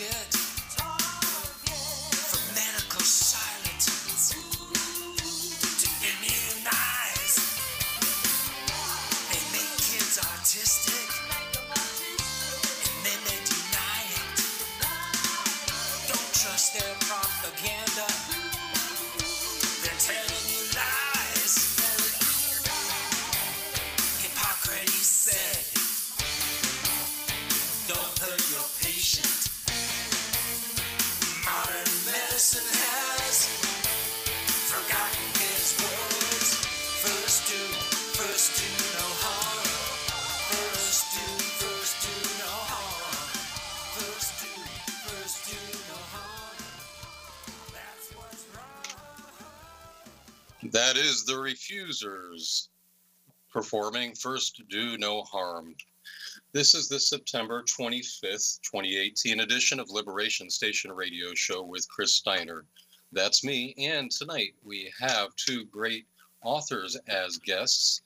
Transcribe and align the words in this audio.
target 0.00 0.39
That 50.90 50.98
is 50.98 51.24
the 51.24 51.38
Refusers 51.38 52.68
performing 53.48 54.12
First 54.16 54.60
Do 54.68 54.98
No 54.98 55.22
Harm. 55.22 55.76
This 56.50 56.74
is 56.74 56.88
the 56.88 56.98
September 56.98 57.62
25th, 57.62 58.60
2018 58.62 59.38
edition 59.38 59.78
of 59.78 59.88
Liberation 59.88 60.50
Station 60.50 60.90
Radio 60.90 61.32
Show 61.32 61.62
with 61.62 61.88
Chris 61.88 62.16
Steiner. 62.16 62.64
That's 63.12 63.44
me. 63.44 63.72
And 63.78 64.10
tonight 64.10 64.54
we 64.64 64.92
have 65.00 65.28
two 65.36 65.64
great 65.66 66.06
authors 66.42 66.96
as 67.06 67.36
guests 67.36 68.02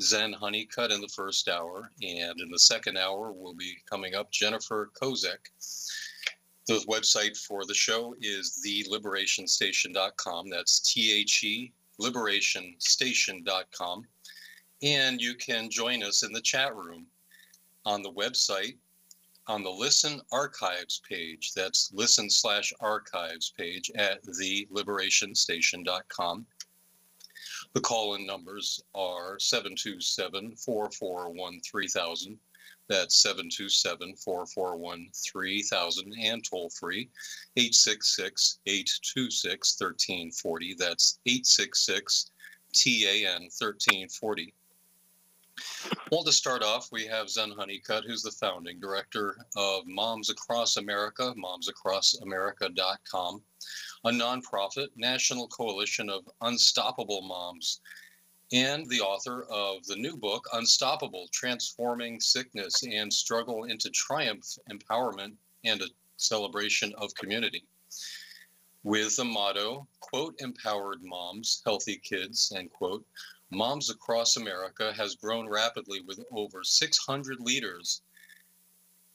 Zen 0.00 0.32
Honeycutt 0.32 0.92
in 0.92 1.00
the 1.00 1.08
first 1.08 1.48
hour, 1.48 1.90
and 2.02 2.40
in 2.40 2.50
the 2.52 2.60
second 2.60 2.98
hour 2.98 3.32
we'll 3.32 3.54
be 3.54 3.74
coming 3.90 4.14
up 4.14 4.30
Jennifer 4.30 4.90
Kozek. 5.02 5.50
The 6.68 6.84
website 6.88 7.36
for 7.36 7.64
the 7.66 7.74
show 7.74 8.14
is 8.20 8.64
theliberationstation.com. 8.64 10.50
That's 10.50 10.78
T 10.78 11.12
H 11.20 11.42
E 11.42 11.72
liberationstation.com. 12.00 14.06
And 14.82 15.20
you 15.20 15.34
can 15.34 15.70
join 15.70 16.02
us 16.02 16.22
in 16.22 16.32
the 16.32 16.40
chat 16.40 16.74
room 16.74 17.06
on 17.84 18.02
the 18.02 18.12
website 18.12 18.78
on 19.48 19.62
the 19.62 19.70
Listen 19.70 20.20
Archives 20.30 21.00
page. 21.08 21.54
That's 21.54 21.90
listen 21.92 22.30
slash 22.30 22.72
archives 22.80 23.52
page 23.56 23.90
at 23.96 24.22
theliberationstation.com. 24.24 26.46
The 27.72 27.80
call 27.80 28.14
in 28.14 28.26
numbers 28.26 28.82
are 28.94 29.38
727 29.38 30.56
441 30.56 31.60
3000. 31.60 32.38
That's 32.88 33.22
727 33.22 34.16
441 34.16 35.08
3000 35.14 36.14
and 36.22 36.44
toll 36.44 36.70
free 36.70 37.10
866 37.56 38.58
826 38.66 39.80
1340. 39.80 40.74
That's 40.78 41.18
866 41.26 42.30
TAN 42.72 43.42
1340. 43.42 44.54
Well, 46.12 46.22
to 46.22 46.32
start 46.32 46.62
off, 46.62 46.92
we 46.92 47.04
have 47.06 47.28
Zen 47.28 47.50
Honeycutt, 47.50 48.04
who's 48.04 48.22
the 48.22 48.30
founding 48.30 48.78
director 48.78 49.44
of 49.56 49.84
Moms 49.86 50.30
Across 50.30 50.76
America, 50.76 51.34
momsacrossamerica.com, 51.36 53.42
a 54.04 54.10
nonprofit 54.10 54.86
national 54.96 55.48
coalition 55.48 56.08
of 56.08 56.28
unstoppable 56.42 57.22
moms, 57.22 57.80
and 58.52 58.88
the 58.88 59.00
author 59.00 59.44
of 59.50 59.84
the 59.86 59.96
new 59.96 60.16
book, 60.16 60.46
Unstoppable 60.52 61.28
Transforming 61.32 62.20
Sickness 62.20 62.82
and 62.82 63.12
Struggle 63.12 63.64
into 63.64 63.90
Triumph, 63.90 64.46
Empowerment, 64.70 65.34
and 65.64 65.82
a 65.82 65.88
Celebration 66.16 66.92
of 66.96 67.14
Community. 67.14 67.64
With 68.84 69.16
the 69.16 69.24
motto, 69.24 69.86
quote, 70.00 70.34
empowered 70.38 71.02
moms, 71.02 71.62
healthy 71.64 71.96
kids, 71.96 72.52
end 72.56 72.72
quote, 72.72 73.04
Moms 73.50 73.90
Across 73.90 74.36
America 74.36 74.92
has 74.92 75.14
grown 75.14 75.48
rapidly 75.48 76.00
with 76.00 76.24
over 76.30 76.62
600 76.64 77.40
leaders 77.40 78.02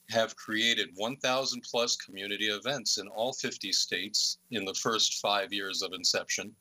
have 0.09 0.35
created 0.35 0.89
1,000 0.95 1.61
plus 1.61 1.95
community 1.95 2.47
events 2.47 2.97
in 2.97 3.07
all 3.07 3.33
50 3.33 3.71
states 3.71 4.37
in 4.51 4.65
the 4.65 4.73
first 4.73 5.21
five 5.21 5.53
years 5.53 5.81
of 5.81 5.93
inception. 5.93 6.55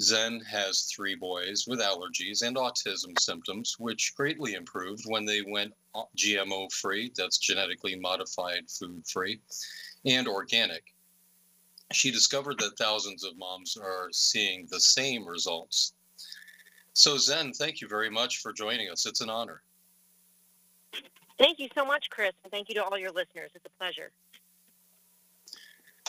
Zen 0.00 0.40
has 0.40 0.82
three 0.82 1.14
boys 1.14 1.64
with 1.66 1.80
allergies 1.80 2.42
and 2.42 2.56
autism 2.56 3.18
symptoms, 3.18 3.76
which 3.78 4.14
greatly 4.14 4.52
improved 4.52 5.04
when 5.06 5.24
they 5.24 5.42
went 5.42 5.72
uh, 5.94 6.02
GMO 6.16 6.70
free, 6.70 7.12
that's 7.16 7.38
genetically 7.38 7.96
modified 7.96 8.68
food 8.68 9.06
free, 9.06 9.40
and 10.04 10.28
organic. 10.28 10.92
She 11.92 12.10
discovered 12.10 12.58
that 12.58 12.76
thousands 12.76 13.24
of 13.24 13.38
moms 13.38 13.76
are 13.76 14.08
seeing 14.12 14.66
the 14.70 14.80
same 14.80 15.26
results. 15.26 15.94
So, 16.92 17.16
Zen, 17.16 17.52
thank 17.52 17.80
you 17.80 17.88
very 17.88 18.10
much 18.10 18.38
for 18.38 18.52
joining 18.52 18.90
us. 18.90 19.06
It's 19.06 19.20
an 19.20 19.30
honor. 19.30 19.62
Thank 21.38 21.58
you 21.58 21.68
so 21.74 21.84
much, 21.84 22.08
Chris, 22.10 22.32
and 22.42 22.50
thank 22.50 22.68
you 22.68 22.74
to 22.76 22.84
all 22.84 22.98
your 22.98 23.10
listeners. 23.10 23.50
It's 23.54 23.66
a 23.66 23.78
pleasure. 23.78 24.10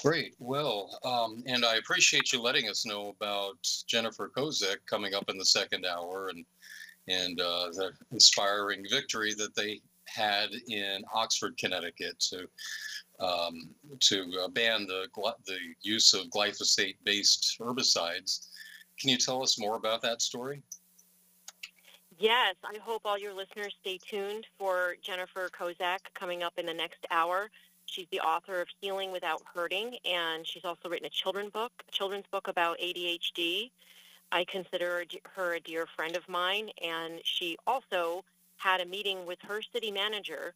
Great. 0.04 0.36
Well, 0.38 1.00
um, 1.04 1.44
and 1.48 1.66
I 1.66 1.78
appreciate 1.78 2.32
you 2.32 2.40
letting 2.40 2.70
us 2.70 2.86
know 2.86 3.16
about 3.20 3.58
Jennifer 3.88 4.32
Kozek 4.36 4.78
coming 4.86 5.16
up 5.16 5.30
in 5.30 5.38
the 5.38 5.46
second 5.46 5.86
hour 5.86 6.30
and 6.30 6.46
and 7.10 7.40
uh, 7.40 7.70
the 7.72 7.92
inspiring 8.12 8.86
victory 8.92 9.34
that 9.36 9.56
they 9.56 9.80
had 10.06 10.50
in 10.68 11.04
Oxford, 11.14 11.58
Connecticut, 11.58 12.20
to 12.20 12.48
um, 13.20 13.70
to 14.02 14.32
uh, 14.44 14.48
ban 14.50 14.86
the 14.86 15.08
the 15.48 15.58
use 15.82 16.14
of 16.14 16.28
glyphosate-based 16.28 17.58
herbicides. 17.60 18.50
Can 19.00 19.10
you 19.10 19.18
tell 19.18 19.42
us 19.42 19.60
more 19.60 19.78
about 19.78 20.02
that 20.04 20.22
story? 20.22 20.62
Yes, 22.20 22.56
I 22.64 22.78
hope 22.80 23.02
all 23.06 23.18
your 23.18 23.34
listeners 23.34 23.76
stay 23.82 24.00
tuned 24.10 24.46
for 24.58 24.96
Jennifer 25.04 25.50
Kozek 25.50 26.00
coming 26.16 26.42
up 26.42 26.54
in 26.58 26.66
the 26.66 26.74
next 26.74 27.06
hour. 27.12 27.50
She's 27.88 28.08
the 28.12 28.20
author 28.20 28.62
of 28.62 28.68
Healing 28.82 29.12
Without 29.12 29.42
Hurting, 29.54 29.98
and 30.06 30.46
she's 30.46 30.66
also 30.66 30.90
written 30.90 31.08
a 31.08 31.10
children 31.10 31.50
book, 31.50 31.72
a 31.88 31.92
children's 31.92 32.26
book 32.32 32.48
about 32.48 32.78
ADHD. 32.80 33.72
I 34.32 34.44
consider 34.44 35.06
her 35.36 35.54
a 35.54 35.60
dear 35.60 35.88
friend 35.96 36.16
of 36.18 36.28
mine, 36.28 36.70
and 36.84 37.22
she 37.24 37.58
also 37.66 38.24
had 38.58 38.82
a 38.82 38.86
meeting 38.86 39.26
with 39.26 39.40
her 39.48 39.62
city 39.62 39.90
manager 39.90 40.54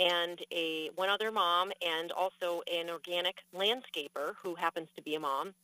and 0.00 0.40
a 0.52 0.90
one 0.94 1.08
other 1.08 1.32
mom, 1.32 1.72
and 1.84 2.12
also 2.12 2.62
an 2.72 2.88
organic 2.88 3.38
landscaper 3.54 4.34
who 4.40 4.54
happens 4.54 4.88
to 4.94 5.02
be 5.02 5.16
a 5.16 5.20
mom. 5.20 5.54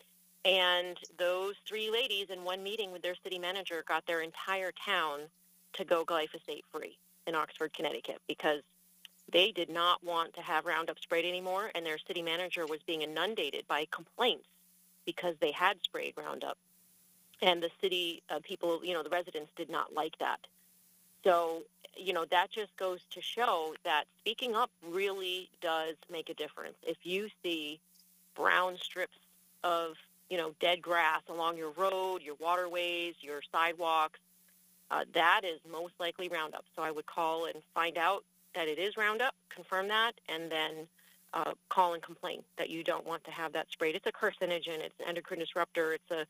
And 0.44 0.98
those 1.16 1.54
three 1.66 1.90
ladies 1.90 2.26
in 2.28 2.42
one 2.42 2.62
meeting 2.62 2.90
with 2.90 3.02
their 3.02 3.14
city 3.22 3.38
manager 3.38 3.84
got 3.86 4.04
their 4.06 4.20
entire 4.20 4.72
town 4.84 5.20
to 5.74 5.84
go 5.84 6.04
glyphosate 6.04 6.64
free 6.72 6.98
in 7.26 7.34
Oxford, 7.34 7.72
Connecticut, 7.72 8.20
because 8.26 8.62
they 9.34 9.52
did 9.52 9.68
not 9.68 10.02
want 10.02 10.32
to 10.34 10.40
have 10.40 10.64
Roundup 10.64 10.98
sprayed 10.98 11.26
anymore, 11.26 11.70
and 11.74 11.84
their 11.84 11.98
city 11.98 12.22
manager 12.22 12.66
was 12.66 12.80
being 12.86 13.02
inundated 13.02 13.68
by 13.68 13.86
complaints 13.90 14.46
because 15.04 15.34
they 15.40 15.52
had 15.52 15.76
sprayed 15.82 16.14
Roundup. 16.16 16.56
And 17.42 17.62
the 17.62 17.70
city 17.82 18.22
uh, 18.30 18.38
people, 18.42 18.82
you 18.82 18.94
know, 18.94 19.02
the 19.02 19.10
residents 19.10 19.50
did 19.56 19.68
not 19.68 19.92
like 19.92 20.16
that. 20.20 20.40
So, 21.24 21.64
you 21.94 22.14
know, 22.14 22.24
that 22.30 22.50
just 22.50 22.74
goes 22.78 23.00
to 23.10 23.20
show 23.20 23.74
that 23.84 24.04
speaking 24.18 24.54
up 24.54 24.70
really 24.88 25.50
does 25.60 25.96
make 26.10 26.30
a 26.30 26.34
difference. 26.34 26.76
If 26.82 26.96
you 27.02 27.28
see 27.42 27.80
brown 28.34 28.78
strips 28.78 29.18
of 29.62 29.96
you 30.30 30.38
know, 30.38 30.54
dead 30.60 30.80
grass 30.80 31.20
along 31.28 31.56
your 31.56 31.70
road, 31.70 32.22
your 32.22 32.34
waterways, 32.40 33.14
your 33.20 33.40
sidewalks, 33.52 34.18
uh, 34.90 35.04
that 35.12 35.42
is 35.44 35.60
most 35.70 35.94
likely 35.98 36.28
Roundup. 36.28 36.64
So 36.74 36.82
I 36.82 36.90
would 36.90 37.06
call 37.06 37.46
and 37.46 37.56
find 37.74 37.96
out 37.98 38.24
that 38.54 38.68
it 38.68 38.78
is 38.78 38.96
Roundup, 38.96 39.34
confirm 39.48 39.88
that, 39.88 40.12
and 40.28 40.50
then 40.50 40.86
uh, 41.32 41.52
call 41.68 41.94
and 41.94 42.02
complain 42.02 42.42
that 42.56 42.70
you 42.70 42.84
don't 42.84 43.06
want 43.06 43.24
to 43.24 43.30
have 43.30 43.52
that 43.52 43.70
sprayed. 43.70 43.94
It's 43.94 44.06
a 44.06 44.12
carcinogen, 44.12 44.80
it's 44.80 44.98
an 45.00 45.06
endocrine 45.08 45.40
disruptor, 45.40 45.94
it's 45.94 46.10
a 46.10 46.26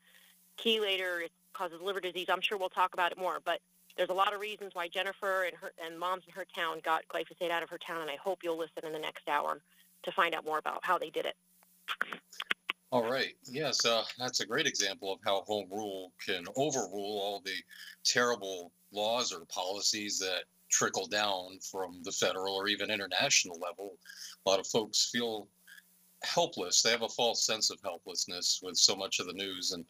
chelator, 0.61 1.23
it 1.23 1.31
causes 1.53 1.79
liver 1.81 1.99
disease. 1.99 2.27
I'm 2.29 2.41
sure 2.41 2.57
we'll 2.57 2.69
talk 2.69 2.93
about 2.93 3.11
it 3.11 3.17
more, 3.17 3.39
but 3.43 3.59
there's 3.97 4.09
a 4.09 4.13
lot 4.13 4.33
of 4.33 4.39
reasons 4.39 4.71
why 4.73 4.87
Jennifer 4.87 5.43
and 5.43 5.55
her 5.55 5.71
and 5.83 5.97
moms 5.97 6.23
in 6.27 6.33
her 6.33 6.45
town 6.55 6.81
got 6.83 7.03
glyphosate 7.07 7.51
out 7.51 7.63
of 7.63 7.69
her 7.69 7.77
town, 7.77 8.01
and 8.01 8.09
I 8.09 8.17
hope 8.17 8.39
you'll 8.43 8.57
listen 8.57 8.85
in 8.85 8.91
the 8.91 8.99
next 8.99 9.27
hour 9.29 9.61
to 10.03 10.11
find 10.11 10.35
out 10.35 10.45
more 10.45 10.57
about 10.57 10.79
how 10.83 10.97
they 10.97 11.09
did 11.09 11.25
it. 11.25 11.35
All 12.91 13.09
right. 13.09 13.33
Yes, 13.45 13.85
uh, 13.85 14.03
that's 14.17 14.39
a 14.39 14.45
great 14.45 14.67
example 14.67 15.11
of 15.11 15.19
how 15.25 15.41
home 15.41 15.67
rule 15.71 16.13
can 16.23 16.45
overrule 16.55 17.19
all 17.21 17.41
the 17.43 17.57
terrible 18.03 18.71
laws 18.91 19.33
or 19.33 19.45
policies 19.45 20.19
that 20.19 20.43
trickle 20.75 21.07
down 21.07 21.57
from 21.71 22.01
the 22.03 22.11
federal 22.11 22.55
or 22.55 22.67
even 22.67 22.91
international 22.91 23.57
level. 23.59 23.97
A 24.45 24.49
lot 24.49 24.59
of 24.59 24.67
folks 24.67 25.09
feel 25.09 25.47
helpless. 26.23 26.81
They 26.81 26.91
have 26.91 27.03
a 27.03 27.09
false 27.09 27.45
sense 27.45 27.69
of 27.69 27.79
helplessness 27.83 28.59
with 28.61 28.75
so 28.75 28.95
much 28.95 29.19
of 29.19 29.27
the 29.27 29.33
news 29.33 29.71
and 29.71 29.85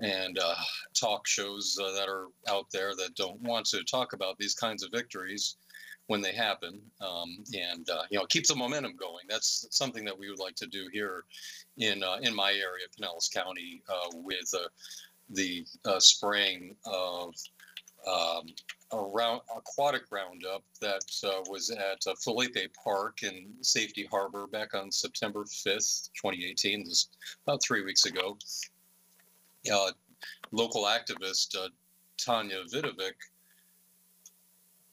and 0.00 0.38
uh, 0.38 0.54
talk 0.94 1.26
shows 1.26 1.78
uh, 1.82 1.92
that 1.92 2.08
are 2.08 2.28
out 2.48 2.66
there 2.72 2.94
that 2.96 3.14
don't 3.14 3.40
want 3.42 3.66
to 3.66 3.84
talk 3.84 4.14
about 4.14 4.38
these 4.38 4.54
kinds 4.54 4.82
of 4.82 4.90
victories 4.90 5.56
when 6.06 6.22
they 6.22 6.32
happen, 6.32 6.80
um, 7.02 7.44
and 7.52 7.88
uh, 7.90 8.02
you 8.10 8.18
know 8.18 8.24
keep 8.26 8.46
the 8.46 8.56
momentum 8.56 8.96
going. 8.96 9.24
That's 9.28 9.66
something 9.70 10.04
that 10.06 10.18
we 10.18 10.30
would 10.30 10.38
like 10.38 10.56
to 10.56 10.66
do 10.66 10.88
here 10.92 11.24
in 11.76 12.02
uh, 12.02 12.18
in 12.22 12.34
my 12.34 12.52
area, 12.52 12.86
Pinellas 12.96 13.30
County, 13.32 13.82
uh, 13.88 14.10
with 14.14 14.50
uh, 14.54 14.68
the 15.30 15.64
spraying 15.98 16.74
of 16.86 17.34
um, 18.06 18.46
a 18.92 19.00
round, 19.00 19.40
aquatic 19.56 20.02
roundup 20.10 20.62
that 20.80 21.04
uh, 21.24 21.40
was 21.48 21.70
at 21.70 22.06
uh, 22.06 22.14
Philippe 22.22 22.68
Park 22.82 23.22
in 23.22 23.52
Safety 23.60 24.06
Harbor 24.10 24.46
back 24.46 24.74
on 24.74 24.90
September 24.90 25.44
5th, 25.44 26.10
2018, 26.14 26.84
this 26.84 27.08
about 27.46 27.62
three 27.62 27.82
weeks 27.82 28.06
ago. 28.06 28.36
Uh, 29.72 29.92
local 30.50 30.84
activist 30.84 31.56
uh, 31.56 31.68
Tanya 32.18 32.64
Vidovic 32.72 33.14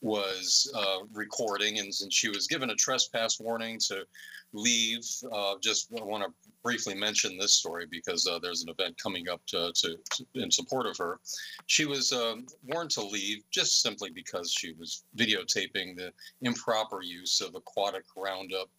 was 0.01 0.71
uh, 0.75 1.05
recording, 1.13 1.79
and, 1.79 1.91
and, 2.01 2.13
she 2.13 2.29
was 2.29 2.47
given 2.47 2.69
a 2.69 2.75
trespass 2.75 3.39
warning 3.39 3.77
to 3.79 4.05
leave. 4.53 5.05
Uh, 5.31 5.55
just 5.61 5.91
want 5.91 6.23
to 6.23 6.31
briefly 6.63 6.95
mention 6.95 7.37
this 7.37 7.55
story 7.55 7.85
because 7.89 8.27
uh, 8.27 8.39
there's 8.39 8.63
an 8.63 8.69
event 8.69 8.97
coming 9.01 9.29
up 9.29 9.41
to, 9.47 9.71
to, 9.73 9.95
to, 10.11 10.25
in 10.35 10.51
support 10.51 10.85
of 10.85 10.97
her. 10.97 11.19
She 11.67 11.85
was 11.85 12.11
uh, 12.11 12.35
warned 12.63 12.91
to 12.91 13.01
leave 13.01 13.43
just 13.51 13.81
simply 13.81 14.09
because 14.09 14.51
she 14.51 14.73
was 14.73 15.03
videotaping 15.15 15.95
the 15.95 16.11
improper 16.41 17.01
use 17.01 17.41
of 17.41 17.55
aquatic 17.55 18.05
Roundup 18.15 18.69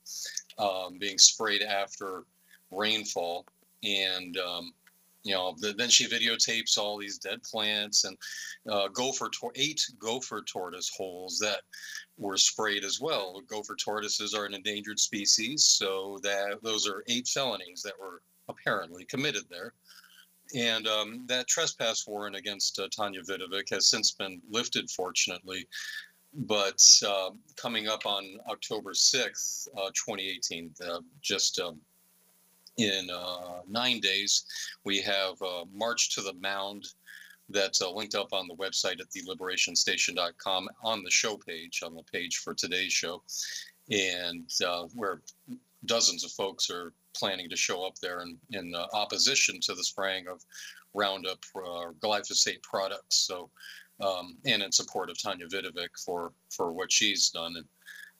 um, 0.58 0.98
being 0.98 1.18
sprayed 1.18 1.62
after 1.62 2.24
rainfall. 2.70 3.46
And 3.82 4.36
um, 4.38 4.72
you 5.22 5.34
know, 5.34 5.54
the, 5.58 5.72
then 5.72 5.88
she 5.88 6.08
videotapes 6.08 6.78
all 6.78 6.98
these 6.98 7.18
dead 7.18 7.42
plants 7.42 8.04
and 8.04 8.16
uh, 8.70 8.88
gopher 8.88 9.28
tor- 9.28 9.52
eight 9.54 9.80
gopher 9.98 10.42
tortoise 10.42 10.90
holes 10.96 11.38
that 11.38 11.60
were 12.20 12.36
sprayed 12.36 12.84
as 12.84 13.00
well. 13.00 13.40
Gopher 13.48 13.74
tortoises 13.74 14.34
are 14.34 14.44
an 14.44 14.54
endangered 14.54 15.00
species, 15.00 15.64
so 15.64 16.18
that 16.22 16.58
those 16.62 16.86
are 16.86 17.02
eight 17.08 17.26
felonies 17.26 17.82
that 17.82 17.98
were 17.98 18.22
apparently 18.48 19.04
committed 19.06 19.44
there. 19.50 19.72
And 20.54 20.86
um, 20.86 21.24
that 21.26 21.48
trespass 21.48 22.06
warrant 22.06 22.36
against 22.36 22.78
uh, 22.78 22.88
Tanya 22.94 23.22
Vidovic 23.22 23.70
has 23.70 23.86
since 23.86 24.12
been 24.12 24.42
lifted, 24.50 24.90
fortunately. 24.90 25.66
But 26.34 26.82
uh, 27.06 27.30
coming 27.56 27.88
up 27.88 28.04
on 28.04 28.38
October 28.48 28.92
6th, 28.92 29.68
uh, 29.76 29.90
2018, 29.94 30.74
uh, 30.86 31.00
just 31.22 31.58
um, 31.58 31.80
in 32.76 33.08
uh, 33.10 33.60
nine 33.68 34.00
days. 34.00 34.44
We 34.84 35.00
have 35.02 35.40
uh, 35.42 35.64
March 35.72 36.14
to 36.14 36.22
the 36.22 36.34
Mound 36.34 36.86
that's 37.50 37.82
uh, 37.82 37.90
linked 37.90 38.14
up 38.14 38.32
on 38.32 38.48
the 38.48 38.54
website 38.56 39.00
at 39.00 39.10
theliberationstation.com 39.10 40.68
on 40.82 41.02
the 41.02 41.10
show 41.10 41.36
page, 41.36 41.82
on 41.84 41.94
the 41.94 42.02
page 42.04 42.38
for 42.38 42.54
today's 42.54 42.92
show, 42.92 43.22
and 43.90 44.50
uh, 44.66 44.84
where 44.94 45.20
dozens 45.86 46.24
of 46.24 46.30
folks 46.32 46.70
are 46.70 46.92
planning 47.14 47.48
to 47.48 47.56
show 47.56 47.84
up 47.84 47.96
there 48.00 48.22
in, 48.22 48.36
in 48.52 48.74
uh, 48.74 48.86
opposition 48.92 49.60
to 49.60 49.74
the 49.74 49.84
spraying 49.84 50.28
of 50.28 50.44
Roundup 50.94 51.38
or 51.54 51.94
glyphosate 52.02 52.62
products. 52.62 53.16
So, 53.16 53.50
um, 54.00 54.36
and 54.46 54.62
in 54.62 54.72
support 54.72 55.10
of 55.10 55.20
Tanya 55.20 55.46
Vidovic 55.46 55.90
for 56.04 56.32
for 56.50 56.72
what 56.72 56.90
she's 56.90 57.30
done. 57.30 57.54
And 57.56 57.66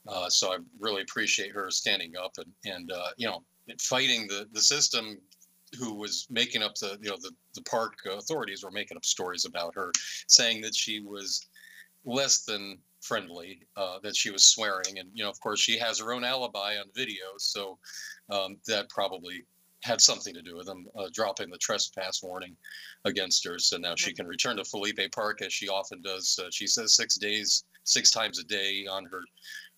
uh, 0.08 0.28
so 0.28 0.52
I 0.52 0.58
really 0.78 1.02
appreciate 1.02 1.52
her 1.52 1.70
standing 1.70 2.12
up 2.16 2.32
and 2.38 2.72
and 2.72 2.92
uh, 2.92 3.10
you 3.16 3.26
know 3.26 3.42
fighting 3.80 4.26
the, 4.26 4.48
the 4.52 4.60
system 4.60 5.18
who 5.78 5.94
was 5.94 6.26
making 6.30 6.62
up 6.62 6.74
the 6.76 6.98
you 7.00 7.10
know 7.10 7.16
the, 7.20 7.32
the 7.54 7.62
park 7.62 7.94
authorities 8.10 8.64
were 8.64 8.70
making 8.70 8.96
up 8.96 9.04
stories 9.04 9.44
about 9.44 9.74
her 9.74 9.92
saying 10.26 10.60
that 10.60 10.74
she 10.74 11.00
was 11.00 11.46
less 12.04 12.44
than 12.44 12.78
friendly 13.00 13.60
uh, 13.76 13.98
that 14.02 14.16
she 14.16 14.30
was 14.30 14.44
swearing. 14.44 14.98
And 14.98 15.08
you 15.14 15.24
know 15.24 15.30
of 15.30 15.40
course 15.40 15.60
she 15.60 15.78
has 15.78 16.00
her 16.00 16.12
own 16.12 16.24
alibi 16.24 16.76
on 16.76 16.86
video 16.94 17.24
so 17.38 17.78
um, 18.30 18.56
that 18.66 18.88
probably 18.88 19.44
had 19.82 20.00
something 20.00 20.34
to 20.34 20.42
do 20.42 20.56
with 20.56 20.66
them 20.66 20.86
uh, 20.98 21.08
dropping 21.12 21.48
the 21.48 21.56
trespass 21.56 22.22
warning 22.22 22.54
against 23.06 23.44
her. 23.46 23.58
So 23.58 23.78
now 23.78 23.94
she 23.96 24.12
can 24.12 24.26
return 24.26 24.58
to 24.58 24.64
Philippe 24.64 25.08
Park 25.08 25.40
as 25.40 25.54
she 25.54 25.68
often 25.68 26.02
does. 26.02 26.38
Uh, 26.38 26.48
she 26.50 26.66
says 26.66 26.94
six 26.94 27.16
days 27.16 27.64
six 27.84 28.10
times 28.10 28.38
a 28.38 28.44
day 28.44 28.86
on 28.90 29.04
her 29.06 29.22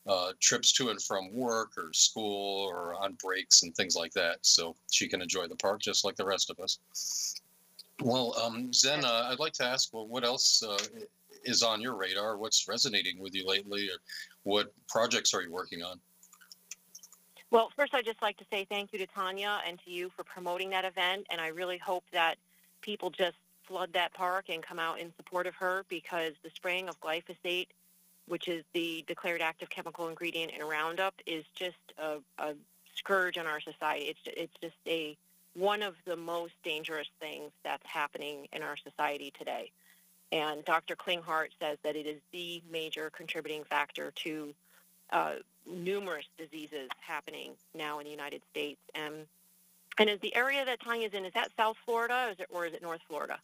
uh, 0.06 0.32
trips 0.40 0.72
to 0.72 0.90
and 0.90 1.00
from 1.02 1.32
work 1.32 1.72
or 1.76 1.92
school 1.92 2.66
or 2.66 2.94
on 2.94 3.16
breaks 3.22 3.62
and 3.62 3.74
things 3.74 3.94
like 3.94 4.12
that. 4.12 4.38
So 4.42 4.74
she 4.90 5.08
can 5.08 5.22
enjoy 5.22 5.46
the 5.46 5.56
park 5.56 5.80
just 5.80 6.04
like 6.04 6.16
the 6.16 6.24
rest 6.24 6.50
of 6.50 6.58
us. 6.60 7.40
Well, 8.00 8.34
um, 8.42 8.72
Zen, 8.72 9.04
uh, 9.04 9.28
I'd 9.30 9.38
like 9.38 9.52
to 9.54 9.64
ask, 9.64 9.92
well, 9.92 10.08
what 10.08 10.24
else 10.24 10.62
uh, 10.62 10.78
is 11.44 11.62
on 11.62 11.80
your 11.80 11.94
radar? 11.94 12.36
What's 12.36 12.66
resonating 12.66 13.20
with 13.20 13.34
you 13.34 13.46
lately? 13.46 13.88
Or 13.88 13.98
what 14.42 14.72
projects 14.88 15.34
are 15.34 15.42
you 15.42 15.52
working 15.52 15.82
on? 15.82 16.00
Well, 17.50 17.70
first, 17.76 17.94
I'd 17.94 18.06
just 18.06 18.22
like 18.22 18.38
to 18.38 18.44
say 18.50 18.64
thank 18.64 18.92
you 18.92 18.98
to 18.98 19.06
Tanya 19.06 19.60
and 19.66 19.78
to 19.84 19.90
you 19.90 20.10
for 20.16 20.24
promoting 20.24 20.70
that 20.70 20.84
event. 20.84 21.26
And 21.30 21.40
I 21.40 21.48
really 21.48 21.78
hope 21.78 22.04
that 22.12 22.36
people 22.80 23.10
just 23.10 23.36
flood 23.68 23.92
that 23.92 24.12
park 24.14 24.46
and 24.48 24.62
come 24.62 24.78
out 24.78 24.98
in 24.98 25.12
support 25.16 25.46
of 25.46 25.54
her 25.56 25.84
because 25.88 26.32
the 26.42 26.50
spraying 26.50 26.88
of 26.88 27.00
glyphosate 27.00 27.68
which 28.26 28.48
is 28.48 28.64
the 28.72 29.04
declared 29.06 29.40
active 29.42 29.70
chemical 29.70 30.08
ingredient 30.08 30.52
in 30.52 30.64
Roundup, 30.64 31.14
is 31.26 31.44
just 31.54 31.76
a, 31.98 32.18
a 32.38 32.54
scourge 32.96 33.38
on 33.38 33.46
our 33.46 33.60
society. 33.60 34.06
It's 34.06 34.20
it's 34.26 34.54
just 34.60 34.76
a 34.86 35.16
one 35.54 35.82
of 35.82 35.94
the 36.06 36.16
most 36.16 36.54
dangerous 36.64 37.08
things 37.20 37.50
that's 37.62 37.86
happening 37.86 38.48
in 38.52 38.62
our 38.62 38.76
society 38.76 39.32
today. 39.38 39.70
And 40.30 40.64
Dr. 40.64 40.96
Klinghardt 40.96 41.48
says 41.60 41.76
that 41.84 41.94
it 41.94 42.06
is 42.06 42.20
the 42.32 42.62
major 42.70 43.10
contributing 43.10 43.64
factor 43.64 44.12
to 44.24 44.54
uh, 45.12 45.34
numerous 45.70 46.24
diseases 46.38 46.88
happening 47.06 47.52
now 47.74 47.98
in 47.98 48.04
the 48.04 48.10
United 48.10 48.42
States. 48.50 48.80
And 48.94 49.26
and 49.98 50.08
is 50.08 50.18
the 50.20 50.34
area 50.34 50.64
that 50.64 50.80
Tanya's 50.80 51.12
in 51.12 51.26
is 51.26 51.34
that 51.34 51.50
South 51.54 51.76
Florida, 51.84 52.24
or 52.26 52.30
is 52.30 52.40
it, 52.40 52.46
or 52.50 52.66
is 52.66 52.72
it 52.72 52.80
North 52.80 53.02
Florida? 53.06 53.38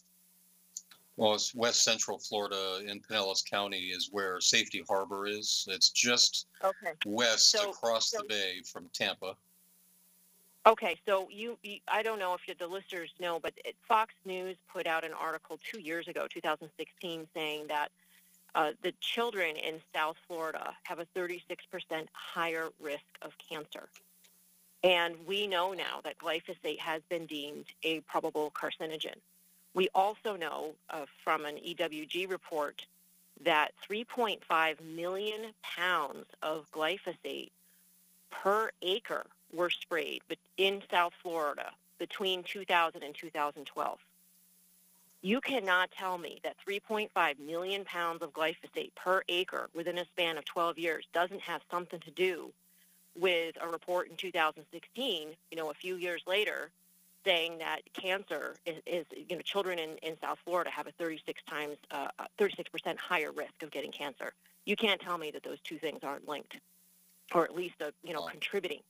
Well, 1.19 1.35
it's 1.35 1.53
west 1.53 1.83
central 1.83 2.21
Florida 2.21 2.81
in 2.87 3.01
Pinellas 3.01 3.45
County 3.45 3.87
is 3.87 4.09
where 4.13 4.41
Safety 4.41 4.85
Harbor 4.89 5.27
is. 5.27 5.67
It's 5.69 5.91
just 5.91 6.47
okay. 6.63 6.93
west 7.05 7.51
so, 7.51 7.71
across 7.71 8.13
so, 8.13 8.19
the 8.19 8.25
bay 8.29 8.61
from 8.65 8.89
Tampa. 8.95 9.35
Okay, 10.65 10.97
so 11.05 11.27
you, 11.29 11.59
you 11.65 11.81
I 11.89 12.05
don't 12.05 12.21
know 12.21 12.35
if 12.35 12.59
the 12.59 12.67
listeners 12.69 13.11
know, 13.19 13.41
but 13.41 13.53
it, 13.65 13.75
Fox 13.89 14.15
News 14.25 14.57
put 14.73 14.87
out 14.87 15.05
an 15.05 15.13
article 15.13 15.59
two 15.61 15.81
years 15.81 16.07
ago, 16.07 16.29
2016, 16.33 17.27
saying 17.35 17.67
that 17.67 17.89
uh, 18.55 18.71
the 18.85 18.93
children 19.01 19.57
in 19.57 19.81
South 19.93 20.17
Florida 20.29 20.73
have 20.85 21.01
a 21.01 21.07
36% 21.17 21.41
higher 22.13 22.69
risk 22.81 23.03
of 23.23 23.33
cancer. 23.39 23.89
And 24.85 25.17
we 25.27 25.49
know 25.49 25.73
now 25.73 26.01
that 26.05 26.17
glyphosate 26.19 26.79
has 26.79 27.03
been 27.09 27.27
deemed 27.27 27.67
a 27.83 27.99
probable 28.03 28.53
carcinogen. 28.53 29.17
We 29.75 29.89
also 29.95 30.37
know 30.37 30.75
uh, 30.91 31.07
from 31.23 31.45
an 31.45 31.57
EWG 31.57 32.29
report 32.29 32.87
that 33.45 33.73
3.5 33.89 34.81
million 34.83 35.53
pounds 35.63 36.27
of 36.43 36.71
glyphosate 36.73 37.51
per 38.31 38.71
acre 38.83 39.27
were 39.53 39.71
sprayed 39.71 40.23
in 40.57 40.83
South 40.91 41.13
Florida 41.23 41.71
between 41.99 42.43
2000 42.43 43.03
and 43.03 43.15
2012. 43.15 43.99
You 45.21 45.41
cannot 45.41 45.91
tell 45.91 46.17
me 46.17 46.41
that 46.45 46.57
3.5 46.67 47.39
million 47.41 47.85
pounds 47.85 48.23
of 48.23 48.33
glyphosate 48.33 48.95
per 48.95 49.23
acre 49.29 49.69
within 49.75 49.99
a 49.99 50.05
span 50.05 50.39
of 50.39 50.45
12 50.45 50.79
years 50.79 51.07
doesn't 51.13 51.41
have 51.41 51.63
something 51.71 52.01
to 52.01 52.11
do 52.11 52.53
with 53.19 53.57
a 53.61 53.67
report 53.67 54.09
in 54.09 54.17
2016, 54.17 55.29
you 55.51 55.57
know, 55.57 55.71
a 55.71 55.75
few 55.75 55.97
years 55.97 56.23
later, 56.27 56.71
saying 57.29 57.59
that 57.59 57.81
cancer 57.93 58.57
is, 58.65 58.77
is, 58.87 59.05
you 59.29 59.37
know, 59.37 59.43
children 59.43 59.79
in, 59.79 59.91
in 59.99 60.17
South 60.19 60.39
Florida 60.45 60.71
have 60.71 60.87
a 60.87 60.93
36 60.93 61.43
times, 61.49 61.77
uh, 61.91 62.09
36% 62.39 62.97
higher 62.97 63.31
risk 63.33 63.63
of 63.63 63.71
getting 63.71 63.93
cancer. 63.93 64.33
You 64.65 64.77
can't 64.77 65.01
tell 65.01 65.19
me 65.19 65.31
that 65.33 65.43
those 65.43 65.61
two 65.63 65.79
things 65.79 66.01
aren't 66.03 66.27
linked, 66.27 66.57
or 67.35 67.45
at 67.45 67.55
least, 67.55 67.75
a, 67.81 67.89
uh, 67.89 67.91
you 68.03 68.15
know, 68.15 68.23
wow. 68.23 68.29
contributing 68.29 68.81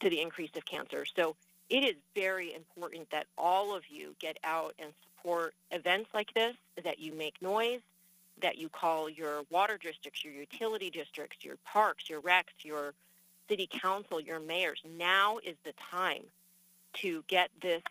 to 0.00 0.08
the 0.08 0.20
increase 0.20 0.50
of 0.56 0.64
cancer. 0.64 1.04
So 1.04 1.36
it 1.68 1.84
is 1.84 1.96
very 2.14 2.54
important 2.54 3.10
that 3.10 3.26
all 3.36 3.76
of 3.76 3.82
you 3.90 4.14
get 4.20 4.38
out 4.42 4.74
and 4.78 4.92
support 5.02 5.54
events 5.70 6.08
like 6.14 6.32
this, 6.32 6.54
that 6.82 6.98
you 6.98 7.12
make 7.12 7.42
noise, 7.42 7.80
that 8.40 8.56
you 8.56 8.70
call 8.70 9.10
your 9.10 9.42
water 9.50 9.78
districts, 9.78 10.24
your 10.24 10.32
utility 10.32 10.88
districts, 10.88 11.44
your 11.44 11.56
parks, 11.64 12.08
your 12.08 12.22
recs, 12.22 12.64
your 12.64 12.94
city 13.48 13.68
council, 13.70 14.18
your 14.18 14.40
mayors. 14.40 14.80
Now 14.98 15.38
is 15.44 15.56
the 15.64 15.74
time 15.90 16.22
to 17.02 17.24
get 17.28 17.50
this 17.60 17.82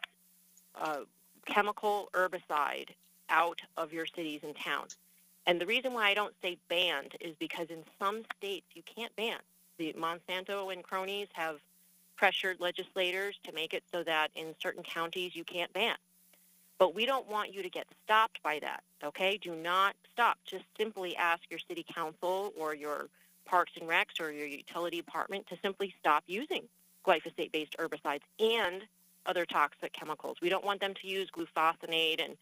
uh, 0.75 1.01
chemical 1.45 2.09
herbicide 2.13 2.89
out 3.29 3.61
of 3.77 3.93
your 3.93 4.05
cities 4.05 4.41
and 4.43 4.55
towns. 4.55 4.97
And 5.47 5.61
the 5.61 5.65
reason 5.65 5.93
why 5.93 6.09
I 6.09 6.13
don't 6.13 6.33
say 6.41 6.57
banned 6.69 7.13
is 7.21 7.35
because 7.39 7.67
in 7.69 7.83
some 7.99 8.23
states 8.37 8.65
you 8.73 8.81
can't 8.83 9.15
ban. 9.15 9.37
The 9.77 9.93
Monsanto 9.93 10.73
and 10.73 10.83
cronies 10.83 11.27
have 11.33 11.57
pressured 12.15 12.59
legislators 12.59 13.35
to 13.43 13.51
make 13.51 13.73
it 13.73 13.83
so 13.91 14.03
that 14.03 14.29
in 14.35 14.55
certain 14.61 14.83
counties 14.83 15.35
you 15.35 15.43
can't 15.43 15.71
ban. 15.73 15.95
But 16.77 16.95
we 16.95 17.05
don't 17.05 17.29
want 17.29 17.53
you 17.53 17.61
to 17.63 17.69
get 17.69 17.87
stopped 18.03 18.41
by 18.43 18.59
that, 18.59 18.83
okay? 19.03 19.37
Do 19.37 19.55
not 19.55 19.95
stop. 20.11 20.37
Just 20.45 20.65
simply 20.77 21.15
ask 21.15 21.41
your 21.49 21.59
city 21.59 21.85
council 21.93 22.53
or 22.57 22.75
your 22.75 23.07
parks 23.45 23.73
and 23.79 23.89
recs 23.89 24.19
or 24.19 24.31
your 24.31 24.47
utility 24.47 24.97
department 24.97 25.47
to 25.47 25.57
simply 25.61 25.93
stop 25.99 26.23
using 26.27 26.63
glyphosate-based 27.05 27.75
herbicides 27.77 28.21
and 28.39 28.83
other 29.25 29.45
toxic 29.45 29.93
chemicals. 29.93 30.37
We 30.41 30.49
don't 30.49 30.65
want 30.65 30.81
them 30.81 30.93
to 31.01 31.07
use 31.07 31.29
glufosinate 31.31 32.23
and 32.23 32.37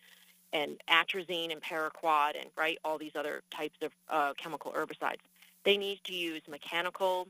and 0.51 0.79
atrazine 0.88 1.51
and 1.51 1.62
paraquat 1.62 2.39
and 2.39 2.48
right 2.55 2.77
all 2.86 3.00
these 3.00 3.15
other 3.15 3.41
types 3.50 3.79
of 3.82 3.91
uh, 4.10 4.34
chemical 4.38 4.72
herbicides. 4.72 5.22
They 5.63 5.77
need 5.77 6.01
to 6.03 6.13
use 6.13 6.43
mechanical 6.48 7.27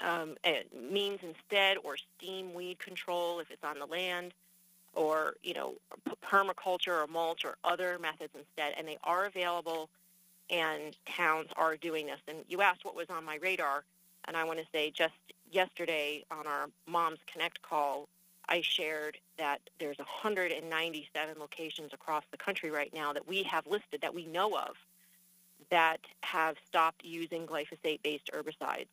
um, 0.00 0.36
eh, 0.44 0.62
means 0.90 1.20
instead, 1.22 1.78
or 1.82 1.96
steam 1.96 2.54
weed 2.54 2.78
control 2.78 3.40
if 3.40 3.50
it's 3.50 3.64
on 3.64 3.78
the 3.78 3.86
land, 3.86 4.32
or 4.94 5.34
you 5.42 5.54
know 5.54 5.74
permaculture 6.24 7.02
or 7.02 7.06
mulch 7.06 7.44
or 7.44 7.56
other 7.64 7.98
methods 7.98 8.32
instead. 8.34 8.74
And 8.78 8.86
they 8.86 8.98
are 9.04 9.24
available, 9.24 9.88
and 10.50 10.96
towns 11.08 11.48
are 11.56 11.76
doing 11.76 12.06
this. 12.06 12.20
And 12.28 12.38
you 12.48 12.60
asked 12.60 12.84
what 12.84 12.94
was 12.94 13.06
on 13.10 13.24
my 13.24 13.36
radar, 13.36 13.84
and 14.26 14.36
I 14.36 14.44
want 14.44 14.58
to 14.60 14.66
say 14.72 14.90
just 14.90 15.14
yesterday 15.50 16.24
on 16.30 16.46
our 16.46 16.68
Moms 16.86 17.18
Connect 17.32 17.62
call, 17.62 18.08
I 18.48 18.60
shared 18.62 19.18
that 19.38 19.60
there's 19.78 19.98
197 19.98 21.34
locations 21.38 21.92
across 21.92 22.24
the 22.30 22.36
country 22.36 22.70
right 22.70 22.92
now 22.94 23.12
that 23.12 23.26
we 23.26 23.42
have 23.42 23.66
listed 23.66 24.00
that 24.02 24.14
we 24.14 24.26
know 24.26 24.56
of 24.56 24.76
that 25.70 26.00
have 26.22 26.56
stopped 26.66 27.04
using 27.04 27.46
glyphosate-based 27.46 28.30
herbicides 28.32 28.86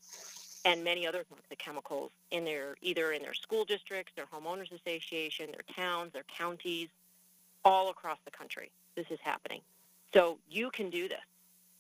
and 0.66 0.84
many 0.84 1.06
other 1.06 1.24
toxic 1.30 1.60
chemicals 1.60 2.12
in 2.32 2.46
their 2.46 2.76
either 2.82 3.12
in 3.12 3.22
their 3.22 3.34
school 3.34 3.66
districts, 3.66 4.14
their 4.16 4.26
homeowners 4.26 4.72
association, 4.72 5.52
their 5.52 5.76
towns, 5.76 6.14
their 6.14 6.24
counties, 6.24 6.88
all 7.66 7.90
across 7.90 8.18
the 8.26 8.32
country. 8.32 8.72
This 8.96 9.08
is 9.10 9.20
happening. 9.22 9.62
So 10.14 10.40
you 10.50 10.70
can 10.72 10.90
do 10.90 11.08
this. 11.08 11.20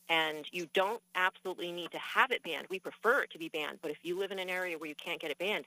And 0.10 0.46
you 0.52 0.68
don't 0.74 1.02
absolutely 1.16 1.72
need 1.72 1.92
to 1.92 1.98
have 1.98 2.32
it 2.32 2.44
banned. 2.44 2.68
We 2.70 2.80
prefer 2.80 3.22
it 3.22 3.32
to 3.32 3.38
be 3.38 3.50
banned, 3.50 3.80
but 3.82 3.90
if 3.90 3.98
you 4.04 4.18
live 4.18 4.32
in 4.32 4.40
an 4.40 4.50
area 4.50 4.78
where 4.78 4.90
you 4.90 4.96
can't 4.96 5.20
get 5.20 5.32
it 5.32 5.38
banned, 5.38 5.66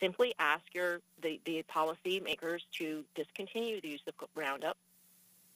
simply 0.00 0.34
ask 0.38 0.62
your 0.72 1.00
the, 1.22 1.40
the 1.44 1.62
policy 1.62 2.20
makers 2.20 2.64
to 2.78 3.04
discontinue 3.14 3.80
the 3.80 3.88
use 3.88 4.02
of 4.06 4.14
Roundup 4.34 4.76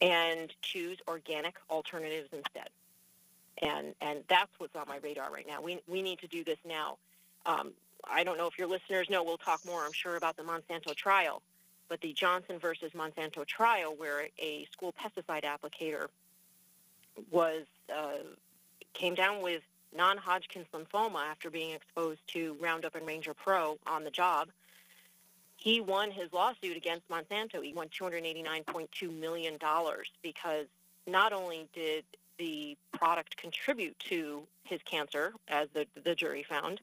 and 0.01 0.53
choose 0.63 0.99
organic 1.09 1.57
alternatives 1.71 2.29
instead. 2.33 2.69
And 3.61 3.95
and 4.01 4.25
that's 4.29 4.51
what's 4.59 4.75
on 4.75 4.89
my 4.89 4.99
radar 5.03 5.31
right 5.31 5.47
now. 5.47 5.61
We 5.61 5.81
we 5.87 6.03
need 6.03 6.19
to 6.21 6.27
do 6.27 6.43
this 6.43 6.59
now. 6.67 6.97
Um, 7.47 7.73
I 8.11 8.25
don't 8.25 8.37
know 8.37 8.47
if 8.47 8.59
your 8.59 8.67
listeners 8.67 9.09
know. 9.09 9.23
We'll 9.23 9.37
talk 9.37 9.65
more, 9.65 9.85
I'm 9.85 9.93
sure, 9.93 10.17
about 10.17 10.37
the 10.37 10.43
Monsanto 10.43 10.95
trial, 10.95 11.43
but 11.89 12.01
the 12.01 12.13
Johnson 12.13 12.59
versus 12.59 12.93
Monsanto 12.93 13.47
trial, 13.47 13.95
where 13.97 14.29
a 14.39 14.67
school 14.73 14.93
pesticide 14.93 15.45
applicator 15.45 16.09
was 17.31 17.65
uh, 17.95 18.19
came 18.95 19.15
down 19.15 19.43
with 19.43 19.63
non-Hodgkin's 19.95 20.67
lymphoma 20.73 21.25
after 21.31 21.51
being 21.51 21.73
exposed 21.73 22.21
to 22.29 22.57
Roundup 22.61 22.95
and 22.95 23.07
Ranger 23.07 23.35
Pro 23.35 23.79
on 23.87 24.05
the 24.05 24.11
job. 24.11 24.49
He 25.57 25.81
won 25.81 26.11
his 26.11 26.33
lawsuit 26.33 26.77
against 26.77 27.09
Monsanto. 27.09 27.63
He 27.63 27.73
won 27.73 27.89
$289.2 27.89 29.19
million 29.19 29.59
because 30.23 30.67
not 31.07 31.33
only 31.33 31.69
did 31.73 32.05
the 32.39 32.77
product 32.93 33.37
contribute 33.37 33.99
to 34.01 34.43
his 34.65 34.81
cancer, 34.85 35.33
as 35.49 35.69
the, 35.75 35.87
the 36.03 36.15
jury 36.15 36.45
found, 36.49 36.81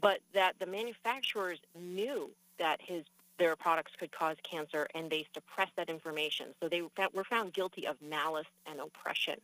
but 0.00 0.20
that 0.32 0.54
the 0.58 0.66
manufacturers 0.66 1.58
knew 1.78 2.30
that 2.58 2.80
his 2.80 3.04
their 3.38 3.54
products 3.54 3.92
could 3.98 4.10
cause 4.12 4.36
cancer 4.42 4.86
and 4.94 5.10
they 5.10 5.26
suppressed 5.34 5.72
that 5.76 5.90
information. 5.90 6.46
So 6.58 6.70
they 6.70 6.80
were 6.80 7.24
found 7.24 7.52
guilty 7.52 7.86
of 7.86 7.96
malice 8.00 8.46
and 8.66 8.80
oppression. 8.80 9.38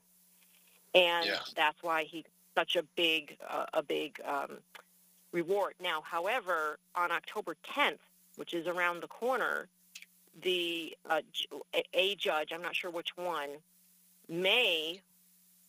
And 0.95 1.29
Yeah. 1.29 1.43
that's 1.55 1.83
why 1.83 2.05
he 2.05 2.25
such 2.55 2.77
a 2.77 2.83
big 2.97 3.39
uh, 3.49 3.67
a 3.73 3.83
big 3.83 4.21
um, 4.25 4.59
reward. 5.33 5.75
Now, 5.81 6.03
however, 6.03 6.79
on 6.95 7.11
October 7.11 7.57
10th, 7.75 7.99
which 8.37 8.53
is 8.55 8.67
around 8.67 9.01
the 9.01 9.09
corner, 9.09 9.69
the 10.43 10.97
uh, 11.09 11.23
a 11.95 12.15
judge, 12.17 12.53
I'm 12.53 12.63
not 12.63 12.77
sure 12.77 12.91
which 12.91 13.17
one, 13.17 13.51
may 14.29 15.01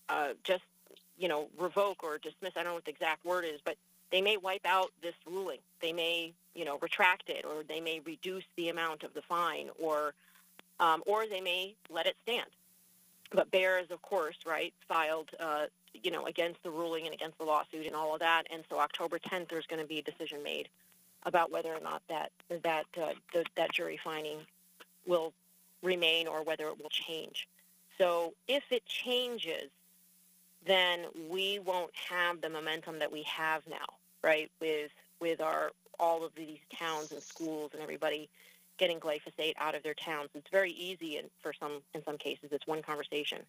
uh, 0.10 0.34
just 0.44 0.64
you 1.18 1.28
know 1.28 1.50
revoke 1.58 2.04
or 2.04 2.18
dismiss. 2.18 2.52
I 2.56 2.64
don't 2.64 2.72
know 2.72 2.74
what 2.76 2.86
the 2.86 2.92
exact 2.92 3.26
word 3.26 3.46
is, 3.46 3.62
but 3.64 3.78
they 4.12 4.22
may 4.22 4.38
wipe 4.38 4.66
out 4.66 4.92
this 5.02 5.16
ruling. 5.26 5.60
They 5.82 5.94
may 5.94 6.34
you 6.54 6.66
know 6.66 6.78
retract 6.80 7.30
it, 7.30 7.46
or 7.46 7.64
they 7.64 7.80
may 7.80 8.00
reduce 8.02 8.46
the 8.58 8.70
amount 8.70 9.04
of 9.04 9.14
the 9.14 9.22
fine, 9.22 9.70
or 9.80 10.14
um, 10.80 11.04
or 11.06 11.28
they 11.28 11.42
may 11.42 11.76
let 11.90 12.06
it 12.08 12.16
stand. 12.24 12.50
But 13.34 13.50
Bayer's, 13.52 13.90
of 13.90 14.02
course, 14.02 14.38
right, 14.46 14.74
filed, 14.88 15.30
uh, 15.40 15.66
you 15.94 16.12
know, 16.12 16.26
against 16.26 16.62
the 16.64 16.70
ruling 16.70 17.06
and 17.06 17.14
against 17.14 17.38
the 17.40 17.46
lawsuit 17.46 17.88
and 17.88 17.96
all 17.96 18.14
of 18.14 18.20
that. 18.20 18.44
And 18.52 18.64
so 18.70 18.80
October 18.80 19.18
10th, 19.20 19.50
there's 19.50 19.66
going 19.66 19.82
to 19.82 19.88
be 19.88 20.00
a 20.00 20.04
decision 20.04 20.44
made 20.44 20.70
about 21.24 21.52
whether 21.52 21.74
or 21.74 21.80
not 21.80 22.02
that 22.10 22.32
that 22.64 22.86
uh, 23.02 23.14
the, 23.34 23.46
that 23.56 23.72
jury 23.72 24.00
finding 24.04 24.40
will 25.06 25.34
remain 25.82 26.28
or 26.28 26.44
whether 26.44 26.68
it 26.68 26.82
will 26.82 26.90
change. 26.90 27.48
So 27.98 28.34
if 28.48 28.64
it 28.72 28.86
changes, 28.86 29.70
then 30.66 31.06
we 31.30 31.60
won't 31.60 31.92
have 32.10 32.42
the 32.42 32.50
momentum 32.50 33.00
that 33.00 33.12
we 33.12 33.24
have 33.24 33.64
now, 33.70 33.86
right? 34.24 34.52
With 34.60 34.92
with 35.20 35.42
our 35.42 35.72
all 36.00 36.26
of 36.26 36.34
these 36.36 36.60
towns 36.78 37.12
and 37.12 37.22
schools 37.22 37.72
and 37.74 37.82
everybody 37.82 38.30
getting 38.78 39.00
glyphosate 39.00 39.54
out 39.58 39.76
of 39.76 39.84
their 39.84 39.94
towns. 39.94 40.30
It's 40.34 40.50
very 40.52 40.72
easy, 40.72 41.18
and 41.18 41.30
for 41.42 41.54
some 41.54 41.82
in 41.94 42.04
some 42.04 42.18
cases, 42.18 42.50
it's 42.52 42.68
one 42.68 42.82
conversation. 42.82 43.40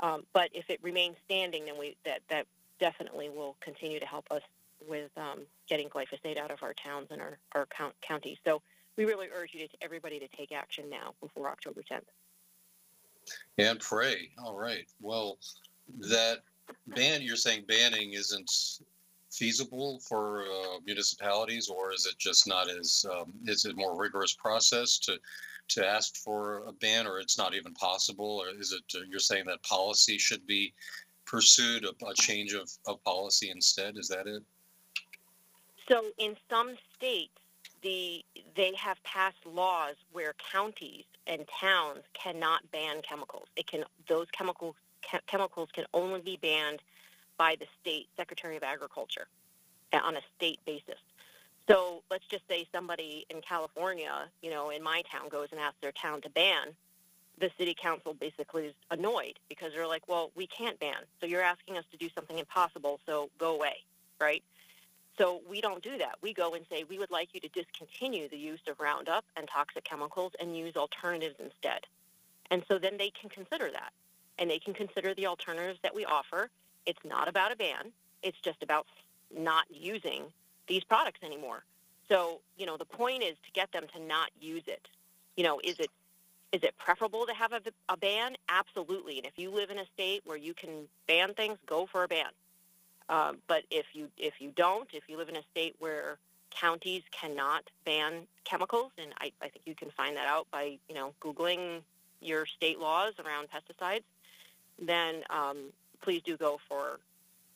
Um, 0.00 0.24
but 0.32 0.50
if 0.54 0.70
it 0.70 0.78
remains 0.82 1.16
standing, 1.24 1.64
then 1.66 1.78
we 1.78 1.96
that 2.04 2.20
that 2.28 2.46
definitely 2.78 3.28
will 3.28 3.56
continue 3.60 3.98
to 3.98 4.06
help 4.06 4.26
us 4.30 4.42
with 4.88 5.10
um, 5.16 5.40
getting 5.68 5.88
glyphosate 5.88 6.38
out 6.38 6.50
of 6.50 6.62
our 6.62 6.74
towns 6.74 7.08
and 7.10 7.20
our 7.20 7.38
our 7.52 7.66
count, 7.66 7.94
counties. 8.02 8.38
So 8.46 8.62
we 8.96 9.04
really 9.04 9.28
urge 9.34 9.54
you 9.54 9.66
to 9.66 9.76
everybody 9.80 10.18
to 10.18 10.28
take 10.28 10.52
action 10.52 10.90
now 10.90 11.14
before 11.20 11.48
October 11.48 11.82
10th. 11.82 12.02
and 13.58 13.78
pray. 13.80 14.30
All 14.42 14.56
right. 14.56 14.86
Well, 15.00 15.38
that 16.00 16.38
ban 16.88 17.22
you're 17.22 17.36
saying 17.36 17.64
banning 17.68 18.12
isn't 18.12 18.50
feasible 19.30 20.00
for 20.00 20.42
uh, 20.42 20.78
municipalities, 20.84 21.68
or 21.68 21.92
is 21.92 22.06
it 22.06 22.18
just 22.18 22.46
not 22.46 22.68
as 22.70 23.04
um, 23.12 23.32
is 23.46 23.64
it 23.64 23.76
more 23.76 23.96
rigorous 23.96 24.34
process 24.34 24.98
to 24.98 25.18
to 25.68 25.86
ask 25.86 26.16
for 26.16 26.62
a 26.66 26.72
ban, 26.72 27.06
or 27.06 27.18
it's 27.18 27.36
not 27.36 27.54
even 27.54 27.74
possible, 27.74 28.42
or 28.42 28.48
is 28.58 28.72
it 28.72 28.84
uh, 28.98 29.04
you're 29.08 29.18
saying 29.18 29.44
that 29.46 29.62
policy 29.62 30.18
should 30.18 30.46
be 30.46 30.72
pursued 31.26 31.84
a, 31.84 32.06
a 32.06 32.14
change 32.14 32.54
of, 32.54 32.70
of 32.86 33.02
policy 33.04 33.50
instead? 33.50 33.98
Is 33.98 34.08
that 34.08 34.26
it? 34.26 34.42
So 35.88 36.04
in 36.18 36.36
some 36.50 36.76
states, 36.96 37.32
the 37.82 38.24
they 38.56 38.72
have 38.76 39.02
passed 39.04 39.44
laws 39.44 39.96
where 40.12 40.34
counties 40.52 41.04
and 41.26 41.44
towns 41.60 42.00
cannot 42.14 42.70
ban 42.72 43.02
chemicals. 43.08 43.46
It 43.56 43.66
can 43.66 43.84
those 44.08 44.26
chemicals 44.32 44.74
chemicals 45.26 45.68
can 45.72 45.84
only 45.94 46.20
be 46.20 46.36
banned 46.36 46.80
by 47.38 47.56
the 47.58 47.66
state 47.80 48.08
secretary 48.16 48.56
of 48.56 48.62
agriculture 48.62 49.26
uh, 49.92 50.00
on 50.04 50.16
a 50.16 50.20
state 50.36 50.60
basis. 50.66 50.98
So 51.68 52.02
let's 52.10 52.26
just 52.26 52.46
say 52.48 52.66
somebody 52.72 53.26
in 53.30 53.40
California, 53.42 54.28
you 54.42 54.50
know, 54.50 54.70
in 54.70 54.82
my 54.82 55.02
town 55.10 55.28
goes 55.28 55.48
and 55.50 55.60
asks 55.60 55.78
their 55.80 55.92
town 55.92 56.20
to 56.22 56.30
ban. 56.30 56.74
The 57.38 57.50
city 57.58 57.74
council 57.80 58.14
basically 58.14 58.66
is 58.66 58.74
annoyed 58.90 59.38
because 59.48 59.72
they're 59.72 59.86
like, 59.86 60.08
well, 60.08 60.32
we 60.34 60.46
can't 60.46 60.80
ban. 60.80 60.96
So 61.20 61.26
you're 61.26 61.42
asking 61.42 61.76
us 61.76 61.84
to 61.92 61.96
do 61.96 62.08
something 62.14 62.38
impossible, 62.38 63.00
so 63.06 63.30
go 63.38 63.54
away, 63.54 63.76
right? 64.20 64.42
So 65.18 65.42
we 65.48 65.60
don't 65.60 65.82
do 65.82 65.98
that. 65.98 66.16
We 66.22 66.32
go 66.32 66.54
and 66.54 66.64
say 66.70 66.84
we 66.88 66.98
would 66.98 67.10
like 67.10 67.30
you 67.32 67.40
to 67.40 67.48
discontinue 67.48 68.28
the 68.28 68.38
use 68.38 68.60
of 68.68 68.80
Roundup 68.80 69.24
and 69.36 69.48
toxic 69.48 69.84
chemicals 69.84 70.32
and 70.40 70.56
use 70.56 70.76
alternatives 70.76 71.36
instead. 71.38 71.80
And 72.50 72.64
so 72.68 72.78
then 72.78 72.96
they 72.96 73.10
can 73.10 73.28
consider 73.28 73.70
that. 73.72 73.92
And 74.38 74.48
they 74.48 74.58
can 74.58 74.74
consider 74.74 75.14
the 75.14 75.26
alternatives 75.26 75.80
that 75.82 75.94
we 75.94 76.04
offer. 76.04 76.48
It's 76.88 77.04
not 77.04 77.28
about 77.28 77.52
a 77.52 77.56
ban. 77.56 77.92
It's 78.22 78.38
just 78.40 78.62
about 78.62 78.86
not 79.36 79.66
using 79.70 80.22
these 80.66 80.82
products 80.84 81.20
anymore. 81.22 81.64
So, 82.08 82.40
you 82.56 82.64
know, 82.64 82.78
the 82.78 82.86
point 82.86 83.22
is 83.22 83.36
to 83.44 83.50
get 83.52 83.70
them 83.72 83.84
to 83.94 84.00
not 84.02 84.30
use 84.40 84.62
it. 84.66 84.88
You 85.36 85.44
know, 85.44 85.60
is 85.62 85.78
it 85.78 85.90
is 86.50 86.62
it 86.62 86.74
preferable 86.78 87.26
to 87.26 87.34
have 87.34 87.52
a, 87.52 87.60
a 87.90 87.96
ban? 87.98 88.34
Absolutely. 88.48 89.18
And 89.18 89.26
if 89.26 89.34
you 89.36 89.50
live 89.50 89.68
in 89.68 89.78
a 89.78 89.84
state 89.92 90.22
where 90.24 90.38
you 90.38 90.54
can 90.54 90.88
ban 91.06 91.34
things, 91.34 91.58
go 91.66 91.84
for 91.84 92.04
a 92.04 92.08
ban. 92.08 92.30
Um, 93.10 93.38
but 93.46 93.64
if 93.70 93.86
you 93.92 94.08
if 94.16 94.40
you 94.40 94.50
don't, 94.56 94.88
if 94.94 95.04
you 95.08 95.18
live 95.18 95.28
in 95.28 95.36
a 95.36 95.42
state 95.50 95.76
where 95.78 96.16
counties 96.50 97.02
cannot 97.10 97.64
ban 97.84 98.26
chemicals, 98.44 98.92
and 98.96 99.12
I, 99.20 99.32
I 99.42 99.48
think 99.48 99.66
you 99.66 99.74
can 99.74 99.90
find 99.90 100.16
that 100.16 100.26
out 100.26 100.46
by 100.50 100.78
you 100.88 100.94
know 100.94 101.12
googling 101.20 101.82
your 102.20 102.46
state 102.46 102.78
laws 102.78 103.12
around 103.24 103.48
pesticides, 103.50 104.04
then 104.80 105.22
um, 105.30 105.72
please 106.00 106.22
do 106.22 106.36
go 106.36 106.58
for 106.68 107.00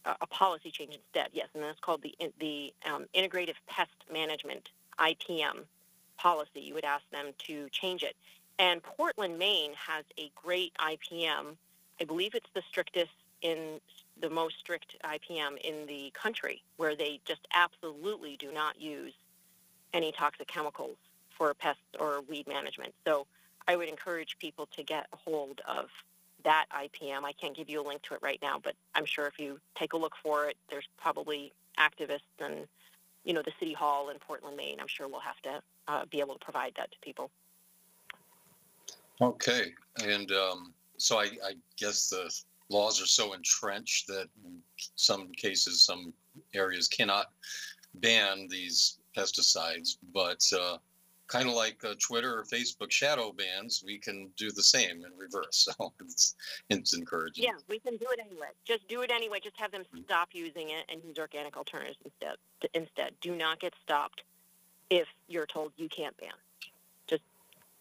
a, 0.04 0.16
a 0.22 0.26
policy 0.26 0.70
change 0.70 0.94
instead. 0.94 1.30
Yes, 1.32 1.49
and 1.54 1.62
that's 1.62 1.80
called 1.80 2.02
the 2.02 2.14
the 2.38 2.72
um, 2.90 3.06
Integrative 3.14 3.56
Pest 3.66 3.90
Management 4.12 4.70
IPM 4.99 5.64
policy. 6.16 6.61
You 6.61 6.75
would 6.75 6.84
ask 6.84 7.04
them 7.11 7.32
to 7.46 7.68
change 7.70 8.02
it. 8.02 8.16
And 8.58 8.82
Portland, 8.82 9.38
Maine 9.38 9.72
has 9.75 10.04
a 10.18 10.30
great 10.34 10.72
IPM. 10.78 11.56
I 12.00 12.04
believe 12.04 12.34
it's 12.34 12.50
the 12.54 12.62
strictest 12.68 13.12
in 13.40 13.80
the 14.20 14.30
most 14.30 14.58
strict 14.58 14.96
IPM 15.04 15.58
in 15.58 15.87
the 15.87 16.12
country, 16.14 16.62
where 16.76 16.94
they 16.94 17.20
just 17.25 17.40
absolutely 17.52 18.37
do 18.37 18.52
not 18.52 18.80
use 18.80 19.14
any 19.92 20.12
toxic 20.12 20.46
chemicals 20.46 20.96
for 21.37 21.52
pest 21.54 21.80
or 21.99 22.22
weed 22.28 22.46
management. 22.46 22.94
So 23.04 23.26
I 23.66 23.76
would 23.76 23.88
encourage 23.88 24.37
people 24.38 24.66
to 24.76 24.82
get 24.82 25.06
a 25.12 25.16
hold 25.16 25.61
of 25.66 25.88
that 26.44 26.66
IPM. 26.72 27.25
I 27.25 27.32
can't 27.32 27.56
give 27.56 27.68
you 27.68 27.80
a 27.80 27.87
link 27.87 28.02
to 28.02 28.14
it 28.14 28.20
right 28.22 28.38
now, 28.42 28.61
but 28.62 28.75
I'm 28.94 29.04
sure 29.04 29.26
if 29.26 29.38
you 29.38 29.58
take 29.75 29.92
a 29.92 29.96
look 29.96 30.14
for 30.22 30.46
it, 30.46 30.56
there's 30.70 30.88
probably 30.99 31.52
activists 31.78 32.20
and 32.40 32.66
you 33.25 33.32
know 33.32 33.42
the 33.42 33.52
city 33.58 33.72
hall 33.72 34.11
in 34.11 34.18
Portland, 34.18 34.56
Maine. 34.56 34.78
I'm 34.80 34.88
sure 34.88 35.08
we'll 35.08 35.20
have 35.20 35.40
to 35.42 35.62
uh, 35.88 36.04
be 36.11 36.20
able 36.20 36.34
to 36.34 36.44
provide 36.44 36.72
that 36.76 36.90
to 36.92 36.99
people. 37.00 37.30
Okay, 39.20 39.72
and 40.04 40.30
um, 40.32 40.72
so 40.96 41.18
I, 41.18 41.25
I 41.44 41.52
guess 41.76 42.08
the 42.08 42.32
laws 42.68 43.00
are 43.00 43.06
so 43.06 43.34
entrenched 43.34 44.08
that 44.08 44.28
in 44.44 44.58
some 44.96 45.28
cases, 45.37 45.84
some 45.84 46.12
areas 46.54 46.88
cannot 46.88 47.26
ban 47.94 48.49
these 48.50 48.99
pesticides, 49.16 49.99
but 50.12 50.42
uh, 50.58 50.78
kind 51.32 51.48
of 51.48 51.54
like 51.54 51.82
uh, 51.82 51.94
Twitter 51.98 52.38
or 52.38 52.44
Facebook 52.44 52.90
shadow 52.90 53.32
bans, 53.32 53.82
we 53.84 53.98
can 53.98 54.28
do 54.36 54.50
the 54.50 54.62
same 54.62 55.04
in 55.04 55.12
reverse. 55.16 55.68
So 55.78 55.92
it's, 56.00 56.34
it's 56.68 56.92
encouraging. 56.92 57.44
Yeah, 57.44 57.52
we 57.68 57.78
can 57.78 57.96
do 57.96 58.06
it 58.10 58.18
anyway. 58.20 58.48
Just 58.64 58.88
do 58.88 59.02
it 59.02 59.10
anyway. 59.10 59.38
Just 59.42 59.58
have 59.58 59.70
them 59.70 59.84
stop 60.04 60.30
using 60.32 60.70
it 60.70 60.84
and 60.90 61.02
use 61.04 61.18
organic 61.18 61.56
alternatives 61.56 61.98
instead. 62.04 62.36
Instead, 62.74 63.12
do 63.20 63.36
not 63.36 63.60
get 63.60 63.72
stopped 63.82 64.22
if 64.90 65.06
you're 65.28 65.46
told 65.46 65.72
you 65.76 65.88
can't 65.88 66.16
ban. 66.18 66.30
Just 67.06 67.22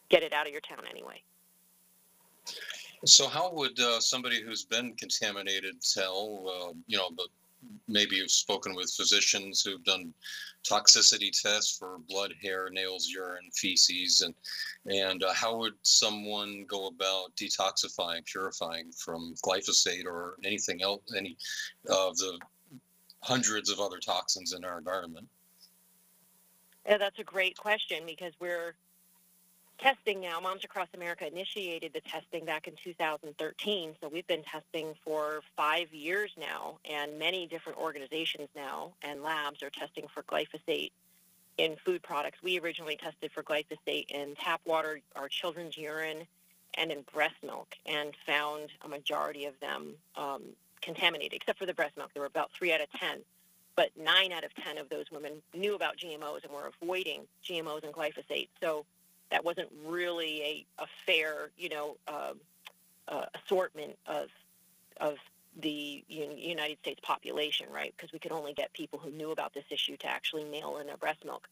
get 0.09 0.23
it 0.23 0.31
out 0.31 0.45
of 0.45 0.51
your 0.51 0.61
town 0.61 0.83
anyway. 0.89 1.21
So 3.05 3.27
how 3.27 3.51
would 3.53 3.79
uh, 3.79 3.99
somebody 3.99 4.41
who's 4.41 4.63
been 4.63 4.93
contaminated 4.95 5.75
tell, 5.81 6.45
uh, 6.47 6.73
you 6.87 6.97
know, 6.97 7.09
but 7.15 7.27
maybe 7.87 8.15
you've 8.15 8.31
spoken 8.31 8.75
with 8.75 8.91
physicians 8.91 9.61
who've 9.61 9.83
done 9.83 10.13
toxicity 10.69 11.31
tests 11.31 11.77
for 11.77 11.99
blood, 12.07 12.33
hair, 12.41 12.69
nails, 12.71 13.09
urine, 13.09 13.49
feces, 13.53 14.21
and 14.21 14.33
and 14.85 15.23
uh, 15.23 15.33
how 15.33 15.57
would 15.57 15.73
someone 15.83 16.65
go 16.67 16.87
about 16.87 17.35
detoxifying, 17.35 18.25
purifying 18.25 18.91
from 18.91 19.35
glyphosate 19.45 20.05
or 20.05 20.37
anything 20.43 20.81
else, 20.81 21.01
any 21.15 21.37
of 21.89 22.17
the 22.17 22.39
hundreds 23.21 23.69
of 23.69 23.79
other 23.79 23.99
toxins 23.99 24.53
in 24.53 24.63
our 24.65 24.77
environment? 24.77 25.27
Yeah, 26.85 26.97
that's 26.97 27.19
a 27.19 27.23
great 27.23 27.57
question 27.57 28.03
because 28.05 28.33
we're 28.39 28.75
testing 29.81 30.21
now. 30.21 30.39
Moms 30.39 30.63
Across 30.63 30.89
America 30.93 31.27
initiated 31.27 31.91
the 31.93 32.01
testing 32.01 32.45
back 32.45 32.67
in 32.67 32.75
2013, 32.83 33.95
so 33.99 34.07
we've 34.07 34.27
been 34.27 34.43
testing 34.43 34.93
for 35.03 35.41
five 35.57 35.91
years 35.91 36.31
now, 36.39 36.77
and 36.89 37.17
many 37.17 37.47
different 37.47 37.79
organizations 37.79 38.47
now 38.55 38.93
and 39.01 39.23
labs 39.23 39.63
are 39.63 39.71
testing 39.71 40.05
for 40.13 40.21
glyphosate 40.23 40.91
in 41.57 41.75
food 41.83 42.03
products. 42.03 42.37
We 42.43 42.59
originally 42.59 42.95
tested 42.95 43.31
for 43.31 43.41
glyphosate 43.43 44.05
in 44.09 44.35
tap 44.35 44.61
water, 44.65 45.01
our 45.15 45.27
children's 45.27 45.77
urine, 45.77 46.27
and 46.75 46.91
in 46.91 47.03
breast 47.13 47.35
milk, 47.43 47.75
and 47.85 48.13
found 48.25 48.69
a 48.85 48.87
majority 48.87 49.45
of 49.45 49.59
them 49.59 49.95
um, 50.15 50.43
contaminated, 50.81 51.33
except 51.33 51.57
for 51.57 51.65
the 51.65 51.73
breast 51.73 51.97
milk. 51.97 52.11
There 52.13 52.21
were 52.21 52.27
about 52.27 52.51
three 52.57 52.71
out 52.71 52.81
of 52.81 52.91
10 52.91 53.21
but 53.77 53.89
nine 53.97 54.33
out 54.33 54.43
of 54.43 54.53
10 54.53 54.77
of 54.77 54.89
those 54.89 55.05
women 55.11 55.31
knew 55.55 55.75
about 55.75 55.95
GMOs 55.95 56.43
and 56.43 56.51
were 56.51 56.69
avoiding 56.81 57.21
GMOs 57.49 57.83
and 57.83 57.93
glyphosate. 57.93 58.49
So 58.61 58.85
that 59.31 59.43
wasn't 59.43 59.69
really 59.85 60.41
a, 60.41 60.83
a 60.83 60.87
fair, 61.05 61.51
you 61.57 61.69
know, 61.69 61.97
uh, 62.07 62.33
uh, 63.07 63.25
assortment 63.43 63.97
of 64.07 64.27
of 64.97 65.15
the 65.59 66.03
United 66.07 66.77
States 66.79 66.99
population, 67.03 67.65
right? 67.73 67.93
Because 67.97 68.13
we 68.13 68.19
could 68.19 68.31
only 68.31 68.53
get 68.53 68.71
people 68.73 68.99
who 68.99 69.09
knew 69.11 69.31
about 69.31 69.53
this 69.53 69.65
issue 69.69 69.97
to 69.97 70.07
actually 70.07 70.45
mail 70.45 70.77
in 70.77 70.87
their 70.87 70.97
breast 70.97 71.25
milk. 71.25 71.47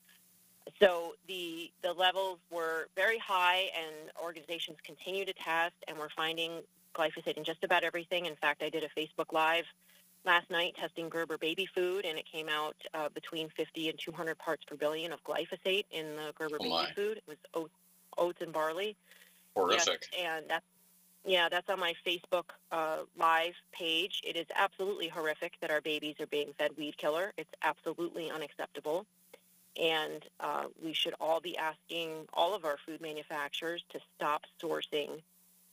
So 0.80 1.16
the 1.28 1.72
the 1.82 1.94
levels 1.94 2.40
were 2.52 2.88
very 2.96 3.18
high, 3.18 3.70
and 3.76 4.12
organizations 4.22 4.78
continue 4.84 5.26
to 5.26 5.34
test, 5.34 5.76
and 5.88 5.98
we're 5.98 6.10
finding 6.10 6.62
glyphosate 6.94 7.38
in 7.38 7.44
just 7.44 7.64
about 7.64 7.84
everything. 7.84 8.26
In 8.26 8.36
fact, 8.36 8.62
I 8.62 8.70
did 8.70 8.84
a 8.84 8.90
Facebook 9.00 9.32
Live 9.32 9.66
last 10.26 10.50
night 10.50 10.76
testing 10.80 11.10
Gerber 11.10 11.38
baby 11.38 11.66
food, 11.66 12.06
and 12.06 12.18
it 12.18 12.26
came 12.26 12.50
out 12.50 12.76
uh, 12.94 13.10
between 13.10 13.50
50 13.50 13.90
and 13.90 14.00
200 14.00 14.38
parts 14.38 14.64
per 14.66 14.76
billion 14.76 15.12
of 15.14 15.24
glyphosate 15.24 15.86
in 15.92 16.16
the 16.16 16.34
Gerber 16.38 16.58
Oh, 16.60 16.64
baby 16.64 16.70
my. 16.70 16.92
food. 16.96 17.18
It 17.18 17.24
was 17.28 17.38
oats, 17.54 17.74
oats 18.18 18.42
and 18.42 18.52
barley. 18.54 18.96
Horrific. 19.56 20.08
Yes, 20.14 20.26
and 20.26 20.46
that's 20.50 20.66
yeah, 21.26 21.50
that's 21.50 21.70
on 21.70 21.80
my 21.80 21.94
Facebook 22.08 22.46
uh, 22.72 23.00
live 23.18 23.54
page. 23.74 24.22
It 24.26 24.38
is 24.38 24.46
absolutely 24.56 25.10
horrific 25.10 25.54
that 25.62 25.70
our 25.70 25.82
babies 25.82 26.16
are 26.22 26.28
being 26.28 26.54
fed 26.58 26.72
weed 26.78 26.98
killer. 26.98 27.34
It's 27.38 27.52
absolutely 27.62 28.32
unacceptable, 28.32 29.06
and 29.80 30.24
uh, 30.40 30.66
we 30.84 30.94
should 30.94 31.14
all 31.20 31.42
be 31.42 31.58
asking 31.58 32.26
all 32.34 32.56
of 32.56 32.64
our 32.64 32.78
food 32.86 33.02
manufacturers 33.02 33.84
to 33.90 34.00
stop 34.16 34.44
sourcing 34.64 35.22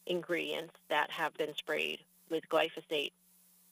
ingredients 0.06 0.74
that 0.88 1.10
have 1.10 1.32
been 1.34 1.54
sprayed 1.54 2.00
with 2.28 2.48
glyphosate, 2.48 3.12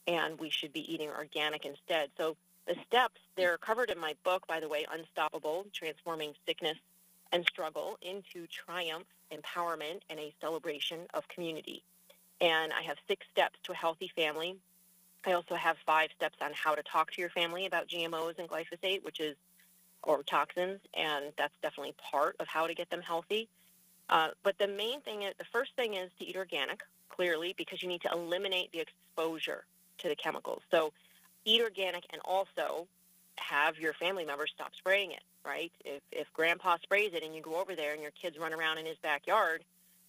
and 0.07 0.39
we 0.39 0.49
should 0.49 0.73
be 0.73 0.91
eating 0.93 1.09
organic 1.09 1.65
instead. 1.65 2.09
So 2.17 2.37
the 2.67 2.75
steps 2.87 3.21
they're 3.35 3.57
covered 3.57 3.89
in 3.89 3.99
my 3.99 4.15
book, 4.23 4.47
by 4.47 4.59
the 4.59 4.69
way, 4.69 4.85
Unstoppable: 4.91 5.65
Transforming 5.73 6.33
Sickness 6.45 6.77
and 7.31 7.45
struggle 7.45 7.97
into 8.01 8.47
triumph, 8.47 9.07
empowerment, 9.31 10.01
and 10.09 10.19
a 10.19 10.33
celebration 10.39 10.99
of 11.13 11.27
community. 11.27 11.83
And 12.39 12.71
I 12.71 12.81
have 12.83 12.97
six 13.07 13.25
steps 13.31 13.59
to 13.63 13.71
a 13.71 13.75
healthy 13.75 14.11
family. 14.15 14.57
I 15.25 15.33
also 15.33 15.55
have 15.55 15.77
five 15.85 16.09
steps 16.15 16.37
on 16.41 16.51
how 16.53 16.75
to 16.75 16.83
talk 16.83 17.11
to 17.11 17.21
your 17.21 17.31
family 17.31 17.65
about 17.65 17.87
GMOs 17.87 18.37
and 18.37 18.47
glyphosate, 18.47 19.03
which 19.03 19.19
is, 19.19 19.35
or 20.03 20.21
toxins, 20.23 20.79
and 20.93 21.25
that's 21.37 21.55
definitely 21.63 21.95
part 22.11 22.35
of 22.39 22.47
how 22.47 22.67
to 22.67 22.75
get 22.75 22.89
them 22.89 23.01
healthy. 23.01 23.49
Uh, 24.07 24.29
but 24.43 24.57
the 24.59 24.67
main 24.67 25.01
thing 25.01 25.23
is, 25.23 25.33
the 25.39 25.45
first 25.45 25.71
thing 25.75 25.95
is 25.95 26.11
to 26.19 26.25
eat 26.25 26.35
organic, 26.35 26.81
clearly, 27.09 27.55
because 27.57 27.81
you 27.81 27.89
need 27.89 28.01
to 28.01 28.11
eliminate 28.11 28.71
the 28.71 28.79
exposure 28.79 29.65
to 29.99 30.07
the 30.09 30.15
chemicals. 30.15 30.61
So 30.71 30.91
eat 31.45 31.61
organic 31.61 32.05
and 32.11 32.21
also 32.25 32.87
have 33.37 33.77
your 33.77 33.93
family 33.93 34.25
members 34.25 34.51
stop 34.53 34.73
spraying 34.75 35.11
it, 35.11 35.23
right? 35.45 35.71
If, 35.83 36.01
if 36.11 36.31
grandpa 36.33 36.77
sprays 36.81 37.11
it 37.13 37.23
and 37.23 37.35
you 37.35 37.41
go 37.41 37.59
over 37.59 37.75
there 37.75 37.93
and 37.93 38.01
your 38.01 38.11
kids 38.11 38.37
run 38.37 38.53
around 38.53 38.77
in 38.77 38.85
his 38.85 38.97
backyard 38.97 39.63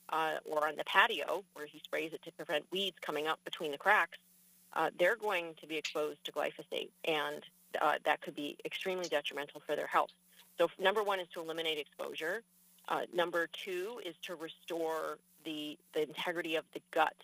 uh, 0.09 0.35
or 0.45 0.69
on 0.69 0.77
the 0.77 0.85
patio 0.85 1.45
where 1.55 1.67
he 1.67 1.81
sprays 1.81 2.13
it 2.13 2.23
to 2.23 2.33
prevent 2.33 2.65
weeds 2.71 2.97
coming 3.01 3.27
up 3.27 3.41
between 3.45 3.73
the 3.73 3.79
cracks, 3.79 4.19
uh, 4.75 4.91
they're 4.99 5.17
going 5.17 5.55
to 5.61 5.67
be 5.67 5.77
exposed 5.77 6.23
to 6.25 6.33
glyphosate, 6.33 6.91
and 7.05 7.43
uh, 7.81 7.95
that 8.05 8.21
could 8.21 8.35
be 8.35 8.57
extremely 8.65 9.09
detrimental 9.09 9.61
for 9.67 9.75
their 9.75 9.87
health. 9.87 10.11
So, 10.59 10.71
number 10.79 11.03
one 11.03 11.19
is 11.21 11.29
to 11.35 11.41
eliminate 11.41 11.79
exposure. 11.79 12.43
Uh, 12.89 13.03
number 13.13 13.49
two 13.53 14.01
is 14.05 14.15
to 14.23 14.35
restore 14.35 15.19
the, 15.45 15.79
the 15.95 16.03
integrity 16.03 16.57
of 16.57 16.65
the 16.73 16.81
gut. 16.93 17.15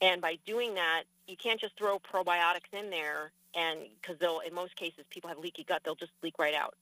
And 0.00 0.20
by 0.20 0.38
doing 0.44 0.74
that, 0.74 1.04
you 1.32 1.36
can't 1.38 1.58
just 1.58 1.76
throw 1.78 1.98
probiotics 1.98 2.78
in 2.78 2.90
there, 2.90 3.32
and 3.54 3.80
because 4.00 4.18
they'll, 4.18 4.40
in 4.40 4.54
most 4.54 4.76
cases, 4.76 5.04
people 5.08 5.28
have 5.28 5.38
leaky 5.38 5.64
gut, 5.64 5.80
they'll 5.82 5.94
just 5.94 6.12
leak 6.22 6.38
right 6.38 6.54
out, 6.54 6.74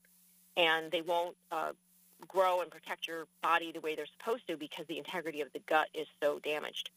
and 0.57 0.91
they 0.91 1.01
won't 1.01 1.37
uh, 1.53 1.71
grow 2.27 2.59
and 2.59 2.69
protect 2.69 3.07
your 3.07 3.27
body 3.41 3.71
the 3.71 3.79
way 3.79 3.95
they're 3.95 4.13
supposed 4.19 4.45
to 4.47 4.57
because 4.57 4.85
the 4.87 4.97
integrity 4.97 5.39
of 5.39 5.47
the 5.53 5.59
gut 5.67 5.87
is 5.93 6.05
so 6.21 6.39
damaged. 6.39 6.89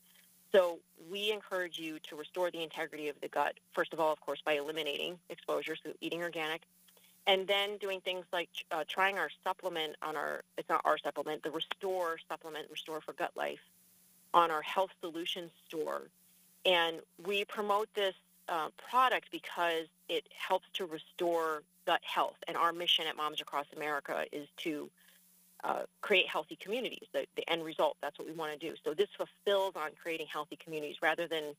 So 0.51 0.81
we 1.09 1.31
encourage 1.31 1.79
you 1.79 2.01
to 2.09 2.17
restore 2.17 2.51
the 2.51 2.61
integrity 2.63 3.09
of 3.09 3.21
the 3.21 3.29
gut. 3.29 3.55
First 3.73 3.93
of 3.93 4.01
all, 4.01 4.13
of 4.13 4.21
course, 4.21 4.43
by 4.45 4.55
eliminating 4.55 5.17
exposure, 5.31 5.77
so 5.77 5.91
eating 6.01 6.23
organic, 6.23 6.63
and 7.29 7.47
then 7.47 7.79
doing 7.79 8.01
things 8.01 8.25
like 8.33 8.51
uh, 8.73 8.83
trying 8.89 9.17
our 9.17 9.31
supplement 9.45 9.95
on 10.03 10.17
our, 10.17 10.43
it's 10.59 10.69
not 10.69 10.83
our 10.85 10.99
supplement, 10.99 11.45
the 11.45 11.53
Restore 11.53 12.19
supplement, 12.29 12.69
Restore 12.69 13.01
for 13.01 13.13
Gut 13.13 13.31
Life, 13.37 13.63
on 14.33 14.51
our 14.51 14.63
Health 14.63 14.91
Solutions 15.01 15.53
store. 15.69 16.03
And 16.65 17.01
we 17.27 17.45
promote 17.45 17.89
this 17.95 18.15
uh, 18.49 18.69
product 18.89 19.29
because 19.31 19.87
it 20.09 20.25
helps 20.37 20.67
to 20.75 20.87
restore 20.87 21.63
gut 21.87 22.01
health. 22.03 22.37
And 22.49 22.57
our 22.57 22.73
mission 22.73 23.07
at 23.07 23.17
Moms 23.17 23.41
Across 23.41 23.67
America 23.77 24.25
is 24.33 24.49
to 24.59 24.91
uh, 25.63 25.83
create 26.01 26.29
healthy 26.29 26.57
communities. 26.57 27.07
The, 27.13 27.27
the 27.37 27.51
end 27.51 27.65
result, 27.65 27.97
that's 28.03 28.19
what 28.19 28.29
we 28.29 28.35
want 28.35 28.53
to 28.53 28.59
do. 28.59 28.75
So 28.85 28.95
this 28.95 29.09
fulfills 29.17 29.75
on 29.77 29.91
creating 30.01 30.27
healthy 30.31 30.57
communities 30.57 30.97
rather 31.03 31.27
than, 31.27 31.55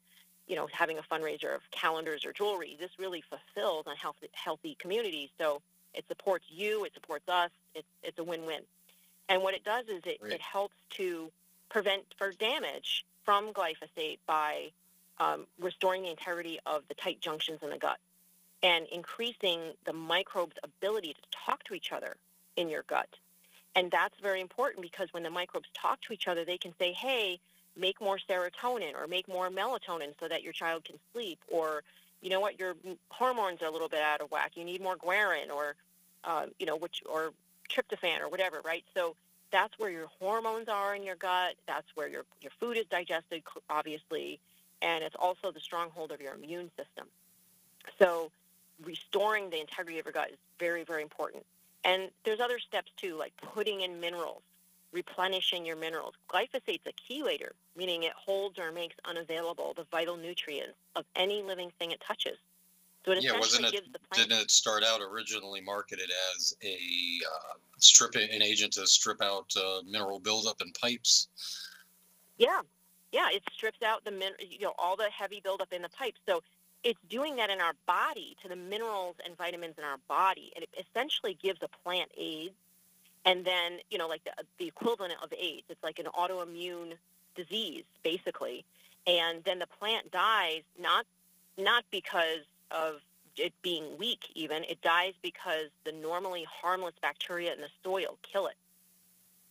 you 0.47 0.55
know, 0.55 0.67
having 0.71 0.97
a 0.97 1.01
fundraiser 1.01 1.55
of 1.55 1.61
calendars 1.71 2.25
or 2.25 2.31
jewelry. 2.31 2.77
This 2.79 2.91
really 2.99 3.23
fulfills 3.29 3.87
on 3.87 3.95
healthy, 3.95 4.29
healthy 4.33 4.75
communities. 4.79 5.29
So 5.39 5.61
it 5.93 6.05
supports 6.07 6.45
you, 6.49 6.85
it 6.85 6.93
supports 6.93 7.27
us. 7.29 7.49
It's, 7.73 7.87
it's 8.03 8.19
a 8.19 8.23
win-win. 8.23 8.61
And 9.27 9.41
what 9.41 9.55
it 9.55 9.63
does 9.63 9.85
is 9.85 10.01
it, 10.05 10.19
Great. 10.19 10.33
it 10.33 10.41
helps 10.41 10.75
to 10.91 11.31
prevent 11.69 12.03
for 12.17 12.31
damage 12.31 13.05
from 13.23 13.53
glyphosate 13.53 14.19
by 14.27 14.71
um, 15.19 15.45
restoring 15.60 16.04
the 16.04 16.10
integrity 16.10 16.60
of 16.65 16.84
the 16.88 16.93
tight 16.93 17.19
junctions 17.21 17.60
in 17.62 17.69
the 17.69 17.78
gut 17.78 17.97
and 18.63 18.88
increasing 18.91 19.60
the 19.86 19.93
microbes' 19.93 20.56
ability 20.63 21.13
to 21.13 21.19
talk 21.45 21.63
to 21.65 21.73
each 21.73 21.91
other 21.91 22.15
in 22.56 22.69
your 22.69 22.84
gut. 22.88 23.10
And 23.75 23.91
that's 23.91 24.15
very 24.21 24.41
important 24.41 24.82
because 24.82 25.10
when 25.12 25.23
the 25.23 25.30
microbes 25.30 25.67
talk 25.73 26.01
to 26.04 26.13
each 26.13 26.28
other, 26.28 26.45
they 26.45 26.58
can 26.58 26.73
say, 26.80 26.93
hey, 26.93 27.39
make 27.78 27.99
more 27.99 28.17
serotonin 28.17 28.95
or 28.95 29.08
make 29.08 29.28
more 29.28 29.49
melatonin 29.49 30.13
so 30.19 30.28
that 30.28 30.43
your 30.43 30.54
child 30.54 30.86
can 30.86 30.97
sleep. 31.13 31.39
Or, 31.47 31.84
you 32.21 32.30
know 32.30 32.39
what, 32.39 32.58
your 32.58 32.75
hormones 33.10 33.62
are 33.62 33.67
a 33.67 33.71
little 33.71 33.89
bit 33.89 34.01
out 34.01 34.21
of 34.21 34.32
whack. 34.32 34.54
You 34.56 34.63
need 34.63 34.82
more 34.82 34.95
guarin 34.95 35.51
or, 35.54 35.75
um, 36.23 36.51
you 36.58 36.65
know, 36.65 36.78
which, 36.78 37.04
or 37.06 37.34
tryptophan 37.69 38.21
or 38.21 38.30
whatever, 38.30 38.62
right? 38.63 38.86
So 38.95 39.15
that's 39.51 39.78
where 39.78 39.89
your 39.89 40.08
hormones 40.19 40.69
are 40.69 40.95
in 40.95 41.04
your 41.04 41.15
gut. 41.15 41.56
That's 41.67 41.88
where 41.95 42.08
your, 42.08 42.23
your 42.41 42.51
food 42.60 42.78
is 42.78 42.86
digested, 42.89 43.43
obviously. 43.69 44.39
And 44.81 45.03
it's 45.03 45.15
also 45.17 45.51
the 45.51 45.59
stronghold 45.59 46.11
of 46.11 46.21
your 46.21 46.33
immune 46.33 46.69
system. 46.77 47.07
So 47.99 48.31
restoring 48.83 49.49
the 49.49 49.59
integrity 49.59 49.99
of 49.99 50.05
your 50.05 50.13
gut 50.13 50.31
is 50.31 50.38
very, 50.59 50.83
very 50.83 51.01
important. 51.01 51.45
And 51.83 52.09
there's 52.23 52.39
other 52.39 52.59
steps 52.59 52.91
too, 52.97 53.15
like 53.15 53.33
putting 53.53 53.81
in 53.81 53.99
minerals, 53.99 54.41
replenishing 54.91 55.65
your 55.65 55.75
minerals. 55.75 56.13
Glyphosate's 56.29 56.85
a 56.88 56.93
chelator, 56.93 57.51
meaning 57.75 58.03
it 58.03 58.13
holds 58.13 58.57
or 58.59 58.71
makes 58.71 58.95
unavailable 59.05 59.73
the 59.75 59.85
vital 59.91 60.17
nutrients 60.17 60.77
of 60.95 61.05
any 61.15 61.41
living 61.43 61.71
thing 61.79 61.91
it 61.91 62.01
touches. 62.05 62.38
So 63.05 63.11
it 63.11 63.23
Yeah, 63.23 63.39
wasn't 63.39 63.65
it- 63.65 63.71
gives 63.71 63.91
the 63.91 63.99
plant. 63.99 64.29
Didn't 64.29 64.41
it 64.43 64.51
start 64.51 64.83
out 64.83 64.99
originally 64.99 65.61
marketed 65.61 66.09
as 66.35 66.55
a 66.63 66.75
uh, 67.31 67.53
strip 67.77 68.15
an 68.15 68.41
agent 68.41 68.73
to 68.73 68.88
strip 68.88 69.21
out 69.21 69.55
uh, 69.55 69.81
mineral 69.85 70.19
buildup 70.19 70.59
in 70.61 70.71
pipes? 70.73 71.27
Yeah, 72.38 72.61
yeah, 73.15 73.30
it 73.32 73.43
strips 73.54 73.82
out 73.82 74.04
the 74.04 74.12
min- 74.12 74.34
you 74.39 74.60
know 74.60 74.73
all 74.78 74.97
the 74.97 75.10
heavy 75.10 75.39
buildup 75.41 75.71
in 75.71 75.82
the 75.82 75.89
pipes. 75.89 76.19
So 76.28 76.43
it's 76.84 76.99
doing 77.10 77.38
that 77.38 77.49
in 77.49 77.62
our 77.62 77.71
body 77.88 78.36
to 78.43 78.49
the 78.49 78.58
minerals 78.58 79.15
and 79.25 79.38
vitamins 79.38 79.75
in 79.78 79.86
our 79.86 79.99
body, 80.10 80.51
and 80.54 80.65
it 80.65 80.69
essentially 80.78 81.38
gives 81.41 81.62
a 81.63 81.69
plant 81.82 82.12
AIDS, 82.17 82.54
and 83.23 83.45
then 83.45 83.80
you 83.89 83.97
know 83.97 84.10
like 84.10 84.25
the, 84.25 84.32
the 84.58 84.67
equivalent 84.67 85.13
of 85.23 85.32
AIDS. 85.32 85.63
It's 85.69 85.82
like 85.82 85.97
an 85.97 86.08
autoimmune 86.08 86.95
disease 87.36 87.86
basically, 88.04 88.65
and 89.08 89.41
then 89.45 89.60
the 89.60 89.67
plant 89.80 90.12
dies 90.12 90.63
not 90.78 91.06
not 91.58 91.86
because 91.91 92.43
of 92.71 92.95
it 93.38 93.54
being 93.62 93.97
weak 93.97 94.32
even 94.34 94.63
it 94.65 94.82
dies 94.82 95.13
because 95.21 95.69
the 95.86 95.91
normally 95.91 96.45
harmless 96.49 96.95
bacteria 97.01 97.54
in 97.54 97.60
the 97.60 97.67
soil 97.84 98.17
kill 98.23 98.47
it 98.47 98.56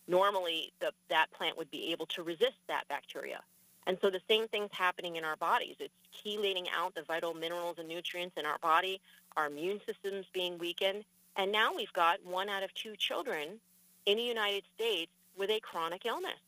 normally 0.07 0.71
the, 0.79 0.91
that 1.09 1.27
plant 1.31 1.57
would 1.57 1.69
be 1.71 1.91
able 1.91 2.05
to 2.07 2.23
resist 2.23 2.57
that 2.67 2.87
bacteria. 2.87 3.41
And 3.87 3.97
so 4.01 4.09
the 4.09 4.21
same 4.27 4.47
thing's 4.47 4.71
happening 4.71 5.15
in 5.15 5.23
our 5.23 5.35
bodies. 5.35 5.75
It's 5.79 5.93
chelating 6.23 6.65
out 6.75 6.95
the 6.95 7.03
vital 7.03 7.33
minerals 7.33 7.75
and 7.77 7.87
nutrients 7.87 8.35
in 8.37 8.45
our 8.45 8.57
body, 8.59 8.99
our 9.37 9.47
immune 9.47 9.79
system's 9.85 10.25
being 10.33 10.57
weakened. 10.57 11.03
And 11.35 11.51
now 11.51 11.75
we've 11.75 11.93
got 11.93 12.25
one 12.25 12.49
out 12.49 12.63
of 12.63 12.73
two 12.73 12.95
children 12.95 13.59
in 14.05 14.17
the 14.17 14.23
United 14.23 14.63
States 14.75 15.11
with 15.37 15.49
a 15.49 15.59
chronic 15.59 16.05
illness. 16.05 16.39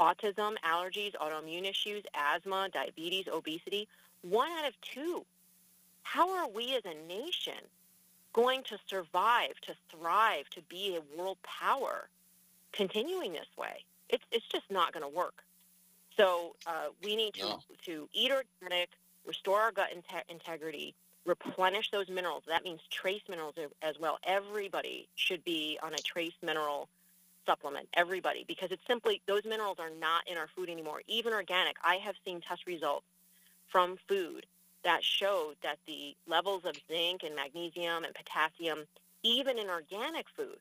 Autism, 0.00 0.54
allergies, 0.64 1.14
autoimmune 1.16 1.68
issues, 1.68 2.04
asthma, 2.14 2.68
diabetes, 2.72 3.26
obesity. 3.32 3.88
One 4.22 4.50
out 4.52 4.68
of 4.68 4.80
two. 4.80 5.24
How 6.02 6.36
are 6.36 6.48
we 6.48 6.76
as 6.76 6.82
a 6.84 7.08
nation 7.08 7.54
going 8.36 8.62
to 8.64 8.78
survive, 8.86 9.54
to 9.62 9.74
thrive, 9.90 10.44
to 10.50 10.60
be 10.68 10.96
a 10.96 11.18
world 11.18 11.38
power 11.42 12.08
continuing 12.70 13.32
this 13.32 13.48
way. 13.58 13.84
It's 14.10 14.22
it's 14.30 14.46
just 14.46 14.70
not 14.70 14.92
going 14.92 15.02
to 15.02 15.08
work. 15.08 15.42
So 16.16 16.56
uh, 16.66 16.88
we 17.02 17.16
need 17.16 17.34
to 17.34 17.44
No. 17.44 17.62
to 17.84 18.08
eat 18.12 18.32
organic, 18.32 18.90
restore 19.26 19.60
our 19.60 19.72
gut 19.72 19.90
inte- 19.94 20.22
integrity, 20.28 20.94
replenish 21.24 21.90
those 21.90 22.08
minerals. 22.08 22.44
That 22.46 22.64
means 22.64 22.80
trace 22.90 23.22
minerals 23.28 23.54
as 23.82 23.98
well. 23.98 24.18
Everybody 24.24 25.08
should 25.14 25.44
be 25.44 25.78
on 25.82 25.94
a 25.94 25.98
trace 25.98 26.34
mineral 26.42 26.88
supplement. 27.44 27.88
Everybody, 27.94 28.44
because 28.46 28.70
it's 28.72 28.86
simply 28.86 29.22
those 29.26 29.44
minerals 29.44 29.78
are 29.78 29.90
not 29.90 30.26
in 30.26 30.36
our 30.36 30.48
food 30.48 30.68
anymore. 30.68 31.02
Even 31.06 31.32
organic, 31.32 31.76
I 31.84 31.96
have 31.96 32.16
seen 32.24 32.40
test 32.40 32.66
results 32.66 33.06
from 33.68 33.98
food 34.08 34.46
that 34.84 35.02
showed 35.02 35.56
that 35.62 35.78
the 35.86 36.16
levels 36.26 36.64
of 36.64 36.76
zinc 36.88 37.22
and 37.24 37.34
magnesium 37.36 38.04
and 38.04 38.14
potassium, 38.14 38.84
even 39.22 39.58
in 39.58 39.68
organic 39.68 40.26
food, 40.36 40.58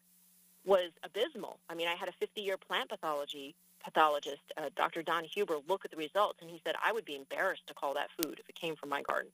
was 0.66 0.90
abysmal. 1.04 1.60
I 1.70 1.76
mean, 1.76 1.88
I 1.88 1.94
had 1.96 2.10
a 2.10 2.26
50-year 2.26 2.58
plant 2.58 2.90
pathology 2.90 3.54
pathologist, 3.86 4.42
uh, 4.58 4.70
Dr. 4.76 5.04
Don 5.04 5.24
Huber, 5.24 5.58
look 5.68 5.86
at 5.86 5.92
the 5.92 5.98
results, 5.98 6.40
and 6.42 6.50
he 6.50 6.60
said 6.66 6.76
I 6.84 6.92
would 6.92 7.06
be 7.06 7.16
embarrassed 7.16 7.68
to 7.68 7.74
call 7.74 7.94
that 7.94 8.10
food 8.22 8.40
if 8.40 8.50
it 8.50 8.56
came 8.56 8.76
from 8.76 8.90
my 8.90 9.02
garden. 9.04 9.32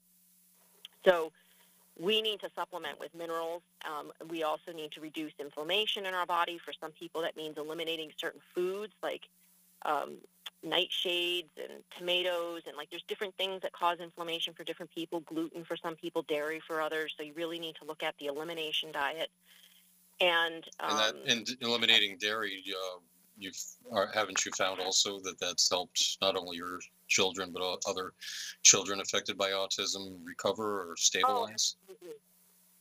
So 1.05 1.31
we 1.99 2.21
need 2.21 2.39
to 2.41 2.49
supplement 2.55 2.99
with 2.99 3.13
minerals. 3.15 3.63
Um, 3.85 4.11
we 4.29 4.43
also 4.43 4.71
need 4.73 4.91
to 4.91 5.01
reduce 5.01 5.33
inflammation 5.39 6.05
in 6.05 6.13
our 6.13 6.25
body. 6.25 6.57
For 6.57 6.73
some 6.79 6.91
people, 6.91 7.21
that 7.21 7.35
means 7.35 7.57
eliminating 7.57 8.11
certain 8.17 8.41
foods 8.53 8.93
like 9.01 9.27
um, 9.83 10.17
nightshades 10.65 11.49
and 11.57 11.83
tomatoes, 11.97 12.61
and 12.67 12.77
like 12.77 12.89
there's 12.89 13.03
different 13.07 13.35
things 13.37 13.61
that 13.61 13.71
cause 13.71 13.99
inflammation 13.99 14.53
for 14.53 14.63
different 14.63 14.91
people. 14.91 15.21
Gluten 15.21 15.63
for 15.63 15.77
some 15.77 15.95
people, 15.95 16.23
dairy 16.23 16.61
for 16.65 16.81
others. 16.81 17.13
So 17.17 17.23
you 17.23 17.33
really 17.33 17.59
need 17.59 17.75
to 17.75 17.85
look 17.85 18.03
at 18.03 18.15
the 18.19 18.27
elimination 18.27 18.91
diet. 18.91 19.29
And, 20.19 20.63
um, 20.79 20.89
and 20.91 20.99
that 20.99 21.31
and 21.31 21.57
eliminating 21.61 22.17
dairy, 22.19 22.63
uh, 22.69 22.99
you've 23.41 23.57
are, 23.91 24.09
haven't 24.13 24.45
you 24.45 24.51
found 24.57 24.79
also 24.79 25.19
that 25.21 25.39
that's 25.39 25.69
helped 25.69 26.17
not 26.21 26.37
only 26.37 26.57
your 26.57 26.79
children 27.07 27.51
but 27.51 27.61
other 27.87 28.13
children 28.63 29.01
affected 29.01 29.37
by 29.37 29.49
autism 29.49 30.19
recover 30.23 30.89
or 30.89 30.95
stabilize? 30.95 31.75
Mhm. 31.89 32.13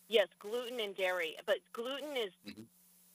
Yes, 0.08 0.28
gluten 0.38 0.80
and 0.80 0.94
dairy, 0.96 1.36
but 1.46 1.58
gluten 1.72 2.16
is 2.16 2.32
Mhm. 2.46 2.66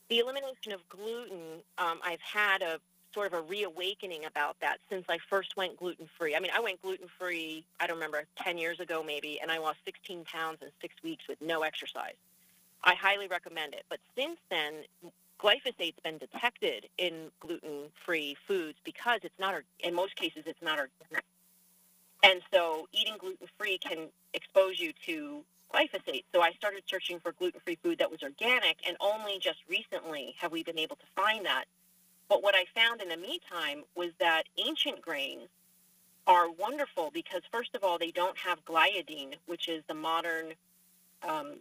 the 0.10 0.20
elimination 0.20 0.72
of 0.72 0.88
gluten. 0.90 1.64
Um, 1.78 2.00
I've 2.04 2.22
had 2.22 2.62
a 2.62 2.82
sort 3.14 3.28
of 3.28 3.34
a 3.34 3.42
reawakening 3.42 4.26
about 4.26 4.60
that 4.60 4.82
since 4.90 5.06
I 5.08 5.18
first 5.18 5.56
went 5.56 5.78
gluten 5.78 6.08
free. 6.18 6.36
I 6.36 6.40
mean, 6.40 6.52
I 6.52 6.60
went 6.60 6.82
gluten 6.82 7.08
free. 7.08 7.66
I 7.80 7.88
don't 7.88 7.96
remember 7.96 8.28
ten 8.36 8.58
years 8.58 8.80
ago 8.80 9.04
maybe, 9.04 9.40
and 9.40 9.52
I 9.52 9.58
lost 9.58 9.80
16 9.86 10.26
pounds 10.26 10.62
in 10.62 10.72
six 10.82 10.96
weeks 11.04 11.28
with 11.28 11.40
no 11.42 11.64
exercise. 11.64 12.18
I 12.84 12.94
highly 12.94 13.28
recommend 13.28 13.74
it. 13.74 13.86
But 13.90 14.00
since 14.16 14.40
then, 14.50 14.86
glyphosate's 15.46 16.00
been 16.04 16.18
detected 16.18 16.88
in 16.98 17.30
gluten 17.40 17.92
free 18.04 18.36
foods 18.48 18.78
because 18.84 19.20
it's 19.24 19.38
not. 19.40 19.56
In 19.80 19.94
most 19.94 20.16
cases, 20.16 20.44
it's 20.48 20.62
not 20.62 20.80
organic. 20.80 21.24
And 22.24 22.42
so, 22.52 22.88
eating 22.92 23.16
gluten 23.20 23.48
free 23.58 23.78
can 23.78 24.08
expose 24.34 24.80
you 24.80 24.92
to 25.06 25.44
glyphosate. 25.72 26.24
So 26.34 26.42
I 26.42 26.52
started 26.54 26.84
searching 26.88 27.20
for 27.20 27.34
gluten-free 27.34 27.78
food 27.84 28.00
that 28.00 28.10
was 28.10 28.24
organic, 28.24 28.78
and 28.88 28.98
only 29.00 29.38
just 29.40 29.60
recently 29.70 30.34
have 30.40 30.52
we 30.52 30.64
been 30.64 30.80
able 30.80 30.96
to 30.96 31.06
find 31.16 31.46
that. 31.46 31.66
But 32.28 32.42
what 32.42 32.56
I 32.56 32.66
found 32.74 33.02
in 33.02 33.10
the 33.10 33.18
meantime 33.18 33.84
was 33.96 34.10
that 34.20 34.44
ancient 34.58 35.02
grains 35.02 35.48
are 36.26 36.50
wonderful 36.50 37.12
because, 37.14 37.42
first 37.52 37.76
of 37.76 37.84
all, 37.84 38.00
they 38.00 38.10
don't 38.10 38.38
have 38.38 38.66
gliadine, 38.66 39.36
which 39.46 39.68
is 39.68 39.84
the 39.88 39.94
modern 39.94 40.54
um, 41.28 41.58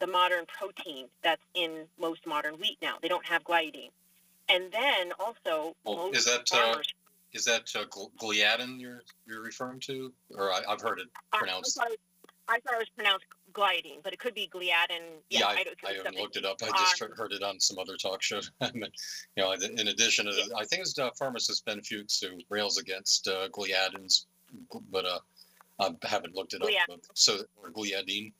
the 0.00 0.06
modern 0.06 0.44
protein 0.46 1.06
that's 1.22 1.42
in 1.54 1.84
most 1.98 2.26
modern 2.26 2.54
wheat 2.54 2.78
now. 2.82 2.96
They 3.00 3.08
don't 3.08 3.26
have 3.26 3.44
gliadin. 3.44 3.90
and 4.48 4.70
then 4.72 5.12
also 5.18 5.74
Well, 5.84 6.10
is 6.12 6.24
that, 6.26 6.48
uh, 6.52 6.80
Is 7.32 7.44
that 7.46 7.70
uh, 7.74 7.84
gliadin 8.20 8.80
you're 8.80 9.02
you're 9.26 9.42
referring 9.42 9.80
to, 9.80 10.12
or 10.36 10.52
I, 10.52 10.60
I've 10.68 10.80
heard 10.80 11.00
it 11.00 11.08
pronounced? 11.32 11.78
I 11.78 11.84
thought, 11.84 11.92
it, 11.92 12.00
I 12.48 12.60
thought 12.60 12.74
it 12.74 12.78
was 12.78 12.88
pronounced 12.94 13.24
gliadine, 13.52 14.02
but 14.02 14.12
it 14.12 14.18
could 14.18 14.34
be 14.34 14.48
gliadin. 14.52 15.18
Yeah, 15.30 15.46
I, 15.46 15.50
I, 15.52 15.64
don't- 15.64 15.76
I 15.86 15.92
haven't 15.94 16.16
looked 16.16 16.36
it 16.36 16.44
up. 16.44 16.58
I 16.62 16.66
just 16.78 17.00
on- 17.02 17.10
heard- 17.16 17.32
it 17.32 17.42
on 17.42 17.58
some 17.60 17.78
other 17.78 17.96
talk 17.96 18.20
show. 18.22 18.40
I 18.60 18.70
mean, 18.72 18.90
you 19.36 19.42
know, 19.42 19.52
in 19.52 19.88
addition 19.88 20.26
to, 20.26 20.32
I 20.56 20.64
think 20.64 20.82
it's 20.82 20.98
uh, 20.98 21.10
pharmacist 21.18 21.64
Ben 21.64 21.80
Fuchs 21.82 22.20
who 22.20 22.38
rails 22.50 22.78
against 22.78 23.28
uh, 23.28 23.48
gliadins, 23.48 24.26
but 24.90 25.04
uh, 25.06 25.18
I 25.80 25.90
haven't 26.02 26.34
looked 26.34 26.54
it 26.54 26.62
up. 26.62 26.68
Gliadin. 26.68 26.84
But, 26.88 27.00
so, 27.14 27.38
or 27.62 27.70
gliadine. 27.70 28.32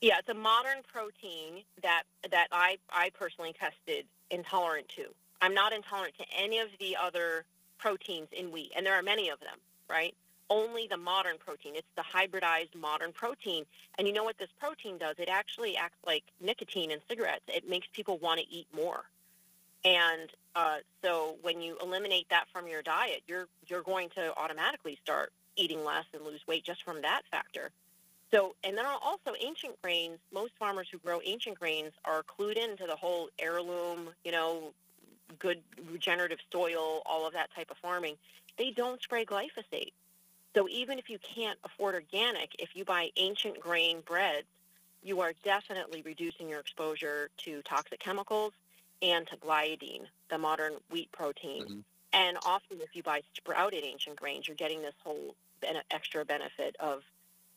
Yeah, 0.00 0.18
it's 0.18 0.28
a 0.30 0.34
modern 0.34 0.82
protein 0.90 1.64
that 1.82 2.04
that 2.30 2.48
I 2.52 2.78
I 2.90 3.10
personally 3.10 3.52
tested 3.52 4.06
intolerant 4.30 4.88
to. 4.90 5.06
I'm 5.42 5.54
not 5.54 5.72
intolerant 5.72 6.14
to 6.18 6.24
any 6.36 6.58
of 6.58 6.68
the 6.78 6.96
other 6.96 7.44
proteins 7.78 8.28
in 8.32 8.50
wheat, 8.50 8.72
and 8.76 8.84
there 8.86 8.94
are 8.94 9.02
many 9.02 9.28
of 9.28 9.40
them, 9.40 9.58
right? 9.88 10.14
Only 10.48 10.86
the 10.88 10.96
modern 10.96 11.36
protein. 11.38 11.76
It's 11.76 11.86
the 11.96 12.02
hybridized 12.02 12.74
modern 12.74 13.12
protein. 13.12 13.64
And 13.98 14.06
you 14.06 14.12
know 14.12 14.24
what 14.24 14.38
this 14.38 14.48
protein 14.58 14.98
does? 14.98 15.16
It 15.18 15.28
actually 15.28 15.76
acts 15.76 15.98
like 16.04 16.24
nicotine 16.40 16.90
in 16.90 16.98
cigarettes. 17.08 17.44
It 17.48 17.68
makes 17.68 17.86
people 17.92 18.18
want 18.18 18.40
to 18.40 18.46
eat 18.50 18.66
more. 18.74 19.04
And 19.84 20.28
uh, 20.56 20.78
so 21.02 21.36
when 21.42 21.60
you 21.60 21.76
eliminate 21.80 22.28
that 22.30 22.46
from 22.52 22.66
your 22.68 22.82
diet, 22.82 23.22
you're 23.26 23.48
you're 23.66 23.82
going 23.82 24.08
to 24.10 24.36
automatically 24.36 24.98
start 25.02 25.32
eating 25.56 25.84
less 25.84 26.04
and 26.14 26.24
lose 26.24 26.46
weight 26.46 26.64
just 26.64 26.82
from 26.82 27.02
that 27.02 27.22
factor. 27.30 27.70
So, 28.32 28.54
and 28.62 28.78
then 28.78 28.86
are 28.86 28.98
also 29.02 29.34
ancient 29.40 29.80
grains, 29.82 30.18
most 30.32 30.52
farmers 30.58 30.88
who 30.90 30.98
grow 30.98 31.20
ancient 31.24 31.58
grains 31.58 31.92
are 32.04 32.22
clued 32.22 32.56
into 32.56 32.86
the 32.86 32.96
whole 32.96 33.28
heirloom, 33.38 34.10
you 34.24 34.30
know, 34.30 34.72
good 35.38 35.62
regenerative 35.90 36.38
soil, 36.52 37.02
all 37.06 37.26
of 37.26 37.32
that 37.32 37.52
type 37.54 37.70
of 37.70 37.76
farming. 37.78 38.16
They 38.56 38.70
don't 38.70 39.02
spray 39.02 39.24
glyphosate. 39.24 39.92
So 40.54 40.68
even 40.68 40.98
if 40.98 41.08
you 41.08 41.18
can't 41.18 41.58
afford 41.64 41.94
organic, 41.94 42.54
if 42.58 42.74
you 42.74 42.84
buy 42.84 43.10
ancient 43.16 43.60
grain 43.60 44.00
breads, 44.00 44.46
you 45.02 45.20
are 45.20 45.32
definitely 45.44 46.02
reducing 46.02 46.48
your 46.48 46.60
exposure 46.60 47.30
to 47.38 47.62
toxic 47.62 48.00
chemicals 48.00 48.52
and 49.02 49.26
to 49.28 49.36
gliadin, 49.36 50.06
the 50.28 50.38
modern 50.38 50.74
wheat 50.90 51.10
protein. 51.12 51.64
Mhm. 51.64 51.84
And 52.12 52.38
often, 52.44 52.80
if 52.80 52.94
you 52.94 53.02
buy 53.02 53.22
sprouted 53.34 53.84
ancient 53.84 54.16
grains, 54.16 54.46
you're 54.48 54.56
getting 54.56 54.82
this 54.82 54.94
whole 55.02 55.36
extra 55.90 56.24
benefit 56.24 56.76
of 56.80 57.04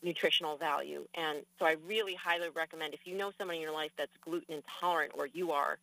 nutritional 0.04 0.56
value. 0.56 1.06
And 1.14 1.38
so, 1.58 1.66
I 1.66 1.76
really 1.86 2.14
highly 2.14 2.50
recommend 2.54 2.94
if 2.94 3.00
you 3.04 3.16
know 3.16 3.32
someone 3.38 3.56
in 3.56 3.62
your 3.62 3.72
life 3.72 3.90
that's 3.98 4.12
gluten 4.24 4.54
intolerant 4.56 5.12
or 5.16 5.26
you 5.26 5.50
are, 5.52 5.78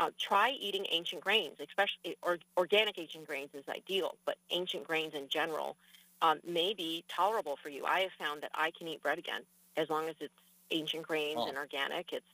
uh, 0.00 0.10
try 0.18 0.50
eating 0.58 0.86
ancient 0.90 1.22
grains, 1.22 1.56
especially 1.60 2.16
or, 2.22 2.38
organic 2.56 2.98
ancient 2.98 3.26
grains 3.26 3.50
is 3.54 3.64
ideal, 3.68 4.16
but 4.24 4.36
ancient 4.50 4.84
grains 4.86 5.14
in 5.14 5.28
general 5.28 5.76
um, 6.22 6.40
may 6.46 6.72
be 6.74 7.04
tolerable 7.08 7.58
for 7.62 7.68
you. 7.68 7.84
I 7.84 8.00
have 8.00 8.12
found 8.18 8.42
that 8.42 8.50
I 8.54 8.70
can 8.76 8.88
eat 8.88 9.02
bread 9.02 9.18
again 9.18 9.42
as 9.76 9.90
long 9.90 10.08
as 10.08 10.16
it's 10.20 10.34
ancient 10.70 11.06
grains 11.06 11.36
Oh. 11.38 11.48
and 11.48 11.56
organic. 11.56 12.12
It's 12.12 12.26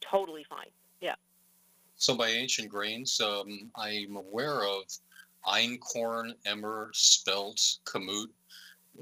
totally 0.00 0.44
fine. 0.44 0.70
Yeah. 1.00 1.14
So 1.96 2.16
by 2.16 2.28
ancient 2.28 2.68
grains, 2.68 3.20
um, 3.20 3.70
I'm 3.76 4.16
aware 4.16 4.64
of 4.64 4.84
einkorn, 5.46 6.34
emmer, 6.44 6.90
spelt, 6.92 7.78
kamut, 7.84 8.28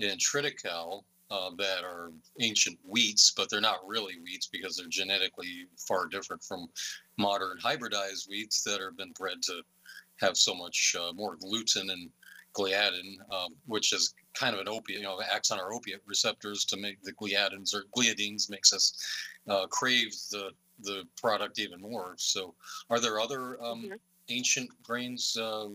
and 0.00 0.20
triticale 0.20 1.04
uh, 1.34 1.50
that 1.58 1.82
are 1.82 2.12
ancient 2.40 2.78
wheats, 2.84 3.32
but 3.36 3.50
they're 3.50 3.60
not 3.60 3.86
really 3.86 4.14
wheats 4.22 4.46
because 4.46 4.76
they're 4.76 4.86
genetically 4.88 5.66
far 5.88 6.06
different 6.06 6.42
from 6.42 6.68
modern 7.18 7.58
hybridized 7.58 8.28
wheats 8.28 8.62
that 8.62 8.80
have 8.80 8.96
been 8.96 9.12
bred 9.12 9.42
to 9.42 9.62
have 10.20 10.36
so 10.36 10.54
much 10.54 10.94
uh, 10.98 11.12
more 11.12 11.36
gluten 11.36 11.90
and 11.90 12.10
gliadin, 12.56 13.16
um, 13.32 13.54
which 13.66 13.92
is 13.92 14.14
kind 14.34 14.54
of 14.54 14.60
an 14.60 14.68
opiate, 14.68 15.00
you 15.00 15.04
know, 15.04 15.20
acts 15.32 15.50
on 15.50 15.58
our 15.58 15.72
opiate 15.72 16.02
receptors 16.06 16.64
to 16.64 16.76
make 16.76 17.02
the 17.02 17.12
gliadins 17.14 17.74
or 17.74 17.84
gliadines 17.96 18.48
makes 18.48 18.72
us 18.72 18.94
uh, 19.48 19.66
crave 19.66 20.12
the 20.30 20.50
the 20.80 21.04
product 21.16 21.58
even 21.58 21.80
more. 21.80 22.14
So, 22.18 22.54
are 22.90 23.00
there 23.00 23.20
other 23.20 23.62
um, 23.62 23.82
Mhm. 23.82 23.98
ancient 24.28 24.70
grains? 24.82 25.36
Uh, 25.36 25.68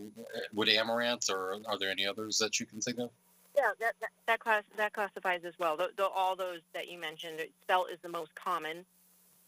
would 0.52 0.68
amaranth, 0.68 1.30
or 1.30 1.56
are 1.66 1.78
there 1.78 1.90
any 1.90 2.06
others 2.06 2.38
that 2.38 2.60
you 2.60 2.66
can 2.66 2.80
think 2.80 2.98
of? 2.98 3.10
Yeah, 3.56 3.70
that 3.80 3.94
that, 4.26 4.40
class 4.40 4.62
that 4.76 4.92
classifies 4.92 5.40
as 5.44 5.54
well. 5.58 5.76
The, 5.76 5.90
the, 5.96 6.06
all 6.06 6.36
those 6.36 6.60
that 6.72 6.90
you 6.90 6.98
mentioned, 6.98 7.40
spelt 7.62 7.90
is 7.90 7.98
the 8.02 8.08
most 8.08 8.34
common, 8.34 8.84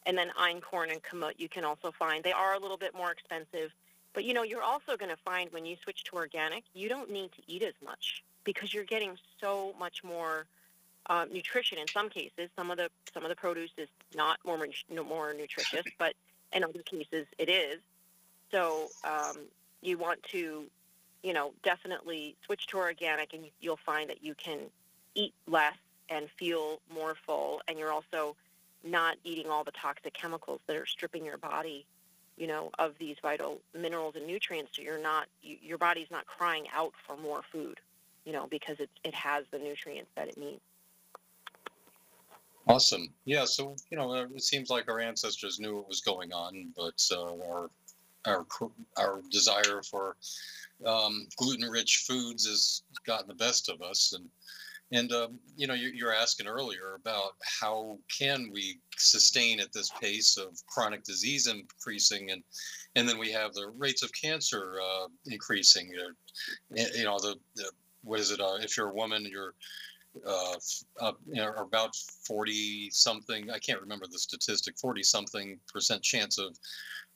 and 0.07 0.19
then 0.19 0.31
einkorn 0.38 0.91
and 0.91 1.03
kamut 1.03 1.35
you 1.38 1.49
can 1.49 1.65
also 1.65 1.93
find. 1.93 2.25
They 2.25 2.33
are 2.33 2.55
a 2.55 2.59
little 2.59 2.77
bit 2.77 2.95
more 2.95 3.11
expensive, 3.11 3.73
but 4.12 4.25
you 4.25 4.35
know 4.35 4.43
you're 4.43 4.62
also 4.62 4.97
going 4.97 5.11
to 5.11 5.17
find 5.25 5.53
when 5.53 5.65
you 5.65 5.77
switch 5.83 6.05
to 6.05 6.17
organic, 6.17 6.65
you 6.75 6.88
don't 6.88 7.11
need 7.11 7.33
to 7.33 7.43
eat 7.47 7.62
as 7.62 7.75
much 7.85 8.23
because 8.45 8.75
you're 8.75 8.85
getting 8.85 9.17
so 9.41 9.75
much 9.79 10.03
more 10.03 10.47
uh, 11.07 11.27
nutrition. 11.33 11.79
In 11.79 11.88
some 11.88 12.09
cases, 12.09 12.49
some 12.57 12.71
of 12.71 12.79
the 12.79 12.91
some 13.15 13.23
of 13.23 13.29
the 13.29 13.37
produce 13.37 13.71
is 13.77 13.88
not 14.15 14.38
more 14.45 14.59
more 15.07 15.33
nutritious, 15.33 15.85
but 15.99 16.15
in 16.53 16.65
other 16.65 16.83
cases 16.83 17.27
it 17.38 17.49
is. 17.49 17.81
So 18.51 18.88
um, 19.05 19.38
you 19.81 19.97
want 19.97 20.23
to 20.25 20.65
you 21.22 21.32
know, 21.32 21.52
definitely 21.62 22.37
switch 22.44 22.66
to 22.68 22.78
organic 22.78 23.32
and 23.32 23.44
you'll 23.61 23.76
find 23.76 24.11
that 24.11 24.22
you 24.22 24.35
can 24.35 24.58
eat 25.14 25.35
less 25.46 25.76
and 26.08 26.28
feel 26.38 26.80
more 26.92 27.14
full. 27.26 27.61
And 27.68 27.78
you're 27.78 27.92
also 27.92 28.37
not 28.85 29.16
eating 29.24 29.48
all 29.48 29.64
the 29.64 29.72
toxic 29.72 30.14
chemicals 30.14 30.61
that 30.66 30.76
are 30.76 30.87
stripping 30.87 31.24
your 31.24 31.38
body, 31.38 31.87
you 32.37 32.46
know, 32.46 32.70
of 32.78 32.94
these 32.98 33.16
vital 33.22 33.61
minerals 33.74 34.16
and 34.16 34.26
nutrients. 34.26 34.72
So 34.74 34.82
you're 34.82 35.00
not, 35.00 35.26
you, 35.42 35.56
your 35.62 35.78
body's 35.78 36.11
not 36.11 36.26
crying 36.26 36.66
out 36.74 36.92
for 37.06 37.16
more 37.16 37.42
food, 37.52 37.78
you 38.24 38.32
know, 38.32 38.46
because 38.50 38.80
it, 38.80 38.90
it 39.04 39.14
has 39.14 39.44
the 39.52 39.58
nutrients 39.58 40.11
that 40.16 40.28
it 40.28 40.37
needs. 40.37 40.61
Awesome. 42.68 43.08
Yeah. 43.24 43.44
So 43.44 43.74
you 43.90 43.98
know, 43.98 44.14
it 44.14 44.42
seems 44.42 44.70
like 44.70 44.88
our 44.88 45.00
ancestors 45.00 45.58
knew 45.58 45.76
what 45.76 45.88
was 45.88 46.00
going 46.00 46.32
on, 46.32 46.72
but 46.76 46.94
uh, 47.11 47.35
our 47.48 47.70
our 48.26 48.46
our 48.98 49.22
desire 49.30 49.82
for 49.90 50.16
um, 50.87 51.26
gluten-rich 51.37 52.04
foods 52.06 52.46
has 52.46 52.82
gotten 53.06 53.28
the 53.28 53.35
best 53.35 53.68
of 53.68 53.82
us, 53.82 54.14
and 54.14 54.28
and 54.92 55.11
um, 55.12 55.38
you 55.56 55.66
know, 55.66 55.74
you, 55.74 55.88
you 55.88 56.04
were 56.04 56.14
asking 56.14 56.46
earlier 56.46 56.94
about 57.00 57.32
how 57.61 57.98
can 58.16 58.50
we 58.52 58.78
sustain 58.98 59.58
at 59.58 59.72
this 59.72 59.90
pace 60.00 60.37
of 60.37 60.58
chronic 60.66 61.02
disease 61.02 61.46
increasing, 61.46 62.30
and 62.30 62.42
and 62.94 63.08
then 63.08 63.18
we 63.18 63.32
have 63.32 63.54
the 63.54 63.72
rates 63.76 64.02
of 64.02 64.11
cancer 64.12 64.74
uh, 64.82 65.06
increasing. 65.26 65.90
Uh, 65.98 66.12
y- 66.70 66.87
you 66.94 67.04
know, 67.04 67.18
the, 67.18 67.37
the 67.56 67.70
what 68.04 68.20
is 68.20 68.30
it? 68.30 68.40
Uh, 68.40 68.56
if 68.61 68.76
you're 68.76 68.90
a 68.90 68.94
woman, 68.94 69.26
you're 69.30 69.54
uh, 70.27 70.55
uh, 71.01 71.12
you 71.27 71.37
know, 71.37 71.53
about 71.57 71.94
40 72.27 72.90
something, 72.90 73.51
I 73.51 73.59
can't 73.59 73.81
remember 73.81 74.07
the 74.07 74.18
statistic, 74.18 74.79
40 74.79 75.03
something 75.03 75.59
percent 75.72 76.03
chance 76.03 76.38
of, 76.38 76.59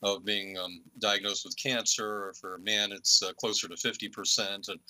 of 0.02 0.24
being 0.24 0.56
um, 0.58 0.82
diagnosed 0.98 1.44
with 1.44 1.56
cancer. 1.56 2.28
Or 2.28 2.32
for 2.34 2.54
a 2.54 2.60
man, 2.60 2.92
it's 2.92 3.22
uh, 3.22 3.32
closer 3.34 3.68
to 3.68 3.76
50 3.76 4.08
percent. 4.08 4.68
And 4.68 4.80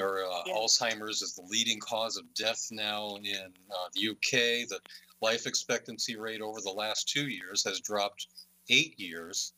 or, 0.00 0.24
uh, 0.24 0.42
Yeah. 0.46 0.54
Alzheimer's 0.54 1.22
is 1.22 1.34
the 1.34 1.42
leading 1.42 1.80
cause 1.80 2.16
of 2.16 2.32
death 2.34 2.68
now 2.70 3.16
in 3.16 3.52
uh, 3.70 3.88
the 3.94 4.10
UK. 4.10 4.68
The 4.68 4.80
life 5.20 5.46
expectancy 5.46 6.16
rate 6.16 6.40
over 6.40 6.60
the 6.60 6.70
last 6.70 7.08
two 7.08 7.28
years 7.28 7.64
has 7.64 7.80
dropped 7.80 8.28
eight 8.68 8.98
years. 8.98 9.52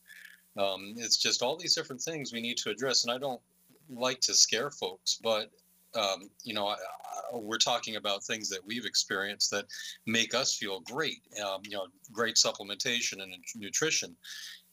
Um, 0.57 0.93
it's 0.97 1.17
just 1.17 1.41
all 1.41 1.57
these 1.57 1.75
different 1.75 2.01
things 2.01 2.31
we 2.31 2.41
need 2.41 2.57
to 2.57 2.69
address. 2.69 3.03
And 3.03 3.13
I 3.13 3.17
don't 3.17 3.41
like 3.89 4.19
to 4.21 4.33
scare 4.33 4.71
folks, 4.71 5.19
but 5.21 5.51
um, 5.95 6.29
you 6.43 6.53
know, 6.53 6.67
I, 6.67 6.73
I, 6.73 7.37
we're 7.37 7.57
talking 7.57 7.95
about 7.95 8.23
things 8.23 8.49
that 8.49 8.65
we've 8.65 8.85
experienced 8.85 9.51
that 9.51 9.65
make 10.05 10.33
us 10.33 10.55
feel 10.55 10.81
great. 10.81 11.21
Um, 11.43 11.61
you 11.63 11.77
know, 11.77 11.87
great 12.11 12.35
supplementation 12.35 13.21
and 13.21 13.33
nutrition. 13.55 14.15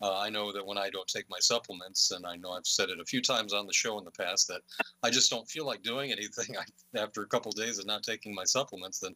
Uh, 0.03 0.19
I 0.19 0.31
know 0.31 0.51
that 0.53 0.67
when 0.67 0.79
I 0.79 0.89
don't 0.89 1.07
take 1.07 1.27
my 1.29 1.39
supplements, 1.41 2.11
and 2.11 2.25
I 2.25 2.37
know 2.37 2.53
I've 2.53 2.67
said 2.67 2.89
it 2.89 3.01
a 3.01 3.05
few 3.05 3.21
times 3.21 3.53
on 3.53 3.67
the 3.67 3.73
show 3.73 3.99
in 3.99 4.05
the 4.05 4.11
past, 4.13 4.49
that 4.49 4.63
I 5.03 5.11
just 5.11 5.31
don't 5.31 5.49
feel 5.49 5.67
like 5.67 5.83
doing 5.83 6.11
anything. 6.11 6.57
I, 6.59 6.99
after 6.99 7.23
a 7.23 7.27
couple 7.27 7.53
days 7.53 7.79
of 7.79 7.87
not 7.87 8.03
taking 8.03 8.35
my 8.35 8.45
supplements, 8.45 8.99
then 8.99 9.15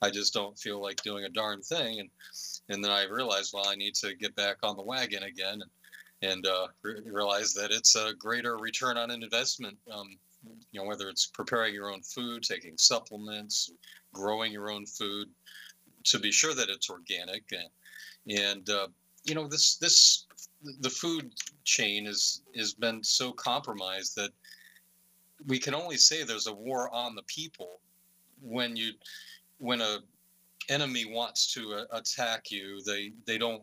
I 0.00 0.10
just 0.10 0.32
don't 0.32 0.58
feel 0.58 0.80
like 0.80 1.02
doing 1.02 1.24
a 1.24 1.28
darn 1.28 1.60
thing. 1.60 2.00
And 2.00 2.08
and 2.70 2.82
then 2.82 2.90
I 2.90 3.04
realized, 3.04 3.52
well, 3.52 3.68
I 3.68 3.74
need 3.74 3.94
to 3.96 4.14
get 4.14 4.34
back 4.34 4.56
on 4.62 4.76
the 4.76 4.82
wagon 4.82 5.24
again, 5.24 5.60
and 5.60 5.70
and 6.22 6.46
uh, 6.46 6.68
re- 6.82 7.02
realize 7.04 7.52
that 7.54 7.70
it's 7.70 7.96
a 7.96 8.14
greater 8.18 8.56
return 8.56 8.96
on 8.96 9.10
an 9.10 9.22
investment. 9.22 9.76
Um, 9.92 10.16
you 10.70 10.80
know, 10.80 10.86
whether 10.86 11.08
it's 11.08 11.26
preparing 11.26 11.74
your 11.74 11.90
own 11.90 12.02
food, 12.02 12.42
taking 12.42 12.76
supplements, 12.76 13.72
growing 14.12 14.52
your 14.52 14.70
own 14.70 14.86
food, 14.86 15.28
to 16.04 16.18
be 16.18 16.32
sure 16.32 16.54
that 16.54 16.68
it's 16.68 16.90
organic, 16.90 17.44
and 17.52 18.38
and 18.38 18.70
uh, 18.70 18.88
you 19.24 19.34
know 19.34 19.46
this 19.46 19.76
this 19.76 20.26
the 20.80 20.90
food 20.90 21.32
chain 21.64 22.06
is 22.06 22.42
has 22.56 22.74
been 22.74 23.02
so 23.02 23.32
compromised 23.32 24.16
that 24.16 24.30
we 25.46 25.58
can 25.58 25.74
only 25.74 25.96
say 25.96 26.22
there's 26.22 26.46
a 26.46 26.54
war 26.54 26.92
on 26.94 27.14
the 27.14 27.22
people 27.22 27.80
when 28.40 28.76
you 28.76 28.92
when 29.58 29.80
a 29.80 29.98
enemy 30.68 31.04
wants 31.04 31.52
to 31.52 31.72
uh, 31.72 31.84
attack 31.96 32.50
you 32.50 32.80
they 32.84 33.12
they 33.26 33.36
don't 33.38 33.62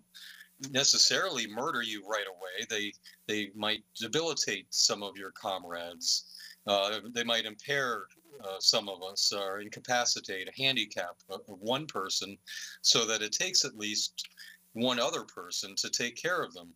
necessarily 0.72 1.48
murder 1.48 1.82
you 1.82 2.04
right 2.08 2.28
away. 2.28 2.65
They 2.70 2.94
they 3.28 3.52
might 3.56 3.84
debilitate 3.96 4.68
some 4.70 5.04
of 5.04 5.18
your 5.18 5.32
comrades 5.32 6.26
uh, 6.67 7.00
they 7.13 7.24
might 7.24 7.45
impair 7.45 8.06
uh, 8.43 8.60
some 8.60 8.88
of 8.88 9.02
us 9.04 9.34
or 9.34 9.60
incapacitate, 9.60 10.48
a 10.48 10.62
handicap 10.62 11.15
uh, 11.32 11.38
one 11.48 11.86
person 11.88 12.38
so 12.82 13.06
that 13.06 13.22
it 13.22 13.32
takes 13.32 13.65
at 13.65 13.78
least 13.78 14.28
one 14.74 15.00
other 15.00 15.24
person 15.24 15.76
to 15.76 15.89
take 15.89 16.15
care 16.15 16.41
of 16.41 16.54
them, 16.54 16.74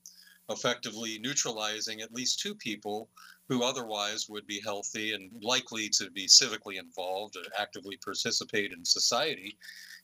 effectively 0.50 1.20
neutralizing 1.20 2.02
at 2.02 2.14
least 2.14 2.40
two 2.40 2.56
people 2.56 3.10
who 3.50 3.64
otherwise 3.64 4.28
would 4.30 4.48
be 4.48 4.62
healthy 4.62 5.14
and 5.14 5.32
likely 5.42 5.90
to 5.90 6.10
be 6.12 6.28
civically 6.28 6.80
involved 6.80 7.36
or 7.36 7.44
actively 7.60 7.98
participate 8.04 8.72
in 8.72 8.84
society. 8.84 9.58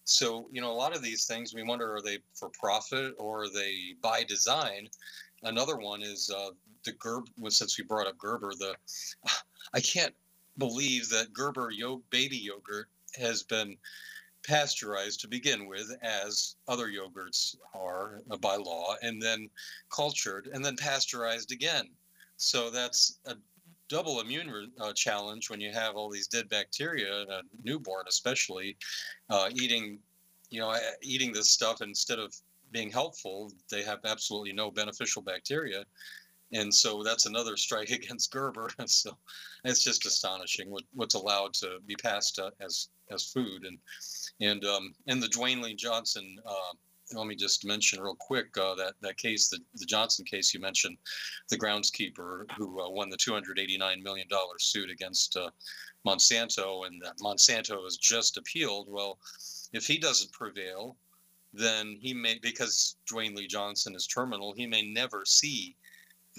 So, 0.03 0.49
you 0.51 0.61
know, 0.61 0.71
a 0.71 0.73
lot 0.73 0.95
of 0.95 1.01
these 1.01 1.25
things 1.25 1.53
we 1.53 1.63
wonder 1.63 1.95
are 1.95 2.01
they 2.01 2.19
for 2.35 2.49
profit 2.49 3.13
or 3.17 3.43
are 3.43 3.49
they 3.49 3.95
by 4.01 4.23
design? 4.23 4.87
Another 5.43 5.77
one 5.77 6.01
is 6.01 6.29
uh, 6.35 6.49
the 6.83 6.91
Gerber, 6.93 7.27
since 7.49 7.77
we 7.77 7.83
brought 7.83 8.07
up 8.07 8.17
Gerber, 8.17 8.51
the 8.57 8.75
I 9.73 9.79
can't 9.79 10.15
believe 10.57 11.09
that 11.09 11.33
Gerber 11.33 11.71
yo- 11.71 12.03
baby 12.09 12.37
yogurt 12.37 12.87
has 13.17 13.43
been 13.43 13.77
pasteurized 14.43 15.19
to 15.21 15.27
begin 15.27 15.67
with, 15.67 15.91
as 16.01 16.55
other 16.67 16.87
yogurts 16.87 17.55
are 17.73 18.21
uh, 18.31 18.37
by 18.37 18.55
law, 18.55 18.95
and 19.01 19.21
then 19.21 19.49
cultured 19.89 20.49
and 20.53 20.63
then 20.63 20.75
pasteurized 20.75 21.51
again. 21.51 21.89
So 22.37 22.69
that's 22.69 23.19
a 23.25 23.35
double 23.89 24.21
immune 24.21 24.71
uh, 24.79 24.93
challenge 24.93 25.49
when 25.49 25.59
you 25.59 25.71
have 25.71 25.95
all 25.95 26.09
these 26.09 26.27
dead 26.27 26.47
bacteria 26.47 27.23
in 27.23 27.29
a 27.29 27.41
newborn, 27.63 28.05
especially 28.07 28.77
uh, 29.29 29.49
eating, 29.53 29.99
you 30.49 30.59
know, 30.59 30.69
uh, 30.69 30.79
eating 31.01 31.33
this 31.33 31.49
stuff 31.49 31.81
instead 31.81 32.19
of 32.19 32.33
being 32.71 32.91
helpful, 32.91 33.51
they 33.69 33.83
have 33.83 33.99
absolutely 34.05 34.53
no 34.53 34.69
beneficial 34.69 35.21
bacteria 35.21 35.83
and 36.53 36.73
so 36.73 37.03
that's 37.03 37.25
another 37.25 37.57
strike 37.57 37.89
against 37.91 38.31
Gerber. 38.31 38.69
so 38.85 39.17
it's 39.63 39.83
just 39.83 40.05
astonishing 40.05 40.69
what, 40.69 40.83
what's 40.93 41.15
allowed 41.15 41.53
to 41.55 41.79
be 41.85 41.95
passed 41.95 42.39
uh, 42.39 42.51
as 42.61 42.89
as 43.11 43.31
food 43.31 43.65
and 43.65 43.77
and 44.41 44.63
um, 44.65 44.93
and 45.07 45.21
the 45.21 45.27
Dewayne 45.27 45.61
Lee 45.61 45.75
Johnson. 45.75 46.37
Uh, 46.45 46.75
let 47.13 47.25
me 47.25 47.35
just 47.35 47.65
mention 47.65 47.99
real 47.99 48.15
quick 48.19 48.55
uh, 48.57 48.75
that 48.75 48.93
that 49.01 49.17
case, 49.17 49.49
the, 49.49 49.57
the 49.75 49.85
Johnson 49.85 50.25
case 50.25 50.53
you 50.53 50.59
mentioned, 50.59 50.97
the 51.49 51.57
groundskeeper 51.57 52.43
who 52.55 52.81
uh, 52.81 52.89
won 52.89 53.09
the 53.09 53.17
289 53.17 54.03
million 54.03 54.27
dollar 54.27 54.59
suit 54.59 54.91
against 54.91 55.35
uh, 55.35 55.49
Monsanto, 56.05 56.85
and 56.85 57.01
that 57.03 57.17
Monsanto 57.17 57.83
has 57.83 57.97
just 57.97 58.37
appealed. 58.37 58.87
Well, 58.89 59.17
if 59.73 59.87
he 59.87 59.97
doesn't 59.97 60.31
prevail, 60.33 60.97
then 61.51 61.97
he 61.99 62.13
may 62.13 62.37
because 62.41 62.95
Dewayne 63.11 63.35
Lee 63.35 63.47
Johnson 63.47 63.95
is 63.95 64.05
terminal, 64.05 64.53
he 64.53 64.67
may 64.67 64.83
never 64.83 65.23
see 65.25 65.75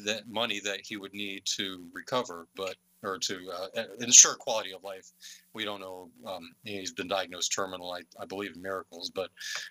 that 0.04 0.28
money 0.28 0.60
that 0.60 0.80
he 0.84 0.96
would 0.96 1.14
need 1.14 1.42
to 1.56 1.86
recover, 1.92 2.46
but 2.56 2.76
or 3.02 3.18
to 3.18 3.50
uh, 3.50 3.82
ensure 4.00 4.34
quality 4.34 4.72
of 4.72 4.84
life. 4.84 5.10
We 5.54 5.64
don't 5.64 5.80
know. 5.80 6.10
Um, 6.26 6.54
he's 6.64 6.92
been 6.92 7.08
diagnosed 7.08 7.52
terminal, 7.52 7.92
I, 7.92 8.00
I, 8.20 8.26
believe 8.26 8.54
in 8.54 8.62
miracles, 8.62 9.10
but 9.10 9.30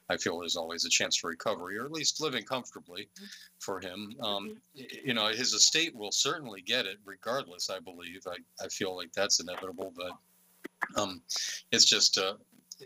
I 0.10 0.18
feel 0.18 0.40
there's 0.40 0.56
always 0.56 0.86
a 0.86 0.90
chance 0.90 1.16
for 1.16 1.30
recovery, 1.30 1.78
or 1.78 1.86
at 1.86 1.92
least 1.92 2.22
living 2.22 2.44
comfortably 2.44 3.08
for 3.60 3.80
him. 3.80 4.16
Um, 4.22 4.58
mm-hmm. 4.76 5.08
you 5.08 5.14
know, 5.14 5.28
his 5.28 5.54
estate 5.54 5.96
will 5.96 6.12
certainly 6.12 6.62
get 6.62 6.86
it 6.86 6.98
regardless. 7.06 7.70
I 7.70 7.80
believe. 7.80 8.22
I, 8.28 8.38
I 8.64 8.68
feel 8.68 8.96
like 8.96 9.14
that's 9.14 9.40
inevitable, 9.40 9.94
but 9.96 11.00
um, 11.00 11.22
it's 11.72 11.86
just 11.86 12.18
uh, 12.18 12.34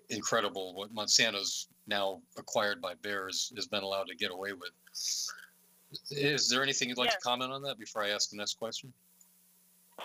incredible 0.09 0.75
what 0.75 0.93
Monsanto's 0.93 1.67
now 1.87 2.21
acquired 2.37 2.81
by 2.81 2.93
Bayer's 3.01 3.51
has 3.55 3.67
been 3.67 3.83
allowed 3.83 4.07
to 4.07 4.15
get 4.15 4.31
away 4.31 4.53
with. 4.53 4.71
Is 6.11 6.49
there 6.49 6.63
anything 6.63 6.89
you'd 6.89 6.97
like 6.97 7.07
yes. 7.07 7.15
to 7.15 7.21
comment 7.21 7.51
on 7.51 7.61
that 7.63 7.79
before 7.79 8.03
I 8.03 8.09
ask 8.09 8.29
the 8.29 8.37
next 8.37 8.57
question? 8.57 8.93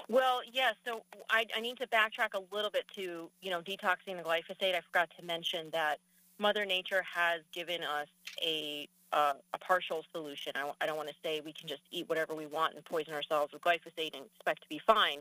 Well, 0.09 0.41
yes. 0.53 0.75
Yeah, 0.87 0.93
so 0.93 1.03
I, 1.31 1.47
I 1.57 1.61
need 1.61 1.79
to 1.79 1.87
backtrack 1.87 2.35
a 2.35 2.55
little 2.55 2.71
bit 2.71 2.85
to 2.97 3.31
you 3.41 3.51
know 3.51 3.61
detoxing 3.61 4.17
the 4.17 4.23
glyphosate. 4.23 4.75
I 4.75 4.81
forgot 4.81 5.11
to 5.19 5.25
mention 5.25 5.71
that 5.73 5.99
Mother 6.39 6.65
Nature 6.65 7.03
has 7.03 7.41
given 7.53 7.83
us 7.83 8.09
a 8.43 8.89
uh, 9.13 9.35
a 9.55 9.59
partial 9.59 10.05
solution. 10.13 10.53
I, 10.55 10.71
I 10.81 10.87
don't 10.87 10.97
want 10.97 11.09
to 11.09 11.15
say 11.23 11.41
we 11.45 11.53
can 11.53 11.69
just 11.69 11.83
eat 11.91 12.09
whatever 12.09 12.35
we 12.35 12.47
want 12.47 12.75
and 12.75 12.85
poison 12.85 13.15
ourselves 13.15 13.53
with 13.53 13.63
glyphosate 13.63 14.15
and 14.15 14.27
expect 14.27 14.63
to 14.63 14.69
be 14.69 14.81
fine. 14.87 15.21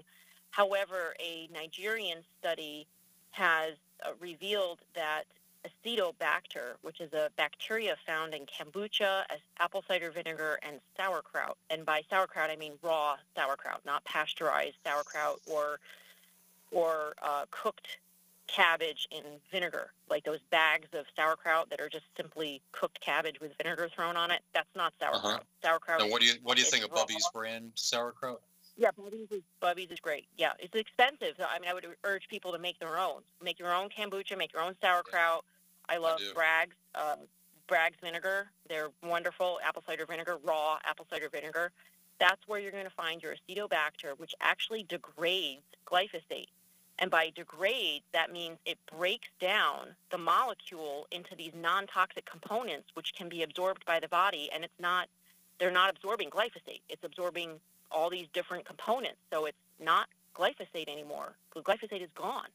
However, 0.51 1.15
a 1.19 1.49
Nigerian 1.53 2.19
study 2.39 2.87
has 3.31 3.73
uh, 4.05 4.11
revealed 4.19 4.79
that 4.95 5.23
Acetobacter, 5.85 6.75
which 6.81 7.01
is 7.01 7.13
a 7.13 7.29
bacteria 7.37 7.95
found 8.05 8.33
in 8.33 8.45
kombucha, 8.45 9.23
apple 9.59 9.83
cider 9.87 10.11
vinegar, 10.11 10.59
and 10.63 10.79
sauerkraut. 10.95 11.57
And 11.69 11.85
by 11.85 12.01
sauerkraut, 12.09 12.49
I 12.49 12.55
mean 12.55 12.73
raw 12.81 13.17
sauerkraut, 13.35 13.81
not 13.85 14.03
pasteurized 14.05 14.75
sauerkraut 14.85 15.39
or 15.45 15.79
or 16.71 17.13
uh, 17.21 17.45
cooked 17.51 17.97
cabbage 18.47 19.07
in 19.11 19.23
vinegar, 19.51 19.91
like 20.09 20.23
those 20.23 20.39
bags 20.51 20.87
of 20.93 21.05
sauerkraut 21.15 21.69
that 21.69 21.79
are 21.79 21.89
just 21.89 22.05
simply 22.15 22.61
cooked 22.71 22.99
cabbage 23.01 23.39
with 23.39 23.51
vinegar 23.61 23.89
thrown 23.93 24.15
on 24.17 24.31
it. 24.31 24.41
That's 24.53 24.73
not 24.75 24.93
sauerkraut. 24.99 25.25
Uh-huh. 25.25 25.39
Sauerkraut. 25.63 26.01
And 26.01 26.11
what 26.11 26.21
do 26.21 26.27
you 26.27 26.33
what 26.43 26.55
do 26.55 26.61
you 26.61 26.69
think 26.69 26.83
of 26.83 26.91
Bubby's 26.93 27.27
brand 27.33 27.71
sauerkraut? 27.75 28.41
Yeah, 28.77 28.91
Bubby's 28.95 29.31
is, 29.31 29.41
Bubby's 29.59 29.89
is 29.89 29.99
great. 29.99 30.27
Yeah, 30.37 30.51
it's 30.59 30.75
expensive. 30.75 31.35
So, 31.37 31.45
I 31.49 31.57
mean, 31.59 31.69
I 31.69 31.73
would 31.73 31.85
urge 32.03 32.27
people 32.27 32.51
to 32.51 32.59
make 32.59 32.79
their 32.79 32.97
own. 32.99 33.21
Make 33.43 33.57
your 33.57 33.73
own 33.73 33.89
kombucha, 33.89 34.37
make 34.37 34.53
your 34.53 34.61
own 34.61 34.75
sauerkraut. 34.81 35.43
Yeah. 35.43 35.56
I 35.89 35.97
love 35.97 36.19
I 36.19 36.33
Bragg's, 36.33 36.75
um, 36.95 37.19
Bragg's 37.67 37.97
vinegar. 38.01 38.47
They're 38.69 38.89
wonderful. 39.03 39.59
Apple 39.65 39.83
cider 39.87 40.05
vinegar, 40.05 40.37
raw 40.43 40.79
apple 40.85 41.05
cider 41.09 41.29
vinegar. 41.29 41.71
That's 42.19 42.47
where 42.47 42.59
you're 42.59 42.71
going 42.71 42.85
to 42.85 42.89
find 42.89 43.21
your 43.21 43.35
acetobacter, 43.35 44.17
which 44.17 44.33
actually 44.41 44.83
degrades 44.83 45.61
glyphosate. 45.85 46.47
And 46.99 47.11
by 47.11 47.31
degrade, 47.35 48.01
that 48.13 48.33
means 48.33 48.57
it 48.65 48.79
breaks 48.91 49.29
down 49.39 49.95
the 50.09 50.17
molecule 50.17 51.05
into 51.11 51.35
these 51.35 51.51
non-toxic 51.55 52.25
components, 52.25 52.89
which 52.95 53.13
can 53.15 53.29
be 53.29 53.43
absorbed 53.43 53.85
by 53.85 53.99
the 53.99 54.07
body. 54.07 54.49
And 54.51 54.63
it's 54.63 54.79
not, 54.79 55.07
they're 55.59 55.69
not 55.69 55.91
absorbing 55.91 56.31
glyphosate. 56.31 56.81
It's 56.89 57.03
absorbing 57.03 57.59
all 57.91 58.09
these 58.09 58.27
different 58.33 58.65
components. 58.65 59.19
So 59.31 59.45
it's 59.45 59.57
not 59.79 60.07
glyphosate 60.35 60.89
anymore. 60.89 61.35
Glyphosate 61.55 62.01
is 62.01 62.09
gone. 62.15 62.47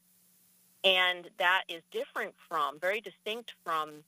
And 0.83 1.29
that 1.37 1.63
is 1.69 1.81
different 1.91 2.33
from, 2.47 2.79
very 2.79 3.01
distinct 3.01 3.53
from 3.63 4.03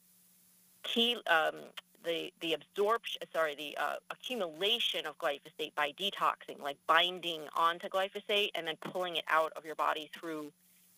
key, 0.83 1.17
um, 1.27 1.55
the, 2.03 2.31
the 2.41 2.53
absorption, 2.53 3.21
sorry, 3.33 3.55
the 3.55 3.77
uh, 3.81 3.95
accumulation 4.11 5.05
of 5.05 5.17
glyphosate 5.17 5.73
by 5.75 5.91
detoxing, 5.99 6.61
like 6.61 6.77
binding 6.85 7.41
onto 7.55 7.88
glyphosate 7.88 8.51
and 8.55 8.67
then 8.67 8.75
pulling 8.81 9.15
it 9.15 9.23
out 9.29 9.53
of 9.55 9.65
your 9.65 9.75
body 9.75 10.09
through 10.13 10.51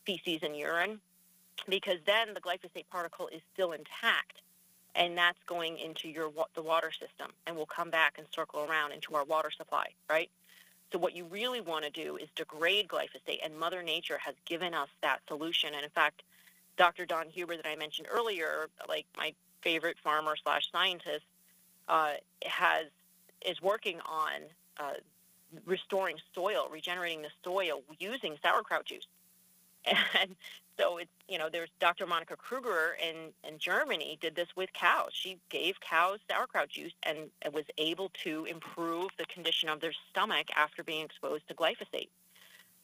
feces 0.05 0.39
and 0.41 0.55
urine, 0.55 0.99
because 1.69 1.97
then 2.05 2.33
the 2.33 2.41
glyphosate 2.41 2.87
particle 2.91 3.27
is 3.27 3.41
still 3.53 3.71
intact 3.71 4.41
and 4.97 5.17
that's 5.17 5.37
going 5.45 5.77
into 5.77 6.09
your 6.09 6.31
the 6.55 6.61
water 6.61 6.91
system 6.91 7.31
and 7.45 7.55
will 7.55 7.67
come 7.67 7.89
back 7.89 8.15
and 8.17 8.27
circle 8.33 8.65
around 8.69 8.91
into 8.91 9.15
our 9.15 9.23
water 9.23 9.51
supply, 9.51 9.87
right? 10.09 10.29
So 10.91 10.99
what 10.99 11.15
you 11.15 11.25
really 11.25 11.61
want 11.61 11.83
to 11.83 11.91
do 11.91 12.15
is 12.15 12.29
degrade 12.35 12.87
glyphosate, 12.87 13.39
and 13.43 13.57
Mother 13.57 13.83
Nature 13.83 14.17
has 14.23 14.35
given 14.45 14.73
us 14.73 14.89
that 15.01 15.19
solution. 15.27 15.73
And 15.73 15.83
in 15.83 15.89
fact, 15.89 16.23
Dr. 16.77 17.05
Don 17.05 17.27
Huber 17.27 17.57
that 17.57 17.67
I 17.67 17.75
mentioned 17.75 18.07
earlier, 18.09 18.69
like 18.87 19.05
my 19.17 19.33
favorite 19.61 19.97
farmer 20.01 20.35
slash 20.41 20.71
scientist, 20.71 21.25
uh, 21.89 22.13
has 22.45 22.85
is 23.45 23.61
working 23.61 23.99
on 24.01 24.41
uh, 24.79 24.93
restoring 25.65 26.17
soil, 26.33 26.67
regenerating 26.71 27.21
the 27.21 27.29
soil 27.43 27.81
using 27.99 28.37
sauerkraut 28.41 28.85
juice. 28.85 29.07
And 30.19 30.35
so 30.77 30.97
it's 30.97 31.11
you 31.27 31.37
know 31.37 31.49
there's 31.51 31.69
Dr. 31.79 32.05
Monica 32.05 32.35
Kruger 32.35 32.97
in 33.01 33.33
in 33.47 33.57
Germany 33.59 34.17
did 34.21 34.35
this 34.35 34.47
with 34.55 34.71
cows. 34.73 35.09
She 35.11 35.39
gave 35.49 35.79
cows 35.79 36.19
sauerkraut 36.29 36.69
juice 36.69 36.93
and 37.03 37.29
was 37.53 37.65
able 37.77 38.11
to 38.23 38.45
improve 38.45 39.09
the 39.17 39.25
condition 39.25 39.69
of 39.69 39.81
their 39.81 39.93
stomach 40.09 40.47
after 40.55 40.83
being 40.83 41.05
exposed 41.05 41.47
to 41.47 41.53
glyphosate. 41.53 42.09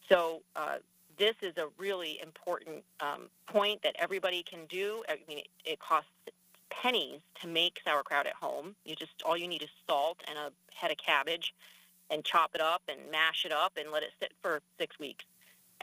So 0.09 0.41
uh, 0.55 0.77
this 1.17 1.35
is 1.41 1.57
a 1.57 1.67
really 1.77 2.19
important 2.21 2.83
um, 2.99 3.29
point 3.47 3.81
that 3.83 3.95
everybody 3.99 4.43
can 4.43 4.65
do. 4.67 5.03
I 5.07 5.17
mean, 5.27 5.39
it, 5.39 5.47
it 5.65 5.79
costs 5.79 6.09
pennies 6.69 7.19
to 7.41 7.47
make 7.47 7.79
sauerkraut 7.85 8.25
at 8.25 8.33
home. 8.33 8.75
You 8.85 8.95
just 8.95 9.21
all 9.25 9.37
you 9.37 9.47
need 9.47 9.61
is 9.61 9.69
salt 9.87 10.17
and 10.27 10.37
a 10.37 10.51
head 10.75 10.91
of 10.91 10.97
cabbage, 10.97 11.53
and 12.09 12.23
chop 12.23 12.51
it 12.55 12.61
up 12.61 12.81
and 12.87 12.99
mash 13.11 13.45
it 13.45 13.51
up 13.51 13.73
and 13.77 13.91
let 13.91 14.03
it 14.03 14.11
sit 14.19 14.33
for 14.41 14.61
six 14.79 14.99
weeks 14.99 15.25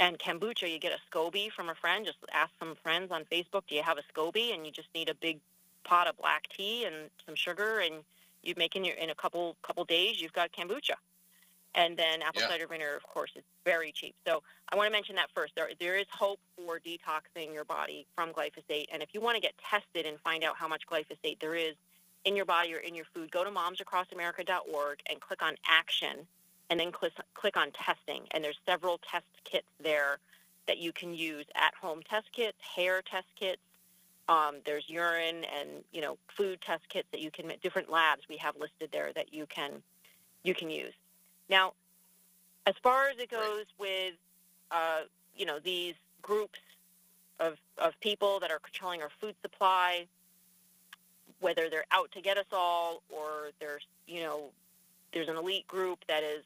and 0.01 0.19
kombucha, 0.19 0.73
you 0.73 0.79
get 0.79 0.93
a 0.93 0.99
SCOBY 1.15 1.53
from 1.53 1.69
a 1.69 1.75
friend. 1.75 2.07
Just 2.07 2.19
ask 2.33 2.51
some 2.59 2.75
friends 2.83 3.13
on 3.13 3.25
Facebook, 3.31 3.63
do 3.69 3.77
you 3.77 3.83
have 3.83 3.99
a 3.99 4.03
SCOBY? 4.13 4.55
And 4.55 4.65
you 4.65 4.73
just 4.73 4.89
need 4.95 5.11
a 5.11 5.15
big 5.15 5.39
pot 5.85 6.09
of 6.09 6.17
black 6.17 6.49
tea 6.57 6.85
and 6.87 7.11
some 7.25 7.37
sugar, 7.37 7.81
and 7.81 7.97
you 8.43 8.55
make 8.57 8.75
in 8.75 8.85
your 8.85 8.97
in 8.97 9.11
a 9.11 9.15
couple 9.15 9.57
couple 9.63 9.85
days, 9.85 10.21
you've 10.21 10.33
got 10.33 10.51
kombucha. 10.53 10.95
And 11.75 11.97
then 11.97 12.21
apple 12.23 12.43
yeah. 12.43 12.49
cider 12.49 12.67
vinegar, 12.67 12.97
of 12.97 13.05
course, 13.05 13.31
is 13.37 13.45
very 13.65 13.93
cheap. 13.93 14.17
So 14.27 14.43
I 14.73 14.77
want 14.77 14.89
to 14.89 14.93
mention 14.93 15.15
that 15.17 15.29
first. 15.33 15.55
There, 15.55 15.69
there 15.79 15.97
is 15.97 16.07
hope 16.11 16.41
for 16.57 16.81
detoxing 16.81 17.55
your 17.55 17.65
body 17.65 18.07
from 18.17 18.33
glyphosate. 18.33 18.87
And 18.93 19.05
if 19.05 19.11
you 19.13 19.21
want 19.21 19.37
to 19.37 19.41
get 19.41 19.53
tested 19.59 20.05
and 20.05 20.19
find 20.19 20.43
out 20.43 20.57
how 20.57 20.67
much 20.67 20.83
glyphosate 20.91 21.39
there 21.41 21.55
is 21.55 21.77
in 22.25 22.35
your 22.35 22.45
body 22.45 22.75
or 22.75 22.79
in 22.79 22.97
your 22.97 23.05
food, 23.15 23.31
go 23.31 23.45
to 23.45 23.51
momsacrossamerica.org 23.51 24.99
and 25.09 25.21
click 25.21 25.43
on 25.43 25.55
action 25.69 26.27
and 26.71 26.79
then 26.79 26.93
click, 26.93 27.13
click 27.35 27.57
on 27.57 27.73
testing. 27.73 28.23
And 28.31 28.43
there's 28.43 28.59
several 28.65 28.99
test 28.99 29.27
kits 29.45 29.67
there 29.83 30.19
that 30.67 30.79
you 30.79 30.93
can 30.93 31.13
use 31.13 31.47
at 31.57 31.75
home 31.75 32.01
test 32.09 32.31
kits, 32.33 32.57
hair 32.77 33.03
test 33.03 33.27
kits. 33.39 33.61
Um, 34.29 34.57
there's 34.65 34.85
urine 34.89 35.45
and 35.59 35.83
you 35.93 36.01
know 36.01 36.17
food 36.37 36.61
test 36.61 36.89
kits 36.89 37.09
that 37.11 37.21
you 37.21 37.33
can 37.33 37.53
different 37.61 37.91
labs 37.91 38.23
we 38.29 38.37
have 38.37 38.55
listed 38.57 38.91
there 38.93 39.13
that 39.17 39.35
you 39.35 39.47
can 39.47 39.83
you 40.45 40.55
can 40.55 40.71
use. 40.71 40.95
Now, 41.49 41.73
as 42.67 42.75
far 42.81 43.09
as 43.09 43.19
it 43.19 43.31
goes 43.31 43.65
with 43.79 44.15
uh, 44.71 45.01
you 45.37 45.47
know 45.47 45.59
these 45.59 45.95
groups 46.23 46.61
of 47.41 47.57
of 47.79 47.99
people 48.01 48.39
that 48.39 48.53
are 48.53 48.61
controlling 48.61 49.03
our 49.03 49.11
food 49.21 49.35
supply, 49.43 50.07
whether 51.41 51.69
they're 51.69 51.87
out 51.91 52.13
to 52.13 52.21
get 52.21 52.39
us 52.39 52.47
all 52.53 53.03
or 53.11 53.51
there's 53.59 53.87
you 54.07 54.21
know 54.21 54.51
there's 55.13 55.29
an 55.29 55.37
elite 55.37 55.67
group 55.67 55.99
that 56.07 56.23
is 56.23 56.45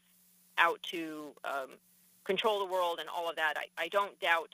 out 0.58 0.82
to 0.82 1.32
um, 1.44 1.70
control 2.24 2.58
the 2.58 2.72
world 2.72 2.98
and 3.00 3.08
all 3.08 3.28
of 3.28 3.36
that. 3.36 3.54
I, 3.56 3.84
I 3.84 3.88
don't 3.88 4.18
doubt 4.20 4.50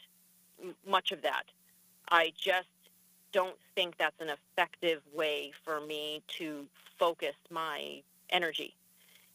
much 0.87 1.13
of 1.13 1.23
that. 1.23 1.45
I 2.11 2.33
just 2.37 2.69
don't 3.33 3.57
think 3.75 3.97
that's 3.97 4.21
an 4.21 4.29
effective 4.29 5.03
way 5.15 5.53
for 5.65 5.81
me 5.81 6.23
to 6.39 6.67
focus 6.99 7.35
my 7.51 8.03
energy. 8.31 8.75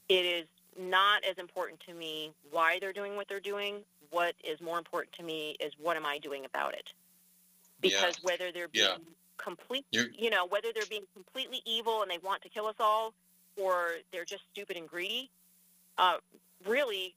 It 0.10 0.26
is 0.26 0.46
not 0.78 1.24
as 1.24 1.38
important 1.38 1.80
to 1.82 1.94
me 1.94 2.32
why 2.52 2.80
they're 2.80 2.94
doing 2.94 3.16
what 3.16 3.28
they're 3.28 3.40
doing. 3.40 3.78
What 4.12 4.36
is 4.44 4.62
more 4.62 4.78
important 4.78 5.14
to 5.14 5.24
me 5.24 5.56
is 5.60 5.74
what 5.82 5.98
am 5.98 6.06
I 6.06 6.20
doing 6.20 6.46
about 6.46 6.74
it? 6.74 6.94
Because 7.82 8.18
yeah. 8.20 8.30
whether 8.30 8.52
they're 8.52 8.68
being 8.68 8.86
yeah. 8.86 8.98
complete, 9.38 9.86
You're... 9.92 10.08
you 10.18 10.30
know, 10.30 10.46
whether 10.46 10.70
they're 10.74 10.84
being 10.90 11.06
completely 11.14 11.62
evil 11.66 12.02
and 12.02 12.12
they 12.12 12.20
want 12.20 12.42
to 12.44 12.50
kill 12.50 12.68
us 12.68 12.76
all, 12.80 13.14
or 13.58 13.92
they're 14.12 14.26
just 14.26 14.44
stupid 14.52 14.78
and 14.78 14.88
greedy, 14.88 15.30
uh, 15.98 16.18
really 16.68 17.16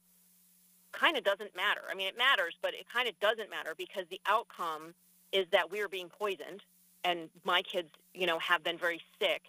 kind 0.91 1.17
of 1.17 1.23
doesn't 1.23 1.55
matter. 1.55 1.81
I 1.89 1.95
mean, 1.95 2.07
it 2.07 2.17
matters, 2.17 2.55
but 2.61 2.73
it 2.73 2.85
kind 2.91 3.07
of 3.07 3.19
doesn't 3.19 3.49
matter 3.49 3.73
because 3.77 4.05
the 4.09 4.19
outcome 4.25 4.93
is 5.31 5.45
that 5.51 5.71
we 5.71 5.81
are 5.81 5.87
being 5.87 6.09
poisoned, 6.09 6.63
and 7.03 7.29
my 7.43 7.61
kids, 7.61 7.89
you 8.13 8.25
know, 8.25 8.39
have 8.39 8.63
been 8.63 8.77
very 8.77 9.01
sick, 9.19 9.43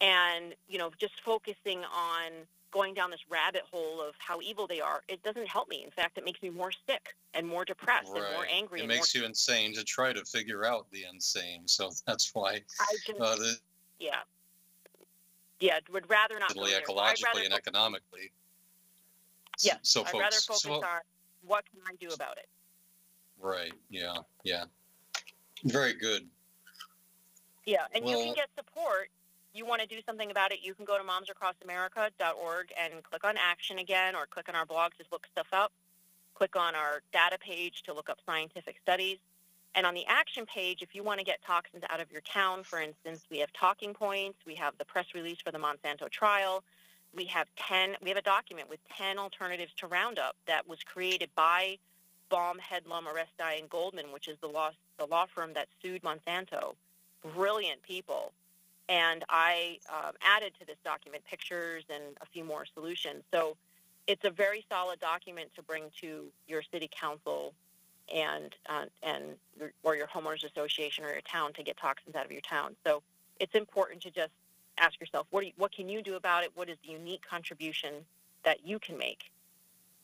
and 0.00 0.54
you 0.68 0.78
know, 0.78 0.90
just 0.98 1.20
focusing 1.24 1.80
on 1.84 2.46
going 2.70 2.94
down 2.94 3.10
this 3.10 3.20
rabbit 3.30 3.62
hole 3.70 4.00
of 4.00 4.14
how 4.18 4.40
evil 4.40 4.66
they 4.66 4.80
are, 4.80 5.02
it 5.08 5.22
doesn't 5.22 5.48
help 5.48 5.68
me. 5.68 5.82
In 5.84 5.90
fact, 5.90 6.18
it 6.18 6.24
makes 6.24 6.42
me 6.42 6.50
more 6.50 6.70
sick 6.86 7.14
and 7.34 7.46
more 7.46 7.64
depressed 7.64 8.08
and 8.08 8.24
more 8.34 8.46
angry. 8.50 8.80
It 8.80 8.86
makes 8.86 9.14
you 9.14 9.24
insane 9.24 9.72
to 9.74 9.84
try 9.84 10.12
to 10.12 10.24
figure 10.24 10.64
out 10.64 10.86
the 10.92 11.04
insane. 11.10 11.62
So 11.66 11.90
that's 12.06 12.34
why 12.34 12.60
I 12.80 12.96
just, 13.06 13.20
uh, 13.20 13.36
the, 13.36 13.56
yeah, 13.98 14.20
yeah, 15.60 15.78
would 15.92 16.08
rather 16.08 16.38
not. 16.38 16.50
ecologically, 16.50 16.70
there. 16.70 16.82
So 16.86 16.98
I'd 16.98 17.16
rather 17.24 17.44
and 17.44 17.54
economically. 17.54 18.32
Yes, 19.60 19.78
So 19.82 20.00
I'd 20.00 20.08
folks, 20.10 20.22
rather 20.22 20.36
focus 20.36 20.62
so- 20.62 20.72
on 20.84 21.00
what 21.42 21.64
can 21.70 21.80
I 21.86 21.94
do 21.96 22.08
about 22.14 22.38
it. 22.38 22.48
right. 23.40 23.72
Yeah. 23.88 24.16
Yeah. 24.44 24.64
Very 25.64 25.92
good. 25.94 26.28
Yeah, 27.64 27.86
and 27.94 28.08
you 28.08 28.16
can 28.16 28.34
get 28.34 28.48
support. 28.56 29.10
You 29.52 29.66
want 29.66 29.80
to 29.82 29.86
do 29.86 30.00
something 30.06 30.30
about 30.30 30.52
it, 30.52 30.60
you 30.62 30.74
can 30.74 30.84
go 30.84 30.96
to 30.98 31.04
momsacrossamerica.org 31.04 32.72
and 32.78 33.02
click 33.02 33.24
on 33.24 33.36
action 33.36 33.78
again, 33.78 34.14
or 34.14 34.26
click 34.26 34.48
on 34.48 34.54
our 34.54 34.64
blog 34.66 34.92
to 34.98 35.04
look 35.10 35.26
stuff 35.30 35.48
up. 35.52 35.72
Click 36.34 36.54
on 36.56 36.74
our 36.74 37.02
data 37.12 37.38
page 37.38 37.82
to 37.84 37.92
look 37.92 38.08
up 38.08 38.18
scientific 38.24 38.76
studies. 38.82 39.18
And 39.74 39.84
on 39.86 39.94
the 39.94 40.06
action 40.06 40.46
page, 40.46 40.82
if 40.82 40.94
you 40.94 41.02
want 41.02 41.18
to 41.18 41.24
get 41.24 41.42
toxins 41.42 41.82
out 41.90 42.00
of 42.00 42.10
your 42.10 42.20
town, 42.22 42.62
for 42.62 42.80
instance, 42.80 43.24
we 43.30 43.38
have 43.38 43.52
talking 43.52 43.92
points, 43.94 44.38
we 44.46 44.54
have 44.54 44.76
the 44.78 44.84
press 44.84 45.06
release 45.14 45.38
for 45.40 45.50
the 45.50 45.58
Monsanto 45.58 46.08
trial, 46.10 46.62
we 47.14 47.24
have 47.26 47.46
10, 47.56 47.96
we 48.02 48.08
have 48.08 48.18
a 48.18 48.22
document 48.22 48.68
with 48.68 48.80
10 48.96 49.18
alternatives 49.18 49.72
to 49.78 49.86
Roundup 49.86 50.36
that 50.46 50.68
was 50.68 50.82
created 50.82 51.30
by 51.34 51.78
Baum, 52.28 52.58
Hedlund, 52.58 53.04
Aristei, 53.04 53.58
and 53.58 53.68
Goldman, 53.70 54.12
which 54.12 54.28
is 54.28 54.36
the 54.40 54.48
law, 54.48 54.70
the 54.98 55.06
law 55.06 55.26
firm 55.26 55.54
that 55.54 55.68
sued 55.82 56.02
Monsanto 56.02 56.74
brilliant 57.34 57.82
people. 57.82 58.32
And 58.88 59.24
I 59.28 59.78
um, 59.90 60.12
added 60.22 60.52
to 60.60 60.66
this 60.66 60.76
document 60.84 61.22
pictures 61.28 61.84
and 61.90 62.02
a 62.20 62.26
few 62.26 62.44
more 62.44 62.64
solutions. 62.72 63.22
So 63.32 63.56
it's 64.06 64.24
a 64.24 64.30
very 64.30 64.64
solid 64.70 64.98
document 65.00 65.50
to 65.56 65.62
bring 65.62 65.84
to 66.00 66.26
your 66.46 66.62
city 66.72 66.88
council 66.98 67.52
and 68.14 68.54
uh, 68.66 68.86
and 69.02 69.24
or 69.82 69.94
your 69.94 70.06
homeowners 70.06 70.44
association 70.44 71.04
or 71.04 71.10
your 71.10 71.20
town 71.20 71.52
to 71.54 71.62
get 71.62 71.76
toxins 71.76 72.16
out 72.16 72.24
of 72.24 72.32
your 72.32 72.40
town. 72.40 72.74
So 72.86 73.02
it's 73.38 73.54
important 73.54 74.00
to 74.02 74.10
just 74.10 74.32
ask 74.80 75.00
yourself 75.00 75.26
what 75.30 75.44
you, 75.46 75.52
what 75.56 75.72
can 75.72 75.88
you 75.88 76.02
do 76.02 76.16
about 76.16 76.44
it? 76.44 76.50
What 76.54 76.68
is 76.68 76.76
the 76.84 76.92
unique 76.92 77.22
contribution 77.28 77.94
that 78.44 78.66
you 78.66 78.78
can 78.78 78.98
make? 78.98 79.30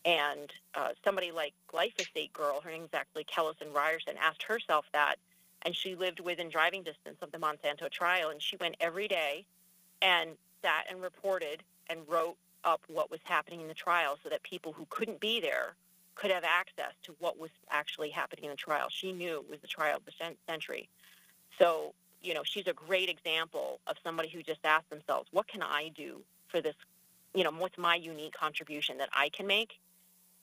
And 0.05 0.53
uh, 0.75 0.91
somebody 1.03 1.33
like 1.33 1.55
Glyphosate 1.73 2.33
Girl, 2.33 2.61
her 2.61 2.71
name's 2.71 2.91
actually 2.93 3.25
Kellison 3.25 3.73
Ryerson, 3.75 4.15
asked 4.21 4.43
herself 4.43 4.85
that 4.93 5.17
and 5.65 5.75
she 5.75 5.95
lived 5.95 6.21
within 6.21 6.51
driving 6.51 6.83
distance 6.83 7.17
of 7.23 7.33
the 7.33 7.39
Monsanto 7.39 7.91
trial. 7.91 8.29
And 8.29 8.41
she 8.41 8.57
went 8.57 8.77
every 8.81 9.09
day 9.09 9.47
and 10.03 10.31
sat 10.63 10.87
and 10.91 11.01
reported 11.01 11.63
and 11.89 12.01
wrote 12.09 12.37
up 12.65 12.83
what 12.89 13.11
was 13.11 13.21
happening 13.25 13.61
in 13.61 13.69
the 13.69 13.75
trial 13.75 14.19
so 14.23 14.29
that 14.29 14.43
people 14.43 14.73
who 14.73 14.87
couldn't 14.91 15.21
be 15.21 15.41
there 15.41 15.75
could 16.15 16.31
have 16.31 16.45
access 16.45 16.93
to 17.03 17.15
what 17.19 17.39
was 17.39 17.51
actually 17.71 18.11
happening 18.11 18.45
in 18.45 18.51
the 18.51 18.57
trial. 18.57 18.89
She 18.89 19.13
knew 19.13 19.37
it 19.37 19.51
was 19.51 19.61
the 19.61 19.69
trial 19.69 19.97
of 19.97 20.05
the 20.05 20.13
century. 20.47 20.89
So, 21.59 21.95
you 22.25 22.35
know, 22.35 22.43
she's 22.45 22.67
a 22.67 22.73
great 22.73 23.09
example 23.09 23.81
of 23.87 23.97
somebody 24.03 24.29
who 24.29 24.43
just 24.43 24.61
asked 24.65 24.91
themselves, 24.91 25.29
what 25.33 25.47
can 25.47 25.63
I 25.63 25.91
do 25.95 26.21
for 26.49 26.61
this? 26.61 26.75
You 27.35 27.45
know, 27.45 27.53
what's 27.53 27.79
my 27.79 27.97
unique 27.97 28.35
contribution 28.35 28.99
that 28.99 29.09
I 29.13 29.29
can 29.29 29.47
make? 29.47 29.79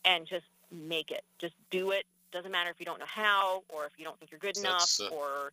And 0.06 0.26
just 0.26 0.46
make 0.72 1.12
it. 1.12 1.24
Just 1.40 1.56
do 1.70 1.92
it 1.92 2.06
doesn't 2.32 2.52
matter 2.52 2.70
if 2.70 2.80
you 2.80 2.86
don't 2.86 3.00
know 3.00 3.06
how 3.08 3.64
or 3.70 3.86
if 3.86 3.92
you 3.98 4.06
don't 4.06 4.18
think 4.20 4.32
you're 4.32 4.40
good 4.40 4.58
enough 4.58 5.00
uh, 5.00 5.08
or 5.14 5.52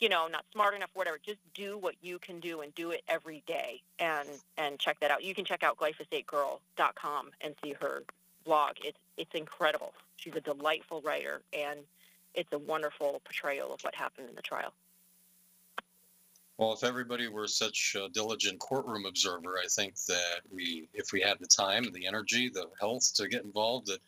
you 0.00 0.08
know 0.08 0.28
not 0.28 0.44
smart 0.52 0.74
enough 0.74 0.90
whatever 0.94 1.18
just 1.24 1.38
do 1.54 1.76
what 1.76 1.94
you 2.00 2.18
can 2.18 2.40
do 2.40 2.60
and 2.60 2.74
do 2.74 2.90
it 2.90 3.02
every 3.08 3.42
day 3.46 3.82
and 3.98 4.28
and 4.56 4.78
check 4.78 4.98
that 5.00 5.10
out 5.10 5.22
you 5.22 5.34
can 5.34 5.44
check 5.44 5.62
out 5.62 5.76
glyphosategirl.com 5.76 7.30
and 7.40 7.54
see 7.62 7.74
her 7.80 8.02
blog 8.44 8.76
it's 8.84 8.98
it's 9.16 9.34
incredible 9.34 9.92
she's 10.16 10.34
a 10.36 10.40
delightful 10.40 11.00
writer 11.02 11.42
and 11.52 11.80
it's 12.34 12.52
a 12.52 12.58
wonderful 12.58 13.20
portrayal 13.24 13.74
of 13.74 13.82
what 13.82 13.94
happened 13.94 14.28
in 14.28 14.34
the 14.34 14.42
trial 14.42 14.72
Well, 16.58 16.72
if 16.72 16.82
everybody 16.82 17.28
were 17.28 17.46
such 17.46 17.96
a 17.96 18.08
diligent 18.08 18.58
courtroom 18.58 19.06
observer, 19.06 19.58
I 19.64 19.68
think 19.68 19.94
that 20.06 20.40
we, 20.50 20.88
if 20.92 21.12
we 21.12 21.20
had 21.20 21.38
the 21.38 21.46
time, 21.46 21.86
the 21.92 22.04
energy, 22.04 22.48
the 22.48 22.66
health 22.80 23.14
to 23.14 23.28
get 23.28 23.44
involved, 23.44 23.86
that 23.86 24.00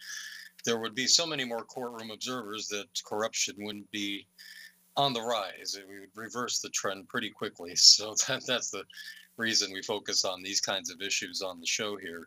there 0.64 0.80
would 0.80 0.96
be 0.96 1.06
so 1.06 1.24
many 1.24 1.44
more 1.44 1.62
courtroom 1.62 2.10
observers 2.10 2.66
that 2.68 2.88
corruption 3.04 3.54
wouldn't 3.58 3.88
be 3.92 4.26
on 4.96 5.12
the 5.12 5.22
rise. 5.22 5.78
We 5.88 6.00
would 6.00 6.16
reverse 6.16 6.58
the 6.58 6.70
trend 6.70 7.08
pretty 7.08 7.30
quickly. 7.30 7.72
So 7.76 8.16
that, 8.26 8.44
that's 8.44 8.70
the 8.70 8.82
reason 9.36 9.72
we 9.72 9.82
focus 9.82 10.24
on 10.24 10.42
these 10.42 10.60
kinds 10.60 10.90
of 10.90 11.00
issues 11.00 11.42
on 11.42 11.60
the 11.60 11.66
show 11.66 11.96
here. 11.96 12.26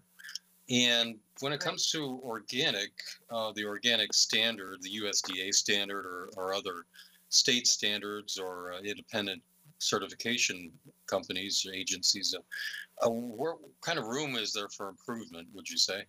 And 0.70 1.18
when 1.42 1.52
it 1.52 1.60
comes 1.60 1.92
to 1.92 2.22
organic, 2.24 2.92
uh, 3.30 3.52
the 3.52 3.66
organic 3.66 4.14
standard, 4.14 4.82
the 4.82 5.02
USDA 5.02 5.54
standard, 5.54 6.06
or, 6.06 6.30
or 6.38 6.54
other 6.54 6.86
state 7.28 7.68
standards 7.68 8.38
or 8.38 8.72
uh, 8.74 8.80
independent 8.80 9.42
certification 9.84 10.72
companies 11.08 11.66
or 11.68 11.74
agencies, 11.74 12.36
uh, 13.02 13.10
what 13.10 13.58
kind 13.82 14.00
of 14.00 14.06
room 14.06 14.36
is 14.36 14.54
there 14.54 14.70
for 14.70 14.90
improvement, 14.90 15.48
would 15.54 15.70
you 15.70 15.78
say? 15.78 16.04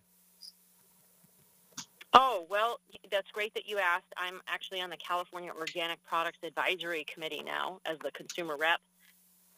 Oh, 2.13 2.45
well, 2.49 2.79
that's 3.11 3.29
great 3.31 3.53
that 3.55 3.67
you 3.67 3.77
asked. 3.77 4.13
I'm 4.15 4.39
actually 4.47 4.79
on 4.79 4.89
the 4.89 4.97
California 4.97 5.51
Organic 5.51 6.01
Products 6.03 6.39
Advisory 6.43 7.05
Committee 7.13 7.43
now 7.45 7.81
as 7.85 7.97
the 7.99 8.11
consumer 8.11 8.55
rep. 8.55 8.79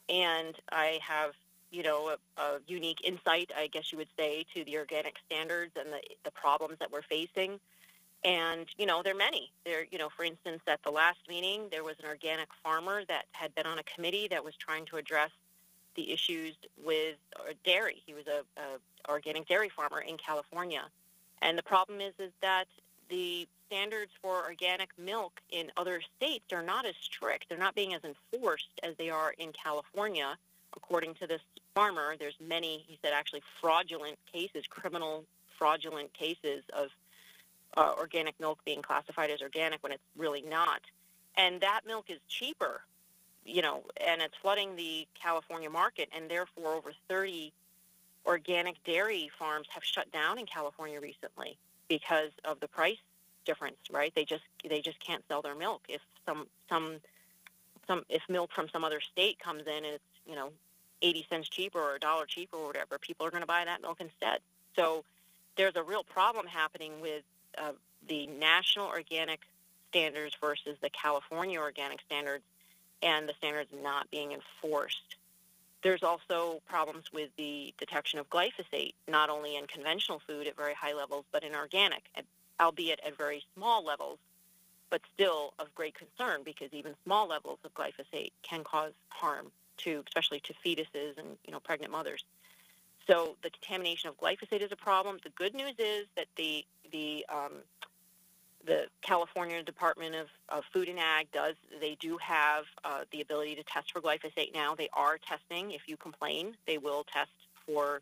And 0.09 0.55
I 0.71 0.99
have, 1.03 1.33
you 1.69 1.83
know, 1.83 2.15
a, 2.37 2.41
a 2.41 2.59
unique 2.65 2.99
insight, 3.03 3.51
I 3.55 3.67
guess 3.67 3.91
you 3.91 3.99
would 3.99 4.09
say, 4.17 4.43
to 4.55 4.63
the 4.63 4.77
organic 4.77 5.15
standards 5.25 5.73
and 5.75 5.93
the, 5.93 5.99
the 6.23 6.31
problems 6.31 6.77
that 6.79 6.91
we're 6.91 7.03
facing. 7.03 7.59
And, 8.23 8.67
you 8.77 8.85
know, 8.85 9.03
there 9.03 9.13
are 9.13 9.17
many. 9.17 9.51
There, 9.63 9.85
you 9.89 9.97
know, 9.97 10.09
for 10.09 10.25
instance, 10.25 10.61
at 10.67 10.81
the 10.83 10.91
last 10.91 11.19
meeting, 11.29 11.67
there 11.71 11.83
was 11.83 11.95
an 11.99 12.05
organic 12.07 12.49
farmer 12.63 13.03
that 13.07 13.25
had 13.31 13.53
been 13.55 13.65
on 13.65 13.79
a 13.79 13.83
committee 13.83 14.27
that 14.29 14.43
was 14.43 14.55
trying 14.55 14.85
to 14.87 14.97
address 14.97 15.31
the 15.95 16.11
issues 16.11 16.55
with 16.83 17.15
dairy. 17.63 18.01
He 18.05 18.13
was 18.13 18.25
a, 18.27 18.43
a 18.59 19.11
organic 19.11 19.47
dairy 19.47 19.69
farmer 19.69 20.01
in 20.01 20.17
California. 20.17 20.83
And 21.41 21.57
the 21.57 21.63
problem 21.63 22.01
is, 22.01 22.13
is 22.19 22.31
that 22.41 22.65
the 23.09 23.47
standards 23.67 24.11
for 24.21 24.43
organic 24.43 24.89
milk 24.97 25.39
in 25.49 25.71
other 25.77 26.01
states 26.17 26.45
are 26.51 26.63
not 26.63 26.85
as 26.85 26.95
strict. 27.01 27.49
They're 27.49 27.57
not 27.57 27.75
being 27.75 27.93
as 27.93 28.01
enforced 28.03 28.79
as 28.83 28.95
they 28.97 29.09
are 29.09 29.33
in 29.37 29.51
California. 29.51 30.37
According 30.75 31.15
to 31.15 31.27
this 31.27 31.41
farmer, 31.73 32.15
there's 32.19 32.37
many, 32.45 32.83
he 32.87 32.99
said, 33.01 33.13
actually 33.13 33.41
fraudulent 33.61 34.17
cases, 34.31 34.65
criminal 34.67 35.23
fraudulent 35.57 36.13
cases 36.13 36.63
of 36.73 36.89
uh, 37.75 37.93
organic 37.97 38.39
milk 38.39 38.59
being 38.65 38.81
classified 38.81 39.29
as 39.29 39.41
organic 39.41 39.83
when 39.83 39.91
it's 39.91 40.03
really 40.17 40.41
not. 40.41 40.81
And 41.35 41.61
that 41.61 41.81
milk 41.85 42.05
is 42.09 42.19
cheaper, 42.27 42.81
you 43.45 43.61
know, 43.61 43.83
and 44.05 44.21
it's 44.21 44.35
flooding 44.41 44.75
the 44.75 45.07
California 45.21 45.69
market, 45.69 46.09
and 46.15 46.29
therefore 46.29 46.73
over 46.73 46.91
30 47.07 47.53
organic 48.25 48.83
dairy 48.83 49.29
farms 49.37 49.67
have 49.69 49.83
shut 49.83 50.11
down 50.11 50.37
in 50.37 50.45
California 50.45 50.99
recently 50.99 51.57
because 51.87 52.31
of 52.43 52.59
the 52.59 52.67
price 52.67 52.97
difference, 53.45 53.77
right? 53.89 54.13
They 54.13 54.25
just 54.25 54.43
they 54.67 54.81
just 54.81 54.99
can't 54.99 55.23
sell 55.27 55.41
their 55.41 55.55
milk 55.55 55.83
if 55.87 56.01
some 56.25 56.47
some 56.69 56.97
some 57.87 58.03
if 58.09 58.21
milk 58.29 58.51
from 58.53 58.67
some 58.69 58.83
other 58.83 58.99
state 58.99 59.39
comes 59.39 59.61
in 59.65 59.85
and 59.85 59.85
it's, 59.85 60.03
you 60.27 60.35
know, 60.35 60.49
80 61.01 61.25
cents 61.29 61.49
cheaper 61.49 61.79
or 61.79 61.95
a 61.95 61.99
dollar 61.99 62.25
cheaper 62.25 62.57
or 62.57 62.67
whatever, 62.67 62.97
people 62.99 63.25
are 63.25 63.31
going 63.31 63.41
to 63.41 63.47
buy 63.47 63.63
that 63.65 63.81
milk 63.81 64.01
instead. 64.01 64.39
So 64.75 65.03
there's 65.55 65.75
a 65.75 65.83
real 65.83 66.03
problem 66.03 66.45
happening 66.45 66.99
with 67.01 67.23
uh, 67.61 67.71
the 68.07 68.27
national 68.27 68.87
organic 68.87 69.41
standards 69.89 70.35
versus 70.39 70.77
the 70.81 70.89
California 70.89 71.59
organic 71.59 72.01
standards 72.01 72.43
and 73.01 73.27
the 73.27 73.33
standards 73.37 73.69
not 73.83 74.09
being 74.11 74.31
enforced. 74.31 75.15
There's 75.83 76.03
also 76.03 76.61
problems 76.67 77.11
with 77.13 77.29
the 77.37 77.73
detection 77.77 78.19
of 78.19 78.29
glyphosate, 78.29 78.93
not 79.07 79.29
only 79.29 79.55
in 79.55 79.67
conventional 79.67 80.19
food 80.25 80.47
at 80.47 80.57
very 80.57 80.73
high 80.73 80.93
levels, 80.93 81.25
but 81.31 81.43
in 81.43 81.55
organic, 81.55 82.03
albeit 82.59 82.99
at 83.05 83.17
very 83.17 83.43
small 83.55 83.85
levels, 83.85 84.17
but 84.89 85.01
still 85.13 85.53
of 85.59 85.73
great 85.75 85.95
concern 85.95 86.41
because 86.43 86.69
even 86.71 86.95
small 87.03 87.27
levels 87.27 87.59
of 87.63 87.73
glyphosate 87.73 88.31
can 88.41 88.63
cause 88.63 88.93
harm 89.09 89.51
to, 89.77 90.03
especially 90.07 90.39
to 90.41 90.53
fetuses 90.65 91.17
and 91.17 91.37
you 91.45 91.51
know 91.51 91.59
pregnant 91.59 91.91
mothers. 91.91 92.23
So 93.05 93.37
the 93.41 93.49
contamination 93.49 94.09
of 94.09 94.17
glyphosate 94.17 94.61
is 94.61 94.71
a 94.71 94.75
problem. 94.75 95.17
The 95.23 95.29
good 95.29 95.53
news 95.53 95.75
is 95.77 96.07
that 96.15 96.27
the 96.35 96.65
the 96.91 97.25
um, 97.29 97.53
the 98.65 98.87
California 99.01 99.63
Department 99.63 100.13
of, 100.15 100.27
of 100.49 100.65
Food 100.73 100.89
and 100.89 100.99
Ag 100.99 101.31
does 101.31 101.55
they 101.79 101.95
do 101.99 102.17
have 102.17 102.65
uh, 102.83 103.05
the 103.11 103.21
ability 103.21 103.55
to 103.55 103.63
test 103.63 103.91
for 103.91 104.01
glyphosate 104.01 104.53
now. 104.53 104.75
They 104.75 104.89
are 104.93 105.17
testing. 105.17 105.71
If 105.71 105.81
you 105.87 105.95
complain, 105.97 106.55
they 106.67 106.77
will 106.77 107.05
test 107.11 107.31
for 107.65 108.01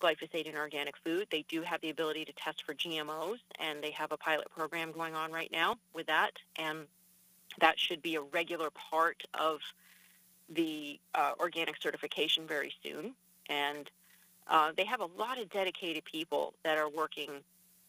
glyphosate 0.00 0.46
in 0.46 0.56
organic 0.56 0.96
food. 1.04 1.28
They 1.30 1.44
do 1.48 1.62
have 1.62 1.80
the 1.82 1.90
ability 1.90 2.24
to 2.24 2.32
test 2.32 2.64
for 2.64 2.74
GMOs, 2.74 3.38
and 3.58 3.82
they 3.82 3.90
have 3.90 4.12
a 4.12 4.16
pilot 4.16 4.50
program 4.50 4.92
going 4.92 5.14
on 5.14 5.30
right 5.30 5.50
now 5.52 5.76
with 5.94 6.06
that. 6.06 6.32
And 6.56 6.86
that 7.60 7.78
should 7.78 8.00
be 8.00 8.14
a 8.14 8.22
regular 8.22 8.70
part 8.70 9.22
of 9.34 9.60
the 10.48 10.98
uh, 11.14 11.32
organic 11.38 11.80
certification 11.80 12.46
very 12.46 12.72
soon. 12.82 13.14
And 13.48 13.90
uh, 14.48 14.72
they 14.76 14.84
have 14.84 15.00
a 15.00 15.08
lot 15.18 15.38
of 15.38 15.50
dedicated 15.50 16.04
people 16.04 16.54
that 16.64 16.78
are 16.78 16.88
working 16.88 17.28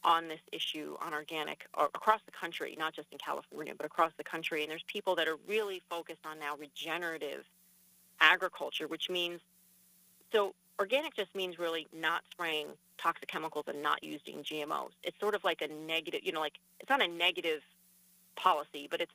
on 0.03 0.27
this 0.27 0.39
issue 0.51 0.95
on 1.01 1.13
organic 1.13 1.65
uh, 1.75 1.87
across 1.93 2.21
the 2.25 2.31
country, 2.31 2.75
not 2.77 2.93
just 2.93 3.07
in 3.11 3.17
California, 3.17 3.73
but 3.75 3.85
across 3.85 4.11
the 4.17 4.23
country. 4.23 4.63
And 4.63 4.71
there's 4.71 4.83
people 4.87 5.15
that 5.15 5.27
are 5.27 5.37
really 5.47 5.81
focused 5.89 6.25
on 6.25 6.39
now 6.39 6.55
regenerative 6.57 7.45
agriculture, 8.19 8.87
which 8.87 9.09
means 9.09 9.41
so 10.31 10.53
organic 10.79 11.15
just 11.15 11.33
means 11.35 11.59
really 11.59 11.87
not 11.93 12.23
spraying 12.31 12.67
toxic 12.97 13.27
chemicals 13.27 13.65
and 13.67 13.81
not 13.81 14.03
using 14.03 14.43
GMOs. 14.43 14.91
It's 15.03 15.19
sort 15.19 15.35
of 15.35 15.43
like 15.43 15.61
a 15.61 15.67
negative, 15.67 16.21
you 16.23 16.31
know, 16.31 16.39
like 16.39 16.59
it's 16.79 16.89
not 16.89 17.03
a 17.03 17.07
negative 17.07 17.61
policy, 18.35 18.87
but 18.89 19.01
it's 19.01 19.11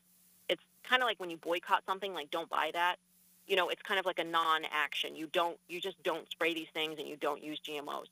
it's 0.49 0.63
kind 0.85 1.03
of 1.03 1.07
like 1.07 1.19
when 1.19 1.31
you 1.31 1.37
boycott 1.37 1.83
something, 1.87 2.15
like 2.15 2.31
don't 2.31 2.49
buy 2.49 2.71
that. 2.75 2.97
You 3.47 3.57
know, 3.57 3.69
it's 3.69 3.83
kind 3.83 3.99
of 4.01 4.07
like 4.07 4.19
a 4.19 4.25
non-action. 4.25 5.15
You 5.15 5.29
don't, 5.33 5.57
you 5.69 5.81
just 5.81 6.03
don't 6.03 6.29
spray 6.31 6.53
these 6.55 6.67
things 6.75 6.99
and 6.99 7.09
you 7.09 7.17
don't 7.17 7.43
use 7.43 7.61
GMOs. 7.61 8.07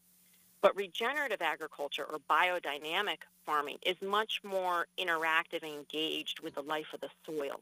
But 0.65 0.75
regenerative 0.77 1.43
agriculture 1.43 2.07
or 2.11 2.19
biodynamic 2.21 3.19
farming 3.45 3.77
is 3.85 3.97
much 4.01 4.41
more 4.43 4.87
interactive 4.99 5.63
and 5.63 5.71
engaged 5.71 6.41
with 6.41 6.55
the 6.55 6.63
life 6.63 6.87
of 6.95 7.03
the 7.03 7.11
soil. 7.27 7.61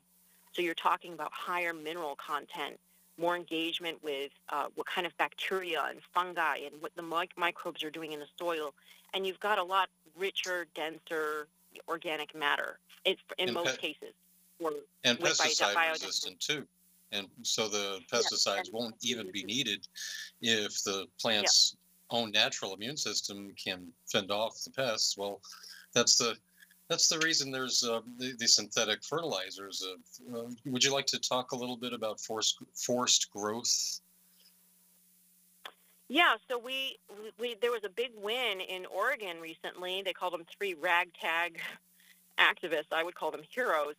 So 0.53 0.63
you're 0.63 0.75
talking 0.75 1.13
about 1.13 1.33
higher 1.33 1.73
mineral 1.73 2.15
content, 2.15 2.79
more 3.19 3.35
engagement 3.35 4.01
with 4.05 4.31
uh, 4.51 4.67
what 4.77 4.87
kind 4.87 5.05
of 5.05 5.19
bacteria 5.19 5.83
and 5.91 5.99
fungi 6.15 6.59
and 6.59 6.81
what 6.81 6.95
the 6.95 7.03
mic- 7.03 7.37
microbes 7.37 7.83
are 7.83 7.91
doing 7.91 8.13
in 8.13 8.21
the 8.21 8.29
soil. 8.39 8.73
And 9.15 9.27
you've 9.27 9.41
got 9.41 9.59
a 9.59 9.65
lot 9.65 9.89
richer, 10.17 10.69
denser 10.77 11.49
organic 11.89 12.37
matter 12.37 12.79
in, 13.05 13.17
in 13.37 13.49
And 13.49 13.55
most 13.55 13.81
pe- 13.81 13.95
cases. 13.95 14.15
And 15.03 15.19
pesticide 15.19 15.75
biodynamic. 15.75 15.93
resistant 15.95 16.39
too. 16.39 16.69
And 17.11 17.27
so 17.43 17.67
the 17.67 17.99
pesticides 18.13 18.73
won't 18.73 18.95
even 19.03 19.33
be 19.33 19.43
needed 19.43 19.89
if 20.41 20.85
the 20.85 21.07
plant's 21.21 21.77
own 22.13 22.31
natural 22.31 22.75
immune 22.75 22.97
system 22.97 23.53
can 23.63 23.89
fend 24.07 24.31
off 24.31 24.63
the 24.65 24.71
pests. 24.71 25.17
Well, 25.17 25.41
that's 25.95 26.17
the 26.17 26.37
that's 26.89 27.09
the 27.09 27.19
reason 27.21 27.51
there's 27.51 27.85
uh, 27.85 28.01
the, 28.19 28.35
the 28.39 28.47
synthetic 28.47 29.03
fertilizers. 29.03 29.83
Uh, 29.83 30.39
uh, 30.39 30.51
would 30.67 30.85
you 30.85 30.93
like 30.93 31.07
to 31.07 31.19
talk 31.19 31.53
a 31.53 31.57
little 31.57 31.77
bit 31.77 31.93
about 31.93 32.21
forced 32.21 32.59
forced 32.75 33.31
growth? 33.31 34.01
Yeah, 36.09 36.35
so 36.49 36.59
we, 36.59 36.99
we 37.39 37.57
there 37.63 37.71
was 37.71 37.85
a 37.85 37.89
big 37.89 38.11
win 38.23 38.61
in 38.61 38.85
Oregon 38.87 39.41
recently. 39.41 40.03
They 40.05 40.13
called 40.13 40.35
them 40.35 40.45
three 40.59 40.75
ragtag 40.75 41.61
activists. 42.39 42.93
I 42.93 43.03
would 43.03 43.15
call 43.15 43.31
them 43.31 43.43
heroes, 43.49 43.95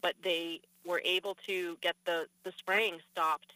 but 0.00 0.14
they 0.24 0.60
were 0.84 1.00
able 1.04 1.36
to 1.46 1.76
get 1.80 1.94
the 2.04 2.26
the 2.42 2.52
spraying 2.58 2.98
stopped 3.12 3.52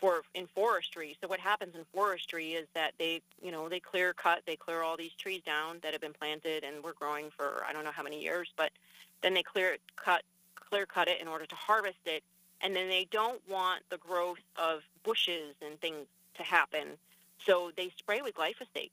for 0.00 0.22
in 0.34 0.46
forestry. 0.54 1.16
So 1.20 1.28
what 1.28 1.40
happens 1.40 1.74
in 1.74 1.84
forestry 1.92 2.52
is 2.52 2.66
that 2.74 2.92
they, 2.98 3.20
you 3.42 3.50
know, 3.50 3.68
they 3.68 3.80
clear 3.80 4.12
cut, 4.12 4.42
they 4.46 4.56
clear 4.56 4.82
all 4.82 4.96
these 4.96 5.12
trees 5.12 5.42
down 5.44 5.78
that 5.82 5.92
have 5.92 6.00
been 6.00 6.12
planted 6.12 6.64
and 6.64 6.82
were 6.82 6.94
growing 6.94 7.30
for 7.36 7.64
I 7.68 7.72
don't 7.72 7.84
know 7.84 7.92
how 7.92 8.02
many 8.02 8.22
years, 8.22 8.52
but 8.56 8.70
then 9.22 9.34
they 9.34 9.42
clear 9.42 9.76
cut 9.96 10.22
clear 10.54 10.86
cut 10.86 11.08
it 11.08 11.20
in 11.20 11.28
order 11.28 11.46
to 11.46 11.54
harvest 11.54 11.98
it, 12.06 12.22
and 12.60 12.74
then 12.74 12.88
they 12.88 13.06
don't 13.10 13.40
want 13.48 13.82
the 13.90 13.98
growth 13.98 14.38
of 14.56 14.82
bushes 15.02 15.54
and 15.64 15.80
things 15.80 16.06
to 16.34 16.42
happen. 16.42 16.88
So 17.44 17.72
they 17.76 17.90
spray 17.96 18.20
with 18.22 18.34
glyphosate. 18.34 18.90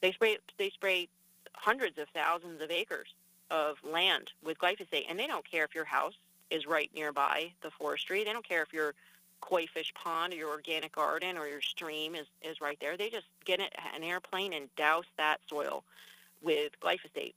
They 0.00 0.12
spray 0.12 0.38
they 0.58 0.70
spray 0.70 1.08
hundreds 1.54 1.98
of 1.98 2.08
thousands 2.08 2.60
of 2.62 2.70
acres 2.70 3.08
of 3.50 3.76
land 3.84 4.32
with 4.44 4.58
glyphosate, 4.58 5.04
and 5.08 5.18
they 5.18 5.26
don't 5.26 5.48
care 5.48 5.64
if 5.64 5.74
your 5.74 5.84
house 5.84 6.14
is 6.50 6.66
right 6.66 6.90
nearby 6.94 7.52
the 7.62 7.70
forestry. 7.70 8.24
They 8.24 8.32
don't 8.32 8.46
care 8.46 8.62
if 8.62 8.72
your 8.72 8.94
koi 9.42 9.66
fish 9.66 9.92
pond 9.94 10.32
or 10.32 10.36
your 10.36 10.48
organic 10.48 10.94
garden 10.94 11.36
or 11.36 11.46
your 11.46 11.60
stream 11.60 12.14
is, 12.14 12.26
is 12.40 12.62
right 12.62 12.78
there. 12.80 12.96
They 12.96 13.10
just 13.10 13.26
get 13.44 13.60
an 13.60 14.02
airplane 14.02 14.54
and 14.54 14.74
douse 14.76 15.04
that 15.18 15.38
soil 15.50 15.84
with 16.40 16.72
glyphosate. 16.82 17.34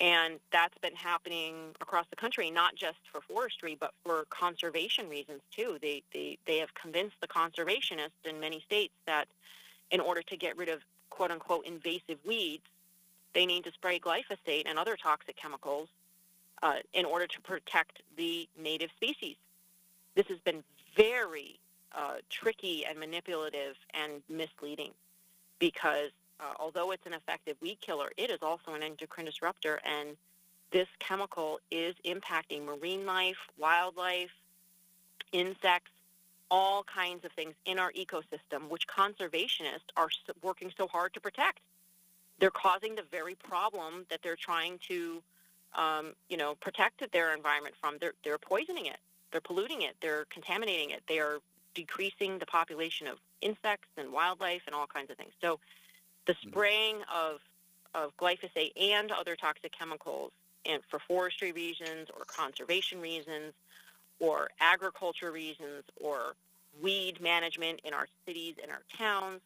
And 0.00 0.40
that's 0.50 0.76
been 0.78 0.96
happening 0.96 1.54
across 1.80 2.06
the 2.10 2.16
country, 2.16 2.50
not 2.50 2.74
just 2.74 2.98
for 3.12 3.20
forestry, 3.20 3.76
but 3.78 3.92
for 4.02 4.24
conservation 4.30 5.08
reasons 5.08 5.42
too. 5.54 5.78
They, 5.80 6.02
they, 6.12 6.38
they 6.46 6.58
have 6.58 6.74
convinced 6.74 7.16
the 7.20 7.28
conservationists 7.28 8.24
in 8.24 8.40
many 8.40 8.60
states 8.60 8.94
that 9.06 9.26
in 9.90 10.00
order 10.00 10.22
to 10.22 10.36
get 10.36 10.56
rid 10.56 10.68
of 10.68 10.80
quote 11.10 11.30
unquote 11.30 11.66
invasive 11.66 12.18
weeds, 12.26 12.64
they 13.34 13.46
need 13.46 13.64
to 13.64 13.72
spray 13.72 13.98
glyphosate 13.98 14.64
and 14.66 14.78
other 14.78 14.96
toxic 14.96 15.36
chemicals 15.36 15.88
uh, 16.62 16.76
in 16.92 17.04
order 17.04 17.26
to 17.26 17.40
protect 17.40 18.02
the 18.16 18.48
native 18.60 18.90
species. 18.96 19.36
This 20.14 20.26
has 20.26 20.38
been 20.40 20.62
very 20.96 21.58
uh, 21.92 22.16
tricky 22.30 22.84
and 22.86 22.98
manipulative 22.98 23.76
and 23.94 24.22
misleading 24.28 24.92
because 25.58 26.10
uh, 26.40 26.54
although 26.58 26.90
it's 26.90 27.06
an 27.06 27.14
effective 27.14 27.56
weed 27.60 27.78
killer, 27.80 28.10
it 28.16 28.30
is 28.30 28.38
also 28.42 28.74
an 28.74 28.82
endocrine 28.82 29.26
disruptor, 29.26 29.80
and 29.84 30.16
this 30.72 30.88
chemical 30.98 31.60
is 31.70 31.94
impacting 32.04 32.64
marine 32.64 33.06
life, 33.06 33.36
wildlife, 33.58 34.30
insects, 35.32 35.90
all 36.50 36.84
kinds 36.84 37.24
of 37.24 37.32
things 37.32 37.54
in 37.64 37.78
our 37.78 37.92
ecosystem, 37.92 38.68
which 38.68 38.86
conservationists 38.86 39.90
are 39.96 40.08
working 40.42 40.72
so 40.76 40.86
hard 40.88 41.14
to 41.14 41.20
protect. 41.20 41.60
They're 42.38 42.50
causing 42.50 42.94
the 42.94 43.04
very 43.10 43.34
problem 43.36 44.06
that 44.10 44.20
they're 44.22 44.36
trying 44.36 44.78
to, 44.88 45.22
um, 45.74 46.14
you 46.28 46.36
know, 46.36 46.56
protect 46.56 47.10
their 47.12 47.34
environment 47.34 47.74
from. 47.80 47.98
They're, 48.00 48.14
they're 48.24 48.38
poisoning 48.38 48.86
it. 48.86 48.98
They're 49.32 49.40
polluting 49.40 49.82
it. 49.82 49.96
They're 50.00 50.26
contaminating 50.30 50.90
it. 50.90 51.02
They 51.08 51.18
are 51.18 51.38
decreasing 51.74 52.38
the 52.38 52.46
population 52.46 53.06
of 53.06 53.18
insects 53.40 53.88
and 53.96 54.12
wildlife 54.12 54.62
and 54.66 54.74
all 54.74 54.86
kinds 54.86 55.10
of 55.10 55.16
things. 55.16 55.32
So 55.40 55.58
the 56.26 56.36
spraying 56.42 56.98
of, 57.12 57.40
of 57.94 58.16
glyphosate 58.16 58.72
and 58.80 59.10
other 59.10 59.34
toxic 59.34 59.72
chemicals 59.76 60.30
and 60.64 60.82
for 60.88 61.00
forestry 61.00 61.52
reasons 61.52 62.08
or 62.16 62.24
conservation 62.26 63.00
reasons 63.00 63.54
or 64.20 64.50
agriculture 64.60 65.32
reasons 65.32 65.84
or 66.00 66.34
weed 66.80 67.20
management 67.20 67.80
in 67.84 67.92
our 67.92 68.06
cities 68.26 68.54
and 68.62 68.70
our 68.70 68.82
towns 68.96 69.40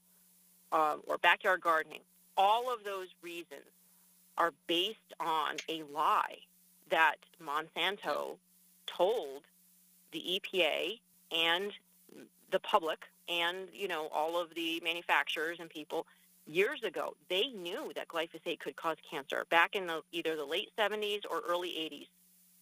um, 0.73 1.01
or 1.07 1.17
backyard 1.19 1.61
gardening, 1.61 2.01
all 2.37 2.73
of 2.73 2.85
those 2.85 3.09
reasons 3.23 3.65
are 4.37 4.53
based 4.67 5.15
on 5.19 5.57
a 5.69 5.83
lie 5.95 6.37
that 6.91 7.17
Monsanto 7.43 8.37
told 8.87 9.43
the 10.13 10.41
EPA 10.41 10.99
and 11.33 11.73
the 12.51 12.61
public 12.61 13.05
and 13.29 13.69
you 13.73 13.89
know 13.89 14.09
all 14.13 14.41
of 14.41 14.55
the 14.55 14.81
manufacturers 14.85 15.59
and 15.61 15.69
people 15.69 16.07
years 16.47 16.83
ago 16.85 17.15
they 17.29 17.49
knew 17.49 17.93
that 17.95 18.07
glyphosate 18.09 18.61
could 18.61 18.77
cause 18.77 18.97
cancer 19.09 19.45
back 19.51 19.75
in 19.75 19.87
the 19.87 20.01
either 20.13 20.37
the 20.37 20.45
late 20.45 20.71
70s 20.79 21.23
or 21.29 21.43
early 21.49 21.71
80s 21.71 22.07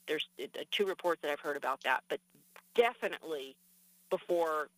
there's 0.07 0.27
uh, 0.43 0.47
two 0.71 0.87
reports 0.87 1.21
that 1.23 1.31
I've 1.31 1.41
heard 1.41 1.57
about 1.57 1.83
that 1.85 2.03
but 2.09 2.19
definitely 2.75 3.57
before 4.11 4.69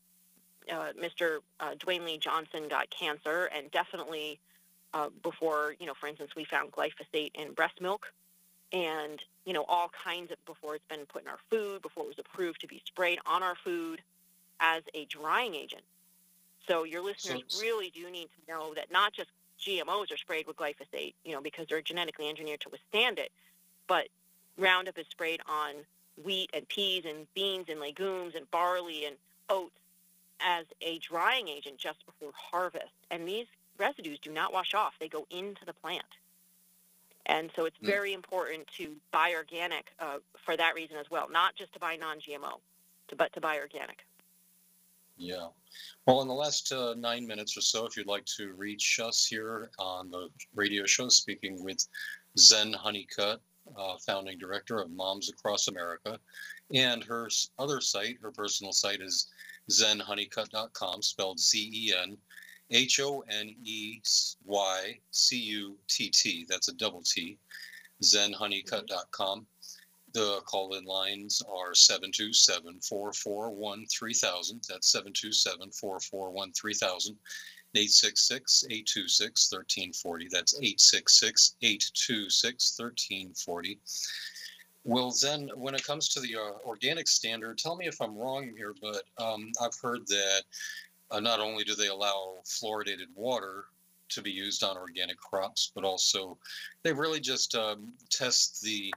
uh, 0.71 0.93
Mr. 1.01 1.39
Uh, 1.61 1.75
Dewayne 1.75 2.05
Lee 2.05 2.19
Johnson 2.19 2.67
got 2.69 2.91
cancer 2.91 3.49
and 3.55 3.71
definitely 3.71 4.41
uh, 4.93 5.09
before 5.23 5.77
you 5.79 5.87
know 5.87 5.95
for 5.99 6.09
instance 6.09 6.33
we 6.37 6.45
found 6.45 6.73
glyphosate 6.73 7.31
in 7.35 7.53
breast 7.53 7.81
milk 7.81 8.07
and 8.73 9.23
you 9.47 9.53
know 9.55 9.65
all 9.69 9.89
kinds 10.05 10.31
of 10.31 10.45
before 10.45 10.75
it's 10.75 10.85
been 10.89 11.07
put 11.07 11.23
in 11.23 11.29
our 11.29 11.39
food 11.51 11.81
before 11.81 12.05
it 12.05 12.09
was 12.09 12.19
approved 12.19 12.61
to 12.61 12.67
be 12.67 12.83
sprayed 12.85 13.19
on 13.27 13.43
our 13.43 13.55
food 13.55 14.03
as 14.61 14.83
a 14.95 15.07
drying 15.07 15.55
agent. 15.55 15.83
So 16.69 16.85
your 16.85 17.03
listeners 17.03 17.43
So- 17.49 17.63
really 17.63 17.91
do 17.91 18.11
need 18.11 18.29
to 18.33 18.53
know 18.53 18.75
that 18.75 18.91
not 18.91 19.15
just 19.15 19.31
gmos 19.59 20.13
are 20.13 20.19
sprayed 20.19 20.47
with 20.47 20.57
glyphosate 20.57 21.15
you 21.25 21.33
know 21.33 21.41
because 21.41 21.67
they're 21.67 21.81
genetically 21.81 22.29
engineered 22.29 22.61
to 22.61 22.69
withstand 22.69 23.19
it 23.19 23.33
but 23.87 24.09
roundup 24.59 24.99
is 24.99 25.07
sprayed 25.11 25.41
on 25.49 25.87
wheat 26.23 26.51
and 26.53 26.69
peas 26.69 27.05
and 27.07 27.27
beans 27.35 27.67
and 27.71 27.81
legumes 27.81 28.35
and 28.35 28.51
barley 28.51 29.07
and 29.07 29.17
oats 29.49 29.79
as 30.41 30.67
a 30.83 30.99
drying 30.99 31.49
agent 31.49 31.79
just 31.79 32.05
before 32.07 32.33
harvest. 32.35 32.93
And 33.11 33.27
these 33.27 33.47
residues 33.79 34.19
do 34.21 34.31
not 34.31 34.53
wash 34.53 34.75
off. 34.75 34.95
They 34.99 35.09
go 35.09 35.27
into 35.31 35.65
the 35.65 35.73
plant 35.73 36.05
and 37.27 37.51
so 37.55 37.65
it's 37.65 37.79
Mm. 37.79 37.87
very 37.87 38.13
important 38.13 38.67
to 38.79 38.97
buy 39.13 39.35
organic 39.35 39.93
uh, 39.99 40.19
for 40.45 40.57
that 40.57 40.75
reason 40.75 40.97
as 40.97 41.11
well, 41.11 41.29
not 41.29 41.55
just 41.57 41.73
to 41.75 41.79
buy 41.79 41.97
non-GMO, 41.97 42.61
to, 43.09 43.17
but 43.17 43.33
to 43.35 43.41
buy 43.41 43.59
organic. 43.59 44.05
Yeah. 45.19 45.49
Well, 46.07 46.21
in 46.23 46.29
the 46.29 46.35
last 46.35 46.73
uh, 46.73 46.95
nine 46.95 47.27
minutes 47.27 47.57
or 47.57 47.63
so, 47.63 47.87
if 47.87 47.97
you'd 47.97 48.07
like 48.07 48.27
to 48.37 48.53
reach 48.53 49.01
us 49.03 49.27
here 49.27 49.71
on 49.79 50.11
the 50.11 50.29
radio 50.55 50.85
show, 50.85 51.09
speaking 51.09 51.63
with 51.65 51.87
Zen 52.39 52.73
Honeycutt, 52.73 53.41
uh, 53.77 53.97
founding 53.99 54.39
director 54.39 54.79
of 54.79 54.91
Moms 54.91 55.31
Across 55.31 55.69
America, 55.69 56.21
and 56.73 57.03
her 57.05 57.29
other 57.59 57.81
site, 57.81 58.19
her 58.21 58.31
personal 58.31 58.73
site 58.73 59.01
is 59.01 59.29
zenhoneycutt.com, 59.71 61.03
spelled 61.03 61.41
Z 61.41 61.71
E 61.73 61.95
N 61.97 62.17
H 62.71 63.01
O 63.01 63.25
N 63.29 63.55
E 63.65 64.01
Y 64.45 64.99
C 65.11 65.37
U 65.37 65.79
T 65.89 66.09
T. 66.11 66.47
That's 66.49 66.69
a 66.69 66.75
double 66.75 67.03
T. 67.03 67.39
ZenHoneycutt.com. 68.03 69.47
The 70.13 70.41
call 70.47 70.75
in 70.75 70.85
lines 70.85 71.43
are 71.43 71.75
727 71.75 72.81
441 72.81 73.87
3000. 73.87 74.63
That's 74.69 74.91
727 74.91 75.71
441 75.71 76.53
3000. 76.53 77.17
866 77.75 78.65
826 78.71 79.53
1340. 79.53 80.29
That's 80.31 80.55
866 80.55 81.57
826 81.61 82.79
1340. 82.79 83.79
Well, 84.85 85.13
then, 85.21 85.51
when 85.57 85.75
it 85.75 85.85
comes 85.85 86.09
to 86.11 86.21
the 86.21 86.37
uh, 86.37 86.53
organic 86.65 87.09
standard, 87.09 87.59
tell 87.59 87.77
me 87.77 87.87
if 87.87 88.01
I'm 88.01 88.17
wrong 88.17 88.53
here, 88.57 88.73
but 88.81 89.03
um, 89.19 89.51
I've 89.61 89.75
heard 89.83 90.07
that 90.07 90.45
uh, 91.11 91.21
not 91.21 91.41
only 91.41 91.65
do 91.65 91.75
they 91.75 91.89
allow 91.89 92.37
fluoridated 92.45 93.09
water 93.15 93.67
to 94.09 94.23
be 94.23 94.31
used 94.31 94.63
on 94.63 94.77
organic 94.77 95.17
crops, 95.17 95.73
but 95.75 95.85
also 95.85 96.39
they 96.83 96.93
really 96.93 97.21
just 97.21 97.55
um, 97.55 97.93
test 98.11 98.63
the 98.63 98.93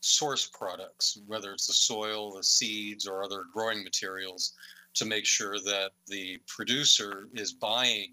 source 0.00 0.46
products, 0.46 1.18
whether 1.26 1.52
it's 1.52 1.66
the 1.66 1.72
soil, 1.72 2.32
the 2.32 2.44
seeds, 2.44 3.06
or 3.06 3.22
other 3.22 3.44
growing 3.52 3.82
materials, 3.82 4.54
to 4.94 5.04
make 5.04 5.26
sure 5.26 5.58
that 5.58 5.90
the 6.06 6.38
producer 6.46 7.28
is 7.34 7.52
buying 7.52 8.12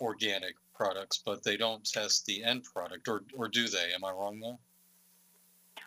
organic 0.00 0.54
products, 0.74 1.22
but 1.24 1.42
they 1.42 1.56
don't 1.56 1.84
test 1.84 2.24
the 2.26 2.42
end 2.42 2.64
product, 2.64 3.06
or, 3.08 3.22
or 3.36 3.48
do 3.48 3.68
they? 3.68 3.92
Am 3.94 4.04
I 4.04 4.10
wrong 4.10 4.40
though? 4.40 4.58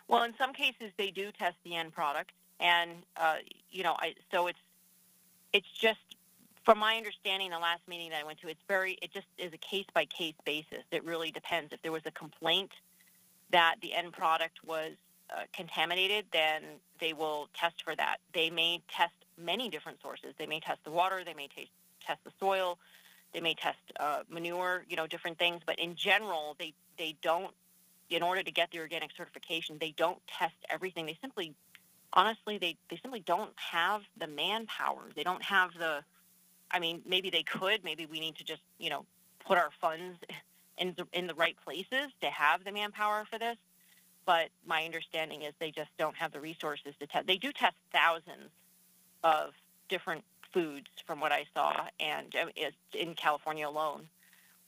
Well, 0.08 0.22
in 0.22 0.34
some 0.38 0.52
cases, 0.52 0.92
they 0.96 1.10
do 1.10 1.32
test 1.32 1.56
the 1.64 1.74
end 1.74 1.92
product, 1.92 2.32
and 2.60 2.90
uh, 3.16 3.36
you 3.70 3.82
know, 3.82 3.96
I, 3.98 4.14
so 4.30 4.46
it's 4.46 4.58
it's 5.52 5.70
just 5.70 5.98
from 6.64 6.78
my 6.78 6.96
understanding, 6.96 7.50
the 7.50 7.58
last 7.58 7.82
meeting 7.88 8.10
that 8.10 8.20
I 8.20 8.24
went 8.24 8.40
to, 8.40 8.48
it's 8.48 8.62
very 8.68 8.98
it 9.02 9.12
just 9.12 9.26
is 9.38 9.52
a 9.52 9.58
case 9.58 9.86
by 9.94 10.06
case 10.06 10.34
basis. 10.44 10.84
It 10.90 11.04
really 11.04 11.30
depends. 11.30 11.72
If 11.72 11.82
there 11.82 11.92
was 11.92 12.02
a 12.06 12.10
complaint 12.10 12.70
that 13.50 13.76
the 13.82 13.94
end 13.94 14.12
product 14.12 14.58
was 14.64 14.92
uh, 15.30 15.42
contaminated, 15.52 16.26
then 16.32 16.62
they 17.00 17.12
will 17.12 17.48
test 17.54 17.82
for 17.84 17.94
that. 17.96 18.18
They 18.32 18.50
may 18.50 18.82
test 18.90 19.14
many 19.38 19.68
different 19.68 20.00
sources. 20.00 20.34
They 20.38 20.46
may 20.46 20.60
test 20.60 20.80
the 20.84 20.90
water. 20.90 21.22
They 21.24 21.34
may 21.34 21.48
t- 21.48 21.70
test 22.04 22.20
the 22.24 22.32
soil. 22.40 22.78
They 23.32 23.40
may 23.40 23.54
test 23.54 23.78
uh, 23.98 24.20
manure. 24.28 24.84
You 24.88 24.96
know, 24.96 25.06
different 25.06 25.38
things. 25.38 25.62
But 25.66 25.78
in 25.78 25.94
general, 25.96 26.56
they 26.58 26.72
they 26.98 27.16
don't 27.22 27.52
in 28.10 28.22
order 28.22 28.42
to 28.42 28.50
get 28.50 28.70
the 28.70 28.78
organic 28.78 29.10
certification, 29.16 29.78
they 29.80 29.94
don't 29.96 30.18
test 30.26 30.54
everything. 30.70 31.06
They 31.06 31.18
simply, 31.20 31.54
honestly, 32.12 32.58
they, 32.58 32.76
they 32.90 32.98
simply 33.02 33.20
don't 33.20 33.52
have 33.56 34.02
the 34.18 34.26
manpower. 34.26 35.10
They 35.14 35.22
don't 35.22 35.42
have 35.42 35.70
the, 35.78 36.00
I 36.74 36.80
mean, 36.80 37.00
maybe 37.06 37.30
they 37.30 37.44
could. 37.44 37.84
Maybe 37.84 38.04
we 38.04 38.18
need 38.18 38.34
to 38.36 38.44
just, 38.44 38.62
you 38.78 38.90
know, 38.90 39.06
put 39.46 39.56
our 39.56 39.70
funds 39.80 40.18
in 40.78 40.94
the, 40.98 41.06
in 41.12 41.28
the 41.28 41.34
right 41.34 41.56
places 41.64 42.10
to 42.20 42.26
have 42.26 42.64
the 42.64 42.72
manpower 42.72 43.24
for 43.30 43.38
this. 43.38 43.56
But 44.26 44.48
my 44.66 44.84
understanding 44.84 45.42
is 45.42 45.54
they 45.60 45.70
just 45.70 45.90
don't 45.98 46.16
have 46.16 46.32
the 46.32 46.40
resources 46.40 46.94
to 46.98 47.06
test. 47.06 47.26
They 47.26 47.36
do 47.36 47.52
test 47.52 47.76
thousands 47.92 48.50
of 49.22 49.52
different 49.88 50.24
foods 50.52 50.88
from 51.06 51.20
what 51.20 51.30
I 51.30 51.44
saw, 51.54 51.86
and 52.00 52.34
uh, 52.34 52.70
in 52.98 53.14
California 53.14 53.68
alone. 53.68 54.08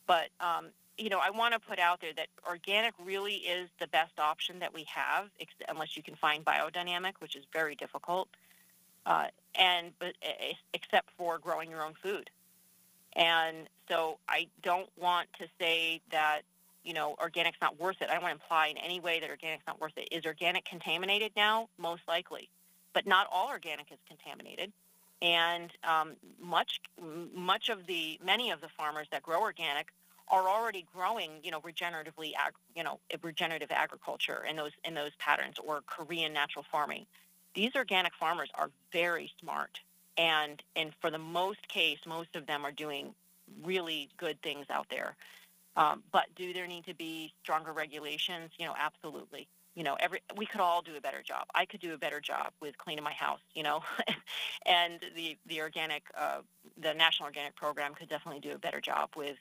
But 0.07 0.29
um, 0.41 0.67
you 0.99 1.09
know, 1.09 1.21
I 1.23 1.31
want 1.31 1.55
to 1.55 1.61
put 1.61 1.79
out 1.79 2.01
there 2.01 2.13
that 2.17 2.29
organic 2.47 2.95
really 3.05 3.35
is 3.35 3.69
the 3.81 3.87
best 3.87 4.19
option 4.19 4.59
that 4.61 4.73
we 4.75 4.85
have, 4.95 5.29
unless 5.69 5.97
you 5.97 6.03
can 6.03 6.15
find 6.17 6.45
biodynamic, 6.45 7.15
which 7.21 7.37
is 7.37 7.45
very 7.53 7.75
difficult, 7.75 8.29
uh, 9.07 9.27
and 9.55 9.93
but 9.99 10.15
except 10.75 11.09
for 11.17 11.39
growing 11.39 11.71
your 11.71 11.83
own 11.83 11.95
food. 12.03 12.29
And 13.15 13.69
so 13.89 14.19
I 14.29 14.49
don't 14.63 14.91
want 15.01 15.29
to 15.39 15.47
say 15.59 16.03
that 16.11 16.43
you 16.85 16.93
know 16.93 17.17
organic's 17.19 17.59
not 17.63 17.81
worth 17.81 18.03
it. 18.03 18.11
I 18.11 18.15
don't 18.15 18.23
want 18.23 18.39
to 18.39 18.43
imply 18.45 18.67
in 18.67 18.77
any 18.77 19.01
way 19.01 19.21
that 19.21 19.31
organic's 19.31 19.65
not 19.67 19.81
worth 19.81 19.97
it. 19.97 20.09
Is 20.11 20.27
organic 20.27 20.65
contaminated 20.67 21.33
now? 21.37 21.69
Most 21.79 22.03
likely, 22.07 22.51
but 22.93 23.07
not 23.07 23.27
all 23.33 23.49
organic 23.49 23.91
is 23.91 23.99
contaminated. 24.07 24.73
And 25.23 25.71
um, 25.83 26.13
much 26.39 26.81
much 27.35 27.71
of 27.71 27.87
the 27.87 28.19
many 28.23 28.51
of 28.51 28.61
the 28.61 28.69
farmers 28.69 29.07
that 29.13 29.23
grow 29.23 29.41
organic 29.41 29.87
are 30.29 30.49
already 30.49 30.85
growing, 30.93 31.31
you 31.43 31.51
know, 31.51 31.61
regeneratively, 31.61 32.33
you 32.75 32.83
know, 32.83 32.99
regenerative 33.23 33.71
agriculture 33.71 34.45
in 34.49 34.57
those 34.57 34.73
in 34.85 34.93
those 34.93 35.13
patterns 35.19 35.57
or 35.65 35.83
Korean 35.87 36.33
natural 36.33 36.65
farming. 36.71 37.07
These 37.57 37.75
organic 37.75 38.15
farmers 38.15 38.51
are 38.55 38.71
very 38.93 39.33
smart, 39.41 39.81
and 40.19 40.63
and 40.77 40.93
for 41.01 41.11
the 41.11 41.19
most 41.19 41.67
case, 41.69 41.99
most 42.07 42.37
of 42.37 42.47
them 42.47 42.67
are 42.67 42.71
doing 42.71 43.15
really 43.65 44.11
good 44.19 44.41
things 44.43 44.67
out 44.69 44.87
there. 44.91 45.17
Um, 45.75 46.03
but 46.13 46.27
do 46.37 46.53
there 46.53 46.67
need 46.67 46.85
to 46.85 46.95
be 46.95 47.33
stronger 47.43 47.73
regulations? 47.73 48.51
You 48.59 48.67
know, 48.67 48.75
absolutely. 48.79 49.49
You 49.75 49.85
know, 49.85 49.97
every 50.01 50.21
we 50.37 50.45
could 50.45 50.61
all 50.61 50.83
do 50.83 50.97
a 50.99 51.01
better 51.01 51.23
job. 51.23 51.47
I 51.55 51.65
could 51.65 51.81
do 51.81 51.95
a 51.95 51.99
better 51.99 52.21
job 52.21 52.53
with 52.61 52.77
cleaning 52.77 53.05
my 53.05 53.15
house. 53.15 53.41
You 53.55 53.63
know, 53.63 53.81
and 54.67 55.01
the 55.15 55.39
the 55.47 55.63
organic, 55.63 56.03
uh, 56.15 56.43
the 56.77 56.93
National 56.93 57.27
Organic 57.27 57.57
Program 57.57 57.95
could 57.95 58.11
definitely 58.11 58.41
do 58.41 58.53
a 58.55 58.59
better 58.59 58.83
job 58.83 59.11
with 59.17 59.39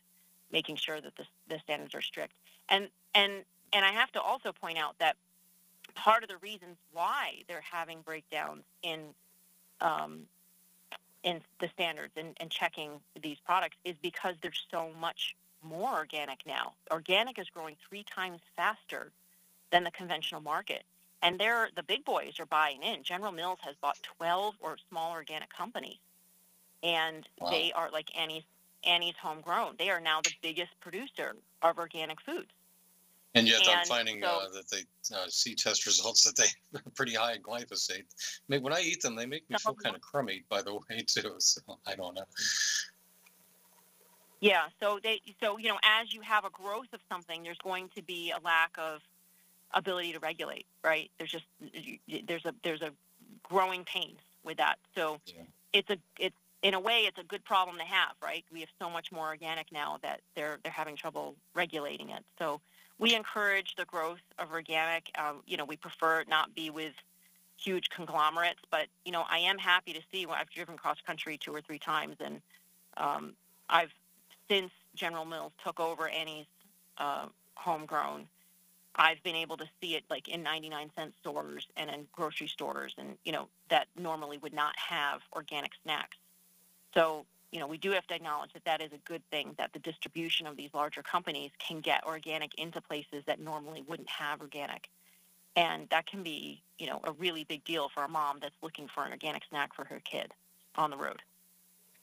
making 0.53 0.77
sure 0.77 1.01
that 1.01 1.17
the, 1.17 1.25
the 1.49 1.59
standards 1.59 1.93
are 1.93 2.01
strict. 2.01 2.33
And 2.69 2.87
and 3.13 3.43
and 3.73 3.83
I 3.83 3.91
have 3.91 4.11
to 4.13 4.21
also 4.21 4.53
point 4.53 4.77
out 4.77 4.95
that 4.99 5.17
part 5.95 6.23
of 6.23 6.29
the 6.29 6.37
reasons 6.37 6.77
why 6.91 7.43
they're 7.47 7.61
having 7.61 8.01
breakdowns 8.01 8.63
in 8.83 8.99
um, 9.81 10.21
in 11.23 11.41
the 11.59 11.67
standards 11.69 12.13
and, 12.15 12.37
and 12.39 12.51
checking 12.51 12.91
these 13.21 13.37
products 13.43 13.75
is 13.83 13.95
because 14.01 14.35
there's 14.41 14.63
so 14.69 14.91
much 15.01 15.35
more 15.63 15.91
organic 15.93 16.39
now. 16.45 16.73
Organic 16.91 17.39
is 17.39 17.49
growing 17.49 17.75
three 17.89 18.03
times 18.03 18.39
faster 18.55 19.11
than 19.71 19.83
the 19.83 19.91
conventional 19.91 20.41
market. 20.41 20.83
And 21.21 21.39
they're 21.39 21.69
the 21.75 21.83
big 21.83 22.05
boys 22.05 22.39
are 22.39 22.45
buying 22.45 22.83
in. 22.83 23.01
General 23.01 23.31
Mills 23.31 23.57
has 23.61 23.75
bought 23.81 23.97
12 24.17 24.55
or 24.59 24.77
small 24.89 25.11
organic 25.11 25.51
companies. 25.51 25.97
And 26.83 27.27
wow. 27.39 27.49
they 27.49 27.71
are 27.73 27.89
like 27.89 28.15
Annie's 28.15 28.43
Annie's 28.85 29.15
Homegrown. 29.19 29.75
They 29.79 29.89
are 29.89 29.99
now 29.99 30.21
the 30.21 30.31
biggest 30.43 30.79
producer 30.79 31.35
of 31.63 31.79
organic 31.79 32.21
foods. 32.21 32.51
And 33.35 33.47
yet, 33.47 33.67
and 33.67 33.79
I'm 33.79 33.85
finding 33.85 34.21
so, 34.21 34.27
uh, 34.27 34.49
that 34.53 34.69
they 34.69 34.83
uh, 35.13 35.25
see 35.27 35.55
test 35.55 35.85
results 35.85 36.23
that 36.23 36.37
they 36.37 36.79
are 36.79 36.83
pretty 36.95 37.13
high 37.13 37.33
in 37.33 37.41
glyphosate. 37.41 37.99
I 37.99 38.47
mean, 38.47 38.63
when 38.63 38.71
I 38.71 38.79
eat 38.79 39.01
them, 39.01 39.15
they 39.15 39.25
make 39.25 39.49
me 39.49 39.57
feel 39.59 39.75
kind 39.75 39.93
of 39.93 40.01
crummy. 40.01 40.43
By 40.49 40.61
the 40.61 40.73
way, 40.89 41.03
too. 41.05 41.35
So 41.39 41.61
I 41.85 41.95
don't 41.95 42.15
know. 42.15 42.23
Yeah. 44.39 44.63
So 44.79 44.99
they. 45.03 45.21
So 45.43 45.57
you 45.57 45.67
know, 45.67 45.79
as 45.83 46.13
you 46.13 46.21
have 46.21 46.45
a 46.45 46.49
growth 46.49 46.93
of 46.93 47.01
something, 47.11 47.43
there's 47.43 47.57
going 47.57 47.89
to 47.95 48.01
be 48.01 48.31
a 48.31 48.39
lack 48.43 48.71
of 48.77 49.01
ability 49.73 50.13
to 50.13 50.19
regulate. 50.19 50.65
Right. 50.81 51.11
There's 51.17 51.31
just 51.31 51.45
there's 52.25 52.45
a 52.45 52.55
there's 52.63 52.81
a 52.81 52.91
growing 53.43 53.83
pains 53.83 54.21
with 54.45 54.57
that. 54.57 54.77
So 54.95 55.19
yeah. 55.25 55.43
it's 55.73 55.89
a 55.89 55.97
it's 56.17 56.37
in 56.63 56.73
a 56.73 56.79
way, 56.79 57.01
it's 57.01 57.19
a 57.19 57.23
good 57.23 57.43
problem 57.43 57.77
to 57.77 57.83
have, 57.83 58.15
right? 58.23 58.43
We 58.51 58.61
have 58.61 58.69
so 58.79 58.89
much 58.89 59.11
more 59.11 59.27
organic 59.27 59.71
now 59.73 59.99
that 60.03 60.21
they're 60.35 60.59
they're 60.63 60.71
having 60.71 60.95
trouble 60.95 61.35
regulating 61.53 62.11
it. 62.11 62.23
So 62.39 62.61
we 62.99 63.15
encourage 63.15 63.75
the 63.75 63.85
growth 63.85 64.21
of 64.39 64.51
organic. 64.51 65.11
Um, 65.17 65.41
you 65.45 65.57
know, 65.57 65.65
we 65.65 65.75
prefer 65.75 66.23
not 66.27 66.55
be 66.55 66.69
with 66.69 66.93
huge 67.57 67.89
conglomerates, 67.89 68.59
but 68.71 68.87
you 69.03 69.11
know, 69.11 69.23
I 69.29 69.39
am 69.39 69.57
happy 69.57 69.93
to 69.93 70.01
see. 70.11 70.25
I've 70.29 70.49
driven 70.49 70.77
cross 70.77 70.97
country 71.05 71.37
two 71.37 71.53
or 71.53 71.61
three 71.61 71.79
times, 71.79 72.17
and 72.19 72.41
um, 72.97 73.33
I've 73.69 73.91
since 74.49 74.71
General 74.95 75.25
Mills 75.25 75.51
took 75.63 75.79
over 75.79 76.07
Annie's 76.07 76.45
uh, 76.97 77.25
homegrown. 77.55 78.27
I've 78.97 79.21
been 79.23 79.35
able 79.35 79.57
to 79.57 79.65
see 79.81 79.95
it 79.95 80.03
like 80.09 80.29
in 80.29 80.41
99 80.41 80.89
cent 80.95 81.13
stores 81.19 81.67
and 81.75 81.89
in 81.89 82.07
grocery 82.13 82.47
stores, 82.47 82.93
and 82.97 83.17
you 83.25 83.31
know 83.31 83.47
that 83.69 83.87
normally 83.97 84.37
would 84.37 84.53
not 84.53 84.73
have 84.77 85.21
organic 85.33 85.71
snacks. 85.83 86.17
So, 86.93 87.25
you 87.55 87.61
know, 87.61 87.67
we 87.67 87.77
do 87.77 87.91
have 87.91 88.05
to 88.07 88.13
acknowledge 88.13 88.51
that 88.51 88.65
that 88.65 88.81
is 88.81 88.91
a 88.91 88.97
good 89.09 89.23
thing 89.31 89.55
that 89.57 89.71
the 89.71 89.79
distribution 89.79 90.45
of 90.45 90.57
these 90.57 90.71
larger 90.73 91.01
companies 91.01 91.51
can 91.57 91.79
get 91.79 92.03
organic 92.05 92.53
into 92.55 92.81
places 92.81 93.23
that 93.27 93.39
normally 93.39 93.81
wouldn't 93.87 94.09
have 94.09 94.41
organic. 94.41 94.89
And 95.55 95.87
that 95.89 96.05
can 96.05 96.21
be, 96.21 96.61
you 96.79 96.87
know, 96.87 96.99
a 97.05 97.13
really 97.13 97.45
big 97.45 97.63
deal 97.63 97.87
for 97.87 98.03
a 98.03 98.09
mom 98.09 98.39
that's 98.41 98.57
looking 98.61 98.89
for 98.93 99.05
an 99.05 99.11
organic 99.13 99.43
snack 99.49 99.73
for 99.73 99.85
her 99.85 100.01
kid 100.03 100.33
on 100.75 100.89
the 100.89 100.97
road. 100.97 101.21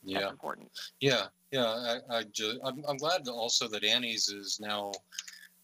Yeah. 0.03 0.21
That's 0.21 0.31
important. 0.31 0.71
Yeah. 0.99 1.25
Yeah. 1.51 1.67
I, 1.67 1.99
I 2.09 2.23
just, 2.23 2.57
I'm, 2.63 2.83
I'm 2.87 2.97
glad 2.97 3.27
also 3.27 3.67
that 3.67 3.83
Annie's 3.83 4.29
is 4.29 4.59
now 4.59 4.91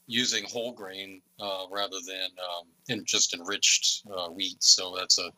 using 0.10 0.44
whole 0.46 0.72
grain 0.72 1.22
uh, 1.40 1.66
rather 1.70 1.98
than 2.06 2.30
um, 2.44 2.66
in 2.88 3.06
just 3.06 3.36
enriched 3.36 4.02
uh, 4.12 4.28
wheat. 4.28 4.62
So 4.62 4.96
that's 4.98 5.20
a 5.20 5.30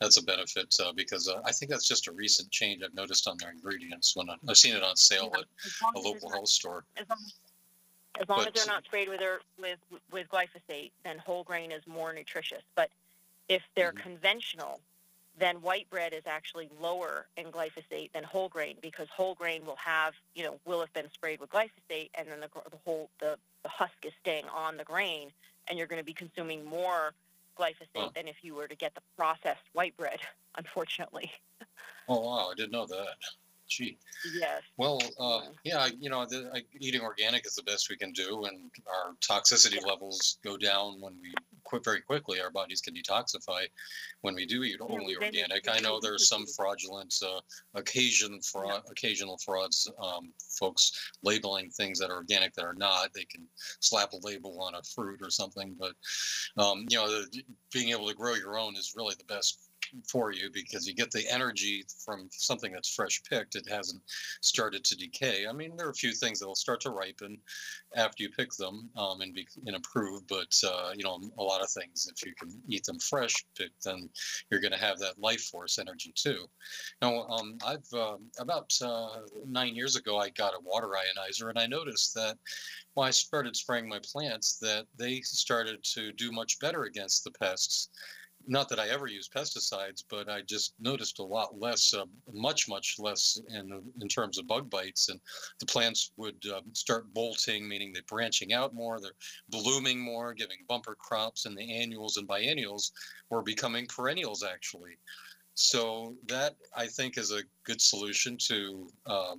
that's 0.00 0.16
a 0.16 0.22
benefit 0.22 0.74
uh, 0.84 0.92
because 0.92 1.28
uh, 1.28 1.40
I 1.44 1.52
think 1.52 1.70
that's 1.70 1.86
just 1.86 2.08
a 2.08 2.12
recent 2.12 2.50
change 2.50 2.82
I've 2.82 2.92
noticed 2.92 3.28
on 3.28 3.36
their 3.38 3.52
ingredients 3.52 4.16
when 4.16 4.28
I, 4.28 4.34
have 4.48 4.56
seen 4.56 4.74
it 4.74 4.82
on 4.82 4.96
sale 4.96 5.30
yeah, 5.32 5.40
at 5.40 5.94
a 5.94 6.00
local 6.00 6.28
health 6.28 6.48
store. 6.48 6.84
As 6.96 7.08
long, 7.08 7.18
as, 8.20 8.28
long 8.28 8.38
but, 8.38 8.48
as 8.48 8.64
they're 8.64 8.74
not 8.74 8.84
sprayed 8.84 9.08
with 9.08 9.20
their, 9.20 9.38
with 9.60 9.78
with 10.10 10.28
glyphosate, 10.28 10.90
then 11.04 11.18
whole 11.18 11.44
grain 11.44 11.70
is 11.70 11.86
more 11.86 12.12
nutritious. 12.12 12.62
But 12.74 12.90
if 13.48 13.62
they're 13.76 13.92
mm-hmm. 13.92 14.10
conventional, 14.10 14.80
then 15.38 15.56
white 15.60 15.88
bread 15.90 16.12
is 16.12 16.22
actually 16.26 16.68
lower 16.80 17.26
in 17.36 17.46
glyphosate 17.46 18.12
than 18.12 18.24
whole 18.24 18.48
grain 18.48 18.76
because 18.80 19.08
whole 19.08 19.34
grain 19.34 19.64
will 19.66 19.76
have, 19.76 20.14
you 20.34 20.44
know, 20.44 20.58
will 20.64 20.80
have 20.80 20.92
been 20.92 21.10
sprayed 21.12 21.40
with 21.40 21.50
glyphosate, 21.50 22.10
and 22.14 22.28
then 22.28 22.40
the, 22.40 22.48
the 22.70 22.78
whole 22.84 23.10
the, 23.20 23.38
the 23.62 23.68
husk 23.68 24.04
is 24.04 24.12
staying 24.20 24.44
on 24.54 24.76
the 24.76 24.84
grain, 24.84 25.30
and 25.68 25.78
you're 25.78 25.86
going 25.86 26.00
to 26.00 26.04
be 26.04 26.14
consuming 26.14 26.64
more 26.64 27.12
glyphosate 27.58 27.76
Huh. 27.96 28.10
than 28.14 28.28
if 28.28 28.36
you 28.42 28.54
were 28.54 28.68
to 28.68 28.76
get 28.76 28.94
the 28.94 29.02
processed 29.16 29.64
white 29.72 29.96
bread. 29.96 30.20
Unfortunately, 30.58 31.30
Oh 32.08 32.20
wow, 32.20 32.50
I 32.50 32.54
didn't 32.54 32.72
know 32.72 32.86
that. 32.86 33.16
Gee. 33.68 33.98
yes. 34.32 34.62
Well, 34.78 35.00
uh, 35.18 35.40
yeah, 35.64 35.88
you 35.98 36.08
know, 36.08 36.24
the, 36.24 36.50
I, 36.54 36.62
eating 36.78 37.00
organic 37.00 37.44
is 37.46 37.54
the 37.56 37.62
best 37.62 37.90
we 37.90 37.96
can 37.96 38.12
do, 38.12 38.44
and 38.44 38.70
our 38.86 39.14
toxicity 39.20 39.80
Yeah. 39.80 39.86
levels 39.88 40.38
go 40.44 40.56
down 40.56 41.00
when 41.00 41.18
we 41.20 41.34
quit 41.66 41.84
very 41.84 42.00
quickly. 42.00 42.40
Our 42.40 42.50
bodies 42.50 42.80
can 42.80 42.94
detoxify 42.94 43.66
when 44.22 44.34
we 44.34 44.46
do 44.46 44.62
eat 44.62 44.80
only 44.80 45.16
organic. 45.16 45.68
I 45.68 45.80
know 45.80 46.00
there's 46.00 46.28
some 46.28 46.46
fraudulent, 46.56 47.14
uh, 47.22 47.40
occasion 47.74 48.40
fraud, 48.40 48.82
occasional 48.90 49.38
frauds, 49.44 49.90
um, 50.02 50.32
folks 50.58 51.10
labeling 51.22 51.70
things 51.70 51.98
that 51.98 52.10
are 52.10 52.16
organic 52.16 52.54
that 52.54 52.64
are 52.64 52.74
not. 52.74 53.12
They 53.14 53.24
can 53.24 53.44
slap 53.80 54.12
a 54.12 54.18
label 54.22 54.60
on 54.60 54.74
a 54.74 54.82
fruit 54.82 55.20
or 55.22 55.30
something, 55.30 55.76
but 55.78 55.92
um, 56.56 56.86
you 56.88 56.96
know, 56.96 57.08
the, 57.08 57.42
being 57.72 57.90
able 57.90 58.08
to 58.08 58.14
grow 58.14 58.34
your 58.34 58.58
own 58.58 58.76
is 58.76 58.94
really 58.96 59.14
the 59.18 59.32
best 59.32 59.65
for 60.08 60.32
you 60.32 60.50
because 60.52 60.86
you 60.86 60.94
get 60.94 61.10
the 61.10 61.28
energy 61.30 61.84
from 62.04 62.28
something 62.32 62.72
that's 62.72 62.94
fresh 62.94 63.22
picked. 63.28 63.56
It 63.56 63.68
hasn't 63.68 64.02
started 64.40 64.84
to 64.84 64.96
decay. 64.96 65.46
I 65.46 65.52
mean, 65.52 65.76
there 65.76 65.86
are 65.86 65.90
a 65.90 65.94
few 65.94 66.12
things 66.12 66.40
that 66.40 66.46
will 66.46 66.54
start 66.54 66.80
to 66.82 66.90
ripen 66.90 67.38
after 67.94 68.22
you 68.22 68.30
pick 68.30 68.52
them 68.52 68.90
um, 68.96 69.20
and 69.20 69.34
be 69.34 69.46
and 69.66 69.74
improve, 69.74 70.26
but 70.26 70.54
uh, 70.64 70.92
you 70.94 71.04
know, 71.04 71.20
a 71.38 71.42
lot 71.42 71.62
of 71.62 71.70
things, 71.70 72.10
if 72.12 72.26
you 72.26 72.34
can 72.34 72.60
eat 72.68 72.84
them 72.84 72.98
fresh 72.98 73.34
picked, 73.56 73.84
then 73.84 74.08
you're 74.50 74.60
going 74.60 74.72
to 74.72 74.78
have 74.78 74.98
that 74.98 75.18
life 75.18 75.42
force 75.44 75.78
energy 75.78 76.12
too. 76.14 76.46
Now, 77.00 77.26
um, 77.26 77.58
I've 77.64 77.92
um 77.94 78.30
about 78.38 78.72
uh, 78.82 79.20
nine 79.46 79.74
years 79.74 79.96
ago, 79.96 80.18
I 80.18 80.30
got 80.30 80.54
a 80.54 80.62
water 80.62 80.88
ionizer, 80.88 81.48
and 81.48 81.58
I 81.58 81.66
noticed 81.66 82.14
that 82.14 82.36
when 82.94 83.06
I 83.06 83.10
started 83.10 83.56
spraying 83.56 83.88
my 83.88 84.00
plants, 84.12 84.58
that 84.58 84.86
they 84.96 85.20
started 85.20 85.82
to 85.94 86.12
do 86.12 86.32
much 86.32 86.58
better 86.60 86.84
against 86.84 87.24
the 87.24 87.30
pests 87.30 87.90
not 88.46 88.68
that 88.68 88.78
I 88.78 88.88
ever 88.88 89.06
use 89.06 89.28
pesticides, 89.28 90.04
but 90.08 90.28
I 90.28 90.42
just 90.42 90.74
noticed 90.80 91.18
a 91.18 91.24
lot 91.24 91.58
less, 91.58 91.94
uh, 91.94 92.04
much, 92.32 92.68
much 92.68 92.96
less 92.98 93.40
in 93.48 93.82
in 94.00 94.08
terms 94.08 94.38
of 94.38 94.46
bug 94.46 94.70
bites, 94.70 95.08
and 95.08 95.20
the 95.60 95.66
plants 95.66 96.12
would 96.16 96.42
um, 96.54 96.62
start 96.72 97.12
bolting, 97.12 97.68
meaning 97.68 97.92
they're 97.92 98.02
branching 98.08 98.52
out 98.52 98.74
more, 98.74 99.00
they're 99.00 99.12
blooming 99.48 100.00
more, 100.00 100.34
giving 100.34 100.58
bumper 100.68 100.96
crops, 100.98 101.46
and 101.46 101.56
the 101.56 101.72
annuals 101.80 102.16
and 102.16 102.28
biennials 102.28 102.92
were 103.30 103.42
becoming 103.42 103.86
perennials 103.86 104.42
actually. 104.42 104.96
So 105.54 106.14
that 106.26 106.54
I 106.76 106.86
think 106.86 107.16
is 107.16 107.32
a 107.32 107.42
good 107.64 107.80
solution 107.80 108.36
to 108.48 108.88
um, 109.06 109.38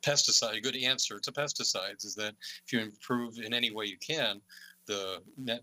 pesticide. 0.00 0.56
A 0.56 0.60
good 0.60 0.76
answer 0.76 1.20
to 1.20 1.32
pesticides 1.32 2.06
is 2.06 2.14
that 2.14 2.34
if 2.66 2.72
you 2.72 2.80
improve 2.80 3.38
in 3.38 3.52
any 3.52 3.70
way 3.70 3.84
you 3.84 3.98
can 3.98 4.40
the 4.86 5.22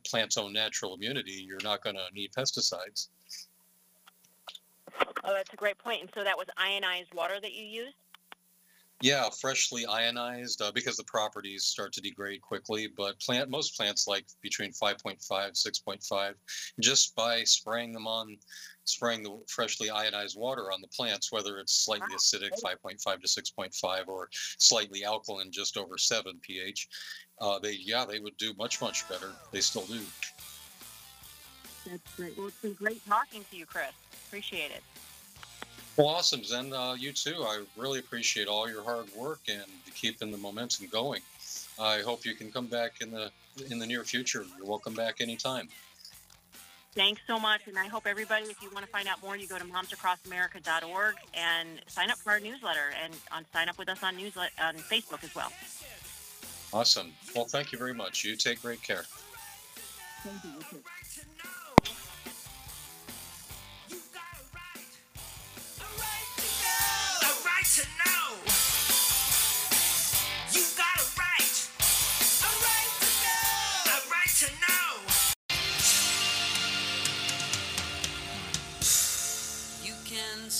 plant's 0.09 0.37
own 0.37 0.53
natural 0.53 0.93
immunity, 0.95 1.45
you're 1.47 1.59
not 1.63 1.83
going 1.83 1.95
to 1.95 2.05
need 2.13 2.31
pesticides. 2.31 3.09
Oh, 5.23 5.33
that's 5.33 5.53
a 5.53 5.55
great 5.55 5.77
point. 5.77 6.01
And 6.01 6.09
so 6.13 6.23
that 6.23 6.37
was 6.37 6.47
ionized 6.57 7.13
water 7.13 7.39
that 7.39 7.53
you 7.53 7.63
used. 7.63 7.95
Yeah, 9.01 9.29
freshly 9.29 9.85
ionized 9.85 10.61
uh, 10.61 10.71
because 10.71 10.97
the 10.97 11.03
properties 11.05 11.65
start 11.65 11.91
to 11.93 12.01
degrade 12.01 12.41
quickly. 12.41 12.87
But 12.95 13.19
plant 13.19 13.49
most 13.49 13.75
plants 13.75 14.07
like 14.07 14.25
between 14.41 14.71
5.5, 14.71 15.17
6.5. 15.27 16.33
Just 16.79 17.15
by 17.15 17.43
spraying 17.43 17.93
them 17.93 18.07
on, 18.07 18.37
spraying 18.85 19.23
the 19.23 19.39
freshly 19.47 19.89
ionized 19.89 20.37
water 20.37 20.71
on 20.71 20.81
the 20.81 20.87
plants, 20.89 21.31
whether 21.31 21.57
it's 21.57 21.83
slightly 21.85 22.07
Wow. 22.11 22.17
acidic 22.17 22.51
5.5 22.61 23.21
to 23.21 23.27
6.5 23.27 24.07
or 24.07 24.29
slightly 24.57 25.03
alkaline 25.03 25.51
just 25.51 25.77
over 25.77 25.97
7 25.97 26.39
pH, 26.41 26.87
uh, 27.39 27.59
they 27.59 27.73
yeah 27.73 28.05
they 28.05 28.19
would 28.19 28.37
do 28.37 28.53
much 28.57 28.81
much 28.81 29.07
better. 29.09 29.31
They 29.51 29.61
still 29.61 29.85
do. 29.85 30.01
That's 31.85 32.15
great. 32.15 32.37
Well, 32.37 32.47
it's 32.47 32.61
been 32.61 32.73
great 32.73 33.03
talking 33.07 33.43
to 33.49 33.57
you, 33.57 33.65
Chris. 33.65 33.91
Appreciate 34.27 34.71
it. 34.71 34.83
Well, 36.01 36.09
awesome, 36.09 36.43
Zen. 36.43 36.73
Uh, 36.73 36.95
you 36.97 37.11
too. 37.11 37.43
I 37.43 37.61
really 37.77 37.99
appreciate 37.99 38.47
all 38.47 38.67
your 38.67 38.83
hard 38.83 39.05
work 39.15 39.41
and 39.47 39.65
keeping 39.93 40.31
the 40.31 40.37
momentum 40.37 40.87
going. 40.87 41.21
I 41.79 41.99
hope 41.99 42.25
you 42.25 42.33
can 42.33 42.51
come 42.51 42.65
back 42.65 43.01
in 43.01 43.11
the 43.11 43.29
in 43.69 43.77
the 43.77 43.85
near 43.85 44.03
future. 44.03 44.43
You're 44.57 44.65
welcome 44.65 44.95
back 44.95 45.21
anytime. 45.21 45.69
Thanks 46.95 47.21
so 47.27 47.39
much. 47.39 47.67
And 47.67 47.77
I 47.77 47.85
hope 47.85 48.07
everybody, 48.07 48.45
if 48.45 48.63
you 48.63 48.71
want 48.73 48.83
to 48.83 48.91
find 48.91 49.07
out 49.07 49.21
more, 49.21 49.37
you 49.37 49.47
go 49.47 49.59
to 49.59 49.63
momsacrossamerica.org 49.63 51.15
and 51.35 51.69
sign 51.85 52.09
up 52.09 52.17
for 52.17 52.31
our 52.31 52.39
newsletter 52.39 52.89
and 53.03 53.13
on, 53.31 53.45
sign 53.53 53.69
up 53.69 53.77
with 53.77 53.87
us 53.87 54.01
on 54.01 54.15
newslet 54.15 54.49
on 54.59 54.73
Facebook 54.77 55.23
as 55.23 55.35
well. 55.35 55.53
Awesome. 56.73 57.11
Well, 57.35 57.45
thank 57.45 57.71
you 57.71 57.77
very 57.77 57.93
much. 57.93 58.23
You 58.23 58.35
take 58.37 58.63
great 58.63 58.81
care. 58.81 59.03
Thank 60.23 60.43
you. 60.45 60.80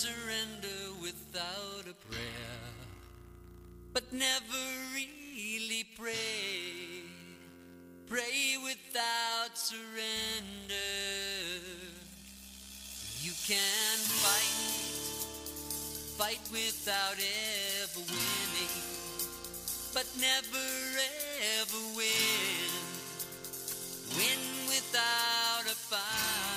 Surrender 0.02 0.98
without 1.00 1.86
a 1.86 1.94
prayer, 2.10 2.66
but 3.92 4.02
never 4.12 4.64
really 4.92 5.86
pray. 5.96 7.06
Pray 8.08 8.56
without 8.64 9.54
surrender. 9.54 10.74
You 13.22 13.30
can 13.46 13.98
fight 14.24 14.82
fight 16.18 16.46
without 16.50 17.18
ever 17.82 18.00
winning, 18.00 18.74
but 19.94 20.06
never 20.18 20.68
ever 21.60 21.82
win. 21.94 22.72
Win 24.18 24.42
without 24.66 25.64
a 25.70 25.76
fight. 25.76 26.51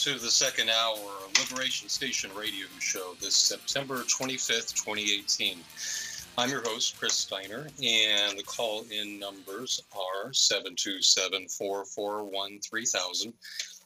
To 0.00 0.18
the 0.18 0.30
second 0.30 0.70
hour 0.70 0.96
of 0.96 1.50
Liberation 1.50 1.86
Station 1.90 2.30
Radio 2.34 2.66
Show 2.78 3.14
this 3.20 3.34
September 3.34 3.96
25th, 3.96 4.72
2018. 4.72 5.58
I'm 6.38 6.48
your 6.48 6.62
host, 6.62 6.98
Chris 6.98 7.12
Steiner, 7.12 7.66
and 7.84 8.38
the 8.38 8.42
call 8.42 8.86
in 8.90 9.18
numbers 9.18 9.82
are 9.92 10.32
727 10.32 11.48
441 11.48 12.60
3000. 12.60 13.34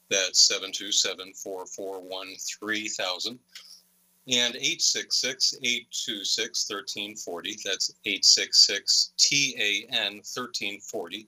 That's 0.08 0.38
727 0.38 1.34
441 1.34 2.28
3000. 2.60 3.32
And 3.32 4.54
866 4.54 5.54
826 5.64 6.70
1340. 6.70 7.56
That's 7.64 7.92
866 8.04 9.10
TAN 9.16 10.22
1340. 10.22 11.26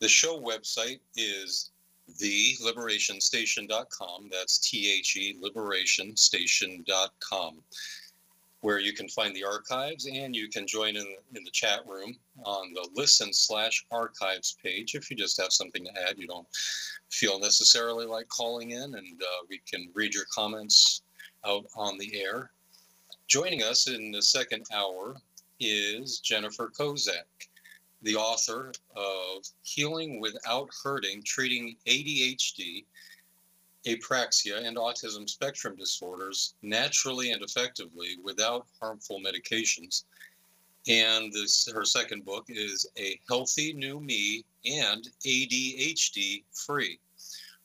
The 0.00 0.08
show 0.08 0.40
website 0.40 0.98
is 1.14 1.70
theliberationstation.com. 2.12 4.28
That's 4.30 4.58
T 4.58 4.94
H 4.98 5.16
E 5.16 5.36
liberationstation.com, 5.42 7.62
where 8.60 8.78
you 8.78 8.92
can 8.92 9.08
find 9.08 9.34
the 9.34 9.44
archives 9.44 10.06
and 10.06 10.34
you 10.34 10.48
can 10.48 10.66
join 10.66 10.96
in, 10.96 11.06
in 11.34 11.44
the 11.44 11.50
chat 11.50 11.86
room 11.86 12.16
on 12.44 12.72
the 12.72 12.88
listen 12.94 13.32
slash 13.32 13.86
archives 13.90 14.56
page 14.62 14.94
if 14.94 15.10
you 15.10 15.16
just 15.16 15.40
have 15.40 15.52
something 15.52 15.84
to 15.84 15.90
add. 16.08 16.18
You 16.18 16.26
don't 16.26 16.48
feel 17.10 17.38
necessarily 17.38 18.06
like 18.06 18.28
calling 18.28 18.72
in, 18.72 18.94
and 18.94 19.22
uh, 19.22 19.44
we 19.48 19.60
can 19.70 19.88
read 19.94 20.14
your 20.14 20.26
comments 20.32 21.02
out 21.44 21.66
on 21.76 21.98
the 21.98 22.20
air. 22.20 22.50
Joining 23.28 23.62
us 23.62 23.88
in 23.88 24.10
the 24.12 24.22
second 24.22 24.66
hour 24.72 25.16
is 25.58 26.20
Jennifer 26.20 26.68
Kozek 26.68 27.45
the 28.06 28.16
author 28.16 28.72
of 28.94 29.44
Healing 29.62 30.20
Without 30.20 30.70
Hurting 30.84 31.24
Treating 31.24 31.76
ADHD, 31.88 32.84
Apraxia, 33.84 34.64
and 34.64 34.76
Autism 34.76 35.28
Spectrum 35.28 35.74
Disorders 35.74 36.54
Naturally 36.62 37.32
and 37.32 37.42
Effectively 37.42 38.18
Without 38.22 38.68
Harmful 38.80 39.20
Medications. 39.20 40.04
And 40.86 41.32
this, 41.32 41.68
her 41.74 41.84
second 41.84 42.24
book 42.24 42.44
is 42.48 42.86
A 42.96 43.18
Healthy 43.28 43.72
New 43.72 43.98
Me 43.98 44.44
and 44.64 45.08
ADHD 45.26 46.44
Free. 46.52 47.00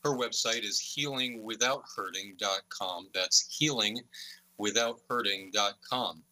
Her 0.04 0.18
website 0.18 0.64
is 0.64 0.96
healingwithouthurting.com. 0.98 3.10
That's 3.14 3.48
healingwithouthurting.com. 4.60 6.24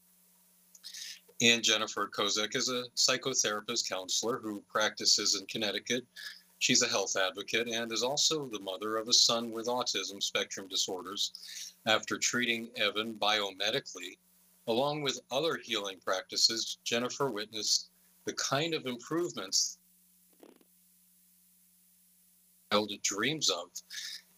And 1.42 1.64
Jennifer 1.64 2.08
Kozek 2.08 2.56
is 2.56 2.68
a 2.68 2.84
psychotherapist 2.98 3.88
counselor 3.88 4.40
who 4.40 4.62
practices 4.70 5.36
in 5.40 5.46
Connecticut. 5.46 6.06
She's 6.60 6.82
a 6.82 6.88
health 6.88 7.16
advocate 7.16 7.70
and 7.70 7.92
is 7.94 8.04
also 8.04 8.48
the 8.48 8.60
mother 8.60 8.98
of 8.98 9.08
a 9.08 9.14
son 9.14 9.52
with 9.52 9.68
autism 9.68 10.22
spectrum 10.22 10.68
disorders. 10.68 11.74
After 11.86 12.18
treating 12.18 12.70
Evan 12.76 13.14
biomedically, 13.14 14.18
along 14.68 15.02
with 15.02 15.22
other 15.32 15.56
healing 15.56 16.00
practices, 16.04 16.78
Jennifer 16.84 17.32
witnessed 17.32 17.90
the 18.26 18.34
kind 18.34 18.74
of 18.74 18.86
improvements 18.86 19.78
child 22.70 22.92
dreams 23.02 23.50
of. 23.50 23.72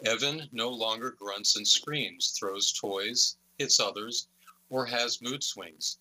Evan 0.05 0.47
no 0.51 0.69
longer 0.69 1.11
grunts 1.11 1.55
and 1.55 1.67
screams, 1.67 2.37
throws 2.37 2.71
toys, 2.71 3.37
hits 3.57 3.79
others, 3.79 4.27
or 4.69 4.85
has 4.85 5.21
mood 5.21 5.43
swings. 5.43 5.97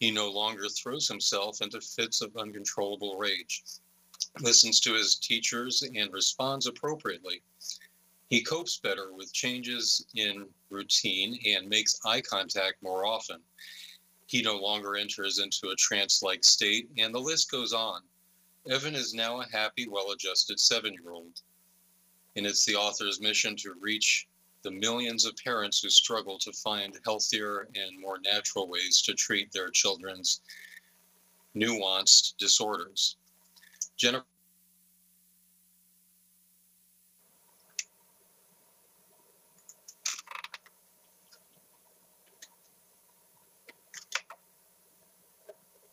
He 0.00 0.10
no 0.10 0.30
longer 0.30 0.66
throws 0.70 1.06
himself 1.06 1.60
into 1.60 1.78
fits 1.78 2.22
of 2.22 2.34
uncontrollable 2.34 3.18
rage, 3.18 3.62
listens 4.40 4.80
to 4.80 4.94
his 4.94 5.16
teachers, 5.16 5.82
and 5.82 6.10
responds 6.10 6.66
appropriately. 6.66 7.42
He 8.30 8.42
copes 8.42 8.78
better 8.78 9.12
with 9.12 9.34
changes 9.34 10.06
in 10.14 10.48
routine 10.70 11.38
and 11.44 11.68
makes 11.68 12.00
eye 12.06 12.22
contact 12.22 12.82
more 12.82 13.04
often. 13.04 13.42
He 14.26 14.40
no 14.40 14.56
longer 14.56 14.96
enters 14.96 15.38
into 15.38 15.68
a 15.68 15.76
trance 15.76 16.22
like 16.22 16.44
state, 16.44 16.88
and 16.96 17.14
the 17.14 17.20
list 17.20 17.50
goes 17.50 17.74
on. 17.74 18.02
Evan 18.70 18.94
is 18.94 19.12
now 19.12 19.42
a 19.42 19.48
happy, 19.48 19.86
well 19.86 20.12
adjusted 20.12 20.58
seven 20.58 20.94
year 20.94 21.10
old. 21.10 21.42
And 22.36 22.46
it's 22.46 22.64
the 22.64 22.76
author's 22.76 23.20
mission 23.20 23.54
to 23.56 23.74
reach 23.74 24.28
the 24.62 24.70
millions 24.70 25.24
of 25.24 25.36
parents 25.36 25.80
who 25.80 25.88
struggle 25.90 26.38
to 26.38 26.52
find 26.52 26.98
healthier 27.04 27.68
and 27.74 28.00
more 28.00 28.18
natural 28.24 28.68
ways 28.68 29.02
to 29.02 29.14
treat 29.14 29.52
their 29.52 29.70
children's 29.70 30.40
nuanced 31.56 32.36
disorders. 32.38 33.16
Jennifer. 33.96 34.24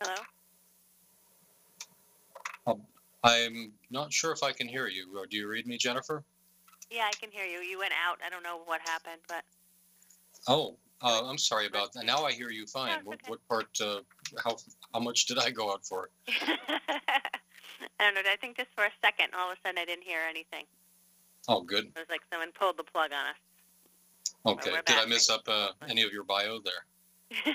Hello? 0.00 0.14
Um, 2.66 2.82
I'm 3.24 3.72
not 3.90 4.12
sure 4.12 4.32
if 4.32 4.42
I 4.42 4.52
can 4.52 4.68
hear 4.68 4.86
you. 4.86 5.18
Uh, 5.20 5.26
do 5.28 5.36
you 5.36 5.48
read 5.48 5.66
me, 5.66 5.76
Jennifer? 5.76 6.24
Yeah, 6.90 7.04
I 7.06 7.12
can 7.20 7.30
hear 7.30 7.44
you. 7.44 7.58
You 7.58 7.78
went 7.78 7.92
out. 7.92 8.18
I 8.24 8.30
don't 8.30 8.42
know 8.42 8.60
what 8.64 8.80
happened, 8.80 9.20
but 9.28 9.44
Oh, 10.46 10.76
uh, 11.02 11.22
I'm 11.26 11.38
sorry 11.38 11.66
about 11.66 11.92
that. 11.92 12.04
Now 12.06 12.24
I 12.24 12.32
hear 12.32 12.50
you 12.50 12.66
fine. 12.66 12.98
What, 13.04 13.14
okay. 13.22 13.30
what 13.30 13.48
part? 13.48 13.66
Uh, 13.80 14.00
how 14.42 14.56
how 14.94 15.00
much 15.00 15.26
did 15.26 15.38
I 15.38 15.50
go 15.50 15.70
out 15.72 15.84
for? 15.84 16.10
I 16.28 16.50
don't 18.00 18.14
know. 18.14 18.20
I 18.32 18.36
think 18.40 18.56
just 18.56 18.70
for 18.74 18.84
a 18.84 18.90
second, 19.02 19.28
all 19.38 19.50
of 19.50 19.58
a 19.58 19.60
sudden, 19.68 19.78
I 19.78 19.84
didn't 19.84 20.04
hear 20.04 20.20
anything. 20.28 20.64
Oh, 21.48 21.60
good. 21.62 21.84
It 21.86 21.92
was 21.96 22.06
like 22.10 22.20
someone 22.30 22.50
pulled 22.52 22.76
the 22.76 22.84
plug 22.84 23.10
on 23.12 23.26
us. 23.26 23.36
Okay. 24.46 24.70
Did 24.86 24.96
I 24.96 25.06
miss 25.06 25.28
up 25.30 25.42
uh, 25.48 25.68
any 25.88 26.02
of 26.02 26.12
your 26.12 26.24
bio 26.24 26.58
there? 26.60 27.54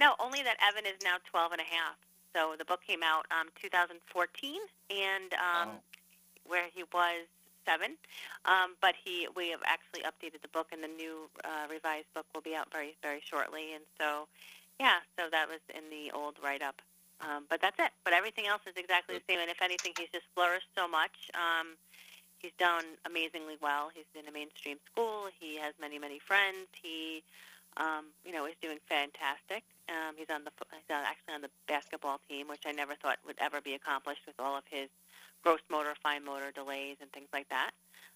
no, 0.00 0.14
only 0.22 0.42
that 0.42 0.56
Evan 0.66 0.86
is 0.86 0.96
now 1.02 1.16
12 1.30 1.52
and 1.52 1.60
a 1.60 1.64
half. 1.64 1.96
So 2.34 2.54
the 2.58 2.64
book 2.64 2.80
came 2.86 3.02
out 3.02 3.26
um 3.30 3.48
2014, 3.60 4.54
and 4.90 5.32
um, 5.34 5.68
Oh. 5.68 5.70
where 6.46 6.66
he 6.74 6.82
was 6.92 7.26
seven. 7.66 7.96
Um, 8.44 8.76
but 8.80 8.94
he, 9.02 9.28
we 9.36 9.50
have 9.50 9.60
actually 9.66 10.02
updated 10.02 10.42
the 10.42 10.52
book, 10.52 10.68
and 10.72 10.82
the 10.82 10.88
new 10.88 11.28
uh, 11.44 11.66
revised 11.70 12.12
book 12.14 12.26
will 12.34 12.42
be 12.42 12.54
out 12.54 12.68
very, 12.72 12.96
very 13.02 13.22
shortly. 13.24 13.74
And 13.74 13.84
so, 13.98 14.28
yeah, 14.78 15.00
so 15.18 15.28
that 15.30 15.48
was 15.48 15.60
in 15.74 15.88
the 15.90 16.12
old 16.12 16.36
write-up. 16.42 16.82
Um, 17.20 17.46
but 17.48 17.60
that's 17.60 17.78
it. 17.78 17.92
But 18.04 18.12
everything 18.12 18.46
else 18.46 18.62
is 18.66 18.74
exactly 18.76 19.16
the 19.16 19.24
same. 19.28 19.40
And 19.40 19.50
if 19.50 19.62
anything, 19.62 19.92
he's 19.96 20.10
just 20.12 20.26
flourished 20.34 20.68
so 20.76 20.88
much. 20.88 21.30
Um, 21.32 21.78
he's 22.38 22.52
done 22.58 22.84
amazingly 23.06 23.56
well. 23.62 23.90
He's 23.94 24.08
in 24.18 24.28
a 24.28 24.32
mainstream 24.32 24.78
school. 24.90 25.28
He 25.38 25.56
has 25.56 25.72
many, 25.80 25.98
many 25.98 26.18
friends. 26.18 26.68
He, 26.74 27.22
um, 27.76 28.12
you 28.26 28.32
know, 28.32 28.46
is 28.46 28.54
doing 28.60 28.78
fantastic. 28.88 29.62
Um, 29.88 30.14
he's 30.16 30.28
on 30.28 30.44
the 30.44 30.50
he's 30.72 30.90
actually 30.90 31.34
on 31.34 31.42
the 31.42 31.50
basketball 31.68 32.20
team, 32.28 32.48
which 32.48 32.64
I 32.66 32.72
never 32.72 32.94
thought 32.94 33.18
would 33.26 33.36
ever 33.38 33.60
be 33.60 33.74
accomplished 33.74 34.22
with 34.26 34.36
all 34.38 34.56
of 34.56 34.64
his 34.68 34.88
gross 35.44 35.60
motor, 35.70 35.94
fine 36.02 36.24
motor 36.24 36.50
delays, 36.52 36.98
and 37.00 37.12
things 37.12 37.28
like 37.32 37.48
that. 37.50 37.72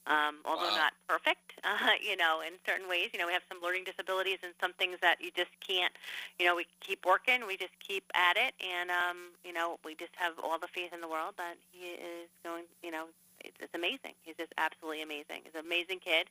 Um, 0.08 0.40
although 0.46 0.72
Wow. 0.72 0.88
not 0.88 0.94
perfect, 1.08 1.52
uh, 1.64 1.94
you 2.00 2.16
know, 2.16 2.40
in 2.40 2.54
certain 2.66 2.88
ways, 2.88 3.10
you 3.12 3.20
know, 3.20 3.26
we 3.28 3.34
have 3.34 3.44
some 3.48 3.60
learning 3.62 3.84
disabilities 3.84 4.38
and 4.42 4.54
some 4.60 4.72
things 4.74 4.98
that 5.02 5.20
you 5.20 5.30
just 5.36 5.52
can't, 5.60 5.92
you 6.40 6.46
know, 6.46 6.56
we 6.56 6.66
keep 6.80 7.06
working, 7.06 7.46
we 7.46 7.56
just 7.56 7.74
keep 7.80 8.04
at 8.14 8.36
it, 8.36 8.54
and 8.64 8.90
um, 8.90 9.36
you 9.44 9.52
know, 9.52 9.78
we 9.84 9.94
just 9.94 10.14
have 10.16 10.34
all 10.42 10.58
the 10.58 10.68
faith 10.68 10.92
in 10.94 11.00
the 11.02 11.08
world 11.08 11.34
that 11.38 11.56
he 11.72 11.94
is 12.00 12.28
going, 12.44 12.64
you 12.82 12.90
know, 12.90 13.06
it's, 13.44 13.56
it's 13.60 13.74
amazing. 13.74 14.14
He's 14.22 14.36
just 14.36 14.52
absolutely 14.58 15.02
amazing. 15.02 15.44
He's 15.44 15.54
an 15.54 15.64
amazing 15.66 16.00
kid, 16.00 16.28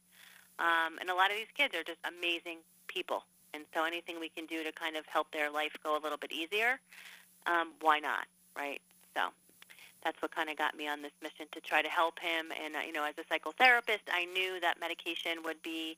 um, 0.60 0.98
and 1.00 1.10
a 1.10 1.16
lot 1.16 1.32
of 1.32 1.38
these 1.38 1.52
kids 1.56 1.76
are 1.76 1.84
just 1.84 2.00
amazing 2.06 2.60
people. 2.88 3.24
And 3.54 3.66
so 3.74 3.86
anything 3.86 4.20
we 4.20 4.30
can 4.30 4.46
do 4.46 4.64
to 4.64 4.72
kind 4.74 4.96
of 4.98 5.06
help 5.08 5.32
their 5.32 5.50
life 5.52 5.74
go 5.84 5.98
a 5.98 6.02
little 6.02 6.18
bit 6.18 6.32
easier, 6.32 6.80
um, 7.48 7.74
why 7.82 8.00
not, 8.00 8.26
right? 8.58 8.82
So 9.16 9.30
that's 10.08 10.22
what 10.22 10.34
kind 10.34 10.50
of 10.50 10.58
got 10.58 10.74
me 10.74 10.88
on 10.88 11.02
this 11.02 11.12
mission 11.22 11.48
to 11.52 11.60
try 11.60 11.82
to 11.82 11.90
help 11.90 12.18
him. 12.20 12.48
And 12.64 12.78
uh, 12.78 12.80
you 12.88 12.94
know, 12.94 13.04
as 13.04 13.16
a 13.18 13.26
psychotherapist, 13.28 14.08
I 14.12 14.24
knew 14.24 14.60
that 14.62 14.80
medication 14.80 15.44
would 15.44 15.62
be 15.62 15.98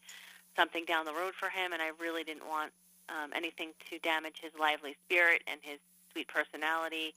something 0.55 0.83
down 0.85 1.05
the 1.05 1.13
road 1.13 1.35
for 1.35 1.49
him, 1.49 1.73
and 1.73 1.81
I 1.81 1.91
really 1.99 2.23
didn't 2.23 2.47
want 2.47 2.71
um, 3.09 3.31
anything 3.35 3.69
to 3.91 3.99
damage 3.99 4.39
his 4.41 4.51
lively 4.59 4.95
spirit 5.05 5.43
and 5.45 5.59
his 5.61 5.77
sweet 6.11 6.27
personality. 6.27 7.13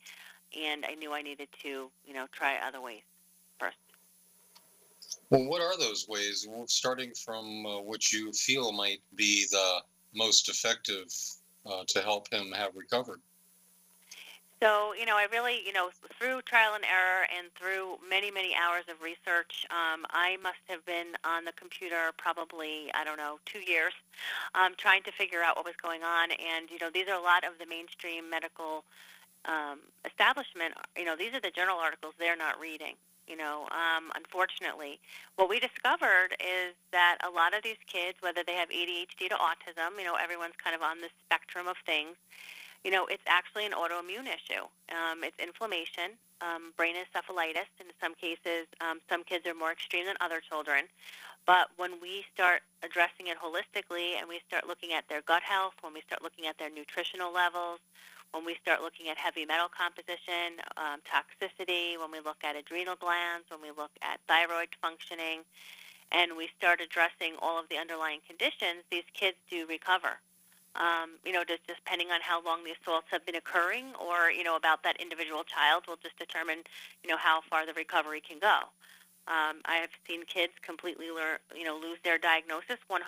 And 0.55 0.85
I 0.85 0.95
knew 0.95 1.15
I 1.15 1.23
needed 1.23 1.49
to, 1.63 1.91
you 2.05 2.13
know, 2.13 2.27
try 2.31 2.59
other 2.63 2.83
ways 2.83 3.01
first. 3.59 3.79
Well, 5.31 5.47
what 5.47 5.63
are 5.63 5.79
those 5.79 6.07
ways? 6.07 6.47
Well, 6.47 6.67
starting 6.67 7.13
from 7.25 7.65
uh, 7.65 7.81
what 7.81 8.13
you 8.13 8.33
feel 8.33 8.71
might 8.71 9.01
be 9.15 9.47
the 9.51 9.79
most 10.15 10.51
effective 10.51 11.07
uh, 11.65 11.85
to 11.89 12.03
help 12.03 12.31
him 12.31 12.53
have 12.53 12.77
recovered. 12.77 13.21
So, 14.63 14.95
you 14.95 15.07
know, 15.07 15.17
I 15.17 15.27
really, 15.33 15.59
you 15.67 15.73
know, 15.73 15.91
through 16.17 16.43
trial 16.43 16.79
and 16.79 16.85
error 16.87 17.27
and 17.37 17.51
through 17.59 17.99
many, 18.09 18.31
many 18.31 18.55
hours 18.55 18.85
of 18.87 19.03
research, 19.03 19.67
um, 19.75 20.07
I 20.15 20.39
must 20.41 20.63
have 20.71 20.87
been 20.87 21.19
on 21.27 21.45
the 21.45 21.51
computer 21.59 22.15
probably, 22.17 22.87
I 22.95 23.03
don't 23.03 23.17
know, 23.19 23.43
two 23.45 23.59
years, 23.59 23.93
um, 24.55 24.79
trying 24.79 25.03
to 25.03 25.11
figure 25.11 25.43
out 25.43 25.57
what 25.57 25.67
was 25.67 25.75
going 25.83 26.05
on. 26.05 26.31
And, 26.31 26.71
you 26.71 26.79
know, 26.81 26.95
these 26.95 27.09
are 27.09 27.19
a 27.19 27.21
lot 27.21 27.43
of 27.43 27.59
the 27.59 27.67
mainstream 27.67 28.31
medical 28.31 28.85
um, 29.51 29.83
establishment, 30.07 30.79
you 30.97 31.07
know, 31.07 31.17
these 31.19 31.35
are 31.35 31.43
the 31.43 31.51
journal 31.51 31.83
articles 31.83 32.15
they're 32.23 32.39
not 32.39 32.55
reading. 32.61 32.95
You 33.27 33.39
know, 33.39 33.67
um, 33.75 34.15
unfortunately, 34.15 35.01
what 35.35 35.51
we 35.51 35.59
discovered 35.59 36.39
is 36.39 36.79
that 36.93 37.19
a 37.27 37.31
lot 37.31 37.51
of 37.51 37.67
these 37.67 37.83
kids, 37.91 38.19
whether 38.21 38.47
they 38.47 38.55
have 38.55 38.69
ADHD 38.71 39.27
to 39.31 39.39
autism, 39.43 39.99
you 39.99 40.05
know, 40.05 40.15
everyone's 40.15 40.55
kind 40.63 40.77
of 40.77 40.83
on 40.83 41.01
the 41.01 41.11
spectrum 41.27 41.67
of 41.67 41.75
things 41.85 42.15
you 42.85 42.91
know, 42.91 43.07
it's 43.07 43.23
actually 43.27 43.67
an 43.67 43.73
autoimmune 43.73 44.27
issue. 44.27 44.67
Um, 44.91 45.23
it's 45.23 45.39
inflammation, 45.39 46.19
um, 46.41 46.73
brain 46.77 46.97
encephalitis. 46.99 47.71
In 47.79 47.87
some 48.03 48.15
cases, 48.15 48.67
um, 48.81 49.01
some 49.09 49.23
kids 49.23 49.47
are 49.47 49.55
more 49.55 49.71
extreme 49.71 50.07
than 50.07 50.17
other 50.21 50.41
children. 50.41 50.91
But 51.47 51.71
when 51.77 52.01
we 52.01 52.25
start 52.35 52.63
addressing 52.83 53.27
it 53.27 53.39
holistically 53.39 54.19
and 54.19 54.29
we 54.29 54.41
start 54.47 54.67
looking 54.67 54.93
at 54.93 55.09
their 55.09 55.23
gut 55.23 55.43
health, 55.43 55.75
when 55.81 55.93
we 55.93 56.03
start 56.03 56.23
looking 56.23 56.47
at 56.47 56.59
their 56.59 56.71
nutritional 56.71 57.33
levels, 57.33 57.79
when 58.33 58.45
we 58.45 58.57
start 58.63 58.81
looking 58.81 59.09
at 59.09 59.19
heavy 59.19 59.45
metal 59.45 59.69
composition, 59.69 60.59
um, 60.77 60.99
toxicity, 61.07 61.99
when 61.99 62.11
we 62.11 62.19
look 62.19 62.43
at 62.43 62.57
adrenal 62.57 62.97
glands, 62.97 63.47
when 63.51 63.61
we 63.61 63.71
look 63.71 63.91
at 64.03 64.19
thyroid 64.27 64.69
functioning, 64.81 65.43
and 66.11 66.37
we 66.37 66.49
start 66.57 66.81
addressing 66.81 67.35
all 67.41 67.59
of 67.59 67.69
the 67.69 67.77
underlying 67.77 68.21
conditions, 68.27 68.83
these 68.91 69.07
kids 69.15 69.37
do 69.51 69.67
recover 69.67 70.19
um, 70.77 71.19
you 71.25 71.33
know, 71.33 71.45
just, 71.45 71.67
depending 71.67 72.11
on 72.11 72.21
how 72.23 72.43
long 72.43 72.65
the 72.65 72.73
assaults 72.73 73.09
have 73.11 73.25
been 73.27 73.37
occurring 73.37 73.93
or, 74.01 74.31
you 74.31 74.45
know, 74.45 74.57
about 74.57 74.83
that 74.85 75.01
individual 75.01 75.45
child 75.45 75.85
will 75.87 75.99
just 76.03 76.19
determine, 76.19 76.65
you 77.05 77.11
know, 77.11 77.19
how 77.19 77.41
far 77.49 77.67
the 77.67 77.75
recovery 77.75 78.21
can 78.21 78.39
go. 78.39 78.71
Um, 79.29 79.63
I 79.67 79.77
have 79.77 79.91
seen 80.09 80.25
kids 80.25 80.53
completely 80.63 81.07
you 81.07 81.65
know, 81.65 81.79
lose 81.79 81.99
their 82.03 82.19
diagnosis 82.19 82.79
110%, 82.91 83.07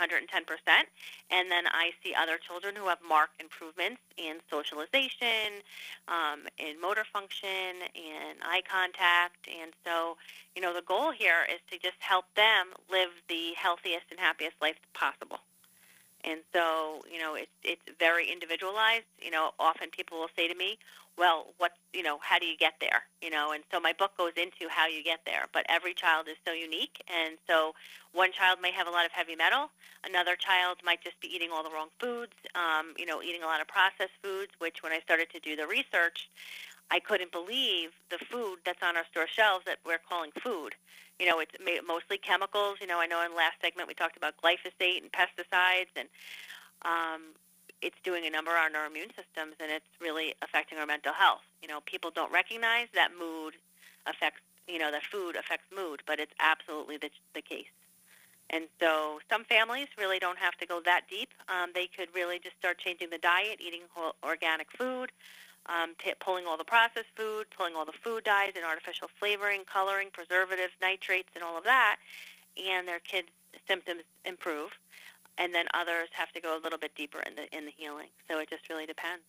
and 1.30 1.50
then 1.50 1.64
I 1.66 1.90
see 2.04 2.14
other 2.14 2.38
children 2.38 2.76
who 2.76 2.86
have 2.86 2.98
marked 3.02 3.40
improvements 3.42 4.00
in 4.16 4.38
socialization, 4.48 5.58
um, 6.06 6.46
in 6.58 6.80
motor 6.80 7.02
function, 7.12 7.82
in 7.96 8.38
eye 8.42 8.62
contact, 8.62 9.48
and 9.50 9.72
so, 9.84 10.16
you 10.54 10.62
know, 10.62 10.72
the 10.72 10.86
goal 10.86 11.10
here 11.10 11.48
is 11.52 11.58
to 11.72 11.78
just 11.82 11.98
help 11.98 12.26
them 12.36 12.68
live 12.88 13.10
the 13.28 13.50
healthiest 13.56 14.06
and 14.10 14.20
happiest 14.20 14.54
life 14.62 14.78
possible 14.94 15.40
And 16.26 16.40
so, 16.52 17.02
you 17.12 17.18
know, 17.18 17.34
it's 17.34 17.52
it's 17.62 17.82
very 17.98 18.30
individualized. 18.30 19.04
You 19.20 19.30
know, 19.30 19.50
often 19.58 19.90
people 19.90 20.18
will 20.18 20.30
say 20.36 20.48
to 20.48 20.54
me, 20.54 20.78
"Well, 21.18 21.52
what, 21.58 21.72
you 21.92 22.02
know, 22.02 22.18
how 22.22 22.38
do 22.38 22.46
you 22.46 22.56
get 22.56 22.74
there?" 22.80 23.04
You 23.20 23.30
know, 23.30 23.52
and 23.52 23.62
so 23.70 23.78
my 23.78 23.92
book 23.92 24.16
goes 24.16 24.32
into 24.36 24.68
how 24.70 24.86
you 24.86 25.02
get 25.04 25.20
there. 25.26 25.46
But 25.52 25.66
every 25.68 25.92
child 25.94 26.28
is 26.28 26.36
so 26.46 26.52
unique, 26.52 27.02
and 27.08 27.36
so 27.46 27.74
one 28.12 28.32
child 28.32 28.60
may 28.62 28.72
have 28.72 28.86
a 28.86 28.90
lot 28.90 29.04
of 29.04 29.12
heavy 29.12 29.36
metal, 29.36 29.70
another 30.06 30.36
child 30.36 30.78
might 30.84 31.02
just 31.02 31.20
be 31.20 31.28
eating 31.34 31.50
all 31.52 31.62
the 31.62 31.70
wrong 31.70 31.88
foods. 32.00 32.32
Um, 32.54 32.94
you 32.98 33.06
know, 33.06 33.22
eating 33.22 33.42
a 33.42 33.46
lot 33.46 33.60
of 33.60 33.68
processed 33.68 34.16
foods. 34.22 34.52
Which, 34.58 34.82
when 34.82 34.92
I 34.92 35.00
started 35.00 35.28
to 35.30 35.40
do 35.40 35.56
the 35.56 35.66
research, 35.66 36.30
I 36.90 37.00
couldn't 37.00 37.32
believe 37.32 37.90
the 38.10 38.18
food 38.30 38.58
that's 38.64 38.82
on 38.82 38.96
our 38.96 39.04
store 39.10 39.26
shelves 39.26 39.64
that 39.66 39.78
we're 39.84 40.00
calling 40.08 40.32
food. 40.42 40.74
You 41.18 41.26
know, 41.26 41.38
it's 41.38 41.52
mostly 41.86 42.18
chemicals. 42.18 42.78
You 42.80 42.86
know, 42.86 43.00
I 43.00 43.06
know 43.06 43.22
in 43.24 43.30
the 43.30 43.36
last 43.36 43.56
segment 43.62 43.88
we 43.88 43.94
talked 43.94 44.16
about 44.16 44.34
glyphosate 44.42 45.00
and 45.00 45.12
pesticides, 45.12 45.92
and 45.96 46.08
um, 46.82 47.22
it's 47.82 47.96
doing 48.02 48.26
a 48.26 48.30
number 48.30 48.50
on 48.52 48.74
our 48.74 48.86
immune 48.86 49.10
systems, 49.14 49.54
and 49.60 49.70
it's 49.70 49.86
really 50.00 50.34
affecting 50.42 50.78
our 50.78 50.86
mental 50.86 51.12
health. 51.12 51.42
You 51.62 51.68
know, 51.68 51.80
people 51.86 52.10
don't 52.10 52.32
recognize 52.32 52.88
that 52.94 53.10
mood 53.18 53.54
affects, 54.06 54.40
you 54.66 54.78
know, 54.78 54.90
that 54.90 55.02
food 55.04 55.36
affects 55.36 55.66
mood, 55.74 56.02
but 56.06 56.18
it's 56.18 56.32
absolutely 56.40 56.96
the, 56.96 57.10
the 57.34 57.42
case. 57.42 57.70
And 58.50 58.64
so 58.80 59.20
some 59.30 59.44
families 59.44 59.88
really 59.96 60.18
don't 60.18 60.38
have 60.38 60.56
to 60.58 60.66
go 60.66 60.80
that 60.84 61.02
deep. 61.08 61.30
Um, 61.48 61.70
they 61.74 61.86
could 61.86 62.08
really 62.14 62.38
just 62.38 62.56
start 62.58 62.78
changing 62.78 63.10
the 63.10 63.18
diet, 63.18 63.58
eating 63.60 63.82
whole 63.92 64.14
organic 64.22 64.70
food, 64.72 65.10
um, 65.66 65.94
t- 65.98 66.14
pulling 66.20 66.46
all 66.46 66.56
the 66.56 66.64
processed 66.64 67.12
food, 67.16 67.46
pulling 67.56 67.74
all 67.74 67.84
the 67.84 67.98
food 68.02 68.24
dyes 68.24 68.52
and 68.56 68.64
artificial 68.64 69.08
flavoring, 69.18 69.62
coloring, 69.64 70.08
preservatives, 70.12 70.72
nitrates, 70.80 71.30
and 71.34 71.44
all 71.44 71.56
of 71.56 71.64
that, 71.64 71.96
and 72.56 72.86
their 72.86 73.00
kids' 73.00 73.28
symptoms 73.66 74.02
improve. 74.24 74.70
And 75.38 75.54
then 75.54 75.66
others 75.74 76.08
have 76.12 76.30
to 76.32 76.40
go 76.40 76.56
a 76.56 76.60
little 76.62 76.78
bit 76.78 76.94
deeper 76.94 77.20
in 77.20 77.34
the 77.34 77.56
in 77.56 77.64
the 77.64 77.72
healing. 77.76 78.08
So 78.28 78.38
it 78.38 78.48
just 78.50 78.68
really 78.68 78.86
depends. 78.86 79.24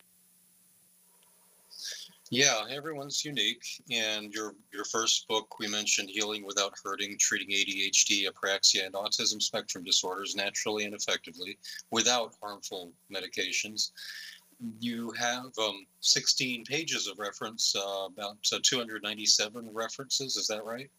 Yeah, 2.30 2.64
everyone's 2.68 3.24
unique. 3.24 3.64
And 3.90 4.32
your 4.32 4.54
your 4.72 4.84
first 4.84 5.28
book, 5.28 5.58
we 5.60 5.68
mentioned 5.68 6.10
healing 6.10 6.44
without 6.44 6.74
hurting, 6.82 7.16
treating 7.20 7.50
ADHD, 7.50 8.26
apraxia, 8.28 8.84
and 8.86 8.94
autism 8.94 9.40
spectrum 9.40 9.84
disorders 9.84 10.34
naturally 10.34 10.84
and 10.84 10.94
effectively 10.94 11.56
without 11.90 12.34
harmful 12.42 12.92
medications. 13.12 13.90
You 14.80 15.10
have 15.12 15.56
um, 15.58 15.86
16 16.00 16.64
pages 16.64 17.06
of 17.08 17.18
reference, 17.18 17.76
uh, 17.76 18.06
about 18.06 18.38
uh, 18.52 18.58
297 18.62 19.68
references. 19.72 20.36
Is 20.36 20.46
that 20.46 20.64
right? 20.64 20.90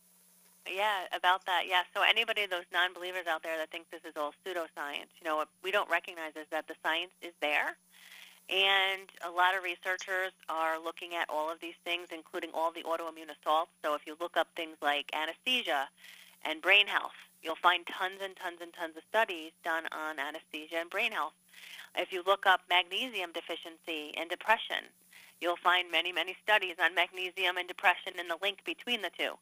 Yeah, 0.72 1.06
about 1.16 1.46
that. 1.46 1.64
Yeah. 1.68 1.84
So 1.94 2.02
anybody, 2.04 2.46
those 2.46 2.66
non-believers 2.74 3.26
out 3.28 3.44
there 3.44 3.58
that 3.58 3.72
think 3.72 3.90
this 3.90 4.02
is 4.04 4.14
all 4.18 4.34
pseudoscience, 4.46 5.10
you 5.20 5.26
know, 5.26 5.38
what 5.38 5.48
we 5.64 5.72
don't 5.72 5.90
recognize 5.90 6.36
is 6.36 6.46
that 6.52 6.68
the 6.68 6.76
science 6.84 7.12
is 7.22 7.34
there, 7.42 7.78
and 8.50 9.10
a 9.26 9.32
lot 9.32 9.56
of 9.56 9.64
researchers 9.64 10.32
are 10.50 10.80
looking 10.80 11.16
at 11.16 11.30
all 11.30 11.52
of 11.52 11.60
these 11.60 11.76
things, 11.84 12.08
including 12.14 12.52
all 12.54 12.72
the 12.72 12.84
autoimmune 12.84 13.32
assaults. 13.32 13.72
So 13.84 13.94
if 13.96 14.02
you 14.06 14.16
look 14.20 14.38
up 14.38 14.48
things 14.56 14.78
like 14.82 15.12
anesthesia 15.14 15.90
and 16.44 16.62
brain 16.62 16.88
health, 16.88 17.16
you'll 17.42 17.56
find 17.56 17.86
tons 17.88 18.20
and 18.22 18.36
tons 18.36 18.60
and 18.62 18.74
tons 18.74 18.96
of 18.96 19.04
studies 19.10 19.52
done 19.64 19.84
on 19.92 20.20
anesthesia 20.20 20.78
and 20.78 20.90
brain 20.90 21.12
health. 21.12 21.34
If 21.96 22.12
you 22.12 22.24
look 22.26 22.46
up 22.46 22.62
magnesium 22.70 23.32
deficiency 23.34 24.14
and 24.18 24.30
depression, 24.30 24.90
you'll 25.42 25.58
find 25.58 25.92
many, 25.92 26.12
many 26.12 26.36
studies 26.44 26.76
on 26.84 26.96
magnesium 26.96 27.58
and 27.58 27.68
depression 27.68 28.14
and 28.20 28.30
the 28.30 28.38
link 28.42 28.64
between 28.66 29.02
the 29.02 29.12
two. 29.18 29.34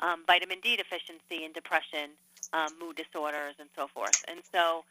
Um, 0.00 0.24
vitamin 0.26 0.60
D 0.62 0.76
deficiency 0.76 1.44
and 1.44 1.52
depression, 1.52 2.10
um, 2.52 2.68
mood 2.80 2.96
disorders, 2.96 3.54
and 3.58 3.68
so 3.76 3.86
forth. 3.88 4.24
And 4.28 4.40
so 4.52 4.84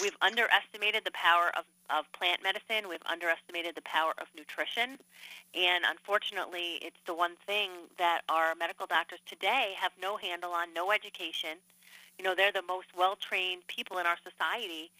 we've 0.00 0.16
underestimated 0.20 1.04
the 1.04 1.12
power 1.12 1.50
of, 1.56 1.64
of 1.90 2.10
plant 2.12 2.42
medicine. 2.42 2.88
We've 2.88 3.06
underestimated 3.06 3.74
the 3.74 3.82
power 3.82 4.14
of 4.18 4.26
nutrition. 4.36 4.98
And 5.54 5.84
unfortunately, 5.88 6.78
it's 6.82 7.00
the 7.06 7.14
one 7.14 7.36
thing 7.46 7.70
that 7.98 8.22
our 8.28 8.54
medical 8.54 8.86
doctors 8.86 9.20
today 9.26 9.74
have 9.78 9.92
no 10.00 10.16
handle 10.16 10.50
on, 10.50 10.74
no 10.74 10.90
education. 10.90 11.58
You 12.18 12.24
know, 12.24 12.34
they're 12.34 12.52
the 12.52 12.62
most 12.62 12.88
well-trained 12.96 13.66
people 13.68 13.98
in 13.98 14.06
our 14.06 14.18
society, 14.22 14.90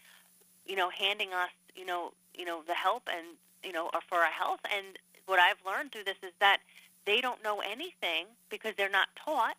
you 0.69 0.75
know, 0.75 0.89
handing 0.89 1.33
us, 1.33 1.49
you 1.75 1.85
know, 1.85 2.13
you 2.37 2.45
know, 2.45 2.61
the 2.65 2.75
help 2.75 3.09
and, 3.11 3.25
you 3.63 3.73
know, 3.73 3.89
for 4.07 4.19
our 4.19 4.31
health. 4.31 4.59
And 4.73 4.97
what 5.25 5.39
I've 5.39 5.57
learned 5.65 5.91
through 5.91 6.05
this 6.05 6.21
is 6.23 6.31
that 6.39 6.59
they 7.05 7.19
don't 7.19 7.43
know 7.43 7.59
anything 7.59 8.27
because 8.49 8.73
they're 8.77 8.89
not 8.89 9.09
taught 9.15 9.57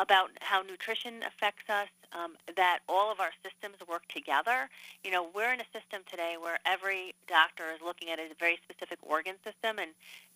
about 0.00 0.30
how 0.40 0.62
nutrition 0.62 1.22
affects 1.22 1.68
us, 1.70 1.88
um, 2.12 2.36
that 2.56 2.80
all 2.88 3.10
of 3.10 3.20
our 3.20 3.32
systems 3.42 3.76
work 3.88 4.06
together. 4.08 4.68
You 5.04 5.10
know, 5.10 5.28
we're 5.34 5.52
in 5.52 5.60
a 5.60 5.70
system 5.72 6.02
today 6.10 6.36
where 6.40 6.58
every 6.66 7.14
doctor 7.26 7.64
is 7.74 7.80
looking 7.84 8.10
at 8.10 8.18
a 8.18 8.28
very 8.38 8.58
specific 8.62 8.98
organ 9.02 9.34
system, 9.44 9.78
and 9.78 9.90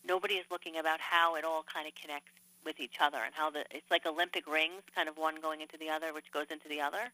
nobody 0.07 0.35
is 0.35 0.47
looking 0.51 0.79
about 0.79 1.01
how 1.01 1.37
it 1.37 1.45
all 1.45 1.65
kind 1.73 1.87
of 1.87 1.95
connects 1.95 2.33
with 2.65 2.79
each 2.81 2.97
other 3.01 3.19
and 3.25 3.35
how 3.35 3.51
the 3.51 3.61
it's 3.71 3.91
like 3.91 4.07
Olympic 4.07 4.47
rings, 4.47 4.83
kind 4.95 5.09
of 5.09 5.17
one 5.17 5.37
going 5.41 5.61
into 5.61 5.77
the 5.77 5.91
other, 5.91 6.13
which 6.13 6.31
goes 6.33 6.47
into 6.51 6.69
the 6.69 6.81
other. 6.81 7.11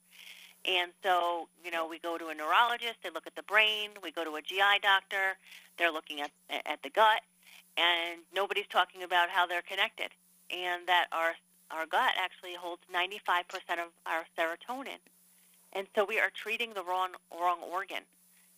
And 0.67 0.93
so, 1.03 1.49
you 1.65 1.71
know, 1.71 1.87
we 1.87 1.99
go 1.99 2.19
to 2.19 2.29
a 2.29 2.35
neurologist, 2.35 2.97
they 3.03 3.11
look 3.11 3.27
at 3.27 3.37
the 3.37 3.43
brain. 3.43 3.91
We 4.03 4.11
go 4.11 4.25
to 4.25 4.37
a 4.37 4.43
GI 4.43 4.81
doctor, 4.83 5.39
they're 5.79 5.93
looking 5.93 6.21
at 6.21 6.31
at 6.51 6.83
the 6.83 6.91
gut, 6.91 7.23
and 7.77 8.21
nobody's 8.35 8.67
talking 8.67 9.03
about 9.03 9.31
how 9.31 9.47
they're 9.47 9.63
connected, 9.63 10.11
and 10.51 10.87
that 10.87 11.07
our 11.13 11.35
our 11.71 11.87
gut 11.87 12.13
actually 12.17 12.55
holds 12.55 12.83
95% 12.93 13.45
of 13.75 13.93
our 14.07 14.25
serotonin. 14.37 14.99
And 15.75 15.87
so 15.95 16.05
we 16.05 16.19
are 16.19 16.31
treating 16.35 16.75
the 16.75 16.83
wrong 16.83 17.11
wrong 17.33 17.61
organ. 17.63 18.03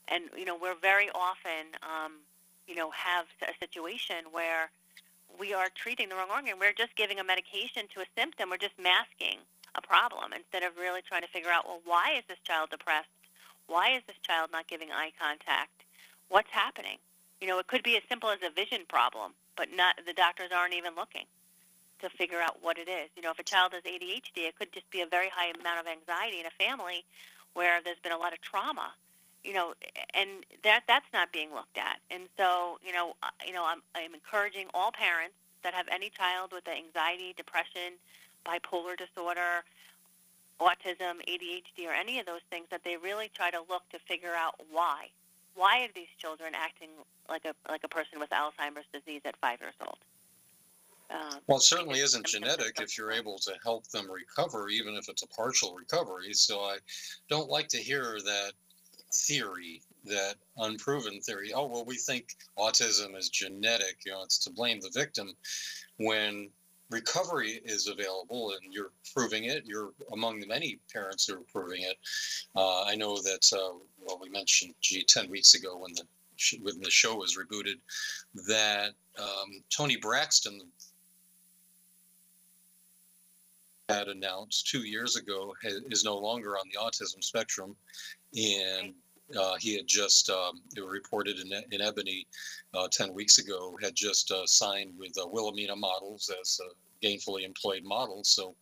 And 0.09 0.25
you 0.37 0.45
know, 0.45 0.57
we're 0.61 0.79
very 0.81 1.11
often 1.11 1.77
um, 1.83 2.13
you 2.67 2.75
know, 2.75 2.91
have 2.91 3.27
a 3.43 3.53
situation 3.59 4.31
where 4.33 4.71
we 5.39 5.53
are 5.53 5.69
treating 5.75 6.09
the 6.09 6.15
wrong 6.15 6.31
organ. 6.31 6.55
We're 6.59 6.73
just 6.73 6.97
giving 6.97 7.19
a 7.19 7.25
medication 7.25 7.85
to 7.95 8.01
a 8.01 8.07
symptom. 8.17 8.51
We're 8.51 8.59
just 8.59 8.79
masking 8.81 9.39
a 9.75 9.83
problem 9.83 10.33
instead 10.33 10.63
of 10.63 10.77
really 10.77 11.01
trying 11.03 11.23
to 11.23 11.29
figure 11.29 11.51
out, 11.51 11.67
well, 11.67 11.81
why 11.85 12.15
is 12.17 12.25
this 12.29 12.39
child 12.45 12.71
depressed? 12.71 13.09
Why 13.67 13.91
is 13.97 14.03
this 14.07 14.17
child 14.23 14.51
not 14.53 14.67
giving 14.67 14.91
eye 14.91 15.13
contact? 15.19 15.85
What's 16.29 16.51
happening? 16.51 16.99
You 17.41 17.49
know, 17.49 17.59
it 17.59 17.67
could 17.67 17.83
be 17.83 17.97
as 17.97 18.03
simple 18.09 18.31
as 18.31 18.39
a 18.47 18.51
vision 18.51 18.83
problem, 18.89 19.33
but 19.57 19.69
not 19.75 19.97
the 20.07 20.13
doctors 20.13 20.51
aren't 20.55 20.75
even 20.75 20.95
looking 20.97 21.25
to 22.01 22.09
figure 22.09 22.41
out 22.41 22.59
what 22.63 22.79
it 22.79 22.89
is. 22.89 23.09
You 23.17 23.23
know, 23.23 23.31
if 23.31 23.39
a 23.39 23.43
child 23.43 23.73
has 23.73 23.83
ADHD, 23.83 24.49
it 24.49 24.59
could 24.59 24.73
just 24.73 24.91
be 24.91 25.01
a 25.01 25.07
very 25.07 25.29
high 25.29 25.53
amount 25.59 25.81
of 25.81 25.87
anxiety 25.87 26.41
in 26.41 26.47
a 26.47 26.51
family 26.51 27.05
where 27.55 27.81
there's 27.83 27.99
been 28.03 28.13
a 28.13 28.19
lot 28.19 28.33
of 28.33 28.41
trauma. 28.41 28.93
You 29.45 29.55
know, 29.55 29.75
and 30.13 30.45
that 30.65 30.83
that's 30.87 31.07
not 31.15 31.33
being 31.33 31.55
looked 31.55 31.79
at. 31.79 31.97
And 32.11 32.25
so, 32.37 32.79
you 32.85 32.93
know, 32.93 33.17
you 33.47 33.55
know, 33.55 33.65
I'm 33.65 33.81
I'm 33.95 34.13
encouraging 34.13 34.67
all 34.75 34.93
parents 34.93 35.35
that 35.63 35.73
have 35.73 35.89
any 35.91 36.11
child 36.11 36.53
with 36.53 36.69
anxiety, 36.69 37.33
depression, 37.37 37.97
bipolar 38.47 38.97
disorder, 38.97 39.65
autism, 40.61 41.17
ADHD, 41.27 41.87
or 41.87 41.93
any 41.93 42.19
of 42.19 42.27
those 42.27 42.43
things 42.51 42.67
that 42.71 42.85
they 42.85 42.97
really 42.97 43.31
try 43.35 43.51
to 43.51 43.61
look 43.69 43.89
to 43.91 43.99
figure 43.99 44.35
out 44.35 44.55
why. 44.71 45.09
Why 45.55 45.83
are 45.85 45.89
these 45.95 46.09
children 46.19 46.53
acting 46.55 46.89
like 47.29 47.45
a 47.45 47.55
like 47.71 47.85
a 47.85 47.89
person 47.89 48.19
with 48.19 48.31
Alzheimer's 48.31 48.87
disease 48.93 49.23
at 49.25 49.37
five 49.37 49.61
years 49.61 49.75
old? 49.81 49.99
Um, 51.11 51.41
Well, 51.47 51.59
it 51.59 51.63
certainly 51.63 52.01
isn't 52.01 52.27
genetic 52.27 52.81
if 52.81 52.97
you're 52.97 53.11
able 53.11 53.39
to 53.41 53.55
help 53.65 53.89
them 53.89 54.09
recover, 54.11 54.69
even 54.69 54.95
if 54.95 55.09
it's 55.09 55.23
a 55.23 55.27
partial 55.29 55.75
recovery. 55.75 56.33
So 56.35 56.61
I 56.61 56.79
don't 57.29 57.49
like 57.49 57.69
to 57.69 57.79
hear 57.79 58.19
that 58.25 58.53
theory, 59.13 59.83
that 60.05 60.37
unproven 60.57 61.21
theory. 61.21 61.53
Oh, 61.53 61.67
well, 61.67 61.85
we 61.85 61.97
think 61.97 62.37
autism 62.57 63.17
is 63.17 63.29
genetic, 63.29 63.99
you 64.07 64.13
know, 64.13 64.23
it's 64.23 64.39
to 64.45 64.51
blame 64.51 64.81
the 64.81 64.91
victim. 64.91 65.35
When 65.97 66.49
recovery 66.91 67.61
is 67.65 67.87
available 67.87 68.53
and 68.53 68.73
you're 68.73 68.91
proving 69.15 69.45
it, 69.45 69.65
you're 69.65 69.91
among 70.13 70.41
the 70.41 70.47
many 70.47 70.79
parents 70.93 71.27
who 71.27 71.35
are 71.35 71.45
proving 71.53 71.83
it. 71.83 71.97
Uh, 72.55 72.85
I 72.85 72.97
know 72.97 73.17
that, 73.17 73.51
uh, 73.53 73.79
well, 74.05 74.19
we 74.21 74.29
mentioned, 74.29 74.75
gee, 74.81 75.05
10 75.05 75.31
weeks 75.31 75.55
ago 75.55 75.79
when 75.79 75.93
the 75.95 76.03
when 76.63 76.81
the 76.81 76.91
show 76.91 77.17
was 77.17 77.37
rebooted, 77.37 77.79
that 78.49 78.93
um, 79.19 79.63
Toni 79.69 79.97
Braxton, 79.97 80.59
had 83.91 84.09
announced 84.09 84.69
two 84.69 84.85
years 84.85 85.17
ago 85.17 85.53
is 85.65 86.05
no 86.05 86.17
longer 86.17 86.57
on 86.57 86.69
the 86.73 86.79
autism 86.79 87.23
spectrum, 87.23 87.75
and 88.35 88.95
uh, 89.39 89.57
he 89.59 89.77
had 89.77 89.87
just 89.87 90.31
um, 90.31 90.61
it 90.77 90.81
was 90.81 90.93
reported 90.93 91.39
in, 91.39 91.51
in 91.71 91.81
Ebony 91.81 92.27
uh, 92.75 92.89
ten 92.91 93.13
weeks 93.13 93.39
ago 93.39 93.77
had 93.83 93.95
just 93.95 94.31
uh, 94.31 94.47
signed 94.47 94.93
with 94.99 95.17
uh, 95.19 95.27
Wilhelmina 95.27 95.77
Models 95.77 96.31
as 96.41 96.61
a 96.61 97.07
gainfully 97.07 97.45
employed 97.45 97.83
model, 97.83 98.23
so 98.25 98.55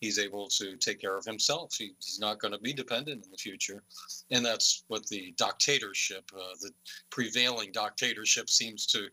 he's 0.00 0.18
able 0.18 0.48
to 0.48 0.76
take 0.76 1.00
care 1.00 1.16
of 1.16 1.24
himself. 1.24 1.74
He, 1.76 1.94
he's 2.04 2.18
not 2.18 2.40
going 2.40 2.52
to 2.52 2.58
be 2.58 2.72
dependent 2.72 3.24
in 3.24 3.30
the 3.30 3.36
future, 3.36 3.82
and 4.30 4.44
that's 4.44 4.84
what 4.88 5.06
the 5.06 5.32
dictatorship, 5.36 6.24
uh, 6.34 6.54
the 6.60 6.70
prevailing 7.10 7.70
dictatorship, 7.72 8.50
seems 8.50 8.86
to 8.86 9.08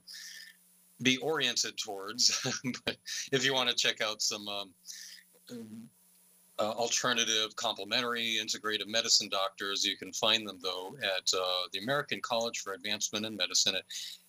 be 1.04 1.18
oriented 1.18 1.78
towards. 1.78 2.42
but 2.86 2.98
if 3.32 3.46
you 3.46 3.54
want 3.54 3.70
to 3.70 3.76
check 3.76 4.02
out 4.02 4.22
some 4.22 4.48
um, 4.48 4.70
uh, 6.62 6.72
alternative, 6.74 7.56
complementary, 7.56 8.38
integrative 8.40 8.86
medicine 8.86 9.28
doctors. 9.30 9.84
You 9.84 9.98
can 9.98 10.14
find 10.14 10.48
them, 10.48 10.60
though, 10.62 10.96
at 11.02 11.34
uh, 11.36 11.64
the 11.74 11.80
American 11.80 12.22
College 12.22 12.60
for 12.60 12.74
Advancement 12.74 13.26
in 13.26 13.36
Medicine 13.36 13.76
at 13.76 13.84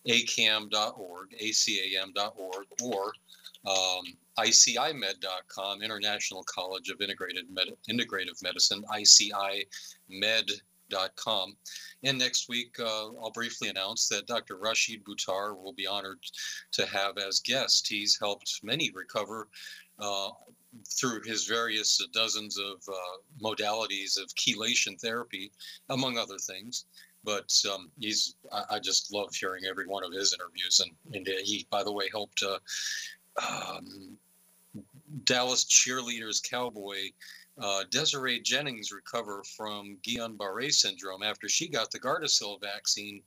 acam.org, 0.07 1.35
acam.org, 1.39 2.65
or 2.81 3.13
um, 3.67 4.03
ICImed.com, 4.39 5.83
International 5.83 6.43
College 6.43 6.89
of 6.89 7.01
Integrated 7.01 7.45
Med- 7.51 7.75
Integrative 7.89 8.41
Medicine, 8.41 8.83
ICImed.com. 8.91 9.67
And 12.03 12.17
next 12.17 12.49
week, 12.49 12.75
uh, 12.79 13.13
I'll 13.21 13.31
briefly 13.31 13.69
announce 13.69 14.09
that 14.09 14.27
Dr. 14.27 14.57
Rashid 14.57 15.03
Buttar 15.05 15.55
will 15.55 15.73
be 15.73 15.87
honored 15.87 16.19
to 16.73 16.85
have 16.87 17.17
as 17.17 17.39
guest. 17.39 17.87
He's 17.87 18.17
helped 18.19 18.59
many 18.63 18.91
recover 18.91 19.47
through 20.99 21.21
his 21.23 21.45
various 21.45 22.01
dozens 22.13 22.57
of 22.57 22.81
uh, 22.89 23.17
modalities 23.41 24.17
of 24.17 24.33
chelation 24.35 24.99
therapy, 24.99 25.51
among 25.89 26.17
other 26.17 26.37
things. 26.37 26.85
But 27.23 27.53
um, 27.71 27.89
he's, 27.99 28.35
I, 28.51 28.63
I, 28.71 28.79
just 28.79 29.13
love 29.13 29.33
hearing 29.33 29.63
every 29.65 29.87
one 29.87 30.03
of 30.03 30.11
his 30.11 30.33
interviews. 30.33 30.81
And, 30.81 31.15
and 31.15 31.27
he, 31.43 31.65
by 31.69 31.83
the 31.83 31.91
way, 31.91 32.09
helped 32.11 32.43
uh, 32.43 32.57
um, 33.41 34.17
Dallas 35.23 35.65
cheerleaders 35.65 36.43
cowboy 36.43 37.11
uh, 37.59 37.83
Desiree 37.91 38.41
Jennings 38.41 38.91
recover 38.91 39.43
from 39.55 39.97
Guillain-Barré 40.07 40.71
syndrome 40.71 41.23
after 41.23 41.47
she 41.47 41.67
got 41.67 41.91
the 41.91 41.99
Gardasil 41.99 42.59
vaccine. 42.61 43.21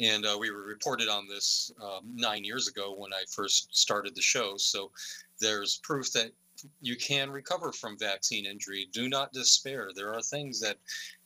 And 0.00 0.24
uh, 0.24 0.36
we 0.38 0.50
were 0.50 0.62
reported 0.62 1.08
on 1.08 1.26
this 1.28 1.72
um, 1.82 2.12
nine 2.14 2.44
years 2.44 2.68
ago 2.68 2.94
when 2.96 3.12
I 3.12 3.24
first 3.30 3.76
started 3.76 4.14
the 4.14 4.22
show. 4.22 4.56
So 4.56 4.90
there's 5.40 5.80
proof 5.82 6.12
that 6.12 6.30
you 6.80 6.96
can 6.96 7.30
recover 7.30 7.72
from 7.72 7.98
vaccine 7.98 8.46
injury. 8.46 8.88
Do 8.92 9.08
not 9.08 9.32
despair. 9.32 9.90
There 9.94 10.14
are 10.14 10.22
things 10.22 10.60
that 10.60 10.76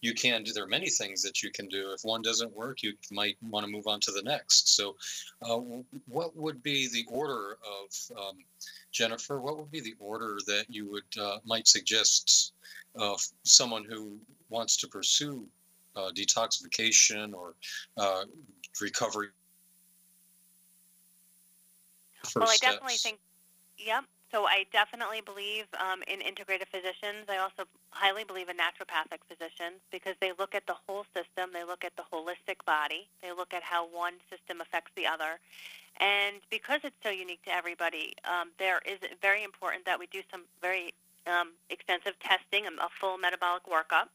you 0.01 0.15
can 0.15 0.43
do. 0.43 0.53
There 0.53 0.65
are 0.65 0.69
many 0.69 0.89
things 0.89 1.23
that 1.23 1.43
you 1.43 1.51
can 1.51 1.69
do. 1.69 1.91
If 1.93 2.03
one 2.03 2.23
doesn't 2.23 2.55
work, 2.55 2.83
you 2.83 2.95
might 3.11 3.37
want 3.51 3.67
to 3.67 3.73
move 3.73 3.87
on 3.87 4.01
to 4.01 4.13
the 4.13 4.23
next. 4.23 4.75
So, 4.77 4.97
uh, 5.43 5.59
what 6.07 6.37
would 6.37 6.63
be 6.63 6.89
the 6.89 7.05
order 7.09 7.59
of 7.67 8.17
um, 8.19 8.37
Jennifer? 8.93 9.41
What 9.41 9.59
would 9.59 9.71
be 9.71 9.81
the 9.81 9.95
order 9.99 10.39
that 10.47 10.67
you 10.69 10.91
would 10.91 11.21
uh, 11.21 11.39
might 11.45 11.69
suggest 11.69 12.53
uh, 12.99 13.17
someone 13.45 13.85
who 13.85 14.19
wants 14.51 14.77
to 14.79 14.89
pursue 14.89 15.47
uh, 15.97 16.11
detoxification 16.15 17.35
or 17.35 17.55
uh, 17.97 18.25
recovery? 18.81 19.29
well, 22.37 22.49
I 22.49 22.57
definitely 22.61 22.95
think. 22.95 23.19
Yep. 23.79 24.05
So 24.31 24.45
I 24.45 24.67
definitely 24.73 25.23
believe 25.23 25.65
um, 25.81 26.03
in 26.07 26.21
integrative 26.21 26.69
physicians. 26.69 27.25
I 27.29 27.39
also 27.39 27.65
highly 27.91 28.25
believe 28.25 28.51
in 28.51 28.57
naturopathic 28.57 29.25
physicians 29.25 29.81
because 29.91 30.17
they 30.21 30.33
look 30.39 30.55
at 30.55 30.67
the 30.67 30.77
whole 30.87 31.05
system. 31.17 31.51
They 31.53 31.65
look 31.65 31.83
at 31.83 31.97
the 31.97 32.05
holistic 32.13 32.61
body. 32.67 33.09
They 33.23 33.33
look 33.33 33.55
at 33.55 33.63
how 33.63 33.89
one 33.89 34.15
system 34.29 34.61
affects 34.61 34.93
the 34.97 35.07
other. 35.07 35.41
And 36.01 36.37
because 36.51 36.81
it's 36.85 36.97
so 37.03 37.09
unique 37.09 37.43
to 37.45 37.55
everybody, 37.55 38.15
um, 38.29 38.51
there 38.59 38.81
is 38.85 38.99
very 39.23 39.43
important 39.43 39.87
that 39.87 39.99
we 39.99 40.07
do 40.13 40.21
some 40.31 40.45
very 40.61 40.93
um, 41.27 41.53
extensive 41.71 42.15
testing, 42.21 42.67
a 42.67 42.89
full 43.01 43.17
metabolic 43.17 43.65
workup. 43.65 44.13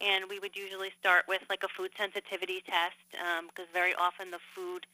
And 0.00 0.24
we 0.28 0.40
would 0.40 0.56
usually 0.56 0.90
start 0.98 1.26
with 1.28 1.42
like 1.48 1.62
a 1.62 1.68
food 1.68 1.92
sensitivity 1.96 2.64
test 2.66 2.98
because 3.12 3.68
um, 3.68 3.72
very 3.72 3.94
often 3.94 4.32
the 4.32 4.42
food 4.54 4.86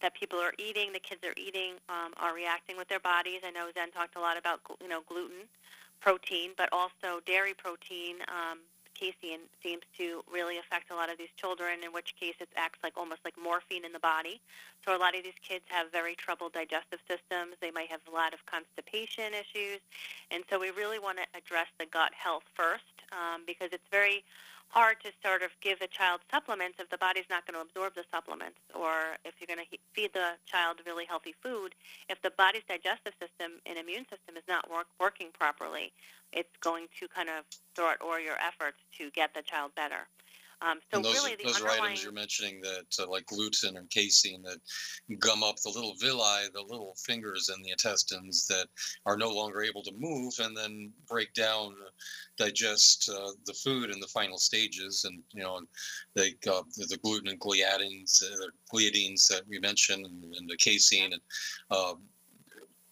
that 0.00 0.14
people 0.14 0.38
are 0.38 0.52
eating, 0.58 0.92
the 0.92 1.00
kids 1.00 1.22
are 1.24 1.34
eating, 1.36 1.74
um, 1.88 2.12
are 2.16 2.34
reacting 2.34 2.76
with 2.76 2.88
their 2.88 3.00
bodies. 3.00 3.40
I 3.44 3.50
know 3.50 3.68
Zen 3.74 3.90
talked 3.90 4.16
a 4.16 4.20
lot 4.20 4.36
about 4.36 4.60
you 4.80 4.88
know 4.88 5.02
gluten, 5.08 5.48
protein, 6.00 6.50
but 6.56 6.68
also 6.72 7.20
dairy 7.26 7.54
protein. 7.54 8.16
Um, 8.28 8.58
casein 8.98 9.46
seems 9.62 9.82
to 9.96 10.22
really 10.30 10.58
affect 10.58 10.90
a 10.90 10.94
lot 10.94 11.08
of 11.08 11.18
these 11.18 11.30
children, 11.36 11.84
in 11.84 11.92
which 11.92 12.14
case 12.18 12.34
it 12.40 12.48
acts 12.56 12.78
like 12.82 12.94
almost 12.96 13.20
like 13.24 13.34
morphine 13.40 13.84
in 13.84 13.92
the 13.92 14.02
body. 14.02 14.40
So 14.84 14.96
a 14.96 14.98
lot 14.98 15.16
of 15.16 15.22
these 15.22 15.38
kids 15.46 15.64
have 15.68 15.92
very 15.92 16.14
troubled 16.16 16.52
digestive 16.52 16.98
systems. 17.06 17.54
They 17.60 17.70
might 17.70 17.88
have 17.90 18.00
a 18.10 18.14
lot 18.14 18.34
of 18.34 18.44
constipation 18.46 19.34
issues, 19.34 19.80
and 20.30 20.42
so 20.50 20.58
we 20.58 20.70
really 20.70 20.98
want 20.98 21.18
to 21.18 21.26
address 21.38 21.68
the 21.78 21.86
gut 21.86 22.12
health 22.12 22.44
first 22.54 23.06
um, 23.12 23.42
because 23.46 23.70
it's 23.72 23.86
very 23.90 24.24
hard 24.68 25.00
to 25.00 25.10
sort 25.24 25.42
of 25.42 25.50
give 25.60 25.80
a 25.80 25.88
child 25.88 26.20
supplements 26.30 26.76
if 26.78 26.88
the 26.90 26.98
body's 26.98 27.28
not 27.30 27.46
going 27.46 27.56
to 27.56 27.64
absorb 27.64 27.94
the 27.94 28.04
supplements 28.12 28.58
or 28.74 29.16
if 29.24 29.34
you're 29.40 29.48
going 29.48 29.64
to 29.64 29.78
feed 29.94 30.12
the 30.12 30.36
child 30.46 30.76
really 30.86 31.06
healthy 31.06 31.34
food 31.42 31.74
if 32.08 32.20
the 32.22 32.32
body's 32.36 32.62
digestive 32.68 33.14
system 33.20 33.60
and 33.66 33.78
immune 33.78 34.04
system 34.12 34.36
is 34.36 34.44
not 34.48 34.68
work, 34.70 34.86
working 35.00 35.28
properly 35.32 35.92
it's 36.32 36.52
going 36.60 36.86
to 37.00 37.08
kind 37.08 37.28
of 37.28 37.44
thwart 37.74 37.98
all 38.04 38.20
your 38.20 38.36
efforts 38.44 38.78
to 38.96 39.10
get 39.10 39.32
the 39.34 39.42
child 39.42 39.72
better 39.74 40.06
um, 40.60 40.78
so 40.90 40.96
and 40.96 41.04
those, 41.04 41.14
really, 41.14 41.36
the 41.36 41.44
those 41.44 41.56
underlying... 41.56 41.82
items 41.82 42.02
you're 42.02 42.12
mentioning 42.12 42.60
that 42.62 42.86
uh, 43.00 43.08
like 43.08 43.26
gluten 43.26 43.76
and 43.76 43.88
casein 43.90 44.42
that 44.42 44.58
gum 45.18 45.42
up 45.42 45.56
the 45.60 45.68
little 45.68 45.94
villi, 46.00 46.48
the 46.52 46.60
little 46.60 46.94
fingers 47.04 47.50
in 47.54 47.62
the 47.62 47.70
intestines 47.70 48.46
that 48.48 48.66
are 49.06 49.16
no 49.16 49.30
longer 49.30 49.62
able 49.62 49.82
to 49.82 49.92
move 49.96 50.34
and 50.40 50.56
then 50.56 50.92
break 51.08 51.32
down, 51.34 51.74
digest 52.36 53.08
uh, 53.08 53.30
the 53.46 53.52
food 53.52 53.90
in 53.90 54.00
the 54.00 54.06
final 54.08 54.38
stages, 54.38 55.04
and 55.04 55.22
you 55.32 55.42
know, 55.42 55.60
they 56.14 56.34
uh, 56.50 56.62
the, 56.76 56.98
gluten 57.02 57.28
and 57.28 57.40
gliadins, 57.40 58.22
uh, 58.22 58.46
gliadins 58.72 59.28
that 59.28 59.42
we 59.48 59.60
mentioned, 59.60 60.06
and, 60.06 60.34
and 60.34 60.50
the 60.50 60.56
casein, 60.56 61.12
and 61.12 61.22
uh, 61.70 61.94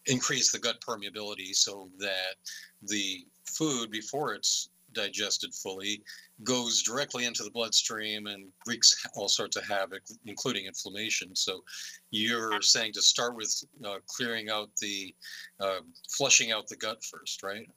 increase 0.07 0.53
the 0.53 0.59
gut 0.59 0.81
permeability 0.81 1.53
so 1.55 1.89
that 1.99 2.37
the 2.83 3.27
food 3.45 3.91
before 3.91 4.35
it's 4.35 4.69
digested 4.97 5.55
fully 5.55 6.03
goes 6.43 6.83
directly 6.83 7.25
into 7.25 7.45
the 7.45 7.51
bloodstream 7.51 8.27
and 8.27 8.49
wreaks 8.67 9.07
all 9.15 9.29
sorts 9.29 9.57
of 9.57 9.67
havoc, 9.67 10.03
including 10.25 10.67
inflammation. 10.67 11.37
So, 11.37 11.63
you're 12.11 12.61
saying 12.63 12.93
to 12.95 13.03
start 13.03 13.37
with 13.37 13.53
uh, 13.85 13.99
clearing 14.07 14.51
out 14.51 14.71
the, 14.81 15.15
uh, 15.61 15.81
flushing 16.11 16.51
out 16.51 16.67
the 16.67 16.77
gut 16.77 16.99
first, 17.05 17.43
right? 17.43 17.69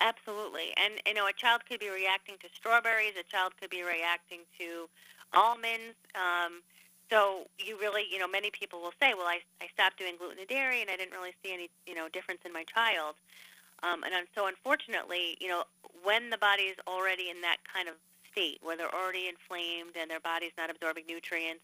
Absolutely. 0.00 0.74
And, 0.76 0.94
you 1.06 1.14
know, 1.14 1.26
a 1.26 1.32
child 1.32 1.62
could 1.68 1.80
be 1.80 1.88
reacting 1.88 2.36
to 2.40 2.48
strawberries, 2.54 3.14
a 3.18 3.24
child 3.24 3.52
could 3.60 3.70
be 3.70 3.82
reacting 3.82 4.40
to 4.58 4.88
almonds. 5.32 5.96
Um, 6.14 6.62
so 7.10 7.46
you 7.58 7.78
really, 7.78 8.04
you 8.10 8.18
know, 8.18 8.28
many 8.28 8.50
people 8.50 8.80
will 8.80 8.92
say, 9.00 9.14
well, 9.14 9.26
I, 9.26 9.40
I 9.60 9.68
stopped 9.72 9.98
doing 9.98 10.14
gluten 10.18 10.38
and 10.38 10.48
dairy 10.48 10.80
and 10.80 10.90
I 10.90 10.96
didn't 10.96 11.12
really 11.12 11.34
see 11.42 11.52
any, 11.52 11.70
you 11.86 11.94
know, 11.94 12.08
difference 12.12 12.40
in 12.44 12.52
my 12.52 12.64
child. 12.64 13.14
Um, 13.84 14.02
and 14.04 14.26
so, 14.34 14.46
unfortunately, 14.46 15.36
you 15.40 15.48
know, 15.48 15.64
when 16.02 16.30
the 16.30 16.38
body 16.38 16.64
is 16.72 16.76
already 16.88 17.28
in 17.28 17.42
that 17.42 17.58
kind 17.68 17.88
of 17.88 17.94
state 18.32 18.58
where 18.62 18.76
they're 18.76 18.94
already 18.94 19.28
inflamed 19.28 19.96
and 20.00 20.10
their 20.10 20.20
body's 20.20 20.56
not 20.56 20.70
absorbing 20.70 21.04
nutrients, 21.06 21.62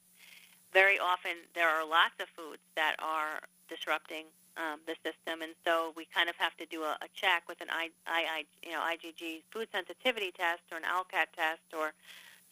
very 0.72 0.98
often 0.98 1.32
there 1.54 1.68
are 1.68 1.86
lots 1.86 2.14
of 2.20 2.28
foods 2.36 2.62
that 2.76 2.96
are 3.00 3.40
disrupting 3.68 4.26
um, 4.56 4.80
the 4.86 4.94
system, 5.00 5.40
and 5.40 5.54
so 5.64 5.92
we 5.96 6.06
kind 6.12 6.28
of 6.28 6.36
have 6.36 6.56
to 6.58 6.66
do 6.66 6.82
a, 6.82 6.98
a 7.00 7.08
check 7.14 7.48
with 7.48 7.60
an 7.60 7.68
I, 7.70 7.88
I, 8.06 8.44
you 8.62 8.72
know, 8.72 8.80
IgG 8.80 9.42
food 9.50 9.68
sensitivity 9.72 10.32
test 10.36 10.62
or 10.70 10.76
an 10.76 10.84
ALCAT 10.84 11.32
test 11.34 11.64
or 11.72 11.94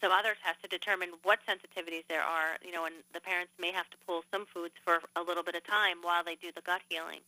some 0.01 0.11
other 0.11 0.33
tests 0.41 0.63
to 0.63 0.67
determine 0.67 1.09
what 1.23 1.39
sensitivities 1.45 2.07
there 2.09 2.23
are. 2.23 2.57
You 2.65 2.71
know, 2.71 2.85
and 2.85 2.95
the 3.13 3.21
parents 3.21 3.51
may 3.59 3.71
have 3.71 3.89
to 3.91 3.97
pull 4.07 4.23
some 4.31 4.45
foods 4.47 4.73
for 4.83 4.99
a 5.15 5.21
little 5.21 5.43
bit 5.43 5.55
of 5.55 5.63
time 5.67 6.01
while 6.01 6.23
they 6.23 6.35
do 6.35 6.49
the 6.55 6.61
gut 6.61 6.81
healing. 6.89 7.19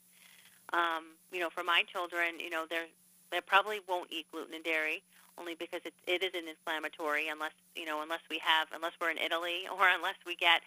Um, 0.73 1.15
you 1.31 1.39
know, 1.39 1.49
for 1.49 1.63
my 1.63 1.83
children, 1.91 2.39
you 2.39 2.49
know, 2.49 2.65
they're 2.69 2.87
they 3.31 3.39
probably 3.41 3.79
won't 3.87 4.11
eat 4.11 4.27
gluten 4.31 4.53
and 4.53 4.63
dairy 4.63 5.01
only 5.39 5.55
because 5.55 5.79
it, 5.85 5.93
it 6.05 6.21
is 6.23 6.31
an 6.35 6.47
inflammatory 6.47 7.29
unless 7.29 7.55
you 7.75 7.85
know 7.85 8.01
unless 8.01 8.21
we 8.29 8.39
have 8.43 8.67
unless 8.75 8.91
we're 8.99 9.09
in 9.09 9.17
Italy 9.17 9.63
or 9.71 9.87
unless 9.87 10.19
we 10.25 10.35
get 10.35 10.61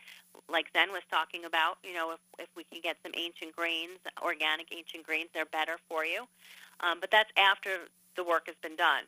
like 0.48 0.66
Zen 0.72 0.90
was 0.90 1.02
talking 1.10 1.44
about 1.44 1.78
you 1.84 1.94
know 1.94 2.12
if, 2.12 2.20
if 2.38 2.48
we 2.56 2.64
can 2.64 2.80
get 2.82 2.96
some 3.02 3.12
ancient 3.16 3.54
grains 3.54 4.00
organic 4.22 4.72
ancient 4.74 5.04
grains 5.04 5.28
they're 5.32 5.46
better 5.46 5.76
for 5.88 6.04
you. 6.04 6.26
Um, 6.80 6.98
but 7.00 7.10
that's 7.10 7.30
after 7.36 7.86
the 8.16 8.24
work 8.24 8.46
has 8.46 8.56
been 8.62 8.76
done. 8.76 9.04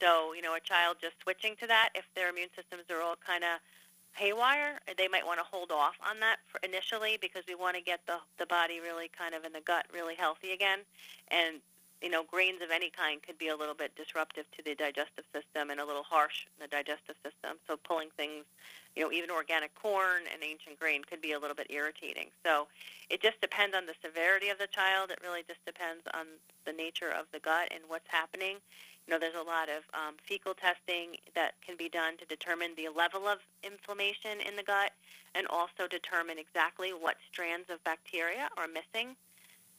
So 0.00 0.32
you 0.32 0.42
know 0.42 0.54
a 0.54 0.60
child 0.60 0.98
just 1.00 1.16
switching 1.22 1.56
to 1.60 1.66
that 1.66 1.90
if 1.94 2.04
their 2.14 2.30
immune 2.30 2.52
systems 2.54 2.84
are 2.90 3.02
all 3.02 3.16
kind 3.16 3.44
of 3.44 3.58
haywire, 4.14 4.80
uh, 4.88 4.92
they 4.96 5.08
might 5.08 5.26
want 5.26 5.38
to 5.38 5.44
hold 5.44 5.70
off 5.70 5.96
on 6.08 6.20
that 6.20 6.36
initially 6.62 7.18
because 7.20 7.42
we 7.48 7.54
want 7.54 7.76
to 7.76 7.82
get 7.82 8.00
the 8.06 8.18
the 8.38 8.46
body 8.46 8.80
really 8.80 9.10
kind 9.16 9.34
of 9.34 9.44
in 9.44 9.52
the 9.52 9.60
gut 9.60 9.86
really 9.92 10.14
healthy 10.14 10.52
again. 10.52 10.80
And 11.28 11.60
you 12.02 12.08
know, 12.08 12.24
grains 12.24 12.62
of 12.62 12.70
any 12.70 12.88
kind 12.88 13.20
could 13.22 13.36
be 13.36 13.48
a 13.48 13.56
little 13.56 13.74
bit 13.74 13.94
disruptive 13.94 14.46
to 14.56 14.64
the 14.64 14.74
digestive 14.74 15.24
system 15.34 15.68
and 15.68 15.80
a 15.80 15.84
little 15.84 16.02
harsh 16.02 16.46
in 16.56 16.64
the 16.64 16.68
digestive 16.68 17.16
system. 17.22 17.60
So 17.68 17.76
pulling 17.76 18.08
things, 18.16 18.44
you 18.96 19.04
know, 19.04 19.12
even 19.12 19.30
organic 19.30 19.74
corn 19.74 20.24
and 20.32 20.42
ancient 20.42 20.80
grain 20.80 21.04
could 21.04 21.20
be 21.20 21.32
a 21.32 21.38
little 21.38 21.54
bit 21.54 21.66
irritating. 21.68 22.28
So 22.44 22.68
it 23.10 23.20
just 23.20 23.40
depends 23.42 23.76
on 23.76 23.84
the 23.84 23.94
severity 24.02 24.48
of 24.48 24.56
the 24.56 24.66
child. 24.66 25.10
It 25.10 25.20
really 25.22 25.44
just 25.46 25.64
depends 25.66 26.02
on 26.14 26.40
the 26.64 26.72
nature 26.72 27.12
of 27.12 27.26
the 27.32 27.38
gut 27.38 27.68
and 27.70 27.84
what's 27.86 28.08
happening. 28.08 28.56
You 29.10 29.16
know, 29.16 29.26
there's 29.26 29.34
a 29.34 29.42
lot 29.42 29.68
of 29.68 29.82
um, 29.92 30.14
fecal 30.22 30.54
testing 30.54 31.16
that 31.34 31.54
can 31.66 31.76
be 31.76 31.88
done 31.88 32.16
to 32.18 32.26
determine 32.26 32.76
the 32.76 32.90
level 32.94 33.26
of 33.26 33.40
inflammation 33.64 34.38
in 34.38 34.54
the 34.54 34.62
gut 34.62 34.92
and 35.34 35.48
also 35.48 35.88
determine 35.90 36.38
exactly 36.38 36.90
what 36.90 37.16
strands 37.32 37.68
of 37.70 37.82
bacteria 37.82 38.48
are 38.56 38.68
missing. 38.68 39.16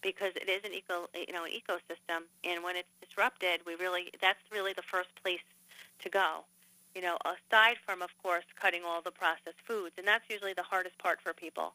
because 0.02 0.34
it 0.36 0.50
is 0.50 0.62
an 0.66 0.74
eco, 0.74 1.08
you 1.16 1.34
know, 1.34 1.46
an 1.46 1.52
ecosystem, 1.52 2.24
and 2.44 2.64
when 2.64 2.76
it's 2.76 2.90
disrupted, 3.00 3.62
we 3.66 3.76
really 3.76 4.12
that's 4.20 4.40
really 4.52 4.74
the 4.74 4.82
first 4.82 5.10
place 5.24 5.46
to 6.00 6.10
go. 6.10 6.44
You 6.96 7.02
know, 7.02 7.18
aside 7.26 7.78
from 7.86 8.02
of 8.02 8.10
course 8.22 8.46
cutting 8.60 8.82
all 8.86 9.02
the 9.02 9.12
processed 9.12 9.62
foods, 9.66 9.96
and 9.98 10.08
that's 10.08 10.26
usually 10.30 10.54
the 10.54 10.64
hardest 10.64 10.98
part 10.98 11.22
for 11.22 11.34
people 11.34 11.74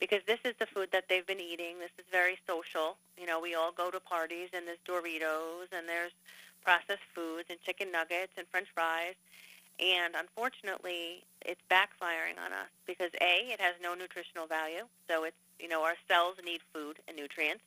because 0.00 0.20
this 0.26 0.38
is 0.44 0.54
the 0.58 0.66
food 0.66 0.88
that 0.92 1.04
they've 1.08 1.26
been 1.26 1.40
eating. 1.40 1.78
This 1.80 1.90
is 1.98 2.04
very 2.10 2.38
social. 2.46 2.96
You 3.18 3.26
know, 3.26 3.40
we 3.40 3.54
all 3.54 3.72
go 3.72 3.90
to 3.90 4.00
parties 4.00 4.50
and 4.52 4.66
there's 4.66 4.78
Doritos 4.86 5.72
and 5.72 5.88
there's 5.88 6.12
processed 6.68 7.08
foods 7.14 7.48
and 7.48 7.56
chicken 7.64 7.88
nuggets 7.90 8.36
and 8.36 8.46
french 8.52 8.68
fries. 8.74 9.16
And 9.80 10.12
unfortunately, 10.12 11.24
it's 11.40 11.62
backfiring 11.72 12.36
on 12.36 12.52
us 12.52 12.68
because 12.84 13.08
A, 13.24 13.48
it 13.48 13.58
has 13.58 13.72
no 13.80 13.94
nutritional 13.94 14.46
value. 14.46 14.84
So 15.08 15.24
it's, 15.24 15.40
you 15.58 15.68
know, 15.68 15.80
our 15.82 15.96
cells 16.06 16.36
need 16.44 16.60
food 16.74 16.98
and 17.08 17.16
nutrients 17.16 17.64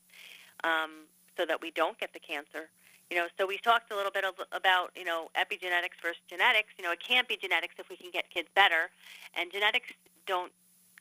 um, 0.64 1.10
so 1.36 1.48
that 1.48 1.62
we 1.66 1.72
don't 1.72 1.98
get 1.98 2.14
the 2.14 2.20
cancer. 2.20 2.70
You 3.10 3.18
know, 3.18 3.28
so 3.40 3.48
we 3.48 3.58
talked 3.58 3.92
a 3.92 3.96
little 3.96 4.12
bit 4.12 4.24
about, 4.52 4.92
you 4.96 5.04
know, 5.04 5.32
epigenetics 5.34 5.98
versus 5.98 6.22
genetics. 6.30 6.70
You 6.78 6.84
know, 6.84 6.92
it 6.92 7.02
can't 7.02 7.28
be 7.28 7.38
genetics 7.42 7.76
if 7.80 7.90
we 7.90 7.98
can 7.98 8.12
get 8.12 8.30
kids 8.30 8.50
better. 8.54 8.94
And 9.34 9.52
genetics 9.52 9.90
don't 10.28 10.52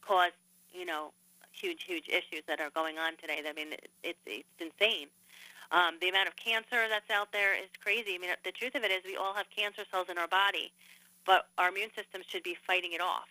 cause, 0.00 0.32
you 0.72 0.86
know, 0.86 1.12
huge, 1.52 1.84
huge 1.84 2.08
issues 2.08 2.42
that 2.48 2.60
are 2.60 2.70
going 2.70 2.96
on 2.96 3.16
today. 3.20 3.42
I 3.46 3.52
mean, 3.52 3.76
it's, 4.02 4.18
it's 4.24 4.58
insane. 4.58 5.08
Um, 5.72 5.94
the 6.00 6.08
amount 6.08 6.26
of 6.26 6.36
cancer 6.36 6.88
that's 6.88 7.10
out 7.10 7.30
there 7.32 7.54
is 7.54 7.68
crazy. 7.82 8.14
I 8.14 8.18
mean, 8.18 8.30
the 8.44 8.50
truth 8.50 8.74
of 8.74 8.82
it 8.82 8.90
is 8.90 9.02
we 9.04 9.16
all 9.16 9.34
have 9.34 9.46
cancer 9.54 9.82
cells 9.90 10.08
in 10.10 10.18
our 10.18 10.26
body 10.26 10.72
but 11.26 11.46
our 11.58 11.68
immune 11.68 11.90
system 11.94 12.22
should 12.26 12.42
be 12.42 12.56
fighting 12.66 12.92
it 12.92 13.00
off. 13.00 13.28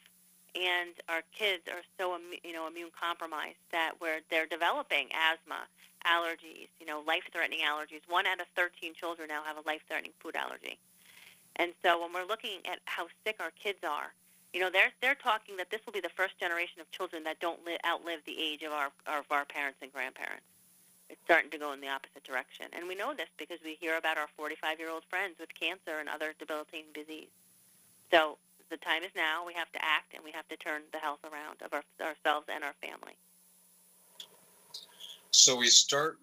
And 0.55 0.95
our 1.07 1.21
kids 1.37 1.63
are 1.67 1.83
so, 1.97 2.17
you 2.43 2.53
know, 2.53 2.67
immune 2.67 2.89
compromised 2.97 3.61
that 3.71 3.93
where 3.99 4.19
they're 4.31 4.47
developing 4.47 5.09
asthma, 5.13 5.67
allergies, 6.07 6.71
you 6.79 6.87
know, 6.87 7.03
life-threatening 7.05 7.59
allergies. 7.59 8.01
One 8.07 8.25
out 8.25 8.41
of 8.41 8.47
13 8.55 8.93
children 8.95 9.27
now 9.27 9.43
have 9.43 9.57
a 9.57 9.67
life-threatening 9.67 10.13
food 10.19 10.35
allergy. 10.35 10.79
And 11.57 11.73
so 11.83 12.01
when 12.01 12.13
we're 12.13 12.25
looking 12.25 12.65
at 12.65 12.79
how 12.85 13.07
sick 13.25 13.37
our 13.39 13.51
kids 13.51 13.79
are, 13.83 14.13
you 14.53 14.59
know, 14.59 14.71
they're 14.71 14.91
they're 15.01 15.13
talking 15.13 15.57
that 15.57 15.69
this 15.69 15.81
will 15.85 15.93
be 15.93 15.99
the 15.99 16.09
first 16.09 16.39
generation 16.39 16.81
of 16.81 16.89
children 16.89 17.23
that 17.25 17.39
don't 17.39 17.63
li- 17.65 17.77
outlive 17.85 18.21
the 18.25 18.33
age 18.39 18.63
of 18.63 18.71
our 18.71 18.89
of 19.05 19.25
our 19.29 19.45
parents 19.45 19.77
and 19.83 19.93
grandparents. 19.93 20.45
It's 21.09 21.19
starting 21.25 21.49
to 21.51 21.57
go 21.57 21.73
in 21.73 21.81
the 21.81 21.89
opposite 21.89 22.23
direction, 22.23 22.67
and 22.73 22.87
we 22.87 22.95
know 22.95 23.13
this 23.13 23.29
because 23.37 23.57
we 23.63 23.77
hear 23.79 23.97
about 23.97 24.17
our 24.17 24.27
45-year-old 24.39 25.03
friends 25.09 25.35
with 25.39 25.49
cancer 25.53 25.99
and 25.99 26.07
other 26.07 26.33
debilitating 26.37 26.93
disease. 26.93 27.29
So 28.11 28.37
the 28.69 28.77
time 28.77 29.03
is 29.03 29.11
now. 29.15 29.45
We 29.45 29.53
have 29.53 29.71
to 29.71 29.83
act, 29.83 30.13
and 30.13 30.23
we 30.23 30.31
have 30.31 30.47
to 30.49 30.57
turn 30.57 30.83
the 30.91 30.99
health 30.99 31.19
around 31.23 31.57
of 31.63 31.73
our, 31.73 31.83
ourselves 31.99 32.47
and 32.53 32.63
our 32.63 32.73
family. 32.81 33.13
So 35.31 35.55
we 35.55 35.67
start 35.67 36.19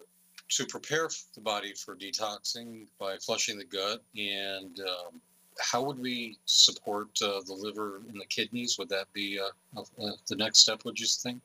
to 0.49 0.67
prepare 0.67 1.09
the 1.35 1.41
body 1.41 1.73
for 1.73 1.97
detoxing 1.97 2.87
by 2.99 3.17
flushing 3.19 3.59
the 3.59 3.65
gut. 3.65 4.03
And 4.17 4.81
um, 4.81 5.21
how 5.59 5.83
would 5.83 5.99
we 5.99 6.39
support 6.47 7.09
uh, 7.23 7.41
the 7.47 7.55
liver 7.55 8.01
and 8.09 8.21
the 8.21 8.27
kidneys? 8.27 8.79
Would 8.79 8.89
that 8.91 9.13
be 9.13 9.41
uh, 9.41 9.81
uh, 9.81 10.11
the 10.29 10.37
next 10.37 10.61
step? 10.61 10.85
Would 10.85 10.99
you 10.99 11.07
think? 11.07 11.41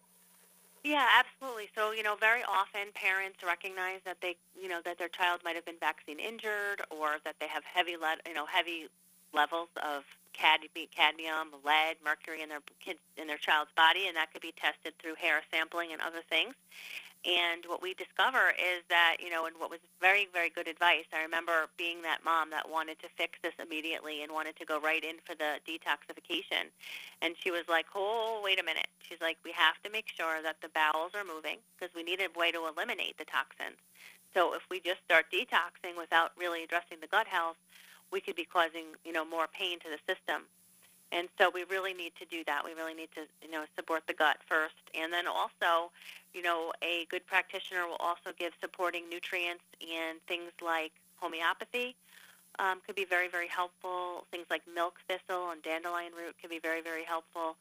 Yeah, 0.84 1.08
absolutely. 1.42 1.70
So, 1.76 1.92
you 1.92 2.04
know, 2.04 2.16
very 2.20 2.44
often 2.44 2.94
parents 2.94 3.40
recognize 3.46 4.00
that 4.06 4.18
they, 4.22 4.36
you 4.60 4.70
know, 4.70 4.80
that 4.86 4.98
their 4.98 5.10
child 5.10 5.42
might 5.44 5.56
have 5.56 5.66
been 5.66 5.80
vaccine 5.80 6.20
injured 6.20 6.82
or 6.90 7.18
that 7.26 7.36
they 7.40 7.48
have 7.48 7.64
heavy, 7.64 7.98
lead, 7.98 8.20
you 8.28 8.34
know, 8.34 8.46
heavy 8.46 8.88
levels 9.34 9.70
of 9.84 10.04
cadmium, 10.34 11.50
lead, 11.66 11.96
mercury 12.04 12.42
in 12.42 12.50
their 12.50 12.62
kids 12.84 13.00
in 13.18 13.28
their 13.28 13.38
child's 13.38 13.72
body, 13.76 14.08
and 14.08 14.16
that 14.16 14.32
could 14.32 14.42
be 14.42 14.54
tested 14.60 14.94
through 15.02 15.16
hair 15.16 15.42
sampling 15.52 15.92
and 15.92 16.02
other 16.02 16.22
things. 16.30 16.54
And 17.22 17.62
what 17.68 17.84
we 17.84 17.94
discover 17.94 18.50
is 18.58 18.82
that, 18.90 19.18
you 19.22 19.30
know, 19.30 19.46
and 19.46 19.56
what 19.60 19.70
was 19.70 19.80
very, 20.02 20.28
very 20.34 20.50
good 20.50 20.68
advice, 20.68 21.06
I 21.14 21.22
remember 21.22 21.70
being 21.78 22.02
that 22.02 22.26
mom 22.26 22.50
that 22.50 22.68
wanted 22.68 22.98
to 23.06 23.10
fix 23.16 23.38
this 23.44 23.54
immediately 23.62 24.24
and 24.24 24.32
wanted 24.32 24.56
to 24.58 24.66
go 24.66 24.82
right 24.82 25.04
in 25.04 25.22
for 25.22 25.36
the 25.36 25.62
detoxification. 25.70 26.74
And 27.22 27.36
she 27.38 27.52
was 27.52 27.70
like, 27.70 27.86
oh, 27.94 28.42
wait 28.44 28.60
a 28.60 28.64
minute. 28.64 28.88
She's 29.06 29.22
like, 29.22 29.38
we 29.46 29.52
have 29.52 29.78
to 29.84 29.92
make 29.92 30.08
sure 30.10 30.42
that 30.42 30.58
the 30.62 30.70
bowels 30.74 31.14
are 31.14 31.24
moving 31.24 31.58
because 31.78 31.94
we 31.94 32.02
need 32.02 32.22
a 32.22 32.30
way 32.38 32.52
to 32.52 32.66
eliminate 32.66 33.20
the 33.20 33.26
toxins. 33.26 33.78
So 34.34 34.56
if 34.56 34.64
we 34.72 34.80
just 34.80 35.04
start 35.06 35.26
detoxing 35.32 35.98
without 35.98 36.32
really 36.40 36.64
addressing 36.64 37.02
the 37.02 37.08
gut 37.08 37.28
health, 37.28 37.58
we 38.12 38.20
could 38.20 38.36
be 38.36 38.46
causing, 38.46 38.98
you 39.06 39.14
know, 39.14 39.26
more 39.26 39.48
pain 39.48 39.78
to 39.80 39.90
the 39.90 40.02
system. 40.10 40.50
And 41.12 41.28
so 41.38 41.52
we 41.54 41.66
really 41.70 41.94
need 41.94 42.14
to 42.20 42.26
do 42.26 42.44
that. 42.46 42.64
We 42.64 42.74
really 42.74 42.94
need 42.94 43.10
to, 43.16 43.22
you 43.44 43.52
know, 43.52 43.66
support 43.76 44.04
the 44.08 44.14
gut 44.14 44.38
first. 44.48 44.76
And 44.96 45.12
then 45.12 45.28
also, 45.28 45.92
you 46.34 46.42
know, 46.42 46.72
a 46.82 47.06
good 47.10 47.26
practitioner 47.28 47.86
will 47.86 48.00
also 48.00 48.32
give 48.38 48.54
supporting 48.62 49.10
nutrients 49.10 49.64
and 49.82 50.20
things 50.28 50.52
like 50.64 50.92
homeopathy 51.18 51.96
um, 52.60 52.82
could 52.86 52.96
be 52.96 53.06
very, 53.06 53.28
very 53.28 53.48
helpful. 53.48 54.26
Things 54.32 54.46
like 54.50 54.62
milk 54.74 55.00
thistle 55.08 55.52
and 55.52 55.62
dandelion 55.64 56.14
root 56.18 56.36
can 56.40 56.50
be 56.50 56.60
very, 56.60 56.82
very 56.82 57.04
helpful. 57.04 57.56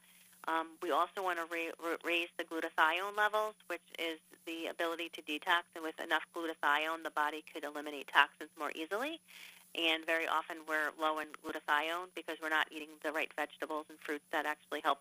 Um, 0.48 0.68
we 0.82 0.90
also 0.90 1.22
want 1.22 1.38
to 1.38 1.44
ra- 1.44 1.96
raise 2.04 2.28
the 2.38 2.44
glutathione 2.44 3.16
levels, 3.16 3.54
which 3.66 3.84
is 3.98 4.18
the 4.46 4.66
ability 4.66 5.10
to 5.14 5.22
detox. 5.22 5.66
And 5.74 5.84
with 5.84 5.98
enough 6.00 6.22
glutathione, 6.34 7.02
the 7.04 7.10
body 7.10 7.44
could 7.52 7.64
eliminate 7.64 8.08
toxins 8.12 8.50
more 8.58 8.72
easily 8.74 9.20
and 9.74 10.04
very 10.04 10.26
often 10.26 10.56
we're 10.68 10.90
low 11.00 11.18
in 11.18 11.28
glutathione 11.44 12.08
because 12.14 12.38
we're 12.42 12.48
not 12.48 12.66
eating 12.70 12.88
the 13.04 13.12
right 13.12 13.30
vegetables 13.36 13.86
and 13.88 13.98
fruits 13.98 14.24
that 14.32 14.46
actually 14.46 14.80
help 14.80 14.98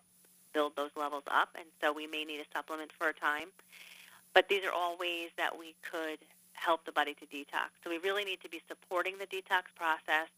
build 0.52 0.74
those 0.76 0.90
levels 0.96 1.24
up, 1.30 1.50
and 1.54 1.66
so 1.80 1.92
we 1.92 2.06
may 2.06 2.24
need 2.24 2.40
a 2.40 2.48
supplement 2.52 2.90
for 2.92 3.08
a 3.08 3.12
time. 3.12 3.48
But 4.34 4.48
these 4.48 4.64
are 4.64 4.72
all 4.72 4.96
ways 4.96 5.30
that 5.36 5.58
we 5.58 5.74
could 5.82 6.18
help 6.54 6.84
the 6.84 6.92
body 6.92 7.14
to 7.14 7.26
detox. 7.26 7.70
So 7.82 7.90
we 7.90 7.98
really 7.98 8.24
need 8.24 8.40
to 8.42 8.48
be 8.48 8.60
supporting 8.68 9.18
the 9.18 9.26
detox 9.26 9.70
process, 9.74 10.28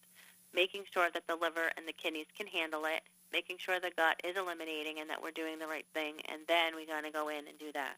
making 0.54 0.84
sure 0.92 1.08
that 1.12 1.26
the 1.26 1.36
liver 1.36 1.72
and 1.76 1.86
the 1.86 1.92
kidneys 1.92 2.26
can 2.36 2.46
handle 2.46 2.84
it, 2.84 3.02
making 3.32 3.58
sure 3.58 3.80
the 3.80 3.90
gut 3.96 4.20
is 4.22 4.36
eliminating 4.36 5.00
and 5.00 5.10
that 5.10 5.22
we're 5.22 5.32
doing 5.32 5.58
the 5.58 5.66
right 5.66 5.86
thing, 5.94 6.14
and 6.30 6.42
then 6.46 6.74
we're 6.74 6.86
going 6.86 7.04
to 7.04 7.10
go 7.10 7.28
in 7.28 7.48
and 7.48 7.58
do 7.58 7.72
that. 7.72 7.96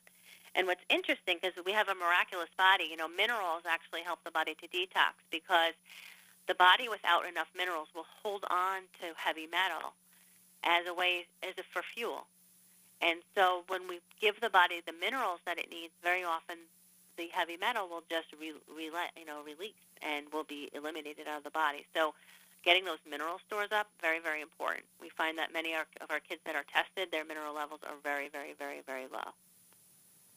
And 0.55 0.67
what's 0.67 0.85
interesting, 0.89 1.39
because 1.43 1.59
we 1.67 1.73
have 1.73 1.89
a 1.89 1.95
miraculous 1.95 2.51
body, 2.57 2.87
you 2.89 2.97
know, 2.97 3.09
minerals 3.09 3.63
actually 3.69 4.03
help 4.03 4.23
the 4.25 4.31
body 4.31 4.55
to 4.63 4.69
detox 4.69 5.19
because 5.31 5.75
the 6.47 6.55
body 6.55 6.89
without 6.89 7.27
enough 7.27 7.49
minerals 7.57 7.89
will 7.95 8.07
hold 8.23 8.45
on 8.51 8.83
to 9.01 9.15
heavy 9.17 9.47
metal 9.47 9.93
as 10.63 10.87
a 10.87 10.95
way 10.95 11.27
as 11.43 11.55
a, 11.59 11.63
for 11.63 11.83
fuel. 11.83 12.27
And 13.03 13.21
so 13.35 13.65
when 13.69 13.89
we 13.89 14.01
give 14.21 14.41
the 14.41 14.51
body 14.51 14.81
the 14.85 14.93
minerals 14.93 15.41
that 15.47 15.59
it 15.59 15.71
needs, 15.71 15.93
very 16.03 16.25
often 16.25 16.57
the 17.17 17.29
heavy 17.33 17.57
metal 17.57 17.89
will 17.89 18.03
just 18.11 18.29
re, 18.41 18.53
re, 18.75 18.91
you 19.17 19.27
know 19.27 19.43
release 19.45 19.79
and 20.03 20.27
will 20.33 20.45
be 20.45 20.71
eliminated 20.75 21.29
out 21.29 21.39
of 21.39 21.45
the 21.45 21.51
body. 21.51 21.87
So 21.95 22.15
getting 22.65 22.85
those 22.85 22.99
mineral 23.09 23.39
stores 23.47 23.71
up 23.73 23.89
very 24.01 24.21
very 24.21 24.41
important. 24.41 24.85
We 25.01 25.09
find 25.11 25.39
that 25.39 25.53
many 25.53 25.75
of 25.75 26.11
our 26.11 26.21
kids 26.21 26.41
that 26.47 26.57
are 26.57 26.65
tested, 26.73 27.11
their 27.11 27.25
mineral 27.25 27.55
levels 27.55 27.81
are 27.87 27.97
very 28.03 28.29
very 28.29 28.55
very 28.59 28.81
very 28.87 29.07
low. 29.13 29.33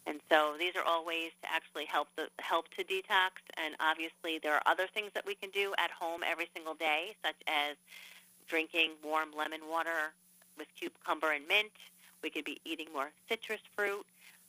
And 0.08 0.22
so 0.30 0.56
these 0.58 0.74
are 0.78 0.84
all 0.84 1.06
ways 1.06 1.32
to 1.44 1.52
actually 1.52 1.86
help 1.86 2.08
the 2.16 2.30
help 2.40 2.70
to 2.78 2.84
detox. 2.84 3.44
And 3.58 3.76
obviously, 3.80 4.40
there 4.42 4.54
are 4.54 4.62
other 4.66 4.88
things 4.88 5.12
that 5.14 5.26
we 5.26 5.36
can 5.36 5.50
do 5.50 5.74
at 5.78 5.92
home 5.92 6.22
every 6.26 6.50
single 6.56 6.76
day, 6.76 7.16
such 7.24 7.36
as 7.46 7.76
drinking 8.48 8.92
warm 9.04 9.30
lemon 9.38 9.62
water 9.70 10.14
with 10.58 10.68
cucumber 10.80 11.32
and 11.34 11.46
mint. 11.48 11.76
We 12.24 12.30
could 12.30 12.46
be 12.46 12.62
eating 12.64 12.88
more 12.94 13.12
citrus 13.28 13.60
fruit. 13.76 14.06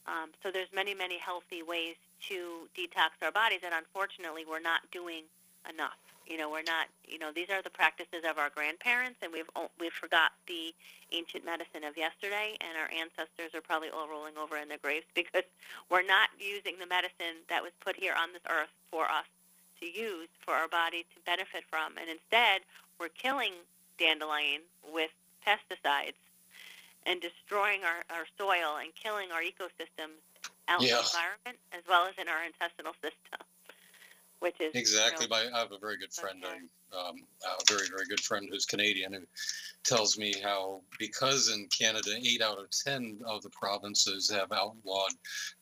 Um, 0.07 0.31
so 0.43 0.51
there's 0.51 0.73
many, 0.73 0.95
many 0.95 1.19
healthy 1.19 1.63
ways 1.63 1.97
to 2.29 2.69
detox 2.77 3.11
our 3.21 3.33
bodies, 3.33 3.61
and 3.65 3.75
unfortunately, 3.75 4.45
we're 4.49 4.61
not 4.61 4.81
doing 4.93 5.25
enough. 5.69 5.99
You 6.29 6.37
know, 6.37 6.51
we're 6.51 6.63
not. 6.63 6.93
You 7.09 7.19
know, 7.19 7.33
these 7.33 7.49
are 7.49 7.63
the 7.63 7.73
practices 7.73 8.21
of 8.29 8.37
our 8.37 8.51
grandparents, 8.51 9.17
and 9.23 9.33
we've 9.33 9.49
we've 9.81 9.97
forgot 9.97 10.33
the 10.47 10.75
ancient 11.11 11.45
medicine 11.45 11.85
of 11.85 11.97
yesterday, 11.97 12.57
and 12.61 12.77
our 12.77 12.93
ancestors 12.93 13.57
are 13.57 13.65
probably 13.65 13.89
all 13.89 14.09
rolling 14.09 14.37
over 14.37 14.57
in 14.59 14.69
their 14.69 14.79
graves 14.79 15.07
because 15.15 15.49
we're 15.89 16.05
not 16.05 16.29
using 16.39 16.77
the 16.79 16.87
medicine 16.87 17.41
that 17.49 17.63
was 17.63 17.73
put 17.81 17.97
here 17.97 18.13
on 18.13 18.37
this 18.37 18.45
earth 18.51 18.69
for 18.93 19.05
us 19.09 19.25
to 19.81 19.87
use 19.87 20.29
for 20.45 20.53
our 20.53 20.69
body 20.69 21.07
to 21.15 21.19
benefit 21.25 21.65
from, 21.71 21.97
and 21.97 22.13
instead 22.13 22.61
we're 23.01 23.09
killing 23.09 23.53
dandelion 23.99 24.61
with 24.93 25.11
pesticides 25.47 26.21
and 27.07 27.23
destroying 27.23 27.81
our, 27.85 28.05
our 28.13 28.27
soil 28.37 28.77
and 28.77 28.93
killing 28.95 29.33
our 29.33 29.41
ecosystems 29.41 30.21
out 30.69 30.83
yeah. 30.83 30.93
in 30.93 31.01
the 31.01 31.09
environment 31.09 31.57
as 31.73 31.83
well 31.89 32.05
as 32.05 32.13
in 32.21 32.29
our 32.29 32.45
intestinal 32.45 32.93
system 33.01 33.41
which 34.41 34.61
is 34.61 34.75
exactly. 34.75 35.27
You 35.27 35.31
know, 35.31 35.57
I 35.57 35.59
have 35.59 35.73
a 35.73 35.79
very 35.79 35.97
good 35.97 36.13
friend, 36.13 36.43
okay. 36.45 36.57
um, 36.97 37.17
a 37.45 37.73
very 37.73 37.87
very 37.89 38.07
good 38.09 38.21
friend 38.21 38.49
who's 38.51 38.67
Canadian, 38.67 39.13
who 39.13 39.23
tells 39.85 40.19
me 40.19 40.35
how 40.43 40.83
because 40.99 41.51
in 41.53 41.67
Canada 41.77 42.11
eight 42.17 42.43
out 42.43 42.59
of 42.59 42.67
ten 42.71 43.21
of 43.27 43.43
the 43.43 43.51
provinces 43.51 44.31
have 44.31 44.53
outlawed 44.53 45.13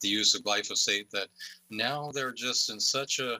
the 0.00 0.08
use 0.08 0.34
of 0.34 0.42
glyphosate, 0.42 1.10
that 1.10 1.28
now 1.70 2.10
they're 2.12 2.32
just 2.32 2.70
in 2.70 2.80
such 2.80 3.18
a 3.18 3.38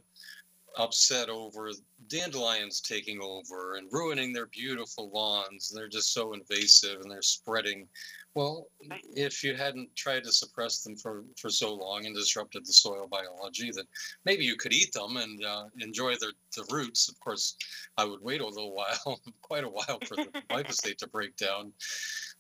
upset 0.77 1.29
over 1.29 1.71
dandelions 2.09 2.81
taking 2.81 3.21
over 3.21 3.77
and 3.77 3.89
ruining 3.93 4.33
their 4.33 4.47
beautiful 4.47 5.11
lawns. 5.11 5.73
They're 5.75 5.89
just 5.89 6.13
so 6.13 6.33
invasive 6.33 7.01
and 7.01 7.11
they're 7.11 7.23
spreading. 7.23 7.89
Well, 8.35 8.67
if 9.15 9.43
you 9.43 9.55
hadn't 9.55 9.97
tried 9.97 10.25
to 10.25 10.33
suppress 10.33 10.85
them 10.85 10.97
for, 10.97 11.25
for 11.39 11.49
so 11.49 11.75
long 11.75 12.05
and 12.05 12.15
disrupted 12.15 12.67
the 12.67 12.73
soil 12.73 13.09
biology, 13.11 13.71
then 13.75 13.87
maybe 14.27 14.45
you 14.45 14.57
could 14.57 14.75
eat 14.75 14.93
them 14.93 15.17
and 15.17 15.43
uh, 15.43 15.65
enjoy 15.81 16.17
the, 16.17 16.33
the 16.55 16.67
roots. 16.71 17.09
Of 17.09 17.19
course, 17.21 17.57
I 17.97 18.05
would 18.05 18.21
wait 18.21 18.43
a 18.43 18.47
little 18.47 18.75
while, 19.07 19.21
quite 19.41 19.65
a 19.65 19.71
while, 19.71 19.99
for 20.07 20.17
the 20.17 20.27
glyphosate 20.51 20.99
to 20.99 21.09
break 21.09 21.37
down. 21.37 21.73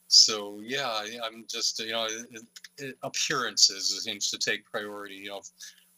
So 0.08 0.60
yeah, 0.62 1.02
I'm 1.24 1.44
just 1.48 1.80
you 1.80 1.90
know 1.92 2.04
it, 2.04 2.42
it, 2.78 2.96
appearances 3.02 4.04
seems 4.04 4.30
to 4.30 4.38
take 4.38 4.64
priority. 4.64 5.16
You 5.16 5.30
know, 5.30 5.42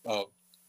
uh, 0.07 0.23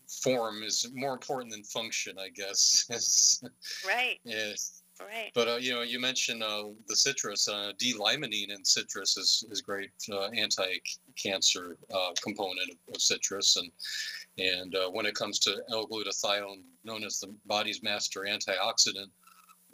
form 0.10 0.64
is 0.64 0.88
more 0.94 1.14
important 1.14 1.52
than 1.52 1.64
function, 1.64 2.18
I 2.20 2.30
guess. 2.30 3.42
Right, 3.88 4.20
yeah. 4.24 4.54
right. 5.00 5.32
But 5.34 5.48
uh, 5.48 5.56
you 5.56 5.74
know, 5.74 5.82
you 5.82 6.00
mentioned 6.00 6.44
uh, 6.44 6.66
the 6.88 6.96
citrus. 6.96 7.48
Uh, 7.48 7.72
D-limonene 7.78 8.50
in 8.50 8.66
citrus 8.66 9.18
is 9.18 9.44
is 9.50 9.62
great 9.62 9.92
uh, 10.12 10.28
anti-cancer 10.30 11.78
uh, 11.94 12.12
component 12.22 12.72
of, 12.72 12.96
of 12.96 13.02
citrus, 13.02 13.58
and 13.58 13.72
and 14.38 14.76
uh, 14.76 14.90
when 14.90 15.06
it 15.06 15.16
comes 15.16 15.40
to 15.40 15.58
L-glutathione, 15.72 16.64
known 16.84 17.04
as 17.04 17.20
the 17.20 17.34
body's 17.46 17.84
master 17.84 18.22
antioxidant, 18.22 19.12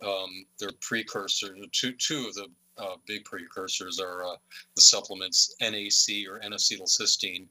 um, 0.03 0.45
their 0.59 0.71
precursor, 0.81 1.55
two 1.71 1.93
two 1.93 2.27
of 2.27 2.35
the 2.35 2.47
uh, 2.77 2.95
big 3.07 3.23
precursors 3.25 3.99
are 3.99 4.23
uh, 4.23 4.35
the 4.75 4.81
supplements 4.81 5.55
NAC 5.61 6.27
or 6.29 6.39
N-acetylcysteine, 6.43 7.47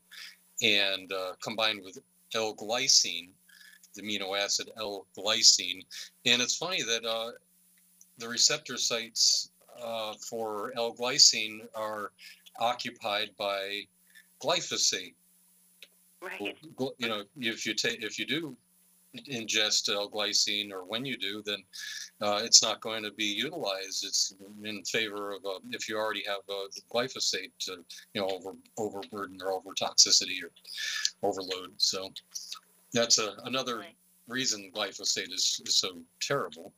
and 0.62 1.12
uh, 1.12 1.32
combined 1.42 1.82
with 1.82 1.98
L-glycine, 2.34 3.28
the 3.94 4.02
amino 4.02 4.38
acid 4.38 4.70
L-glycine. 4.78 5.84
And 6.26 6.42
it's 6.42 6.56
funny 6.56 6.82
that 6.82 7.04
uh, 7.04 7.32
the 8.18 8.28
receptor 8.28 8.76
sites 8.76 9.50
uh, 9.82 10.14
for 10.14 10.72
L-glycine 10.76 11.60
are 11.74 12.12
occupied 12.58 13.30
by 13.38 13.82
glyphosate. 14.42 15.14
Right. 16.22 16.56
You 16.98 17.08
know, 17.08 17.24
if 17.38 17.66
you 17.66 17.74
take 17.74 18.02
if 18.02 18.18
you 18.18 18.24
do 18.24 18.56
ingest 19.28 19.92
L-glycine, 19.92 20.70
or 20.72 20.84
when 20.84 21.04
you 21.04 21.16
do, 21.16 21.42
then 21.44 21.62
uh, 22.20 22.40
it's 22.42 22.62
not 22.62 22.80
going 22.80 23.02
to 23.02 23.12
be 23.12 23.24
utilized. 23.24 24.04
It's 24.04 24.34
in 24.62 24.82
favor 24.84 25.32
of 25.32 25.44
uh, 25.44 25.58
if 25.70 25.88
you 25.88 25.96
already 25.96 26.24
have 26.26 26.40
uh, 26.48 26.68
glyphosate, 26.92 27.52
uh, 27.70 27.76
you 28.12 28.20
know, 28.20 28.28
over 28.28 28.52
overburden 28.78 29.38
or 29.42 29.52
over 29.52 29.70
toxicity 29.70 30.38
or 30.42 30.50
overload. 31.28 31.72
So 31.78 32.10
that's 32.92 33.18
a, 33.18 33.34
another 33.44 33.78
Right. 33.78 33.96
reason 34.28 34.70
glyphosate 34.74 35.32
is, 35.32 35.60
is 35.66 35.76
so 35.76 35.98
terrible. 36.20 36.72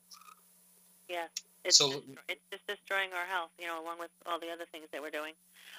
Yeah, 1.08 1.26
it's 1.64 1.76
So- 1.78 2.02
it's 2.28 2.40
just 2.50 2.66
destroying 2.66 3.12
our 3.12 3.26
health, 3.26 3.50
you 3.58 3.66
know, 3.66 3.82
along 3.82 3.98
with 3.98 4.10
all 4.26 4.38
the 4.40 4.50
other 4.50 4.66
things 4.72 4.88
that 4.92 5.00
we're 5.02 5.10
doing. 5.10 5.34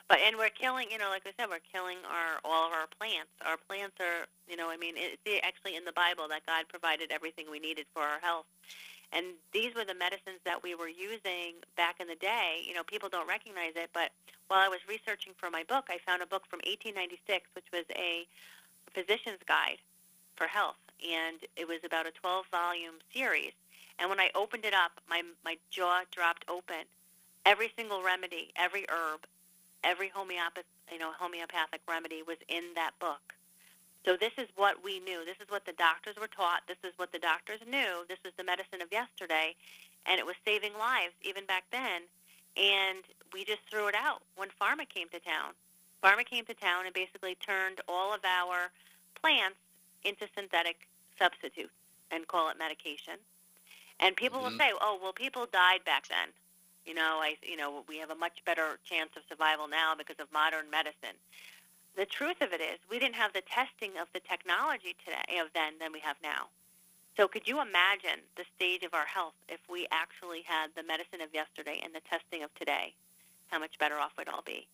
But 0.07 0.19
and 0.25 0.37
we're 0.37 0.49
killing, 0.49 0.87
you 0.91 0.97
know, 0.97 1.09
like 1.09 1.23
I 1.25 1.31
said, 1.37 1.49
we're 1.49 1.63
killing 1.71 1.97
our 2.07 2.39
all 2.43 2.67
of 2.67 2.73
our 2.73 2.87
plants. 2.99 3.31
Our 3.45 3.57
plants 3.57 3.95
are, 3.99 4.27
you 4.49 4.55
know, 4.55 4.69
I 4.69 4.77
mean, 4.77 4.95
it's 4.95 5.21
actually 5.43 5.75
in 5.75 5.85
the 5.85 5.91
Bible 5.91 6.27
that 6.29 6.45
God 6.45 6.65
provided 6.69 7.11
everything 7.11 7.45
we 7.51 7.59
needed 7.59 7.85
for 7.93 8.03
our 8.03 8.19
health. 8.19 8.45
And 9.11 9.39
these 9.53 9.73
were 9.73 9.85
the 9.85 9.95
medicines 9.95 10.39
that 10.43 10.63
we 10.63 10.75
were 10.75 10.89
using 10.89 11.63
back 11.75 11.99
in 11.99 12.07
the 12.07 12.15
day. 12.19 12.63
You 12.67 12.73
know, 12.73 12.83
people 12.83 13.07
don't 13.07 13.27
recognize 13.27 13.71
it, 13.75 13.89
but 13.93 14.11
while 14.47 14.59
I 14.59 14.67
was 14.67 14.79
researching 14.87 15.33
for 15.37 15.49
my 15.49 15.63
book, 15.63 15.85
I 15.89 15.97
found 16.05 16.21
a 16.21 16.27
book 16.27 16.43
from 16.49 16.59
1896, 16.63 17.47
which 17.55 17.67
was 17.71 17.85
a 17.95 18.27
physician's 18.91 19.43
guide 19.47 19.79
for 20.35 20.47
health, 20.47 20.79
and 21.03 21.37
it 21.55 21.67
was 21.67 21.79
about 21.85 22.05
a 22.05 22.11
12-volume 22.11 22.95
series. 23.13 23.53
And 23.99 24.09
when 24.09 24.19
I 24.19 24.29
opened 24.35 24.65
it 24.65 24.73
up, 24.73 24.91
my 25.09 25.23
my 25.43 25.57
jaw 25.71 26.01
dropped 26.11 26.45
open. 26.47 26.85
Every 27.45 27.71
single 27.75 28.03
remedy, 28.03 28.51
every 28.55 28.85
herb, 28.89 29.25
every 29.83 30.09
homeopathic 30.09 30.65
you 30.91 30.99
know 30.99 31.11
homeopathic 31.17 31.81
remedy 31.87 32.23
was 32.23 32.37
in 32.47 32.73
that 32.75 32.91
book. 32.99 33.33
So 34.05 34.15
this 34.15 34.31
is 34.37 34.47
what 34.55 34.83
we 34.83 34.99
knew. 34.99 35.25
This 35.25 35.35
is 35.41 35.49
what 35.49 35.65
the 35.65 35.73
doctors 35.73 36.15
were 36.15 36.27
taught. 36.31 36.61
This 36.67 36.77
is 36.83 36.93
what 36.97 37.11
the 37.11 37.19
doctors 37.19 37.59
knew. 37.67 38.05
This 38.07 38.19
is 38.23 38.31
the 38.37 38.43
medicine 38.43 38.81
of 38.81 38.91
yesterday, 38.91 39.53
and 40.05 40.19
it 40.19 40.25
was 40.25 40.35
saving 40.45 40.73
lives 40.79 41.13
even 41.21 41.45
back 41.45 41.65
then. 41.71 42.03
And 42.55 43.03
we 43.33 43.43
just 43.43 43.61
threw 43.69 43.87
it 43.87 43.95
out 43.95 44.21
when 44.35 44.49
pharma 44.61 44.87
came 44.87 45.09
to 45.09 45.19
town. 45.19 45.53
Pharma 46.01 46.25
came 46.25 46.45
to 46.45 46.53
town 46.53 46.85
and 46.85 46.93
basically 46.93 47.35
turned 47.35 47.81
all 47.87 48.13
of 48.13 48.23
our 48.23 48.71
plants 49.21 49.57
into 50.03 50.27
synthetic 50.35 50.87
substitutes 51.19 51.73
and 52.11 52.27
call 52.27 52.49
it 52.49 52.57
medication. 52.57 53.15
And 53.99 54.15
people 54.15 54.41
will 54.41 54.51
Mhm. 54.51 54.57
say, 54.57 54.71
"Oh, 54.79 54.95
well, 54.95 55.13
people 55.13 55.47
died 55.47 55.83
back 55.83 56.07
then." 56.07 56.33
You 56.87 56.93
know, 56.93 57.19
I, 57.19 57.35
you 57.43 57.57
know, 57.57 57.83
we 57.89 57.97
have 57.99 58.09
a 58.09 58.15
much 58.15 58.39
better 58.45 58.79
chance 58.87 59.11
of 59.17 59.23
survival 59.27 59.67
now 59.67 59.93
because 59.93 60.15
of 60.19 60.31
modern 60.31 60.71
medicine. 60.71 61.19
The 61.97 62.05
truth 62.05 62.41
of 62.41 62.53
it 62.53 62.61
is, 62.61 62.79
we 62.89 62.97
didn't 62.97 63.19
have 63.19 63.33
the 63.33 63.43
testing 63.43 63.99
of 63.99 64.07
the 64.13 64.21
technology 64.21 64.95
today 65.03 65.43
of 65.43 65.51
then 65.53 65.73
than 65.81 65.91
we 65.91 65.99
have 65.99 66.15
now. 66.23 66.47
So, 67.17 67.27
could 67.27 67.45
you 67.45 67.59
imagine 67.59 68.23
the 68.37 68.45
stage 68.55 68.83
of 68.83 68.93
our 68.93 69.05
health 69.05 69.33
if 69.49 69.59
we 69.69 69.87
actually 69.91 70.43
had 70.47 70.69
the 70.77 70.83
medicine 70.83 71.19
of 71.19 71.33
yesterday 71.33 71.81
and 71.83 71.91
the 71.91 72.05
testing 72.07 72.41
of 72.43 72.53
today? 72.55 72.93
How 73.49 73.59
much 73.59 73.77
better 73.79 73.99
off 73.99 74.13
we'd 74.17 74.29
all 74.29 74.43
be? 74.45 74.65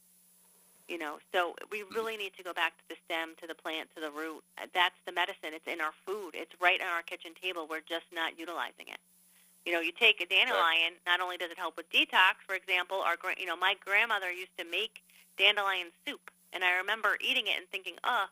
You 0.87 0.99
know, 0.99 1.17
so 1.31 1.55
we 1.71 1.81
mm-hmm. 1.81 1.95
really 1.95 2.17
need 2.17 2.33
to 2.37 2.43
go 2.43 2.53
back 2.53 2.77
to 2.77 2.83
the 2.89 2.97
stem, 3.05 3.33
to 3.41 3.47
the 3.47 3.55
plant, 3.55 3.89
to 3.95 4.01
the 4.01 4.11
root. 4.11 4.43
That's 4.73 4.99
the 5.07 5.13
medicine. 5.13 5.55
It's 5.57 5.65
in 5.65 5.81
our 5.81 5.95
food. 6.05 6.31
It's 6.35 6.53
right 6.61 6.81
on 6.81 6.87
our 6.87 7.01
kitchen 7.01 7.31
table. 7.41 7.65
We're 7.67 7.87
just 7.87 8.05
not 8.13 8.37
utilizing 8.37 8.91
it. 8.91 8.99
You 9.65 9.71
know, 9.71 9.79
you 9.79 9.91
take 9.91 10.19
a 10.19 10.25
dandelion. 10.25 10.99
Not 11.07 11.21
only 11.21 11.37
does 11.37 11.51
it 11.51 11.57
help 11.57 11.77
with 11.77 11.89
detox, 11.89 12.43
for 12.45 12.55
example, 12.55 13.01
our 13.01 13.15
you 13.37 13.45
know 13.45 13.55
my 13.55 13.75
grandmother 13.79 14.31
used 14.31 14.55
to 14.57 14.65
make 14.65 15.01
dandelion 15.37 15.87
soup, 16.05 16.31
and 16.51 16.63
I 16.63 16.75
remember 16.75 17.17
eating 17.21 17.47
it 17.47 17.57
and 17.57 17.67
thinking, 17.71 17.95
oh, 18.03 18.25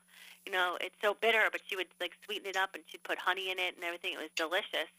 you 0.45 0.51
know, 0.51 0.77
it's 0.81 0.95
so 1.01 1.15
bitter, 1.15 1.47
but 1.51 1.61
she 1.67 1.75
would 1.75 1.87
like 1.99 2.11
sweeten 2.25 2.47
it 2.47 2.57
up 2.57 2.75
and 2.75 2.83
she'd 2.87 3.03
put 3.03 3.17
honey 3.17 3.51
in 3.51 3.59
it 3.59 3.75
and 3.75 3.83
everything. 3.83 4.13
It 4.13 4.19
was 4.19 4.33
delicious, 4.35 4.91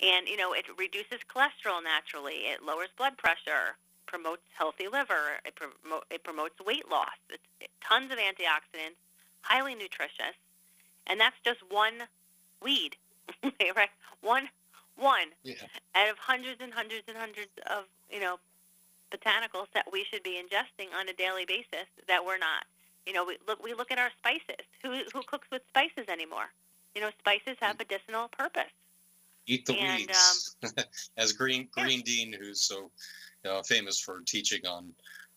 and 0.00 0.28
you 0.28 0.36
know, 0.36 0.52
it 0.52 0.66
reduces 0.76 1.24
cholesterol 1.24 1.82
naturally. 1.82 2.52
It 2.52 2.62
lowers 2.62 2.90
blood 2.98 3.16
pressure, 3.16 3.80
promotes 4.06 4.42
healthy 4.52 4.88
liver. 4.92 5.40
It, 5.46 5.54
promo- 5.56 6.04
it 6.10 6.22
promotes 6.22 6.60
weight 6.60 6.90
loss. 6.90 7.16
It's 7.30 7.42
it, 7.60 7.70
tons 7.80 8.12
of 8.12 8.18
antioxidants, 8.18 9.00
highly 9.40 9.74
nutritious, 9.74 10.36
and 11.06 11.18
that's 11.18 11.40
just 11.44 11.60
one 11.70 12.04
weed, 12.60 12.96
right? 13.42 13.90
One 14.20 14.48
one 14.96 15.28
Yeah. 15.42 15.54
out 15.94 16.08
of 16.08 16.18
hundreds 16.18 16.60
and 16.60 16.72
hundreds 16.72 17.04
and 17.08 17.16
hundreds 17.16 17.50
of 17.66 17.84
you 18.10 18.20
know 18.20 18.38
botanicals 19.10 19.66
that 19.74 19.90
we 19.92 20.04
should 20.04 20.22
be 20.22 20.40
ingesting 20.42 20.92
on 20.98 21.08
a 21.08 21.12
daily 21.12 21.44
basis 21.44 21.86
that 22.08 22.24
we're 22.24 22.38
not. 22.38 22.64
You 23.06 23.12
know, 23.12 23.24
we 23.24 23.36
look 23.46 23.62
we 23.62 23.74
look 23.74 23.90
at 23.90 23.98
our 23.98 24.10
spices. 24.18 24.64
Who 24.82 25.02
who 25.12 25.22
cooks 25.22 25.48
with 25.50 25.62
spices 25.68 26.08
anymore? 26.08 26.50
You 26.94 27.00
know, 27.00 27.10
spices 27.18 27.56
have 27.60 27.78
medicinal 27.78 28.28
purpose. 28.28 28.70
Eat 29.46 29.66
the 29.66 29.74
And, 29.74 29.98
weeds. 29.98 30.56
As 31.16 31.32
Green 31.32 31.68
Yeah. 31.76 31.84
Green 31.84 32.00
Deane, 32.02 32.32
who's 32.32 32.62
so 32.62 32.90
uh, 33.44 33.62
famous 33.62 34.00
for 34.00 34.20
teaching 34.26 34.64
on 34.66 34.94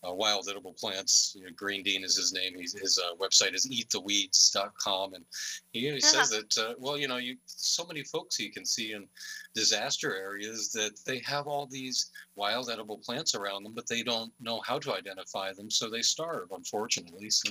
uh, 0.08 0.12
wild 0.12 0.48
edible 0.48 0.74
plants. 0.78 1.34
You 1.38 1.44
know, 1.46 1.50
Green 1.56 1.82
Deane 1.82 2.04
is 2.04 2.16
his 2.16 2.32
name. 2.32 2.52
He's, 2.56 2.72
his 2.78 2.98
uh, 2.98 3.14
website 3.16 3.54
is 3.54 3.66
eattheweeds.com, 3.66 5.14
and 5.14 5.24
he, 5.72 5.90
he 5.90 6.00
says 6.00 6.30
that 6.30 6.58
uh, 6.58 6.74
well, 6.78 6.96
you 6.98 7.08
know, 7.08 7.16
you 7.16 7.36
so 7.46 7.84
many 7.86 8.02
folks 8.04 8.38
you 8.38 8.52
can 8.52 8.64
see 8.64 8.92
in 8.92 9.06
disaster 9.54 10.14
areas 10.16 10.70
that 10.72 10.98
they 11.06 11.18
have 11.20 11.46
all 11.46 11.66
these 11.66 12.10
wild 12.34 12.70
edible 12.70 12.98
plants 12.98 13.34
around 13.34 13.64
them, 13.64 13.72
but 13.74 13.86
they 13.88 14.02
don't 14.02 14.32
know 14.40 14.60
how 14.66 14.78
to 14.78 14.94
identify 14.94 15.52
them, 15.52 15.70
so 15.70 15.88
they 15.88 16.02
starve, 16.02 16.48
unfortunately. 16.52 17.30
So, 17.30 17.50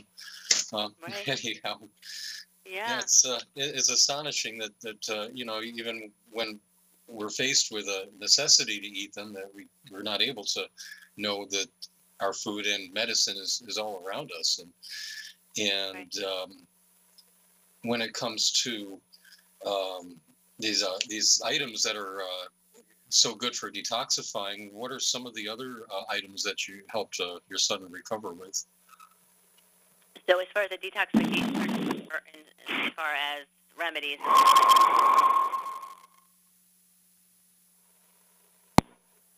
uh, 0.74 0.90
Right. 1.02 1.28
anyhow, 1.28 1.80
Yeah. 2.66 2.90
yeah, 2.90 3.00
it's 3.00 3.26
uh, 3.26 3.40
it- 3.56 3.76
it's 3.76 3.90
astonishing 3.90 4.58
that 4.60 4.80
that 4.82 5.10
uh, 5.10 5.28
you 5.34 5.46
know 5.46 5.62
even 5.62 6.12
when 6.32 6.60
we're 7.08 7.30
faced 7.30 7.72
with 7.72 7.86
a 7.86 8.08
necessity 8.20 8.80
to 8.80 8.88
eat 8.88 9.14
them, 9.14 9.32
that 9.34 9.54
we 9.54 9.68
we're 9.92 10.02
not 10.02 10.22
able 10.22 10.44
to 10.44 10.68
know 11.18 11.46
that 11.52 11.68
our 12.20 12.34
food 12.34 12.66
and 12.66 12.94
medicine 12.94 13.38
is, 13.38 13.62
is 13.68 13.78
all 13.78 14.04
around 14.06 14.32
us, 14.40 14.60
and 14.60 14.72
and 15.58 16.24
um, 16.24 16.58
when 17.84 18.02
it 18.02 18.14
comes 18.14 18.52
to 18.64 19.00
um, 19.66 20.16
these 20.60 20.84
uh, 20.84 20.98
these 21.08 21.42
items 21.46 21.84
that 21.84 21.96
are 21.96 22.22
uh, 22.22 22.48
so 23.10 23.36
good 23.36 23.56
for 23.56 23.72
detoxifying, 23.72 24.72
what 24.72 24.92
are 24.92 25.00
some 25.00 25.26
of 25.26 25.34
the 25.36 25.48
other 25.48 25.84
uh, 25.92 26.04
items 26.10 26.44
that 26.44 26.68
you 26.68 26.82
helped 26.88 27.20
uh, 27.20 27.40
your 27.50 27.60
son 27.60 27.86
recover 27.90 28.34
with? 28.34 28.66
So 30.30 30.40
as 30.40 30.48
far 30.54 30.64
as 30.64 30.70
the 30.70 30.78
detoxification, 30.78 32.08
as 32.70 32.94
far 32.94 33.14
as 33.14 33.46
remedies, 33.78 34.18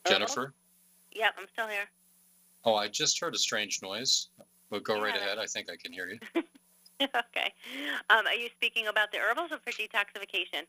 Jennifer? 0.08 0.54
Yep, 1.14 1.34
I'm 1.38 1.48
still 1.54 1.68
here. 1.68 1.90
Oh, 2.65 2.75
I 2.75 2.88
just 2.88 3.19
heard 3.19 3.34
a 3.34 3.38
strange 3.38 3.81
noise, 3.81 4.29
but 4.69 4.84
go 4.84 4.99
right 5.01 5.15
ahead. 5.15 5.38
I 5.38 5.45
think 5.45 5.69
I 5.69 5.75
can 5.77 5.93
hear 5.93 6.09
you. 6.09 6.19
okay. 7.01 7.53
Um, 8.09 8.25
are 8.27 8.34
you 8.34 8.49
speaking 8.55 8.88
about 8.88 9.11
the 9.11 9.19
herbals 9.19 9.51
or 9.51 9.59
for 9.59 9.71
detoxification? 9.71 10.65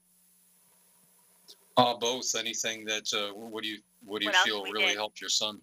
Uh, 1.76 1.94
both. 1.96 2.34
Anything 2.34 2.84
that 2.86 3.12
uh, 3.14 3.32
what 3.34 3.62
do 3.62 3.68
you 3.68 3.78
what 4.04 4.20
do 4.20 4.26
you 4.26 4.30
What 4.30 4.44
feel 4.44 4.64
really 4.64 4.88
did? 4.88 4.96
helped 4.96 5.20
your 5.20 5.30
son? 5.30 5.60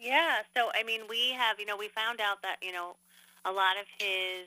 Yeah. 0.00 0.38
So 0.56 0.70
I 0.74 0.82
mean, 0.82 1.02
we 1.08 1.32
have 1.36 1.58
you 1.58 1.66
know 1.66 1.76
we 1.76 1.88
found 1.88 2.20
out 2.20 2.40
that 2.42 2.56
you 2.62 2.72
know 2.72 2.96
a 3.44 3.52
lot 3.52 3.76
of 3.80 3.86
his 3.98 4.46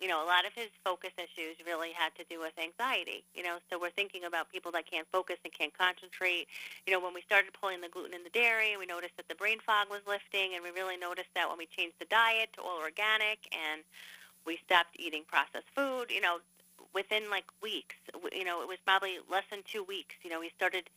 you 0.00 0.08
know 0.08 0.22
a 0.22 0.28
lot 0.28 0.46
of 0.46 0.52
his 0.54 0.68
focus 0.84 1.10
issues 1.18 1.56
really 1.66 1.90
had 1.92 2.14
to 2.16 2.24
do 2.30 2.40
with 2.40 2.52
anxiety. 2.58 3.24
You 3.34 3.42
know, 3.42 3.58
so 3.70 3.78
we're 3.78 3.94
thinking 3.94 4.24
about 4.24 4.50
people 4.50 4.72
that 4.72 4.86
can't 4.90 5.06
focus 5.10 5.36
and 5.44 5.52
can't 5.52 5.76
concentrate. 5.76 6.46
You 6.86 6.92
know, 6.92 7.00
when 7.00 7.14
we 7.14 7.22
started 7.22 7.52
pulling 7.52 7.80
the 7.80 7.88
gluten 7.88 8.14
in 8.14 8.22
the 8.22 8.30
dairy, 8.30 8.76
we 8.78 8.86
noticed 8.86 9.16
that 9.16 9.28
the 9.28 9.34
brain 9.34 9.58
fog 9.60 9.90
was 9.90 10.00
lifting, 10.06 10.54
and 10.54 10.62
we 10.62 10.70
really 10.70 10.96
noticed 10.96 11.30
that 11.34 11.48
when 11.48 11.58
we 11.58 11.66
changed 11.66 11.96
the 11.98 12.06
diet 12.06 12.50
to 12.54 12.62
all 12.62 12.78
organic 12.78 13.50
and 13.52 13.82
we 14.46 14.58
stopped 14.64 14.96
eating 14.98 15.22
processed 15.26 15.68
food. 15.74 16.10
You 16.10 16.20
know, 16.20 16.38
within 16.94 17.30
like 17.30 17.46
weeks, 17.62 17.96
you 18.32 18.44
know, 18.44 18.62
it 18.62 18.68
was 18.68 18.78
probably 18.84 19.18
less 19.30 19.44
than 19.50 19.60
two 19.66 19.82
weeks. 19.84 20.14
You 20.22 20.30
know, 20.30 20.40
he 20.40 20.50
started 20.56 20.88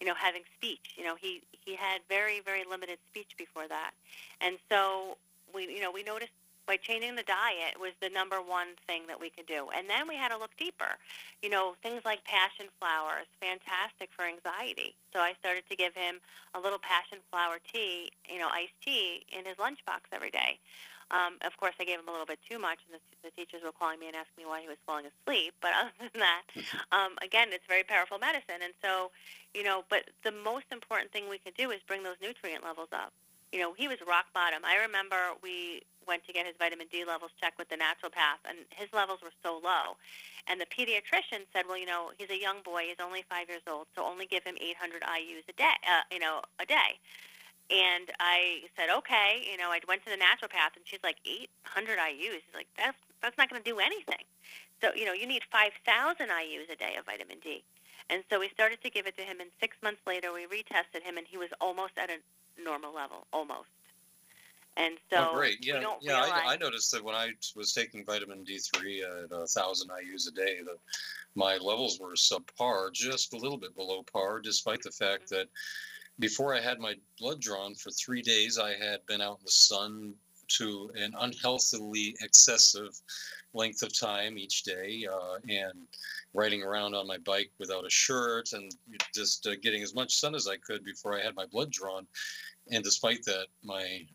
you 0.00 0.06
know, 0.06 0.14
having 0.14 0.42
speech. 0.56 0.96
You 0.96 1.04
know, 1.04 1.14
he 1.20 1.42
he 1.64 1.76
had 1.76 2.00
very 2.08 2.40
very 2.40 2.64
limited 2.68 2.98
speech 3.06 3.36
before 3.36 3.68
that, 3.68 3.92
and 4.40 4.56
so 4.70 5.18
we 5.54 5.68
you 5.68 5.80
know 5.80 5.92
we 5.92 6.02
noticed 6.02 6.32
by 6.70 6.78
changing 6.78 7.18
the 7.18 7.26
diet 7.26 7.74
was 7.82 7.90
the 7.98 8.06
number 8.06 8.38
one 8.38 8.78
thing 8.86 9.02
that 9.10 9.18
we 9.18 9.26
could 9.26 9.50
do, 9.50 9.66
and 9.74 9.90
then 9.90 10.06
we 10.06 10.14
had 10.14 10.30
to 10.30 10.38
look 10.38 10.54
deeper. 10.54 10.94
You 11.42 11.50
know, 11.50 11.74
things 11.82 12.06
like 12.06 12.22
passion 12.22 12.70
flower 12.78 13.18
is 13.18 13.30
fantastic 13.42 14.14
for 14.14 14.22
anxiety. 14.22 14.94
So 15.10 15.18
I 15.18 15.34
started 15.42 15.66
to 15.66 15.74
give 15.74 15.98
him 15.98 16.22
a 16.54 16.62
little 16.62 16.78
passion 16.78 17.18
flower 17.26 17.58
tea, 17.58 18.14
you 18.30 18.38
know, 18.38 18.46
iced 18.54 18.78
tea 18.86 19.26
in 19.34 19.42
his 19.42 19.58
lunchbox 19.58 20.14
every 20.14 20.30
day. 20.30 20.62
Um, 21.10 21.42
of 21.42 21.58
course, 21.58 21.74
I 21.82 21.84
gave 21.90 21.98
him 21.98 22.06
a 22.06 22.14
little 22.14 22.30
bit 22.30 22.38
too 22.46 22.62
much, 22.62 22.78
and 22.86 22.94
the, 22.94 23.02
the 23.26 23.34
teachers 23.34 23.66
were 23.66 23.74
calling 23.74 23.98
me 23.98 24.06
and 24.06 24.14
asking 24.14 24.38
me 24.38 24.46
why 24.46 24.62
he 24.62 24.70
was 24.70 24.78
falling 24.86 25.10
asleep. 25.10 25.58
But 25.58 25.74
other 25.82 25.90
than 25.98 26.22
that, 26.22 26.46
um, 26.94 27.18
again, 27.18 27.50
it's 27.50 27.66
very 27.66 27.82
powerful 27.82 28.22
medicine, 28.22 28.62
and 28.62 28.78
so 28.78 29.10
you 29.58 29.66
know, 29.66 29.82
but 29.90 30.06
the 30.22 30.30
most 30.30 30.70
important 30.70 31.10
thing 31.10 31.26
we 31.26 31.42
can 31.42 31.50
do 31.58 31.74
is 31.74 31.82
bring 31.90 32.06
those 32.06 32.22
nutrient 32.22 32.62
levels 32.62 32.94
up. 32.94 33.10
You 33.52 33.58
know, 33.58 33.74
he 33.74 33.88
was 33.88 33.98
rock 34.06 34.26
bottom. 34.32 34.62
I 34.64 34.76
remember 34.76 35.34
we 35.42 35.82
went 36.06 36.26
to 36.26 36.32
get 36.32 36.46
his 36.46 36.54
vitamin 36.58 36.86
D 36.90 37.04
levels 37.06 37.30
checked 37.40 37.58
with 37.58 37.68
the 37.68 37.76
naturopath, 37.76 38.42
and 38.46 38.66
his 38.70 38.88
levels 38.92 39.20
were 39.22 39.34
so 39.42 39.58
low. 39.62 39.98
And 40.46 40.60
the 40.60 40.66
pediatrician 40.66 41.46
said, 41.52 41.66
well, 41.66 41.78
you 41.78 41.86
know, 41.86 42.10
he's 42.16 42.30
a 42.30 42.40
young 42.40 42.62
boy. 42.64 42.90
He's 42.90 43.02
only 43.02 43.24
five 43.28 43.48
years 43.48 43.62
old, 43.68 43.86
so 43.94 44.02
only 44.02 44.26
give 44.26 44.44
him 44.44 44.56
800 44.58 45.02
IU's 45.02 45.44
a 45.48 45.54
day, 45.54 45.76
uh, 45.86 46.06
you 46.10 46.18
know, 46.18 46.42
a 46.58 46.66
day. 46.66 46.98
And 47.70 48.10
I 48.18 48.66
said, 48.74 48.90
okay. 48.90 49.46
You 49.46 49.58
know, 49.58 49.70
I 49.70 49.78
went 49.86 50.02
to 50.06 50.10
the 50.10 50.18
naturopath, 50.18 50.74
and 50.74 50.82
she's 50.84 51.02
like, 51.02 51.22
800 51.22 51.98
IU's. 51.98 52.42
She's 52.42 52.54
like, 52.54 52.70
that's 52.76 52.98
that's 53.22 53.36
not 53.36 53.50
going 53.50 53.62
to 53.62 53.68
do 53.68 53.78
anything. 53.78 54.24
So, 54.80 54.90
you 54.96 55.04
know, 55.04 55.12
you 55.12 55.28
need 55.28 55.42
5,000 55.52 55.76
IU's 56.24 56.72
a 56.72 56.76
day 56.76 56.96
of 56.98 57.04
vitamin 57.04 57.36
D. 57.44 57.62
And 58.08 58.24
so 58.32 58.40
we 58.40 58.48
started 58.48 58.82
to 58.82 58.90
give 58.90 59.06
it 59.06 59.14
to 59.18 59.22
him, 59.22 59.38
and 59.38 59.50
six 59.60 59.76
months 59.84 60.00
later, 60.06 60.32
we 60.32 60.48
retested 60.48 61.04
him, 61.04 61.16
and 61.16 61.28
he 61.28 61.36
was 61.36 61.50
almost 61.60 61.92
at 62.00 62.10
a 62.10 62.18
normal 62.64 62.94
level, 62.94 63.26
almost. 63.32 63.68
And 64.76 64.94
so 65.10 65.30
oh, 65.30 65.34
great. 65.34 65.58
Yeah, 65.64 65.80
don't 65.80 66.02
yeah. 66.02 66.20
I, 66.20 66.54
I 66.54 66.56
noticed 66.56 66.92
that 66.92 67.04
when 67.04 67.14
I 67.14 67.32
was 67.56 67.72
taking 67.72 68.04
vitamin 68.04 68.44
D3 68.44 69.24
at 69.24 69.32
a 69.32 69.46
thousand 69.46 69.90
IU's 70.02 70.26
a 70.26 70.32
day, 70.32 70.60
that 70.64 70.78
my 71.34 71.56
levels 71.56 71.98
were 72.00 72.14
subpar, 72.14 72.92
just 72.92 73.34
a 73.34 73.36
little 73.36 73.58
bit 73.58 73.76
below 73.76 74.02
par, 74.12 74.40
despite 74.40 74.82
the 74.82 74.90
fact 74.90 75.24
Mm-hmm. 75.24 75.34
that 75.34 75.48
before 76.18 76.54
I 76.54 76.60
had 76.60 76.78
my 76.78 76.94
blood 77.18 77.40
drawn 77.40 77.74
for 77.74 77.90
three 77.90 78.22
days, 78.22 78.58
I 78.58 78.74
had 78.74 79.04
been 79.06 79.20
out 79.20 79.38
in 79.38 79.44
the 79.44 79.50
sun 79.50 80.14
to 80.50 80.90
an 80.96 81.14
unhealthily 81.20 82.16
excessive 82.20 83.00
length 83.54 83.82
of 83.82 83.98
time 83.98 84.38
each 84.38 84.62
day 84.62 85.06
uh, 85.12 85.36
and 85.48 85.72
riding 86.34 86.62
around 86.62 86.94
on 86.94 87.06
my 87.06 87.18
bike 87.18 87.50
without 87.58 87.86
a 87.86 87.90
shirt 87.90 88.52
and 88.52 88.74
just 89.14 89.46
uh, 89.46 89.56
getting 89.62 89.82
as 89.82 89.94
much 89.94 90.14
sun 90.14 90.34
as 90.34 90.46
I 90.46 90.56
could 90.56 90.84
before 90.84 91.18
I 91.18 91.22
had 91.22 91.34
my 91.34 91.46
blood 91.46 91.70
drawn. 91.70 92.06
And 92.70 92.84
despite 92.84 93.24
that, 93.24 93.46
my 93.64 94.06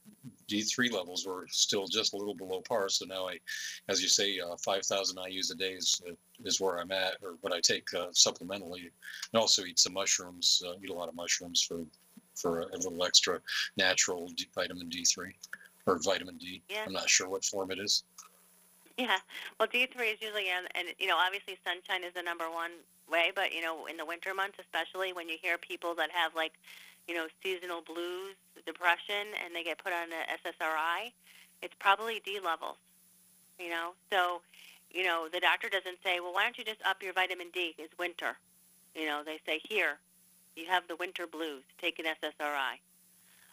D3 0.49 0.91
levels 0.93 1.25
were 1.25 1.45
still 1.49 1.87
just 1.87 2.13
a 2.13 2.17
little 2.17 2.35
below 2.35 2.61
par. 2.61 2.87
So 2.87 3.05
now 3.05 3.27
I, 3.27 3.39
as 3.89 4.01
you 4.01 4.07
say, 4.07 4.39
uh, 4.39 4.55
5,000 4.63 5.17
IU's 5.29 5.51
a 5.51 5.55
day 5.55 5.73
is, 5.73 6.01
uh, 6.07 6.13
is 6.45 6.61
where 6.61 6.79
I'm 6.79 6.91
at, 6.91 7.17
or 7.21 7.35
what 7.41 7.51
I 7.51 7.59
take 7.59 7.93
uh, 7.93 8.07
supplementally. 8.11 8.83
And 9.33 9.41
also 9.41 9.65
eat 9.65 9.79
some 9.79 9.93
mushrooms, 9.93 10.63
uh, 10.65 10.73
eat 10.81 10.89
a 10.89 10.93
lot 10.93 11.09
of 11.09 11.15
mushrooms 11.15 11.61
for, 11.61 11.81
for 12.35 12.61
a 12.61 12.77
little 12.77 13.03
extra 13.03 13.41
natural 13.75 14.29
D- 14.29 14.47
vitamin 14.55 14.89
D3 14.89 15.33
or 15.85 15.99
vitamin 15.99 16.37
D. 16.37 16.61
Yeah. 16.69 16.83
I'm 16.85 16.93
not 16.93 17.09
sure 17.09 17.29
what 17.29 17.43
form 17.43 17.71
it 17.71 17.79
is. 17.79 18.03
Yeah. 18.97 19.17
Well, 19.59 19.67
D3 19.67 20.13
is 20.13 20.21
usually, 20.21 20.47
and, 20.49 20.67
and 20.73 20.87
you 20.99 21.07
know, 21.07 21.17
obviously 21.17 21.57
sunshine 21.65 22.03
is 22.03 22.13
the 22.13 22.23
number 22.23 22.49
one 22.49 22.71
way, 23.11 23.31
but 23.35 23.53
you 23.53 23.61
know, 23.61 23.85
in 23.87 23.97
the 23.97 24.05
winter 24.05 24.33
months, 24.33 24.57
especially 24.59 25.13
when 25.13 25.27
you 25.27 25.37
hear 25.41 25.57
people 25.57 25.93
that 25.95 26.11
have 26.11 26.33
like, 26.35 26.53
you 27.07 27.13
know, 27.13 27.27
seasonal 27.43 27.81
blues, 27.81 28.35
depression, 28.65 29.35
and 29.43 29.53
they 29.53 29.63
get 29.63 29.77
put 29.77 29.93
on 29.93 30.09
a 30.09 30.49
SSRI, 30.49 31.11
it's 31.61 31.75
probably 31.79 32.21
D 32.25 32.39
levels. 32.43 32.77
You 33.59 33.69
know, 33.69 33.91
so, 34.11 34.41
you 34.91 35.03
know, 35.03 35.27
the 35.31 35.39
doctor 35.39 35.69
doesn't 35.69 35.97
say, 36.03 36.19
well, 36.19 36.33
why 36.33 36.43
don't 36.43 36.57
you 36.57 36.63
just 36.63 36.81
up 36.85 37.03
your 37.03 37.13
vitamin 37.13 37.47
D? 37.53 37.75
It's 37.77 37.97
winter. 37.97 38.37
You 38.95 39.05
know, 39.05 39.23
they 39.25 39.39
say, 39.45 39.61
here, 39.63 39.97
you 40.55 40.65
have 40.67 40.87
the 40.87 40.95
winter 40.95 41.27
blues. 41.27 41.63
Take 41.79 41.99
an 41.99 42.05
SSRI. 42.05 42.79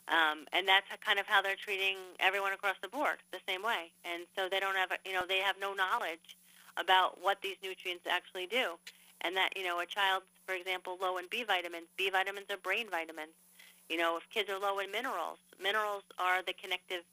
Um, 0.08 0.46
and 0.52 0.66
that's 0.66 0.86
kind 1.04 1.18
of 1.18 1.26
how 1.26 1.42
they're 1.42 1.56
treating 1.56 1.96
everyone 2.18 2.52
across 2.52 2.76
the 2.82 2.88
board 2.88 3.22
the 3.30 3.38
same 3.46 3.62
way. 3.62 3.92
And 4.04 4.26
so 4.36 4.48
they 4.50 4.58
don't 4.58 4.74
have, 4.74 4.90
you 5.06 5.12
know, 5.12 5.22
they 5.26 5.38
have 5.38 5.56
no 5.60 5.74
knowledge 5.74 6.36
about 6.76 7.22
what 7.22 7.38
these 7.42 7.56
nutrients 7.62 8.04
actually 8.10 8.46
do. 8.46 8.78
And 9.22 9.36
that, 9.36 9.50
you 9.54 9.62
know, 9.64 9.78
a 9.78 9.86
child, 9.86 10.24
for 10.46 10.54
example, 10.54 10.98
low 11.00 11.18
in 11.18 11.26
B 11.30 11.44
vitamins, 11.46 11.86
B 11.96 12.10
vitamins 12.10 12.46
are 12.50 12.56
brain 12.56 12.90
vitamins. 12.90 13.38
You 13.88 13.96
know, 13.96 14.16
if 14.16 14.28
kids 14.30 14.50
are 14.50 14.58
low 14.58 14.78
in 14.80 14.90
minerals, 14.90 15.38
minerals 15.62 16.02
are 16.18 16.42
the 16.42 16.52
connective, 16.52 17.04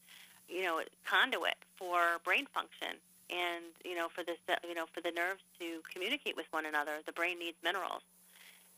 you 0.47 0.63
know, 0.63 0.81
conduit 1.05 1.57
for 1.77 2.17
brain 2.23 2.47
function. 2.53 2.97
And 3.29 3.65
you 3.85 3.95
know, 3.95 4.07
for 4.09 4.23
this, 4.23 4.37
you 4.67 4.73
know, 4.73 4.85
for 4.91 5.01
the 5.01 5.11
nerves 5.11 5.41
to 5.59 5.81
communicate 5.93 6.35
with 6.35 6.47
one 6.49 6.65
another, 6.65 6.97
the 7.05 7.11
brain 7.11 7.37
needs 7.37 7.57
minerals. 7.63 8.01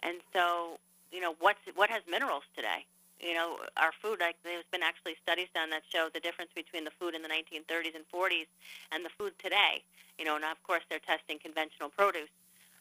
And 0.04 0.18
so, 0.34 0.78
you 1.12 1.22
know, 1.22 1.36
what's 1.40 1.60
what 1.76 1.90
has 1.90 2.02
minerals 2.10 2.44
today? 2.56 2.86
You 3.22 3.34
know, 3.34 3.58
our 3.78 3.92
food, 4.02 4.20
like 4.20 4.36
there's 4.44 4.66
been 4.72 4.84
actually 4.84 5.16
studies 5.22 5.48
done 5.54 5.70
that 5.70 5.84
show 5.90 6.10
the 6.14 6.20
difference 6.20 6.52
between 6.56 6.84
the 6.84 6.92
food 7.00 7.14
in 7.16 7.22
the 7.22 7.30
1930s 7.30 7.96
and 7.96 8.06
40s 8.14 8.48
and 8.92 9.06
the 9.06 9.10
food 9.18 9.34
today. 9.40 9.84
You 10.18 10.26
know, 10.26 10.36
and 10.36 10.46
of 10.46 10.62
course 10.64 10.84
they're 10.90 11.00
testing 11.00 11.40
conventional 11.40 11.90
produce, 11.90 12.30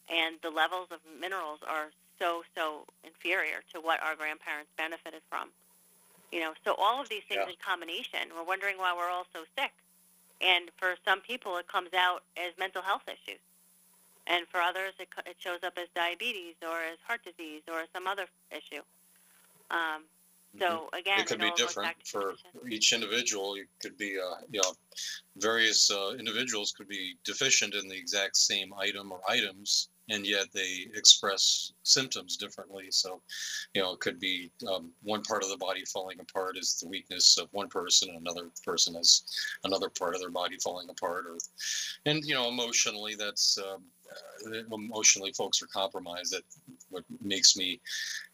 and 0.08 0.36
the 0.42 0.50
levels 0.50 0.88
of 0.90 0.98
minerals 1.20 1.60
are 1.66 1.90
so 2.18 2.42
so 2.54 2.84
inferior 3.04 3.62
to 3.72 3.80
what 3.80 4.02
our 4.02 4.14
grandparents 4.16 4.70
benefited 4.76 5.22
from. 5.30 5.48
You 6.32 6.40
know, 6.40 6.52
so 6.64 6.74
all 6.78 7.00
of 7.00 7.08
these 7.08 7.22
things 7.28 7.42
Yeah. 7.44 7.50
in 7.50 7.56
combination, 7.56 8.30
we're 8.34 8.44
wondering 8.44 8.78
why 8.78 8.92
we're 8.94 9.08
all 9.08 9.26
so 9.32 9.44
sick. 9.56 9.72
And 10.40 10.70
for 10.76 10.96
some 11.04 11.20
people, 11.20 11.56
it 11.58 11.66
comes 11.68 11.92
out 11.92 12.22
as 12.36 12.56
mental 12.58 12.82
health 12.82 13.02
issues, 13.06 13.40
and 14.26 14.46
for 14.48 14.60
others, 14.60 14.94
it, 14.98 15.08
it 15.26 15.36
shows 15.38 15.62
up 15.62 15.76
as 15.76 15.88
diabetes 15.94 16.54
or 16.62 16.80
as 16.82 16.98
heart 17.06 17.22
disease 17.24 17.62
or 17.68 17.84
some 17.92 18.06
other 18.06 18.26
issue. 18.50 18.82
Um, 19.70 20.04
so 20.58 20.88
again, 20.92 21.18
Mm-hmm. 21.18 21.20
it 21.20 21.26
could 21.26 21.40
be 21.40 21.52
different 21.56 21.96
for 22.04 22.34
each 22.68 22.92
individual. 22.92 23.54
It 23.54 23.68
could 23.80 23.96
be, 23.96 24.18
uh, 24.18 24.42
you 24.50 24.60
know, 24.62 24.72
various 25.36 25.90
uh, 25.90 26.14
individuals 26.18 26.72
could 26.72 26.88
be 26.88 27.16
deficient 27.24 27.74
in 27.74 27.88
the 27.88 27.96
exact 27.96 28.36
same 28.36 28.72
item 28.74 29.12
or 29.12 29.20
items, 29.28 29.88
and 30.08 30.26
yet 30.26 30.46
they 30.52 30.86
express 30.94 31.72
symptoms 31.84 32.36
differently. 32.36 32.86
So, 32.90 33.22
you 33.74 33.82
know, 33.82 33.92
it 33.92 34.00
could 34.00 34.18
be 34.18 34.50
um, 34.68 34.90
one 35.02 35.22
part 35.22 35.42
of 35.42 35.50
the 35.50 35.56
body 35.56 35.84
falling 35.84 36.18
apart 36.20 36.56
is 36.56 36.78
the 36.80 36.88
weakness 36.88 37.38
of 37.38 37.48
one 37.52 37.68
person, 37.68 38.08
and 38.10 38.18
another 38.18 38.50
person 38.64 38.94
has 38.94 39.22
another 39.64 39.88
part 39.88 40.14
of 40.14 40.20
their 40.20 40.30
body 40.30 40.56
falling 40.56 40.90
apart, 40.90 41.26
or, 41.26 41.38
and 42.06 42.24
you 42.24 42.34
know, 42.34 42.48
emotionally, 42.48 43.14
that's 43.14 43.58
um, 43.58 43.82
uh, 44.46 44.74
emotionally 44.74 45.32
folks 45.32 45.62
are 45.62 45.66
compromised. 45.66 46.32
That 46.32 46.42
what 46.90 47.04
makes 47.22 47.56
me 47.56 47.80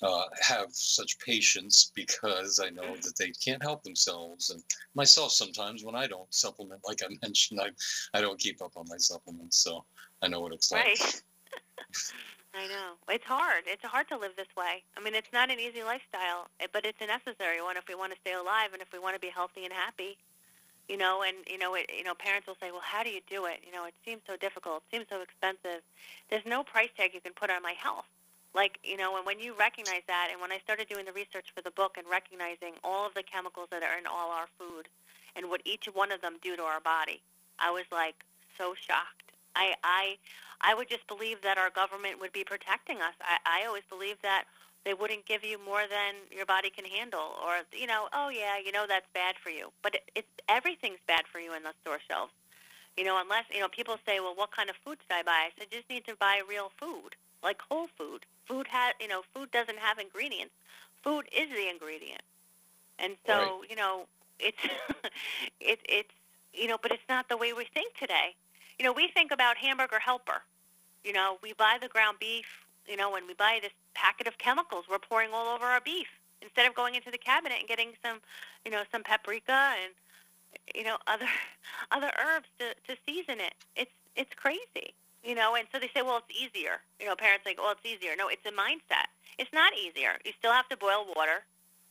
uh, 0.03 0.25
have 0.41 0.69
such 0.73 1.19
patience 1.21 1.93
because 1.95 2.61
I 2.63 2.71
know 2.71 2.97
that 2.97 3.17
they 3.19 3.33
can't 3.45 3.63
help 3.63 3.83
themselves, 3.83 4.51
and 4.51 4.63
myself 4.95 5.33
sometimes 5.33 5.85
when 5.85 5.95
I 5.95 6.07
don't 6.07 6.33
supplement, 6.33 6.81
like 6.87 7.03
I 7.03 7.09
mentioned, 7.23 7.61
I 7.61 7.71
I 8.17 8.21
don't 8.21 8.39
keep 8.39 8.63
up 8.63 8.77
on 8.77 8.87
my 8.89 8.99
supplements, 8.99 9.59
so 9.59 9.85
I 10.23 10.29
know 10.29 10.41
what 10.41 10.53
it's 10.53 10.73
like. 10.73 10.85
Right. 10.85 11.23
I 12.57 12.67
know. 12.69 12.97
It's 13.09 13.25
hard. 13.25 13.65
It's 13.67 13.85
hard 13.85 14.09
to 14.09 14.17
live 14.17 14.33
this 14.37 14.49
way. 14.57 14.83
I 14.97 15.03
mean, 15.03 15.15
it's 15.15 15.33
not 15.33 15.51
an 15.51 15.61
easy 15.61 15.83
lifestyle, 15.83 16.49
eh, 16.61 16.67
but 16.73 16.87
it's 16.87 17.01
a 17.03 17.07
necessary 17.07 17.61
one 17.61 17.77
if 17.77 17.85
we 17.87 17.95
want 17.95 18.13
to 18.13 18.19
stay 18.21 18.33
alive 18.33 18.73
and 18.73 18.81
if 18.81 18.93
we 18.93 18.99
want 18.99 19.15
to 19.15 19.21
be 19.21 19.29
healthy 19.29 19.65
and 19.65 19.73
happy. 19.73 20.17
You 20.89 20.97
know, 20.97 21.23
and 21.23 21.37
you 21.51 21.59
know, 21.59 21.75
it, 21.75 21.91
you 21.95 22.05
know, 22.05 22.15
parents 22.15 22.47
will 22.47 22.57
say, 22.61 22.71
"Well, 22.71 22.81
how 22.83 23.03
do 23.03 23.11
you 23.11 23.21
do 23.29 23.45
it?" 23.47 23.61
You 23.67 23.73
know, 23.73 23.85
it 23.85 23.95
seems 24.05 24.23
so 24.27 24.37
difficult. 24.37 24.85
It 24.89 24.97
seems 24.97 25.07
so 25.11 25.21
expensive. 25.21 25.83
There's 26.31 26.47
no 26.47 26.63
price 26.63 26.91
tag 26.97 27.13
you 27.13 27.21
can 27.21 27.33
put 27.35 27.51
on 27.51 27.61
my 27.61 27.73
health. 27.73 28.07
Like, 28.57 28.79
you 28.83 28.97
know, 28.97 29.19
and 29.19 29.27
when 29.27 29.39
you 29.39 29.53
recognize 29.53 30.01
that, 30.09 30.29
and 30.33 30.41
when 30.41 30.51
I 30.51 30.57
started 30.65 30.89
doing 30.89 31.05
the 31.05 31.13
research 31.13 31.53
for 31.55 31.61
the 31.61 31.71
book 31.71 32.01
and 32.01 32.09
recognizing 32.09 32.81
all 32.83 33.07
of 33.07 33.13
the 33.13 33.23
chemicals 33.23 33.69
that 33.71 33.83
are 33.83 33.99
in 33.99 34.07
all 34.07 34.31
our 34.33 34.49
food 34.59 34.89
and 35.37 35.51
what 35.51 35.61
each 35.67 35.85
one 35.93 36.11
of 36.11 36.23
them 36.23 36.41
do 36.43 36.57
to 36.57 36.63
our 36.63 36.81
body, 36.81 37.21
I 37.61 37.71
was 37.71 37.85
like 37.93 38.17
so 38.57 38.73
shocked. 38.73 39.37
I 39.55 39.75
I 39.85 40.17
I 40.63 40.75
would 40.75 40.89
just 40.89 41.07
believe 41.07 41.43
that 41.43 41.59
our 41.59 41.69
government 41.69 42.19
would 42.19 42.33
be 42.33 42.45
protecting 42.45 42.97
us. 43.05 43.13
I, 43.21 43.61
I 43.61 43.67
always 43.67 43.85
believe 43.91 44.17
that 44.23 44.45
they 44.89 44.95
wouldn't 44.95 45.27
give 45.27 45.45
you 45.45 45.61
more 45.61 45.85
than 45.85 46.25
your 46.33 46.47
body 46.47 46.71
can 46.71 46.87
handle, 46.87 47.37
or 47.45 47.61
you 47.77 47.87
know, 47.87 48.09
oh 48.15 48.31
yeah, 48.31 48.57
you 48.57 48.73
know 48.73 48.87
that's 48.89 49.07
bad 49.13 49.37
for 49.37 49.51
you. 49.51 49.69
But 49.83 49.97
it, 49.97 50.11
it's 50.15 50.33
everything's 50.49 51.05
bad 51.07 51.29
for 51.31 51.41
you 51.41 51.53
in 51.53 51.63
the 51.63 51.77
store 51.83 52.01
shelves. 52.09 52.33
You 52.97 53.05
know, 53.05 53.21
unless 53.21 53.45
you 53.53 53.61
know, 53.61 53.69
people 53.69 53.99
say, 54.07 54.21
well, 54.21 54.35
what 54.35 54.51
kind 54.57 54.71
of 54.71 54.77
food 54.83 54.97
should 55.05 55.13
I 55.13 55.23
buy? 55.23 55.45
I 55.45 55.51
said, 55.59 55.69
just 55.71 55.91
need 55.91 56.07
to 56.07 56.17
buy 56.17 56.41
real 56.49 56.73
food, 56.81 57.21
like 57.43 57.61
whole 57.69 57.89
food. 57.99 58.25
Food 58.47 58.67
has, 58.69 58.95
you 59.01 59.09
know, 59.09 59.23
food 59.35 59.51
doesn't 59.53 59.79
have 59.79 59.99
ingredients. 59.99 60.55
Food 61.03 61.27
is 61.37 61.49
the 61.51 61.69
ingredient, 61.69 62.23
and 62.99 63.17
so 63.27 63.63
Right. 63.63 63.71
you 63.71 63.77
know, 63.77 64.07
it's 64.39 64.59
it, 65.61 65.81
it's 65.89 66.15
you 66.53 66.69
know, 66.69 66.79
but 66.81 66.93
it's 66.93 67.07
not 67.09 67.29
the 67.29 67.37
way 67.37 67.53
we 67.53 67.65
think 67.75 67.95
today. 67.97 68.35
You 68.79 68.85
know, 68.85 68.93
we 68.93 69.09
think 69.09 69.33
about 69.33 69.57
hamburger 69.57 69.99
helper. 70.01 70.43
You 71.05 71.13
know, 71.13 71.39
we 71.43 71.53
buy 71.53 71.79
the 71.81 71.89
ground 71.89 72.19
beef. 72.21 72.47
You 72.87 72.97
know, 72.97 73.11
when 73.11 73.27
we 73.27 73.35
buy 73.35 73.59
this 73.63 73.73
packet 73.95 74.27
of 74.27 74.39
chemicals, 74.39 74.87
we're 74.91 74.99
pouring 74.99 75.31
all 75.33 75.55
over 75.55 75.65
our 75.67 75.81
beef 75.81 76.09
instead 76.43 76.67
of 76.67 76.75
going 76.75 76.95
into 76.95 77.11
the 77.11 77.19
cabinet 77.19 77.57
and 77.59 77.69
getting 77.69 77.93
some, 78.05 78.21
you 78.65 78.71
know, 78.71 78.83
some 78.93 79.03
paprika 79.03 79.75
and 79.83 79.93
you 80.75 80.85
know 80.85 80.97
other 81.07 81.27
other 81.93 82.11
herbs 82.19 82.49
to 82.59 82.75
to 82.87 82.99
season 83.07 83.41
it. 83.41 83.55
It's 83.77 83.93
it's 84.17 84.33
crazy. 84.35 84.95
You 85.27 85.35
know, 85.35 85.57
and 85.57 85.67
so 85.73 85.81
they 85.81 85.91
say, 85.91 86.03
well, 86.07 86.23
it's 86.23 86.31
easier. 86.31 86.79
You 87.01 87.07
know, 87.11 87.17
parents 87.17 87.43
think, 87.45 87.59
well, 87.59 87.73
it's 87.75 87.85
easier. 87.85 88.15
No, 88.17 88.29
it's 88.29 88.47
a 88.47 88.55
mindset. 88.55 89.11
It's 89.39 89.53
not 89.53 89.75
easier. 89.75 90.23
You 90.25 90.33
still 90.39 90.53
have 90.53 90.69
to 90.71 90.77
boil 90.79 91.07
water 91.17 91.43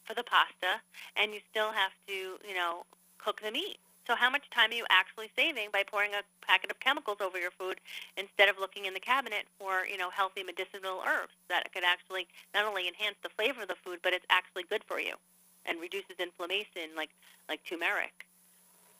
for 0.05 0.15
the 0.15 0.23
pasta, 0.23 0.79
and 1.17 1.33
you 1.33 1.41
still 1.51 1.71
have 1.73 1.91
to, 2.07 2.39
you 2.47 2.55
know, 2.55 2.85
cook 3.19 3.41
the 3.43 3.51
meat. 3.51 3.77
So 4.07 4.15
how 4.15 4.29
much 4.29 4.47
time 4.53 4.71
are 4.71 4.75
you 4.79 4.85
actually 4.89 5.31
saving 5.35 5.69
by 5.73 5.83
pouring 5.83 6.13
a 6.13 6.23
packet 6.45 6.71
of 6.71 6.79
chemicals 6.79 7.17
over 7.19 7.37
your 7.39 7.51
food 7.51 7.81
instead 8.15 8.47
of 8.49 8.55
looking 8.59 8.85
in 8.85 8.93
the 8.93 9.01
cabinet 9.01 9.45
for, 9.59 9.83
you 9.89 9.97
know, 9.97 10.09
healthy 10.11 10.43
medicinal 10.43 11.01
herbs 11.05 11.33
that 11.49 11.67
could 11.73 11.83
actually 11.83 12.27
not 12.53 12.65
only 12.65 12.87
enhance 12.87 13.17
the 13.23 13.29
flavor 13.35 13.63
of 13.63 13.67
the 13.67 13.75
food, 13.83 13.99
but 14.03 14.13
it's 14.13 14.25
actually 14.29 14.63
good 14.69 14.83
for 14.87 14.99
you 15.01 15.15
and 15.65 15.81
reduces 15.81 16.15
inflammation 16.19 16.93
like 16.95 17.09
like 17.49 17.59
turmeric. 17.67 18.25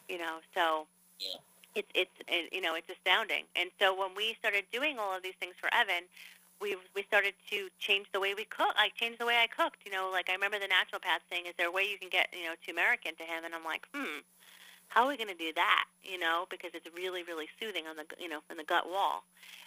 You 0.10 0.18
know, 0.20 0.40
so 0.54 0.88
Yeah. 1.20 1.38
It's 1.76 1.92
it's 1.94 2.18
it, 2.28 2.52
you 2.52 2.62
know 2.62 2.76
it's 2.76 2.90
astounding. 2.90 3.44
And 3.56 3.70
so 3.80 3.94
when 3.94 4.16
we 4.16 4.36
started 4.40 4.64
doing 4.72 4.98
all 4.98 5.16
of 5.16 5.22
these 5.24 5.36
things 5.40 5.54
for 5.60 5.70
Evan, 5.74 6.08
we 6.62 6.78
we 6.96 7.04
started 7.04 7.34
to 7.52 7.70
change 7.80 8.08
the 8.14 8.20
way 8.20 8.34
we 8.34 8.46
cook. 8.46 8.74
I 8.76 8.90
changed 8.96 9.20
the 9.20 9.26
way 9.26 9.38
I 9.44 9.48
cooked. 9.48 9.84
You 9.86 9.92
know, 9.92 10.10
like 10.12 10.30
I 10.30 10.34
remember 10.34 10.58
the 10.60 10.72
naturopath 10.72 11.22
saying, 11.30 11.46
"Is 11.46 11.54
there 11.58 11.68
a 11.68 11.72
way 11.72 11.84
you 11.84 11.98
can 11.98 12.10
get 12.10 12.30
you 12.32 12.46
know 12.46 12.56
turmeric 12.66 13.06
into 13.06 13.24
him?" 13.24 13.44
And 13.44 13.54
I'm 13.54 13.66
like, 13.66 13.86
hmm, 13.94 14.24
how 14.88 15.04
are 15.04 15.10
we 15.10 15.18
going 15.18 15.30
to 15.30 15.36
do 15.36 15.52
that? 15.56 15.86
You 16.04 16.20
know, 16.20 16.48
because 16.50 16.72
it's 16.74 16.88
really 16.96 17.24
really 17.24 17.48
soothing 17.60 17.88
on 17.88 17.96
the 17.98 18.06
you 18.20 18.30
know 18.30 18.40
in 18.50 18.58
the 18.58 18.64
gut 18.64 18.90
wall. 18.90 19.24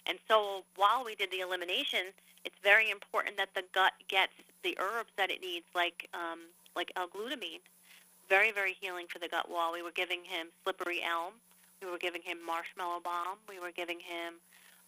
And 0.07 0.17
so 0.27 0.63
while 0.75 1.05
we 1.05 1.15
did 1.15 1.31
the 1.31 1.41
elimination, 1.41 2.11
it's 2.45 2.55
very 2.63 2.89
important 2.89 3.37
that 3.37 3.53
the 3.53 3.63
gut 3.73 3.93
gets 4.07 4.33
the 4.63 4.75
herbs 4.79 5.11
that 5.17 5.29
it 5.29 5.41
needs, 5.41 5.65
like 5.75 6.09
um, 6.13 6.49
like 6.75 6.91
L-glutamine. 6.95 7.61
Very 8.27 8.51
very 8.51 8.75
healing 8.79 9.05
for 9.07 9.19
the 9.19 9.27
gut 9.27 9.49
wall. 9.49 9.73
We 9.73 9.81
were 9.81 9.91
giving 9.91 10.23
him 10.23 10.47
slippery 10.63 11.01
elm. 11.03 11.33
We 11.81 11.89
were 11.89 11.97
giving 11.97 12.21
him 12.21 12.37
marshmallow 12.45 12.99
balm. 13.03 13.39
We 13.47 13.59
were 13.59 13.71
giving 13.71 13.99
him 13.99 14.35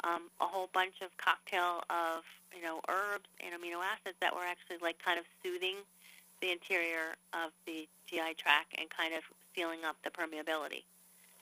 um, 0.03 0.29
a 0.39 0.45
whole 0.45 0.69
bunch 0.73 1.01
of 1.01 1.15
cocktail 1.17 1.83
of 1.89 2.23
you 2.55 2.61
know 2.61 2.81
herbs 2.89 3.29
and 3.39 3.53
amino 3.53 3.79
acids 3.79 4.17
that 4.19 4.33
were 4.33 4.43
actually 4.43 4.77
like 4.81 4.97
kind 5.03 5.19
of 5.19 5.25
soothing 5.43 5.77
the 6.41 6.51
interior 6.51 7.13
of 7.33 7.53
the 7.65 7.87
GI 8.09 8.33
tract 8.37 8.73
and 8.77 8.89
kind 8.89 9.13
of 9.13 9.21
sealing 9.55 9.85
up 9.85 9.95
the 10.03 10.09
permeability. 10.09 10.83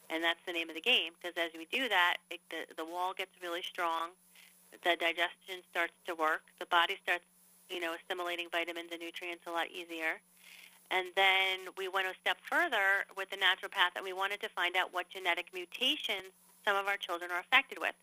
And 0.09 0.23
that's 0.23 0.41
the 0.45 0.51
name 0.51 0.69
of 0.69 0.75
the 0.75 0.81
game 0.81 1.13
because 1.15 1.37
as 1.37 1.51
we 1.55 1.65
do 1.71 1.87
that, 1.89 2.17
it, 2.29 2.41
the 2.49 2.69
the 2.75 2.85
wall 2.85 3.13
gets 3.13 3.31
really 3.41 3.63
strong. 3.63 4.11
The 4.71 4.95
digestion 4.99 5.65
starts 5.71 5.93
to 6.05 6.13
work. 6.13 6.43
The 6.59 6.65
body 6.67 6.97
starts 7.01 7.25
you 7.69 7.79
know 7.79 7.95
assimilating 7.95 8.47
vitamins 8.51 8.89
and 8.91 9.01
nutrients 9.01 9.45
a 9.47 9.51
lot 9.51 9.71
easier. 9.71 10.21
And 10.91 11.07
then 11.15 11.69
we 11.77 11.87
went 11.87 12.07
a 12.07 12.13
step 12.21 12.37
further 12.41 13.05
with 13.15 13.29
the 13.29 13.37
naturopath 13.37 13.93
and 13.95 14.03
we 14.03 14.13
wanted 14.13 14.41
to 14.41 14.49
find 14.49 14.75
out 14.75 14.93
what 14.93 15.09
genetic 15.09 15.47
mutations 15.53 16.33
some 16.65 16.75
of 16.75 16.87
our 16.87 16.97
children 16.97 17.31
are 17.31 17.39
affected 17.39 17.77
with. 17.79 17.93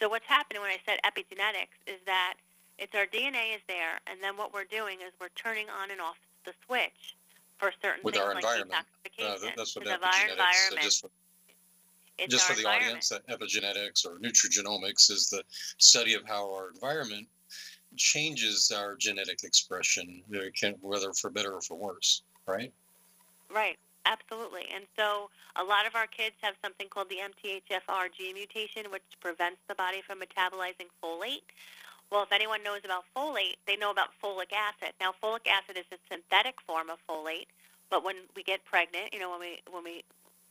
So 0.00 0.08
what's 0.08 0.26
happening 0.26 0.60
when 0.60 0.70
I 0.70 0.78
said 0.84 0.98
epigenetics 1.06 1.78
is 1.86 2.00
that 2.06 2.34
it's 2.78 2.94
our 2.94 3.06
DNA 3.06 3.54
is 3.54 3.62
there, 3.68 4.00
and 4.08 4.18
then 4.20 4.36
what 4.36 4.52
we're 4.52 4.64
doing 4.66 4.98
is 5.00 5.12
we're 5.20 5.28
turning 5.36 5.66
on 5.70 5.92
and 5.92 6.00
off 6.00 6.16
the 6.44 6.52
switch 6.66 7.14
for 7.58 7.70
certain 7.80 8.00
With 8.02 8.14
things 8.14 8.24
our 8.26 8.34
like 8.34 8.42
environment. 8.42 8.74
Uh, 8.74 8.82
detoxification. 8.82 9.40
that- 9.42 9.56
that's 9.56 9.76
what 9.76 9.86
of 9.86 10.02
our 10.02 10.10
epigenetics. 10.10 10.26
So 10.26 10.32
environment. 10.32 10.82
just 10.82 11.00
for, 11.00 11.10
just 12.28 12.46
for 12.46 12.54
the 12.54 12.66
audience, 12.68 13.08
that 13.10 13.26
epigenetics 13.28 14.04
or 14.04 14.18
nutrigenomics 14.18 15.10
is 15.10 15.28
the 15.30 15.44
study 15.78 16.14
of 16.14 16.26
how 16.26 16.52
our 16.52 16.70
environment 16.70 17.28
changes 17.96 18.72
our 18.74 18.96
genetic 18.96 19.44
expression, 19.44 20.22
whether 20.80 21.12
for 21.12 21.30
better 21.30 21.52
or 21.52 21.60
for 21.60 21.76
worse. 21.76 22.22
Right? 22.46 22.72
Right, 23.52 23.78
absolutely. 24.06 24.66
And 24.74 24.84
so 24.96 25.30
a 25.56 25.64
lot 25.64 25.86
of 25.86 25.94
our 25.94 26.06
kids 26.06 26.34
have 26.42 26.54
something 26.62 26.88
called 26.88 27.08
the 27.08 27.18
MTHFR 27.18 28.12
gene 28.16 28.34
mutation, 28.34 28.90
which 28.90 29.02
prevents 29.20 29.60
the 29.68 29.74
body 29.74 30.02
from 30.06 30.20
metabolizing 30.20 30.90
folate. 31.02 31.46
Well, 32.10 32.22
if 32.22 32.32
anyone 32.32 32.62
knows 32.62 32.80
about 32.84 33.04
folate, 33.16 33.56
they 33.66 33.76
know 33.76 33.90
about 33.90 34.08
folic 34.22 34.52
acid. 34.52 34.94
Now, 35.00 35.14
folic 35.22 35.46
acid 35.48 35.78
is 35.78 35.86
a 35.90 35.96
synthetic 36.12 36.60
form 36.66 36.90
of 36.90 36.98
folate, 37.08 37.46
but 37.90 38.04
when 38.04 38.16
we 38.36 38.42
get 38.42 38.64
pregnant, 38.64 39.12
you 39.12 39.20
know, 39.20 39.30
when 39.30 39.40
we 39.40 39.58
when 39.70 39.84
we 39.84 40.04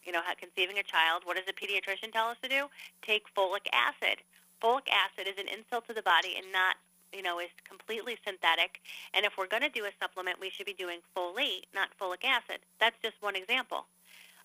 you 0.06 0.12
know, 0.12 0.22
conceiving 0.40 0.78
a 0.78 0.84
child, 0.84 1.24
what 1.26 1.38
does 1.38 1.48
a 1.48 1.56
pediatrician 1.56 2.12
tell 2.12 2.28
us 2.28 2.38
to 2.44 2.50
do? 2.50 2.68
Take 3.02 3.24
folic 3.36 3.68
acid. 3.72 4.20
Folic 4.62 4.88
acid 4.92 5.28
is 5.28 5.40
an 5.40 5.48
insult 5.48 5.88
to 5.88 5.94
the 5.94 6.02
body 6.02 6.36
and 6.38 6.52
not, 6.52 6.76
you 7.14 7.22
know, 7.22 7.40
is 7.40 7.50
completely 7.68 8.18
synthetic. 8.26 8.82
And 9.14 9.26
if 9.26 9.34
we're 9.38 9.48
going 9.48 9.64
to 9.64 9.70
do 9.70 9.86
a 9.86 9.92
supplement, 10.02 10.40
we 10.40 10.50
should 10.50 10.66
be 10.66 10.74
doing 10.74 11.00
folate, 11.16 11.66
not 11.74 11.90
folic 12.00 12.24
acid. 12.26 12.60
That's 12.80 12.96
just 13.02 13.16
one 13.22 13.36
example. 13.36 13.86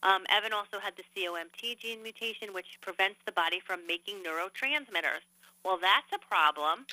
Um, 0.03 0.25
Evan 0.31 0.53
also 0.53 0.79
had 0.79 0.95
the 0.97 1.03
COMT 1.17 1.79
gene 1.79 2.03
mutation, 2.03 2.53
which 2.53 2.79
prevents 2.81 3.19
the 3.27 3.33
body 3.33 3.61
from 3.65 3.87
making 3.87 4.17
neurotransmitters. 4.23 5.25
Well, 5.65 5.79
that's 5.81 6.13
a 6.15 6.19
problem. 6.25 6.87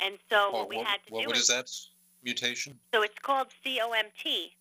And 0.00 0.18
so 0.30 0.50
Oh, 0.52 0.58
what 0.60 0.68
we 0.68 0.76
what, 0.78 0.86
had 0.86 0.98
to 1.06 1.12
what, 1.12 1.22
do 1.22 1.26
what 1.28 1.36
is 1.36 1.42
is 1.42 1.48
that 1.48 1.70
mutation? 2.24 2.78
so 2.94 3.02
it's 3.02 3.18
called 3.20 3.48
COMT. 3.64 4.52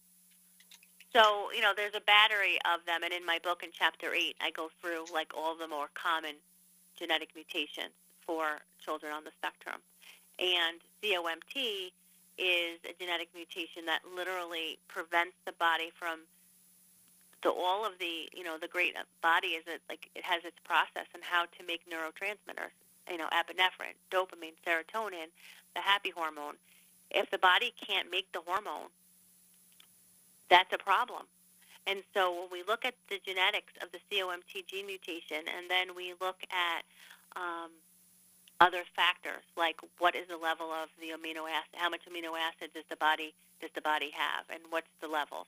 So, 1.13 1.51
you 1.53 1.61
know, 1.61 1.73
there's 1.75 1.95
a 1.95 2.01
battery 2.01 2.57
of 2.63 2.85
them, 2.85 3.03
and 3.03 3.11
in 3.13 3.25
my 3.25 3.39
book 3.43 3.63
in 3.63 3.69
chapter 3.73 4.13
8, 4.13 4.35
I 4.41 4.51
go 4.51 4.69
through 4.81 5.05
like 5.13 5.31
all 5.35 5.55
the 5.55 5.67
more 5.67 5.87
common 5.93 6.35
genetic 6.97 7.29
mutations 7.35 7.91
for 8.25 8.59
children 8.83 9.11
on 9.11 9.23
the 9.23 9.31
spectrum. 9.37 9.81
And 10.41 10.81
COMT 11.03 11.91
is 12.37 12.79
a 12.89 12.93
genetic 12.99 13.29
mutation 13.35 13.85
that 13.85 14.01
literally 14.15 14.79
prevents 14.87 15.37
the 15.45 15.53
body 15.53 15.91
from 15.93 16.19
the 17.43 17.49
all 17.49 17.85
of 17.85 17.93
the 17.99 18.29
you 18.33 18.43
know 18.43 18.57
the 18.57 18.67
great 18.67 18.95
body 19.21 19.57
is 19.57 19.63
it 19.67 19.81
like 19.89 20.09
it 20.15 20.23
has 20.23 20.43
its 20.45 20.57
process 20.63 21.05
and 21.13 21.23
how 21.23 21.45
to 21.45 21.65
make 21.65 21.81
neurotransmitters 21.89 22.73
you 23.09 23.17
know 23.17 23.27
epinephrine 23.33 23.97
dopamine 24.11 24.53
serotonin 24.65 25.25
the 25.73 25.81
happy 25.81 26.11
hormone 26.11 26.53
if 27.13 27.29
the 27.29 27.37
body 27.37 27.73
can't 27.79 28.09
make 28.09 28.31
the 28.31 28.41
hormone, 28.45 28.89
that's 30.49 30.71
a 30.73 30.77
problem. 30.77 31.23
And 31.87 32.03
so 32.13 32.31
when 32.31 32.51
we 32.51 32.63
look 32.67 32.85
at 32.85 32.93
the 33.09 33.19
genetics 33.25 33.73
of 33.81 33.91
the 33.91 33.99
COMT 34.09 34.67
gene 34.67 34.85
mutation, 34.85 35.43
and 35.57 35.69
then 35.69 35.95
we 35.95 36.13
look 36.21 36.37
at 36.51 36.83
um, 37.35 37.71
other 38.61 38.83
factors 38.95 39.41
like 39.57 39.77
what 39.97 40.15
is 40.15 40.27
the 40.29 40.37
level 40.37 40.71
of 40.71 40.87
the 41.01 41.09
amino 41.09 41.49
acid, 41.49 41.73
how 41.73 41.89
much 41.89 42.01
amino 42.05 42.37
acid 42.37 42.69
does 42.73 42.85
the 42.89 42.95
body 42.95 43.33
does 43.59 43.71
the 43.73 43.81
body 43.81 44.11
have, 44.13 44.45
and 44.49 44.61
what's 44.69 44.93
the 45.01 45.07
level, 45.07 45.47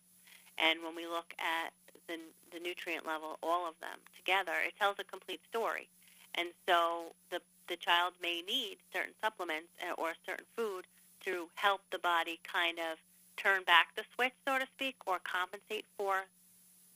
and 0.58 0.82
when 0.84 0.96
we 0.96 1.06
look 1.06 1.34
at 1.38 1.72
the 2.08 2.18
the 2.52 2.60
nutrient 2.60 3.06
level, 3.06 3.38
all 3.42 3.68
of 3.68 3.76
them 3.80 4.00
together, 4.18 4.54
it 4.66 4.74
tells 4.80 4.98
a 5.00 5.04
complete 5.04 5.42
story. 5.50 5.88
And 6.36 6.50
so 6.68 7.14
the 7.30 7.40
the 7.68 7.76
child 7.76 8.14
may 8.22 8.42
need 8.42 8.78
certain 8.92 9.14
supplements 9.22 9.70
uh, 9.82 9.94
or 9.94 10.14
certain 10.26 10.46
food 10.58 10.86
to 11.26 11.48
help 11.56 11.82
the 11.92 12.00
body 12.00 12.40
kind 12.44 12.80
of 12.80 12.98
turn 13.38 13.64
back 13.64 13.96
the 13.96 14.04
switch, 14.14 14.34
so 14.46 14.60
to 14.60 14.66
speak, 14.76 14.96
or 15.06 15.20
compensate 15.24 15.86
for 15.98 16.26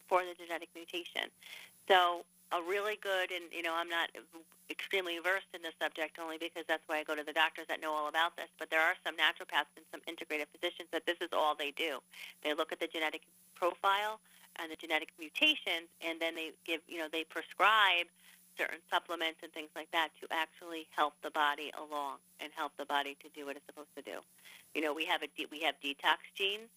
for 0.08 0.24
the 0.24 0.34
genetic 0.34 0.70
mutation. 0.76 1.30
So 1.88 2.26
a 2.52 2.62
really 2.64 2.98
good, 3.02 3.32
and 3.32 3.46
you 3.52 3.62
know, 3.62 3.76
I'm 3.76 3.90
not 3.90 4.10
extremely 4.70 5.20
versed 5.20 5.52
in 5.54 5.62
this 5.62 5.76
subject 5.80 6.20
only 6.20 6.38
because 6.38 6.64
that's 6.68 6.84
why 6.88 7.00
I 7.00 7.04
go 7.04 7.16
to 7.16 7.24
the 7.24 7.34
doctors 7.34 7.68
that 7.68 7.82
know 7.82 7.92
all 7.94 8.08
about 8.08 8.36
this. 8.36 8.48
But 8.60 8.70
there 8.70 8.82
are 8.82 8.96
some 9.06 9.16
naturopaths 9.16 9.72
and 9.76 9.86
some 9.92 10.02
integrative 10.08 10.52
physicians 10.52 10.88
that 10.92 11.06
this 11.06 11.18
is 11.22 11.30
all 11.32 11.56
they 11.56 11.72
do. 11.72 12.00
They 12.44 12.54
look 12.54 12.72
at 12.72 12.80
the 12.80 12.88
genetic 12.88 13.22
profile 13.56 14.20
and 14.58 14.72
the 14.72 14.76
genetic 14.76 15.10
mutations, 15.20 15.88
and 16.02 16.20
then 16.20 16.36
they 16.36 16.52
give, 16.66 16.82
you 16.88 16.98
know, 16.98 17.08
they 17.12 17.24
prescribe 17.24 18.08
certain 18.58 18.80
supplements 18.90 19.40
and 19.44 19.54
things 19.54 19.70
like 19.76 19.90
that 19.92 20.10
to 20.20 20.28
actually 20.32 20.88
help 20.96 21.14
the 21.22 21.30
body 21.32 21.72
along 21.78 22.18
and 22.40 22.52
help 22.56 22.72
the 22.78 22.86
body 22.86 23.16
to 23.22 23.30
do 23.36 23.46
what 23.46 23.56
it's 23.56 23.66
supposed 23.68 23.94
to 23.96 24.02
do. 24.02 24.20
You 24.74 24.82
know, 24.82 24.94
we 24.94 25.06
have 25.06 25.22
a 25.24 25.30
we 25.52 25.62
have 25.62 25.76
detox 25.84 26.26
genes, 26.36 26.70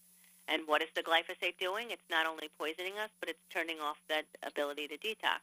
and 0.46 0.62
what 0.66 0.82
is 0.82 0.88
the 0.94 1.02
glyphosate 1.02 1.58
doing? 1.58 1.90
It's 1.90 2.08
not 2.10 2.26
only 2.26 2.50
poisoning 2.58 2.98
us, 2.98 3.10
but 3.18 3.28
it's 3.28 3.40
turning 3.50 3.80
off 3.80 3.96
that 4.08 4.24
ability 4.42 4.88
to 4.88 4.98
detox. 4.98 5.40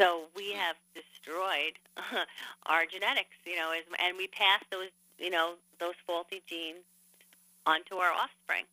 So 0.00 0.32
we 0.34 0.52
have 0.52 0.76
destroyed 0.96 1.76
our 2.66 2.86
genetics, 2.86 3.36
you 3.44 3.56
know, 3.56 3.74
and 3.76 4.16
we 4.16 4.28
pass 4.28 4.64
those, 4.72 4.88
you 5.18 5.28
know, 5.28 5.56
those 5.78 5.92
faulty 6.06 6.40
genes 6.48 6.80
onto 7.66 7.96
our 7.96 8.10
offspring. 8.10 8.64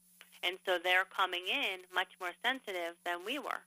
And 0.41 0.55
so 0.65 0.79
they're 0.81 1.03
coming 1.03 1.43
in 1.51 1.83
much 1.93 2.07
more 2.21 2.31
sensitive 2.41 2.95
than 3.03 3.25
we 3.25 3.39
were. 3.39 3.59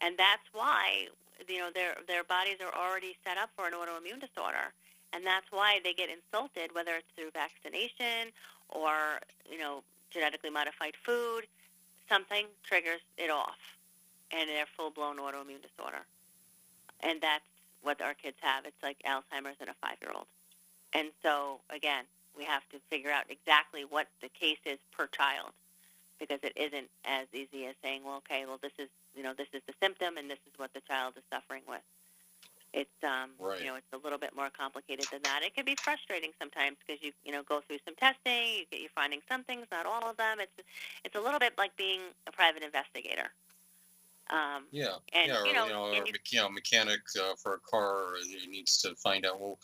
And 0.00 0.18
that's 0.18 0.42
why, 0.52 1.06
you 1.46 1.58
know, 1.58 1.70
their 1.72 1.94
their 2.08 2.24
bodies 2.24 2.58
are 2.58 2.74
already 2.74 3.14
set 3.22 3.38
up 3.38 3.50
for 3.54 3.68
an 3.68 3.74
autoimmune 3.74 4.18
disorder. 4.18 4.74
And 5.12 5.24
that's 5.24 5.46
why 5.52 5.78
they 5.84 5.94
get 5.94 6.08
insulted, 6.10 6.74
whether 6.74 6.96
it's 6.98 7.06
through 7.14 7.30
vaccination 7.30 8.34
or, 8.68 9.22
you 9.48 9.58
know, 9.58 9.84
genetically 10.10 10.50
modified 10.50 10.94
food. 11.06 11.46
Something 12.08 12.46
triggers 12.64 13.00
it 13.16 13.30
off, 13.30 13.62
and 14.32 14.50
they're 14.50 14.66
full 14.76 14.90
blown 14.90 15.18
autoimmune 15.18 15.62
disorder 15.62 16.02
and 17.00 17.20
that's 17.20 17.44
what 17.82 18.00
our 18.00 18.14
kids 18.14 18.36
have. 18.40 18.64
It's 18.64 18.82
like 18.82 18.98
Alzheimer's 19.06 19.60
in 19.60 19.68
a 19.68 19.74
five-year-old. 19.80 20.26
And 20.92 21.08
so 21.22 21.60
again, 21.70 22.04
we 22.36 22.44
have 22.44 22.62
to 22.70 22.78
figure 22.90 23.10
out 23.10 23.24
exactly 23.28 23.82
what 23.84 24.06
the 24.20 24.28
case 24.28 24.58
is 24.64 24.78
per 24.96 25.06
child, 25.08 25.50
because 26.18 26.40
it 26.42 26.52
isn't 26.56 26.88
as 27.04 27.26
easy 27.32 27.66
as 27.66 27.74
saying, 27.82 28.02
well, 28.04 28.16
okay, 28.18 28.44
well, 28.46 28.58
this 28.62 28.72
is 28.78 28.88
you 29.16 29.22
know 29.22 29.32
this 29.36 29.48
is 29.52 29.62
the 29.66 29.74
symptom, 29.80 30.16
and 30.16 30.28
this 30.30 30.38
is 30.46 30.58
what 30.58 30.72
the 30.74 30.80
child 30.88 31.14
is 31.16 31.22
suffering 31.32 31.62
with. 31.68 31.82
It's 32.72 32.90
um, 33.04 33.30
Right. 33.38 33.60
you 33.60 33.66
know 33.66 33.76
it's 33.76 33.92
a 33.92 33.98
little 33.98 34.18
bit 34.18 34.34
more 34.34 34.50
complicated 34.50 35.06
than 35.12 35.22
that. 35.22 35.42
It 35.44 35.54
can 35.54 35.64
be 35.64 35.76
frustrating 35.76 36.30
sometimes 36.40 36.76
because 36.84 37.02
you 37.02 37.12
you 37.24 37.30
know 37.32 37.42
go 37.42 37.60
through 37.60 37.78
some 37.84 37.94
testing, 37.94 38.58
you 38.58 38.64
get 38.70 38.80
you're 38.80 38.90
finding 38.94 39.20
some 39.28 39.44
things, 39.44 39.66
not 39.70 39.86
all 39.86 40.08
of 40.10 40.16
them. 40.16 40.40
It's 40.40 40.50
it's 41.04 41.14
a 41.14 41.20
little 41.20 41.38
bit 41.38 41.52
like 41.58 41.76
being 41.76 42.00
a 42.26 42.32
private 42.32 42.62
investigator. 42.64 43.30
Um, 44.30 44.66
Yeah, 44.70 44.96
And, 45.12 45.28
yeah, 45.28 45.40
or, 45.40 45.46
you 45.46 45.52
know, 45.52 45.66
you 45.66 45.72
know, 45.72 45.92
and 45.92 46.06
you- 46.08 46.14
you 46.30 46.38
know, 46.40 46.48
mechanic 46.48 47.00
uh, 47.20 47.34
for 47.42 47.54
a 47.54 47.60
car 47.60 48.16
needs 48.48 48.78
to 48.82 48.94
find 48.96 49.26
out 49.26 49.40
well, 49.40 49.58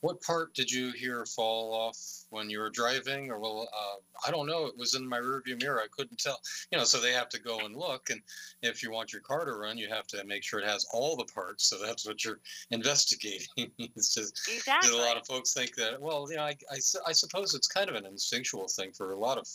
what 0.00 0.20
part 0.22 0.54
did 0.54 0.70
you 0.70 0.92
hear 0.92 1.24
fall 1.24 1.72
off 1.72 1.96
when 2.30 2.50
you 2.50 2.58
were 2.58 2.70
driving? 2.70 3.30
Or 3.30 3.38
well, 3.40 3.68
uh, 3.74 4.26
I 4.26 4.30
don't 4.30 4.46
know. 4.46 4.66
It 4.66 4.76
was 4.76 4.94
in 4.94 5.08
my 5.08 5.18
rearview 5.18 5.60
mirror. 5.60 5.80
I 5.80 5.88
couldn't 5.90 6.18
tell. 6.18 6.40
You 6.70 6.78
know, 6.78 6.84
so 6.84 7.00
they 7.00 7.12
have 7.12 7.28
to 7.30 7.40
go 7.40 7.60
and 7.60 7.74
look. 7.74 8.10
And 8.10 8.22
if 8.62 8.82
you 8.82 8.90
want 8.90 9.12
your 9.12 9.22
car 9.22 9.44
to 9.44 9.52
run, 9.52 9.78
you 9.78 9.88
have 9.88 10.06
to 10.08 10.22
make 10.24 10.44
sure 10.44 10.60
it 10.60 10.66
has 10.68 10.86
all 10.92 11.16
the 11.16 11.24
parts. 11.24 11.66
So 11.66 11.78
that's 11.78 12.06
what 12.06 12.24
you're 12.24 12.40
investigating. 12.70 13.46
it's 13.78 14.14
just 14.14 14.48
exactly. 14.48 14.92
a 14.92 14.96
lot 14.96 15.16
of 15.16 15.26
folks 15.26 15.52
think 15.54 15.74
that 15.76 16.00
well 16.00 16.26
you 16.30 16.36
know 16.36 16.42
I, 16.44 16.56
I, 16.70 16.78
I 17.06 17.12
suppose 17.12 17.54
it's 17.54 17.68
kind 17.68 17.88
of 17.88 17.96
an 17.96 18.06
instinctual 18.06 18.68
thing 18.68 18.92
for 18.92 19.12
a 19.12 19.18
lot 19.18 19.38
of 19.38 19.46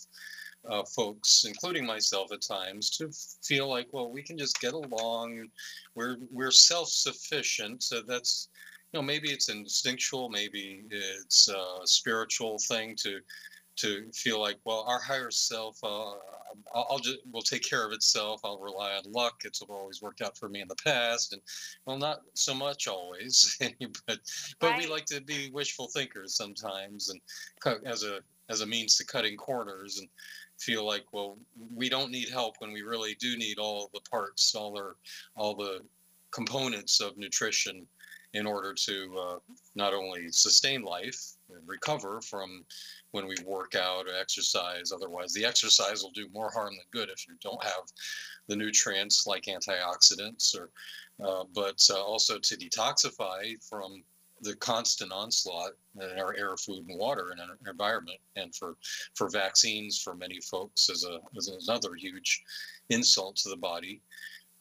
uh, 0.70 0.84
folks 0.84 1.46
including 1.48 1.86
myself 1.86 2.32
at 2.32 2.42
times 2.42 2.90
to 2.90 3.12
feel 3.44 3.68
like 3.70 3.88
well 3.92 4.12
we 4.12 4.22
can 4.22 4.38
just 4.38 4.60
get 4.60 4.74
along. 4.74 5.48
We're 5.96 6.18
we're 6.32 6.52
self-sufficient 6.52 7.84
so 7.84 8.02
that's 8.02 8.50
you 8.92 9.00
know 9.00 9.04
maybe 9.04 9.30
it's 9.30 9.50
instinctual 9.50 10.30
maybe 10.30 10.84
it's 10.90 11.50
a 11.50 11.86
spiritual 11.86 12.58
thing 12.60 12.96
to 12.98 13.20
to 13.78 14.12
feel 14.14 14.40
like 14.40 14.58
well 14.66 14.84
our 14.88 15.00
higher 15.00 15.32
self 15.32 15.78
uh, 15.84 16.12
I'll, 16.74 16.88
I'll 16.92 17.00
just 17.00 17.20
will 17.32 17.42
take 17.42 17.64
care 17.64 17.86
of 17.86 17.94
itself. 17.94 18.42
I'll 18.44 18.60
rely 18.60 18.94
on 18.94 19.12
luck. 19.12 19.42
It's 19.46 19.62
always 19.62 20.02
worked 20.02 20.22
out 20.22 20.38
for 20.38 20.50
me 20.50 20.62
in 20.62 20.68
the 20.68 20.76
past. 20.84 21.34
And 21.34 21.42
well 21.86 21.98
not 21.98 22.22
so 22.34 22.54
much 22.54 22.88
always 22.88 23.58
but 24.08 24.20
but 24.60 24.78
we 24.78 24.88
like 24.88 25.06
to 25.06 25.22
be 25.22 25.50
wishful 25.52 25.88
thinkers 25.88 26.36
sometimes 26.36 27.10
and 27.10 27.22
as 27.86 28.04
a 28.04 28.20
as 28.50 28.62
a 28.62 28.66
means 28.66 28.98
to 28.98 29.06
cutting 29.06 29.38
corners. 29.38 30.00
And 30.00 30.10
feel 30.62 30.86
like 30.86 31.06
well 31.12 31.38
we 31.74 31.90
don't 31.90 32.12
need 32.12 32.30
help 32.30 32.56
when 32.60 32.72
we 32.72 32.82
really 32.82 33.16
do 33.20 33.36
need 33.38 33.58
all 33.58 33.90
the 33.94 34.02
parts 34.10 34.54
all 34.56 34.72
the 34.72 34.94
all 35.36 35.56
the 35.56 35.82
components 36.32 37.02
of 37.02 37.18
nutrition 37.18 37.86
in 38.34 38.46
order 38.46 38.74
to 38.74 39.14
uh, 39.20 39.40
not 39.76 39.94
only 39.94 40.32
sustain 40.32 40.84
life 40.84 41.34
and 41.50 41.68
recover 41.68 42.22
from 42.22 42.64
when 43.12 43.28
we 43.28 43.36
work 43.46 43.76
out 43.76 44.06
or 44.08 44.16
exercise. 44.18 44.92
Otherwise 44.94 45.34
the 45.34 45.44
exercise 45.44 46.02
will 46.02 46.12
do 46.12 46.30
more 46.34 46.50
harm 46.50 46.74
than 46.76 46.86
good 46.92 47.10
if 47.10 47.28
you 47.28 47.36
don't 47.42 47.64
have 47.64 47.84
the 48.48 48.56
nutrients 48.56 49.28
like 49.28 49.44
antioxidants 49.44 50.56
or 50.58 50.70
uh, 51.24 51.44
but 51.54 51.86
uh, 51.92 52.02
also 52.02 52.40
to 52.40 52.56
detoxify 52.56 53.54
from 53.70 54.02
the 54.41 54.55
constant 54.55 55.11
onslaught 55.11 55.73
in 55.95 56.19
our 56.19 56.35
air, 56.35 56.55
food, 56.57 56.88
and 56.88 56.99
water 56.99 57.31
and 57.31 57.41
our 57.41 57.57
environment, 57.69 58.19
and 58.35 58.53
for 58.55 58.76
for 59.15 59.30
vaccines 59.30 60.01
for 60.01 60.15
many 60.15 60.39
folks 60.41 60.89
is 60.89 61.05
a 61.05 61.19
is 61.35 61.47
another 61.47 61.95
huge 61.95 62.43
insult 62.89 63.35
to 63.38 63.49
the 63.49 63.57
body. 63.57 64.01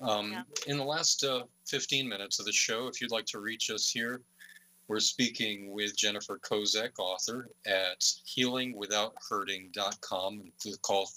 Um, 0.01 0.33
Yeah. 0.33 0.43
In 0.67 0.79
the 0.79 0.85
last 0.85 1.25
uh, 1.25 1.45
15 1.67 2.09
minutes 2.09 2.39
of 2.39 2.47
the 2.47 2.53
show, 2.53 2.87
if 2.87 3.01
you'd 3.01 3.11
like 3.11 3.27
to 3.27 3.41
reach 3.41 3.71
us 3.71 3.91
here, 3.91 4.23
we're 4.89 4.99
speaking 4.99 5.71
with 5.73 5.95
Jennifer 5.97 6.39
Kozek, 6.39 6.99
author 6.99 7.51
at 7.65 8.01
healingwithouthurting.com. 8.01 10.53
The 10.65 10.77
call, 10.83 11.09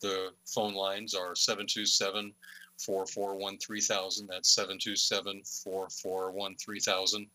the 0.00 0.32
phone 0.46 0.74
lines 0.74 1.14
are 1.14 1.36
727 1.36 2.34
441 2.84 3.58
3000. 3.58 4.26
That's 4.26 4.52
727 4.54 5.42
441 5.44 6.56
3000. 6.56 7.26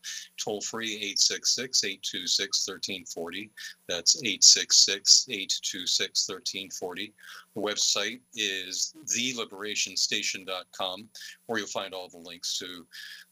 Toll 0.42 0.60
free 0.60 0.94
866 0.94 1.84
826 1.84 2.68
1340. 2.68 3.50
That's 3.88 4.16
866 4.16 5.26
826 5.28 6.28
1340. 6.28 7.14
The 7.54 7.60
website 7.60 8.20
is 8.34 8.94
theliberationstation.com, 9.06 11.08
where 11.46 11.58
you'll 11.58 11.68
find 11.68 11.94
all 11.94 12.08
the 12.08 12.18
links 12.18 12.58
to 12.58 12.84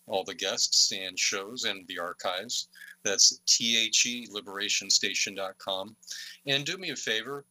all 0.06 0.22
the 0.24 0.34
guests 0.34 0.92
and 0.92 1.18
shows 1.18 1.64
and 1.64 1.86
the 1.88 1.98
archives. 1.98 2.68
That's 3.04 3.40
the 3.58 4.26
liberationstation.com. 4.34 5.96
And 6.46 6.64
do 6.64 6.78
me 6.78 6.90
a 6.90 6.96
favor, 6.96 7.44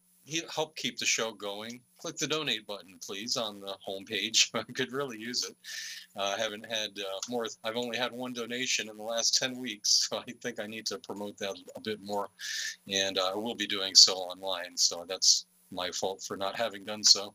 help 0.54 0.76
keep 0.76 0.98
the 0.98 1.06
show 1.06 1.32
going. 1.32 1.80
Click 2.04 2.18
the 2.18 2.28
donate 2.28 2.68
button, 2.68 3.00
please, 3.02 3.38
on 3.38 3.62
the 3.62 3.78
homepage. 3.88 4.50
I 4.54 4.64
could 4.74 4.92
really 4.92 5.18
use 5.18 5.46
it. 5.46 5.56
Uh, 6.18 6.36
I 6.38 6.38
haven't 6.38 6.70
had 6.70 6.90
uh, 7.00 7.20
more. 7.30 7.46
I've 7.64 7.78
only 7.78 7.98
had 7.98 8.12
one 8.12 8.34
donation 8.34 8.90
in 8.90 8.98
the 8.98 9.04
last 9.04 9.38
10 9.38 9.58
weeks, 9.58 10.06
so 10.10 10.18
I 10.18 10.30
think 10.42 10.60
I 10.60 10.68
need 10.68 10.86
to 10.88 10.98
promote 10.98 11.38
that 11.38 11.56
a 11.78 11.80
bit 11.80 12.00
more. 12.04 12.28
And 12.90 13.18
uh, 13.18 13.32
I 13.32 13.36
will 13.36 13.56
be 13.56 13.68
doing 13.68 13.96
so 13.96 14.16
online, 14.16 14.76
so 14.76 15.06
that's 15.08 15.46
my 15.72 15.92
fault 15.92 16.22
for 16.28 16.36
not 16.36 16.58
having 16.58 16.84
done 16.84 17.06
so. 17.06 17.34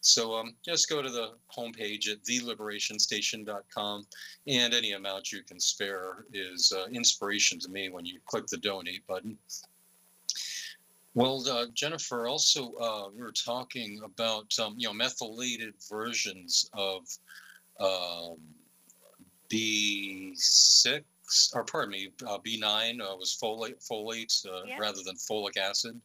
So 0.00 0.34
um, 0.34 0.54
just 0.64 0.88
go 0.88 1.02
to 1.02 1.10
the 1.10 1.32
homepage 1.54 2.08
at 2.10 2.24
theliberationstation.com, 2.24 4.06
and 4.46 4.72
any 4.72 4.92
amount 4.92 5.30
you 5.30 5.42
can 5.42 5.60
spare 5.60 6.24
is 6.32 6.72
uh, 6.74 6.86
inspiration 6.86 7.58
to 7.58 7.68
me 7.68 7.90
when 7.90 8.06
you 8.06 8.18
click 8.24 8.46
the 8.46 8.56
donate 8.56 9.06
button. 9.06 9.36
Well, 11.16 11.42
uh, 11.48 11.64
Jennifer, 11.72 12.26
also 12.26 12.74
uh, 12.74 13.08
we 13.08 13.22
were 13.22 13.32
talking 13.32 14.02
about 14.04 14.52
um, 14.62 14.74
you 14.76 14.86
know 14.86 14.92
methylated 14.92 15.72
versions 15.90 16.68
of 16.74 17.06
um, 17.80 18.36
B6, 19.50 21.02
or 21.54 21.64
pardon 21.64 21.92
me, 21.92 22.10
uh, 22.26 22.36
B9 22.46 23.00
uh, 23.00 23.16
was 23.16 23.34
folate, 23.42 23.82
folate 23.90 24.46
uh, 24.46 24.64
Yeah. 24.66 24.78
rather 24.78 25.02
than 25.06 25.16
folic 25.16 25.56
acid. 25.56 25.98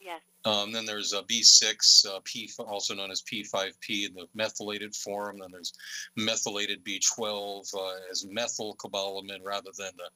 Yes. 0.00 0.22
Um, 0.46 0.72
then 0.72 0.86
there's 0.86 1.12
a 1.12 1.22
B6, 1.24 2.06
uh, 2.06 2.20
P, 2.24 2.50
also 2.58 2.94
known 2.94 3.10
as 3.10 3.20
P5P 3.22 4.06
in 4.08 4.14
the 4.14 4.26
methylated 4.34 4.96
form. 4.96 5.40
Then 5.40 5.50
there's 5.52 5.74
methylated 6.16 6.82
B12 6.84 7.74
uh, 7.74 8.10
as 8.10 8.24
methylcobalamin 8.24 9.44
rather 9.44 9.70
than 9.76 9.92
the 9.98 10.08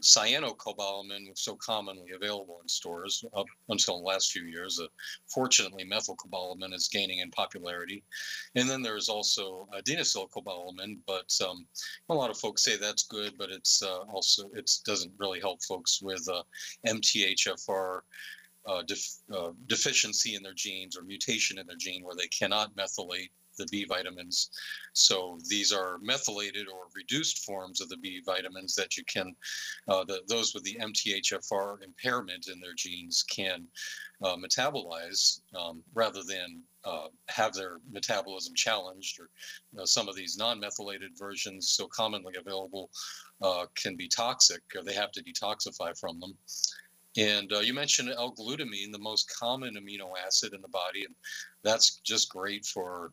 cyanocobalamin, 0.00 1.28
was 1.28 1.40
so 1.40 1.56
commonly 1.56 2.12
available 2.14 2.58
in 2.62 2.68
stores 2.68 3.24
up 3.36 3.46
until 3.68 3.98
the 3.98 4.04
last 4.04 4.32
few 4.32 4.44
years. 4.44 4.80
Uh, 4.80 4.86
fortunately, 5.26 5.84
methylcobalamin 5.84 6.72
is 6.72 6.88
gaining 6.88 7.18
in 7.18 7.30
popularity. 7.30 8.02
And 8.54 8.68
then 8.68 8.82
there's 8.82 9.08
also 9.08 9.68
adenosylcobalamin, 9.74 10.98
but 11.06 11.32
um, 11.46 11.66
a 12.08 12.14
lot 12.14 12.30
of 12.30 12.38
folks 12.38 12.62
say 12.62 12.76
that's 12.76 13.04
good, 13.04 13.34
but 13.38 13.50
it's 13.50 13.82
uh, 13.82 14.00
also 14.10 14.50
it 14.54 14.70
doesn't 14.84 15.12
really 15.18 15.40
help 15.40 15.62
folks 15.62 16.00
with 16.02 16.26
uh, 16.28 16.42
MTHFR 16.86 18.00
uh, 18.66 18.82
def- 18.82 19.20
uh, 19.34 19.50
deficiency 19.66 20.34
in 20.34 20.42
their 20.42 20.54
genes 20.54 20.96
or 20.96 21.02
mutation 21.02 21.58
in 21.58 21.66
their 21.66 21.76
gene 21.76 22.04
where 22.04 22.16
they 22.16 22.28
cannot 22.28 22.74
methylate 22.76 23.30
the 23.58 23.66
B 23.70 23.84
vitamins. 23.84 24.50
So 24.94 25.38
these 25.48 25.72
are 25.72 25.98
methylated 25.98 26.66
or 26.68 26.86
reduced 26.94 27.44
forms 27.44 27.80
of 27.80 27.88
the 27.90 27.98
B 27.98 28.22
vitamins 28.24 28.74
that 28.76 28.96
you 28.96 29.04
can, 29.04 29.36
uh, 29.88 30.04
the, 30.04 30.22
those 30.28 30.54
with 30.54 30.64
the 30.64 30.78
MTHFR 30.80 31.82
impairment 31.82 32.48
in 32.48 32.60
their 32.60 32.74
genes 32.74 33.22
can 33.22 33.66
uh, 34.22 34.36
metabolize 34.36 35.40
um, 35.54 35.82
rather 35.94 36.22
than 36.22 36.62
uh, 36.84 37.08
have 37.28 37.52
their 37.52 37.78
metabolism 37.90 38.54
challenged. 38.54 39.20
Or 39.20 39.28
you 39.72 39.78
know, 39.78 39.84
some 39.84 40.08
of 40.08 40.16
these 40.16 40.38
non-methylated 40.38 41.12
versions, 41.18 41.70
so 41.70 41.86
commonly 41.86 42.34
available, 42.38 42.90
uh, 43.42 43.66
can 43.74 43.96
be 43.96 44.08
toxic. 44.08 44.62
Or 44.74 44.82
they 44.82 44.94
have 44.94 45.12
to 45.12 45.22
detoxify 45.22 45.98
from 45.98 46.18
them. 46.20 46.34
And 47.16 47.52
uh, 47.52 47.60
you 47.60 47.74
mentioned 47.74 48.10
L-glutamine, 48.16 48.92
the 48.92 48.98
most 48.98 49.32
common 49.36 49.74
amino 49.74 50.12
acid 50.24 50.54
in 50.54 50.60
the 50.60 50.68
body, 50.68 51.04
and 51.04 51.14
that's 51.64 51.96
just 52.04 52.28
great 52.28 52.64
for 52.64 53.12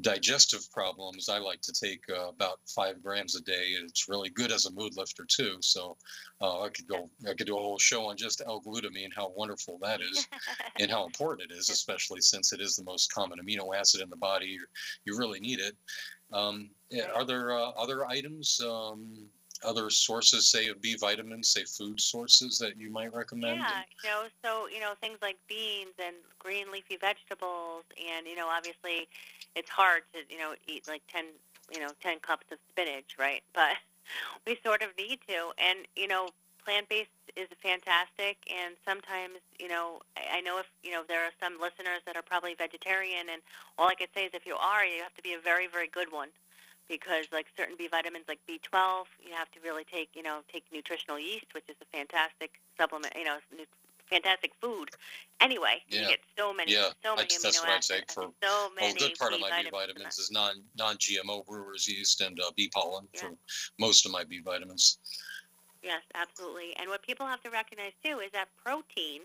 digestive 0.00 0.70
problems, 0.72 1.28
I 1.28 1.38
like 1.38 1.60
to 1.62 1.72
take 1.72 2.02
uh, 2.10 2.28
about 2.28 2.60
five 2.66 3.02
grams 3.02 3.34
a 3.34 3.40
day. 3.42 3.74
It's 3.82 4.08
really 4.08 4.28
good 4.28 4.52
as 4.52 4.66
a 4.66 4.72
mood 4.72 4.96
lifter 4.96 5.24
too. 5.24 5.56
So 5.60 5.96
uh, 6.40 6.62
I 6.62 6.68
could 6.68 6.86
go, 6.86 7.08
I 7.28 7.34
could 7.34 7.46
do 7.46 7.56
a 7.56 7.60
whole 7.60 7.78
show 7.78 8.06
on 8.06 8.16
just 8.16 8.42
L-glutamine, 8.46 9.10
how 9.14 9.32
wonderful 9.34 9.78
that 9.82 10.00
is, 10.00 10.26
and 10.80 10.90
how 10.90 11.06
important 11.06 11.50
it 11.50 11.54
is, 11.54 11.70
especially 11.70 12.20
since 12.20 12.52
it 12.52 12.60
is 12.60 12.76
the 12.76 12.84
most 12.84 13.12
common 13.12 13.38
amino 13.38 13.74
acid 13.74 14.02
in 14.02 14.10
the 14.10 14.16
body. 14.16 14.46
You, 14.46 14.66
you 15.04 15.16
really 15.18 15.40
need 15.40 15.60
it. 15.60 15.76
Um, 16.32 16.70
yeah, 16.90 17.06
are 17.14 17.24
there 17.24 17.52
uh, 17.52 17.70
other 17.70 18.06
items 18.06 18.60
um, 18.64 19.28
other 19.64 19.90
sources, 19.90 20.48
say 20.48 20.68
of 20.68 20.80
B 20.80 20.96
vitamins, 20.96 21.48
say 21.48 21.64
food 21.64 22.00
sources 22.00 22.58
that 22.58 22.76
you 22.76 22.90
might 22.90 23.12
recommend? 23.14 23.60
Yeah, 23.60 23.82
you 24.02 24.10
know, 24.10 24.22
so 24.44 24.68
you 24.68 24.80
know 24.80 24.92
things 25.00 25.18
like 25.22 25.36
beans 25.48 25.94
and 25.98 26.16
green 26.38 26.70
leafy 26.72 26.96
vegetables, 26.96 27.84
and 27.96 28.26
you 28.26 28.36
know, 28.36 28.48
obviously, 28.48 29.08
it's 29.54 29.70
hard 29.70 30.02
to 30.12 30.20
you 30.32 30.38
know 30.38 30.54
eat 30.66 30.86
like 30.88 31.02
ten 31.12 31.26
you 31.72 31.80
know 31.80 31.90
ten 32.02 32.18
cups 32.20 32.46
of 32.52 32.58
spinach, 32.70 33.16
right? 33.18 33.42
But 33.54 33.76
we 34.46 34.56
sort 34.64 34.82
of 34.82 34.90
need 34.96 35.18
to, 35.28 35.50
and 35.58 35.80
you 35.96 36.06
know, 36.06 36.28
plant 36.64 36.88
based 36.88 37.10
is 37.34 37.48
fantastic, 37.60 38.38
and 38.46 38.76
sometimes 38.86 39.38
you 39.58 39.68
know 39.68 40.00
I 40.16 40.40
know 40.40 40.58
if 40.58 40.66
you 40.82 40.92
know 40.92 41.02
there 41.06 41.24
are 41.24 41.34
some 41.42 41.60
listeners 41.60 42.02
that 42.06 42.16
are 42.16 42.22
probably 42.22 42.54
vegetarian, 42.54 43.28
and 43.32 43.42
all 43.78 43.88
I 43.88 43.94
could 43.94 44.10
say 44.14 44.24
is 44.26 44.30
if 44.34 44.46
you 44.46 44.54
are, 44.54 44.84
you 44.84 45.02
have 45.02 45.14
to 45.14 45.22
be 45.22 45.34
a 45.34 45.40
very 45.40 45.66
very 45.66 45.88
good 45.88 46.12
one 46.12 46.28
because 46.88 47.26
like 47.32 47.46
certain 47.56 47.74
B 47.76 47.88
vitamins 47.88 48.24
like 48.28 48.40
B12, 48.48 49.04
you 49.24 49.34
have 49.34 49.50
to 49.52 49.60
really 49.62 49.84
take, 49.84 50.10
you 50.14 50.22
know, 50.22 50.40
take 50.52 50.64
nutritional 50.72 51.18
yeast, 51.18 51.46
which 51.52 51.64
is 51.68 51.76
a 51.82 51.96
fantastic 51.96 52.60
supplement, 52.78 53.14
you 53.16 53.24
know, 53.24 53.38
fantastic 54.10 54.52
food. 54.60 54.90
Anyway, 55.40 55.82
yeah. 55.88 56.02
you 56.02 56.08
get 56.08 56.20
so 56.38 56.52
many, 56.54 56.72
yeah. 56.72 56.90
so 57.04 57.16
many 57.16 57.28
I, 57.30 57.36
amino 57.36 57.42
that's 57.42 57.60
what 57.60 57.70
acids. 57.70 57.90
I'd 57.90 58.10
say 58.10 58.14
for 58.14 58.30
so 58.42 58.70
many 58.74 58.86
well, 58.86 58.96
a 58.96 58.98
good 58.98 59.18
part 59.18 59.32
of 59.32 59.38
B 59.38 59.42
my 59.42 59.48
B 59.48 59.70
vitamins 59.70 59.72
vitamins 59.72 60.18
is 60.18 60.30
non 60.30 60.62
non 60.78 60.96
GMO 60.96 61.44
brewers 61.46 61.86
yeast 61.88 62.20
and 62.20 62.38
uh, 62.40 62.50
bee 62.56 62.70
pollen 62.72 63.06
Yeah. 63.14 63.20
for 63.20 63.30
most 63.78 64.06
of 64.06 64.12
my 64.12 64.24
B 64.24 64.40
vitamins. 64.44 64.98
Yes, 65.82 66.02
absolutely. 66.14 66.74
And 66.78 66.88
what 66.88 67.02
people 67.02 67.26
have 67.26 67.42
to 67.42 67.50
recognize 67.50 67.92
too 68.02 68.18
is 68.20 68.30
that 68.32 68.48
protein, 68.64 69.22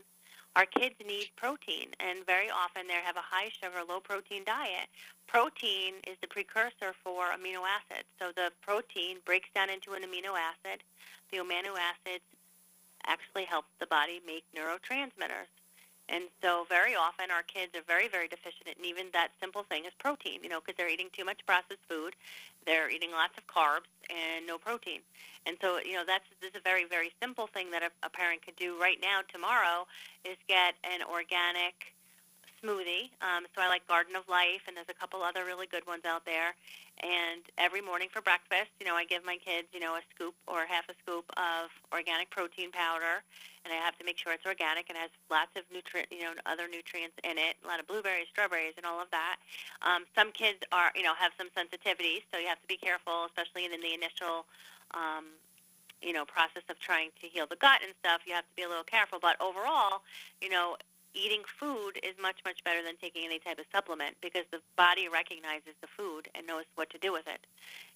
our 0.56 0.66
kids 0.66 0.96
need 1.06 1.30
protein, 1.38 1.88
and 2.00 2.26
very 2.26 2.50
often 2.50 2.88
they 2.88 3.00
have 3.04 3.16
a 3.16 3.24
high 3.24 3.50
sugar, 3.50 3.84
low 3.88 4.00
protein 4.00 4.44
diet. 4.44 4.88
Protein 5.28 5.96
is 6.06 6.18
the 6.20 6.28
precursor 6.28 6.94
for 7.04 7.32
amino 7.32 7.64
acids. 7.64 8.08
So 8.20 8.32
the 8.36 8.52
protein 8.62 9.18
breaks 9.26 9.48
down 9.56 9.70
into 9.70 9.94
an 9.94 10.04
amino 10.04 10.36
acid. 10.36 10.84
The 11.32 11.38
amino 11.38 11.80
acids 11.80 12.26
actually 13.08 13.46
help 13.46 13.66
the 13.80 13.88
body 13.88 14.22
make 14.28 14.44
neurotransmitters. 14.56 15.48
And 16.12 16.26
so 16.44 16.66
very 16.68 16.94
often 16.94 17.32
our 17.32 17.42
kids 17.42 17.72
are 17.74 17.88
very, 17.88 18.10
very 18.10 18.28
deficient 18.28 18.68
in 18.68 18.84
even 18.84 19.08
that 19.14 19.30
simple 19.40 19.64
thing 19.64 19.88
as 19.88 19.94
protein, 19.98 20.44
you 20.44 20.50
know, 20.50 20.60
because 20.60 20.76
they're 20.76 20.92
eating 20.92 21.08
too 21.16 21.24
much 21.24 21.40
processed 21.48 21.80
food, 21.88 22.16
they're 22.66 22.92
eating 22.92 23.12
lots 23.12 23.34
of 23.40 23.48
carbs 23.48 23.88
and 24.12 24.46
no 24.46 24.58
protein. 24.58 25.00
And 25.48 25.56
so, 25.62 25.80
you 25.80 25.94
know, 25.94 26.04
that's 26.06 26.28
this 26.42 26.52
is 26.52 26.58
a 26.60 26.62
very, 26.62 26.86
very 26.86 27.12
simple 27.24 27.48
thing 27.48 27.72
that 27.72 27.82
a, 27.82 27.90
a 28.04 28.10
parent 28.10 28.44
could 28.46 28.58
do 28.58 28.76
right 28.80 29.00
now, 29.02 29.22
tomorrow, 29.32 29.88
is 30.26 30.36
get 30.48 30.76
an 30.84 31.00
organic 31.02 31.96
smoothie. 32.64 33.10
Um, 33.26 33.50
so 33.54 33.62
I 33.62 33.68
like 33.68 33.88
Garden 33.88 34.16
of 34.16 34.30
Life, 34.30 34.70
and 34.70 34.78
there's 34.78 34.90
a 34.90 34.94
couple 34.94 35.22
other 35.24 35.46
really 35.46 35.66
good 35.66 35.86
ones 35.86 36.06
out 36.06 36.26
there. 36.26 36.54
And 37.02 37.42
every 37.58 37.82
morning 37.82 38.10
for 38.14 38.22
breakfast, 38.22 38.70
you 38.80 38.86
know, 38.86 38.94
I 38.94 39.06
give 39.06 39.26
my 39.26 39.38
kids, 39.42 39.68
you 39.74 39.82
know, 39.82 39.98
a 39.98 40.04
scoop 40.14 40.36
or 40.46 40.70
half 40.70 40.86
a 40.88 40.94
scoop 41.02 41.26
of 41.34 41.74
organic 41.92 42.30
protein 42.30 42.70
powder, 42.72 43.26
and 43.66 43.74
I 43.74 43.78
have 43.82 43.98
to 43.98 44.06
make 44.06 44.18
sure 44.18 44.34
it's 44.34 44.46
organic 44.46 44.90
and 44.90 44.98
has 44.98 45.10
lots 45.30 45.50
of 45.58 45.66
nutrient, 45.74 46.14
you 46.14 46.22
know, 46.22 46.38
other 46.46 46.70
nutrients 46.70 47.18
in 47.26 47.42
it, 47.42 47.58
a 47.64 47.68
lot 47.68 47.80
of 47.82 47.88
blueberries, 47.90 48.30
strawberries, 48.30 48.78
and 48.78 48.86
all 48.86 49.02
of 49.02 49.10
that. 49.10 49.42
Um, 49.82 50.06
some 50.14 50.32
kids 50.32 50.62
are, 50.72 50.94
you 50.94 51.02
know, 51.02 51.18
have 51.18 51.34
some 51.38 51.50
sensitivities, 51.58 52.22
so 52.30 52.38
you 52.38 52.48
have 52.48 52.62
to 52.62 52.70
be 52.70 52.78
careful, 52.78 53.26
especially 53.26 53.66
in 53.66 53.74
the 53.74 53.94
initial. 53.94 54.46
Um, 54.94 55.34
you 56.02 56.14
know, 56.14 56.26
process 56.26 56.64
of 56.68 56.80
trying 56.80 57.10
to 57.22 57.28
heal 57.28 57.46
the 57.46 57.56
gut 57.56 57.80
and 57.86 57.94
stuff, 58.00 58.22
you 58.26 58.34
have 58.34 58.44
to 58.44 58.56
be 58.56 58.64
a 58.64 58.68
little 58.68 58.84
careful. 58.84 59.20
But 59.22 59.40
overall, 59.40 60.02
you 60.42 60.50
know, 60.50 60.76
eating 61.14 61.44
food 61.60 62.00
is 62.04 62.16
much 62.22 62.40
much 62.46 62.64
better 62.64 62.84
than 62.84 62.96
taking 62.98 63.26
any 63.26 63.40
type 63.40 63.60
of 63.60 63.66
supplement 63.72 64.16
because 64.22 64.46
the 64.52 64.60
body 64.78 65.08
recognizes 65.08 65.76
the 65.82 65.88
food 65.88 66.28
and 66.36 66.48
knows 66.48 66.66
what 66.76 66.90
to 66.92 66.98
do 66.98 67.12
with 67.12 67.28
it. 67.28 67.46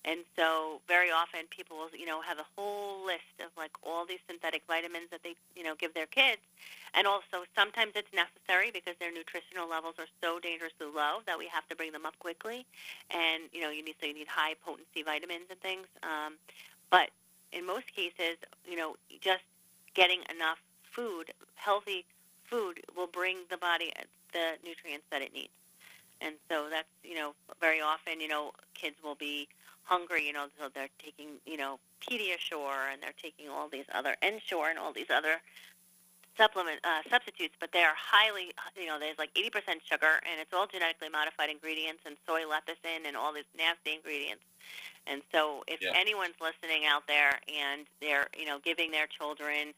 And 0.03 0.21
so 0.35 0.81
very 0.87 1.09
often 1.11 1.47
people 1.49 1.77
will 1.77 1.89
you 1.97 2.05
know 2.05 2.21
have 2.21 2.39
a 2.39 2.45
whole 2.55 3.05
list 3.05 3.39
of 3.39 3.51
like 3.57 3.71
all 3.83 4.05
these 4.05 4.19
synthetic 4.27 4.63
vitamins 4.67 5.09
that 5.11 5.23
they 5.23 5.35
you 5.55 5.63
know 5.63 5.75
give 5.75 5.93
their 5.93 6.05
kids. 6.05 6.41
And 6.93 7.07
also 7.07 7.43
sometimes 7.55 7.93
it's 7.95 8.11
necessary 8.13 8.71
because 8.71 8.95
their 8.99 9.11
nutritional 9.11 9.67
levels 9.69 9.95
are 9.99 10.07
so 10.21 10.39
dangerously 10.39 10.87
low 10.87 11.19
that 11.25 11.37
we 11.37 11.47
have 11.47 11.67
to 11.67 11.75
bring 11.75 11.91
them 11.91 12.05
up 12.05 12.17
quickly. 12.19 12.65
And 13.11 13.43
you 13.53 13.61
know 13.61 13.69
you 13.69 13.83
need 13.83 13.95
so 13.99 14.07
you 14.07 14.13
need 14.13 14.27
high 14.27 14.55
potency 14.65 15.03
vitamins 15.03 15.47
and 15.49 15.59
things. 15.59 15.87
Um, 16.03 16.35
but 16.91 17.09
in 17.51 17.65
most 17.65 17.87
cases 17.95 18.37
you 18.67 18.75
know 18.75 18.95
just 19.21 19.43
getting 19.93 20.21
enough 20.29 20.59
food 20.91 21.31
healthy 21.55 22.05
food 22.49 22.81
will 22.95 23.07
bring 23.07 23.39
the 23.49 23.57
body 23.57 23.91
the 24.34 24.53
nutrients 24.63 25.05
that 25.11 25.22
it 25.22 25.34
needs. 25.34 25.53
And 26.22 26.35
so 26.49 26.67
that's, 26.69 26.88
you 27.03 27.15
know, 27.15 27.34
very 27.61 27.81
often, 27.81 28.22
you 28.22 28.27
know, 28.27 28.51
kids 28.73 28.95
will 29.03 29.15
be 29.15 29.47
hungry, 29.84 30.26
you 30.26 30.34
know, 30.34 30.47
so 30.59 30.69
they're 30.73 30.89
taking, 31.03 31.39
you 31.45 31.57
know, 31.57 31.80
Pediasure 32.01 32.91
and 32.91 33.01
they're 33.01 33.17
taking 33.22 33.49
all 33.49 33.67
these 33.69 33.85
other 33.93 34.15
Ensure 34.22 34.69
and 34.69 34.80
all 34.80 34.93
these 34.93 35.09
other 35.09 35.41
supplement 36.38 36.80
uh, 36.84 37.01
substitutes, 37.09 37.55
but 37.59 37.72
they 37.72 37.84
are 37.84 37.95
highly, 37.95 38.51
you 38.76 38.88
know, 38.88 38.99
there's 38.99 39.17
like 39.17 39.34
80% 39.35 39.80
sugar 39.85 40.19
and 40.30 40.39
it's 40.41 40.53
all 40.53 40.67
genetically 40.67 41.09
modified 41.09 41.49
ingredients 41.49 42.01
and 42.05 42.17
soy 42.27 42.41
lecithin 42.41 43.07
and 43.07 43.15
all 43.15 43.34
these 43.34 43.47
nasty 43.57 43.93
ingredients. 43.95 44.43
And 45.07 45.22
so 45.31 45.63
if 45.67 45.80
Yeah. 45.81 45.93
anyone's 45.95 46.35
listening 46.41 46.85
out 46.85 47.07
there 47.07 47.39
and 47.47 47.85
they're, 48.01 48.27
you 48.38 48.45
know, 48.45 48.59
giving 48.63 48.91
their 48.91 49.07
children 49.07 49.73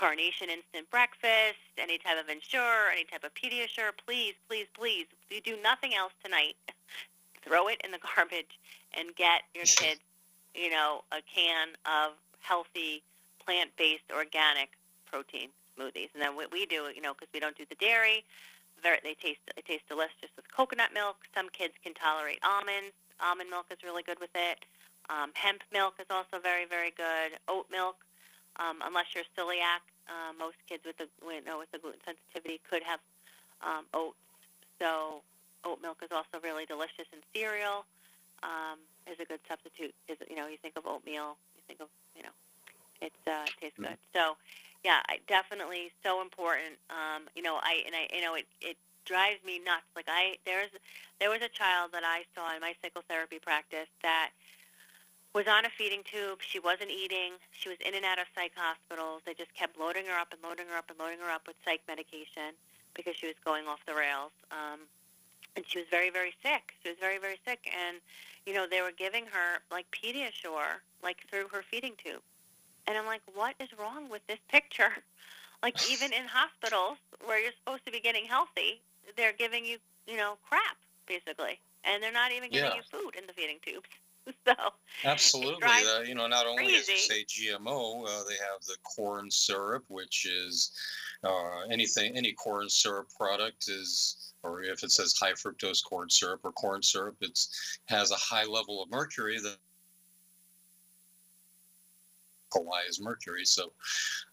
Carnation 0.00 0.48
Instant 0.48 0.88
Breakfast, 0.90 1.60
any 1.76 1.98
type 1.98 2.16
of 2.18 2.30
Ensure, 2.30 2.88
any 2.90 3.04
type 3.04 3.22
of 3.22 3.34
Pediasure, 3.34 3.92
please, 4.06 4.32
please, 4.48 4.64
please, 4.72 5.04
you 5.28 5.42
do 5.42 5.60
nothing 5.62 5.92
else 5.94 6.14
tonight. 6.24 6.56
Throw 7.44 7.68
it 7.68 7.82
in 7.84 7.90
the 7.90 8.00
garbage 8.00 8.56
and 8.96 9.14
get 9.14 9.42
your 9.54 9.64
kids, 9.76 10.00
you 10.54 10.70
know, 10.70 11.04
a 11.12 11.20
can 11.28 11.76
of 11.84 12.16
healthy, 12.40 13.02
plant-based, 13.44 14.08
organic 14.08 14.70
protein 15.04 15.50
smoothies. 15.76 16.08
And 16.14 16.22
then 16.22 16.34
what 16.34 16.50
we 16.50 16.64
do, 16.64 16.88
you 16.96 17.02
know, 17.02 17.12
because 17.12 17.28
we 17.34 17.40
don't 17.40 17.56
do 17.58 17.66
the 17.68 17.76
dairy, 17.76 18.24
they 18.82 19.14
taste 19.20 19.40
they 19.54 19.60
taste 19.60 19.84
delicious 19.86 20.32
with 20.34 20.48
coconut 20.50 20.94
milk. 20.94 21.16
Some 21.36 21.50
kids 21.50 21.74
can 21.84 21.92
tolerate 21.92 22.40
almonds. 22.42 22.96
Almond 23.20 23.50
milk 23.50 23.66
is 23.70 23.76
really 23.84 24.02
good 24.02 24.18
with 24.18 24.32
it. 24.34 24.64
Um, 25.10 25.32
hemp 25.34 25.60
milk 25.70 26.00
is 26.00 26.06
also 26.08 26.40
very, 26.42 26.64
very 26.64 26.90
good. 26.96 27.36
Oat 27.48 27.66
milk 27.70 27.96
um, 28.58 28.78
unless 28.84 29.14
you're 29.14 29.28
celiac. 29.36 29.84
Uh, 30.08 30.32
most 30.38 30.56
kids 30.68 30.82
with 30.84 30.96
the 30.98 31.06
you 31.22 31.44
know, 31.44 31.58
with 31.58 31.70
the 31.72 31.78
gluten 31.78 32.00
sensitivity 32.04 32.60
could 32.68 32.82
have 32.82 33.00
um, 33.62 33.84
oats. 33.94 34.16
So 34.78 35.22
oat 35.64 35.80
milk 35.82 35.98
is 36.02 36.10
also 36.10 36.42
really 36.42 36.66
delicious 36.66 37.06
in 37.12 37.20
cereal. 37.34 37.84
Um, 38.42 38.78
is 39.10 39.20
a 39.20 39.24
good 39.24 39.40
substitute. 39.48 39.94
Is 40.08 40.16
you 40.28 40.36
know 40.36 40.46
you 40.46 40.56
think 40.56 40.76
of 40.76 40.86
oatmeal, 40.86 41.36
you 41.56 41.62
think 41.66 41.80
of 41.80 41.88
you 42.16 42.22
know 42.22 42.34
it's 43.00 43.22
uh, 43.26 43.44
it 43.46 43.54
tastes 43.60 43.78
good. 43.78 43.98
So 44.14 44.36
yeah, 44.84 45.00
I 45.08 45.18
definitely 45.28 45.92
so 46.02 46.22
important. 46.22 46.76
Um, 46.88 47.28
you 47.34 47.42
know 47.42 47.58
I 47.62 47.82
and 47.86 47.94
I 47.94 48.08
you 48.14 48.22
know 48.22 48.34
it 48.34 48.46
it 48.60 48.76
drives 49.04 49.44
me 49.44 49.58
nuts. 49.58 49.88
Like 49.94 50.06
I 50.08 50.36
there's 50.46 50.70
there 51.18 51.30
was 51.30 51.42
a 51.42 51.48
child 51.48 51.92
that 51.92 52.04
I 52.04 52.24
saw 52.34 52.54
in 52.54 52.60
my 52.60 52.74
psychotherapy 52.80 53.38
practice 53.38 53.88
that 54.02 54.30
was 55.32 55.46
on 55.46 55.64
a 55.64 55.70
feeding 55.70 56.02
tube. 56.04 56.40
She 56.42 56.58
wasn't 56.58 56.90
eating. 56.90 57.38
She 57.52 57.68
was 57.68 57.78
in 57.86 57.94
and 57.94 58.04
out 58.04 58.18
of 58.18 58.26
psych 58.34 58.52
hospitals. 58.56 59.22
They 59.24 59.34
just 59.34 59.54
kept 59.54 59.78
loading 59.78 60.06
her 60.06 60.18
up 60.18 60.32
and 60.32 60.42
loading 60.42 60.66
her 60.70 60.76
up 60.76 60.90
and 60.90 60.98
loading 60.98 61.18
her 61.20 61.30
up 61.30 61.46
with 61.46 61.56
psych 61.64 61.80
medication 61.86 62.54
because 62.94 63.14
she 63.16 63.26
was 63.26 63.36
going 63.44 63.66
off 63.68 63.78
the 63.86 63.94
rails. 63.94 64.32
Um, 64.50 64.80
and 65.56 65.64
she 65.66 65.78
was 65.78 65.86
very, 65.90 66.10
very 66.10 66.34
sick. 66.42 66.74
She 66.82 66.88
was 66.90 66.98
very, 66.98 67.18
very 67.18 67.38
sick. 67.46 67.70
And, 67.70 67.98
you 68.46 68.54
know, 68.54 68.66
they 68.68 68.82
were 68.82 68.92
giving 68.96 69.26
her, 69.26 69.60
like, 69.70 69.86
Pediasure, 69.90 70.82
like, 71.02 71.18
through 71.30 71.48
her 71.48 71.62
feeding 71.62 71.94
tube. 72.02 72.22
And 72.86 72.96
I'm 72.98 73.06
like, 73.06 73.22
what 73.34 73.54
is 73.60 73.68
wrong 73.78 74.08
with 74.08 74.26
this 74.26 74.38
picture? 74.50 74.92
Like, 75.62 75.76
even 75.92 76.14
in 76.14 76.24
hospitals 76.24 76.96
where 77.26 77.38
you're 77.38 77.52
supposed 77.52 77.84
to 77.84 77.92
be 77.92 78.00
getting 78.00 78.24
healthy, 78.24 78.80
they're 79.14 79.34
giving 79.34 79.66
you, 79.66 79.76
you 80.06 80.16
know, 80.16 80.38
crap, 80.48 80.78
basically. 81.06 81.60
And 81.84 82.02
they're 82.02 82.10
not 82.10 82.32
even 82.32 82.50
giving 82.50 82.70
Yeah. 82.70 82.76
you 82.76 82.82
food 82.90 83.14
in 83.14 83.26
the 83.26 83.34
feeding 83.34 83.58
tubes. 83.62 83.84
So, 84.46 84.54
Absolutely. 85.04 85.66
Uh, 85.66 86.00
you 86.00 86.14
know, 86.14 86.26
not 86.26 86.46
only 86.46 86.74
as 86.74 86.88
you 86.88 86.94
crazy. 86.94 87.24
say 87.24 87.24
GMO, 87.24 88.04
uh, 88.06 88.24
they 88.28 88.34
have 88.34 88.62
the 88.66 88.76
corn 88.84 89.30
syrup, 89.30 89.84
which 89.88 90.26
is 90.26 90.72
uh, 91.24 91.60
anything, 91.70 92.16
any 92.16 92.32
corn 92.32 92.68
syrup 92.68 93.08
product 93.16 93.68
is, 93.68 94.32
or 94.42 94.62
if 94.62 94.82
it 94.82 94.90
says 94.90 95.14
high 95.18 95.32
fructose 95.32 95.82
corn 95.82 96.08
syrup 96.10 96.40
or 96.44 96.52
corn 96.52 96.82
syrup, 96.82 97.16
it 97.20 97.38
has 97.86 98.10
a 98.10 98.16
high 98.16 98.44
level 98.44 98.82
of 98.82 98.90
mercury 98.90 99.38
that 99.40 99.56
why 102.58 102.82
is 102.88 103.00
mercury. 103.00 103.44
So, 103.44 103.72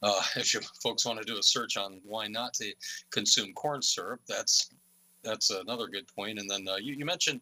uh, 0.02 0.22
if 0.36 0.54
you 0.54 0.62
folks 0.82 1.06
want 1.06 1.20
to 1.20 1.26
do 1.26 1.38
a 1.38 1.44
search 1.44 1.78
on 1.78 2.02
why 2.04 2.28
not 2.28 2.54
to 2.56 2.74
consume 3.12 3.54
corn 3.54 3.82
syrup, 3.82 4.22
that's 4.28 4.70
that's 5.24 5.50
another 5.50 5.88
good 5.88 6.08
point. 6.08 6.40
And 6.40 6.50
then 6.50 6.68
uh, 6.68 6.78
you, 6.78 6.94
you 6.94 7.06
mentioned 7.06 7.42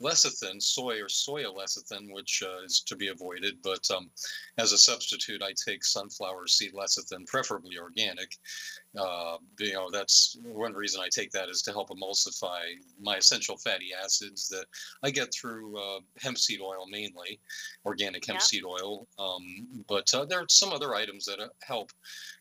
lecithin, 0.00 0.62
soy 0.62 1.00
or 1.00 1.06
soya 1.06 1.54
lecithin, 1.54 2.12
which 2.12 2.42
uh, 2.44 2.64
is 2.64 2.80
to 2.80 2.96
be 2.96 3.08
avoided. 3.08 3.56
But 3.62 3.88
um, 3.90 4.10
as 4.58 4.72
a 4.72 4.78
substitute, 4.78 5.42
I 5.42 5.52
take 5.52 5.84
sunflower 5.84 6.46
seed 6.46 6.72
lecithin, 6.72 7.26
preferably 7.26 7.78
organic. 7.78 8.36
Uh, 8.98 9.36
you 9.58 9.72
know, 9.74 9.90
that's 9.90 10.36
one 10.42 10.72
reason 10.72 11.00
I 11.00 11.08
take 11.10 11.30
that 11.32 11.48
is 11.48 11.62
to 11.62 11.72
help 11.72 11.90
emulsify 11.90 12.60
my 13.00 13.16
essential 13.16 13.56
fatty 13.56 13.90
acids 14.02 14.48
that 14.48 14.66
I 15.02 15.10
get 15.10 15.32
through 15.32 15.78
uh, 15.78 16.00
hemp 16.18 16.38
seed 16.38 16.60
oil 16.60 16.86
mainly, 16.90 17.40
organic 17.84 18.26
hemp 18.26 18.40
Yep. 18.40 18.42
seed 18.42 18.64
oil. 18.64 19.06
Um, 19.18 19.84
but 19.88 20.12
uh, 20.14 20.24
there 20.24 20.40
are 20.40 20.46
some 20.48 20.72
other 20.72 20.94
items 20.94 21.24
that 21.26 21.40
uh, 21.40 21.48
help 21.62 21.92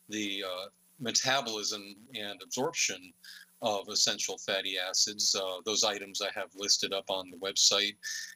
the 0.07 0.43
uh, 0.45 0.65
metabolism 0.99 1.95
and 2.15 2.41
absorption 2.43 3.13
of 3.61 3.87
essential 3.89 4.37
fatty 4.37 4.77
acids. 4.77 5.35
Uh, 5.35 5.57
those 5.65 5.83
items 5.83 6.21
I 6.21 6.29
have 6.33 6.49
listed 6.55 6.93
up 6.93 7.09
on 7.09 7.29
the 7.29 7.37
website 7.37 7.95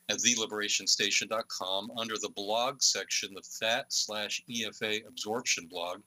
at 0.10 0.18
theliberationstation.com 0.18 1.92
under 1.98 2.16
the 2.16 2.32
blog 2.36 2.82
section, 2.82 3.34
the 3.34 3.42
fat 3.60 3.86
slash 3.90 4.44
EFA 4.50 5.08
absorption 5.08 5.68
blog. 5.68 6.02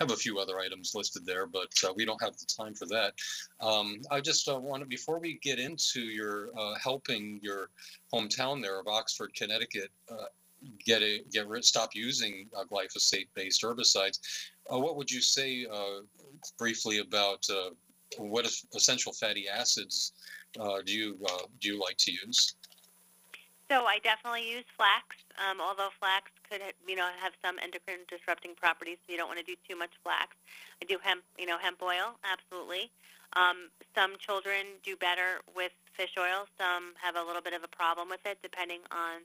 I 0.00 0.04
have 0.04 0.12
a 0.12 0.16
few 0.16 0.38
other 0.38 0.58
items 0.60 0.92
listed 0.94 1.26
there, 1.26 1.46
but 1.46 1.72
uh, 1.84 1.92
we 1.94 2.04
don't 2.04 2.22
have 2.22 2.36
the 2.36 2.46
time 2.46 2.74
for 2.74 2.86
that. 2.86 3.14
Um, 3.60 4.00
I 4.10 4.20
just 4.20 4.48
uh, 4.48 4.60
to, 4.60 4.86
before 4.86 5.20
we 5.20 5.38
get 5.42 5.58
into 5.58 6.00
your 6.00 6.48
uh, 6.58 6.74
helping 6.82 7.40
your 7.42 7.70
hometown 8.12 8.62
there 8.62 8.80
of 8.80 8.88
Oxford, 8.88 9.34
Connecticut, 9.34 9.90
uh, 10.10 10.26
get 10.84 11.02
a, 11.02 11.22
get 11.30 11.46
rid, 11.48 11.64
stop 11.64 11.90
using 11.94 12.48
uh, 12.56 12.64
glyphosate-based 12.64 13.62
herbicides. 13.62 14.18
Uh, 14.72 14.78
what 14.78 14.96
would 14.96 15.10
you 15.10 15.20
say 15.20 15.66
uh, 15.70 16.00
briefly 16.58 16.98
about 16.98 17.44
uh, 17.50 17.70
what 18.18 18.46
essential 18.74 19.12
fatty 19.12 19.48
acids 19.48 20.12
uh, 20.58 20.78
do 20.84 20.92
you 20.92 21.18
uh, 21.26 21.42
do 21.60 21.68
you 21.68 21.80
like 21.80 21.96
to 21.98 22.12
use? 22.12 22.54
So 23.70 23.86
I 23.86 23.98
definitely 24.04 24.50
use 24.50 24.64
flax, 24.76 25.16
um, 25.40 25.60
although 25.60 25.88
flax 25.98 26.30
could, 26.50 26.60
you 26.86 26.96
know, 26.96 27.08
have 27.18 27.32
some 27.42 27.56
endocrine 27.58 28.04
disrupting 28.08 28.52
properties, 28.60 28.98
so 29.00 29.12
you 29.12 29.16
don't 29.16 29.28
want 29.28 29.40
to 29.40 29.44
do 29.44 29.56
too 29.66 29.74
much 29.74 29.90
flax. 30.04 30.36
I 30.82 30.84
do 30.84 30.98
hemp, 31.02 31.24
you 31.38 31.46
know, 31.46 31.56
hemp 31.56 31.80
oil, 31.80 32.20
absolutely. 32.28 32.90
Um, 33.34 33.72
some 33.96 34.14
children 34.20 34.78
do 34.84 34.96
better 34.96 35.40
with 35.56 35.72
fish 35.96 36.14
oil. 36.18 36.46
Some 36.60 36.92
have 37.00 37.16
a 37.16 37.24
little 37.24 37.42
bit 37.42 37.54
of 37.54 37.64
a 37.64 37.72
problem 37.72 38.08
with 38.08 38.20
it, 38.26 38.38
depending 38.42 38.80
on 38.92 39.24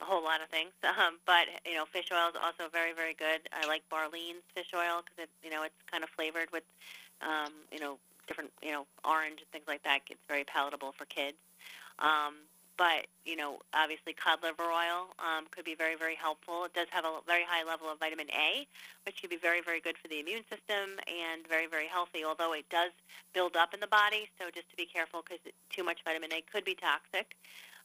a 0.00 0.04
whole 0.04 0.22
lot 0.22 0.40
of 0.40 0.48
things. 0.48 0.72
Um, 0.94 1.18
but 1.26 1.50
you 1.66 1.74
know, 1.74 1.84
fish 1.90 2.08
oil 2.14 2.30
is 2.30 2.38
also 2.38 2.70
very, 2.70 2.94
very 2.94 3.14
good. 3.14 3.50
I 3.52 3.66
like 3.66 3.82
Barlean's 3.90 4.46
fish 4.54 4.70
oil 4.72 5.02
because 5.02 5.26
it, 5.26 5.30
you 5.42 5.50
know, 5.50 5.64
it's 5.64 5.74
kind 5.90 6.04
of 6.04 6.10
flavored 6.10 6.48
with, 6.52 6.62
um, 7.20 7.50
you 7.72 7.80
know, 7.80 7.98
different, 8.26 8.50
you 8.62 8.72
know, 8.72 8.86
orange 9.04 9.40
and 9.40 9.48
things 9.50 9.64
like 9.68 9.82
that. 9.84 10.00
It's 10.10 10.20
very 10.28 10.44
palatable 10.44 10.92
for 10.96 11.04
kids. 11.04 11.36
Um, 11.98 12.34
but 12.76 13.06
you 13.24 13.36
know, 13.36 13.58
obviously, 13.72 14.12
cod 14.12 14.42
liver 14.42 14.66
oil 14.66 15.14
um, 15.22 15.46
could 15.50 15.64
be 15.64 15.74
very, 15.74 15.96
very 15.96 16.16
helpful. 16.16 16.64
It 16.64 16.74
does 16.74 16.88
have 16.90 17.04
a 17.04 17.20
very 17.26 17.44
high 17.46 17.62
level 17.62 17.88
of 17.88 17.98
vitamin 17.98 18.26
A, 18.34 18.66
which 19.06 19.20
can 19.20 19.30
be 19.30 19.36
very, 19.36 19.60
very 19.60 19.80
good 19.80 19.96
for 19.96 20.08
the 20.08 20.18
immune 20.18 20.42
system 20.50 20.98
and 21.06 21.46
very, 21.48 21.66
very 21.66 21.86
healthy. 21.86 22.24
Although 22.24 22.52
it 22.52 22.68
does 22.70 22.90
build 23.32 23.56
up 23.56 23.74
in 23.74 23.80
the 23.80 23.86
body, 23.86 24.28
so 24.38 24.50
just 24.52 24.68
to 24.70 24.76
be 24.76 24.86
careful 24.86 25.22
because 25.22 25.40
too 25.70 25.84
much 25.84 26.02
vitamin 26.04 26.32
A 26.32 26.42
could 26.42 26.64
be 26.64 26.74
toxic. 26.74 27.36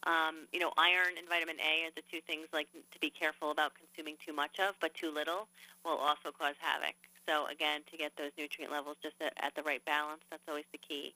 Um, 0.07 0.47
you 0.53 0.59
know, 0.59 0.71
iron 0.77 1.19
and 1.19 1.27
vitamin 1.27 1.57
A 1.59 1.87
are 1.87 1.93
the 1.95 2.03
two 2.09 2.21
things 2.25 2.47
like 2.53 2.67
to 2.73 2.99
be 2.99 3.09
careful 3.09 3.51
about 3.51 3.73
consuming 3.75 4.15
too 4.25 4.33
much 4.33 4.59
of, 4.59 4.75
but 4.79 4.93
too 4.93 5.11
little 5.11 5.47
will 5.83 5.97
also 5.97 6.31
cause 6.31 6.55
havoc. 6.59 6.95
So 7.29 7.45
again, 7.45 7.81
to 7.91 7.97
get 7.97 8.17
those 8.17 8.31
nutrient 8.37 8.73
levels 8.73 8.97
just 9.03 9.13
at, 9.21 9.33
at 9.37 9.53
the 9.53 9.61
right 9.61 9.85
balance, 9.85 10.25
that's 10.31 10.41
always 10.49 10.65
the 10.71 10.81
key. 10.81 11.13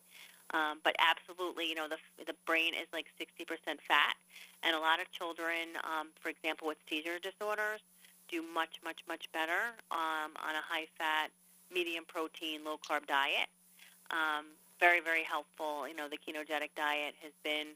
Um, 0.54 0.78
but 0.84 0.94
absolutely, 1.02 1.66
you 1.66 1.74
know, 1.74 1.90
the 1.90 1.98
the 2.24 2.38
brain 2.46 2.76
is 2.76 2.86
like 2.94 3.08
60% 3.18 3.50
fat, 3.88 4.14
and 4.62 4.76
a 4.76 4.80
lot 4.80 5.02
of 5.02 5.10
children, 5.12 5.74
um, 5.82 6.10
for 6.22 6.30
example, 6.30 6.68
with 6.68 6.78
seizure 6.88 7.18
disorders, 7.18 7.82
do 8.30 8.44
much, 8.54 8.78
much, 8.84 9.02
much 9.08 9.26
better 9.34 9.74
um, 9.90 10.38
on 10.38 10.54
a 10.54 10.62
high 10.62 10.86
fat, 11.00 11.32
medium 11.74 12.06
protein, 12.06 12.62
low 12.64 12.78
carb 12.78 13.08
diet. 13.08 13.50
Um, 14.12 14.54
very, 14.80 15.00
very 15.00 15.24
helpful. 15.24 15.88
You 15.88 15.96
know, 15.96 16.08
the 16.08 16.20
ketogenic 16.22 16.76
diet 16.76 17.16
has 17.24 17.34
been 17.44 17.74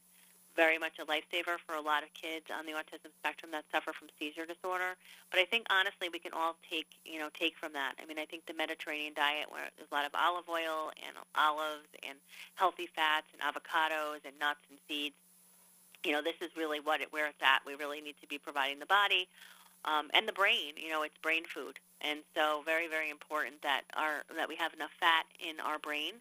very 0.58 0.78
much 0.78 0.98
a 0.98 1.06
lifesaver 1.06 1.62
for 1.62 1.76
a 1.78 1.82
lot 1.82 2.02
of 2.02 2.12
kids 2.18 2.50
on 2.50 2.66
the 2.66 2.74
autism 2.74 3.14
spectrum 3.22 3.54
that 3.54 3.64
suffer 3.72 3.94
from 3.94 4.10
seizure 4.18 4.46
disorder. 4.46 4.98
But 5.30 5.40
I 5.40 5.46
think 5.46 5.68
honestly, 5.70 6.10
we 6.12 6.18
can 6.18 6.34
all 6.34 6.58
take 6.68 6.90
you 7.06 7.20
know 7.20 7.30
take 7.32 7.56
from 7.56 7.72
that. 7.74 7.94
I 8.02 8.06
mean, 8.10 8.18
I 8.18 8.26
think 8.26 8.48
the 8.50 8.58
Mediterranean 8.58 9.14
diet, 9.14 9.48
where 9.54 9.70
there's 9.78 9.88
a 9.90 9.96
lot 9.96 10.06
of 10.06 10.12
olive 10.18 10.50
oil 10.50 10.92
and 11.06 11.14
olives 11.38 11.88
and 12.02 12.18
healthy 12.56 12.90
fats 12.90 13.28
and 13.32 13.40
avocados 13.46 14.26
and 14.26 14.34
nuts 14.42 14.66
and 14.70 14.82
seeds. 14.90 15.16
You 16.04 16.12
know, 16.12 16.22
this 16.22 16.42
is 16.42 16.50
really 16.58 16.80
what 16.80 17.02
it, 17.02 17.14
where 17.14 17.28
it's 17.28 17.42
at. 17.42 17.62
We 17.66 17.76
really 17.76 18.02
need 18.02 18.16
to 18.22 18.28
be 18.28 18.38
providing 18.38 18.80
the 18.80 18.90
body 18.90 19.30
um, 19.86 20.10
and 20.14 20.28
the 20.28 20.34
brain. 20.34 20.74
You 20.76 20.90
know, 20.90 21.04
it's 21.04 21.18
brain 21.22 21.44
food, 21.46 21.80
and 22.02 22.20
so 22.36 22.64
very, 22.66 22.88
very 22.88 23.10
important 23.10 23.62
that 23.62 23.82
our 23.96 24.24
that 24.36 24.50
we 24.50 24.56
have 24.56 24.74
enough 24.74 24.92
fat 25.00 25.26
in 25.40 25.60
our 25.60 25.78
brain. 25.78 26.14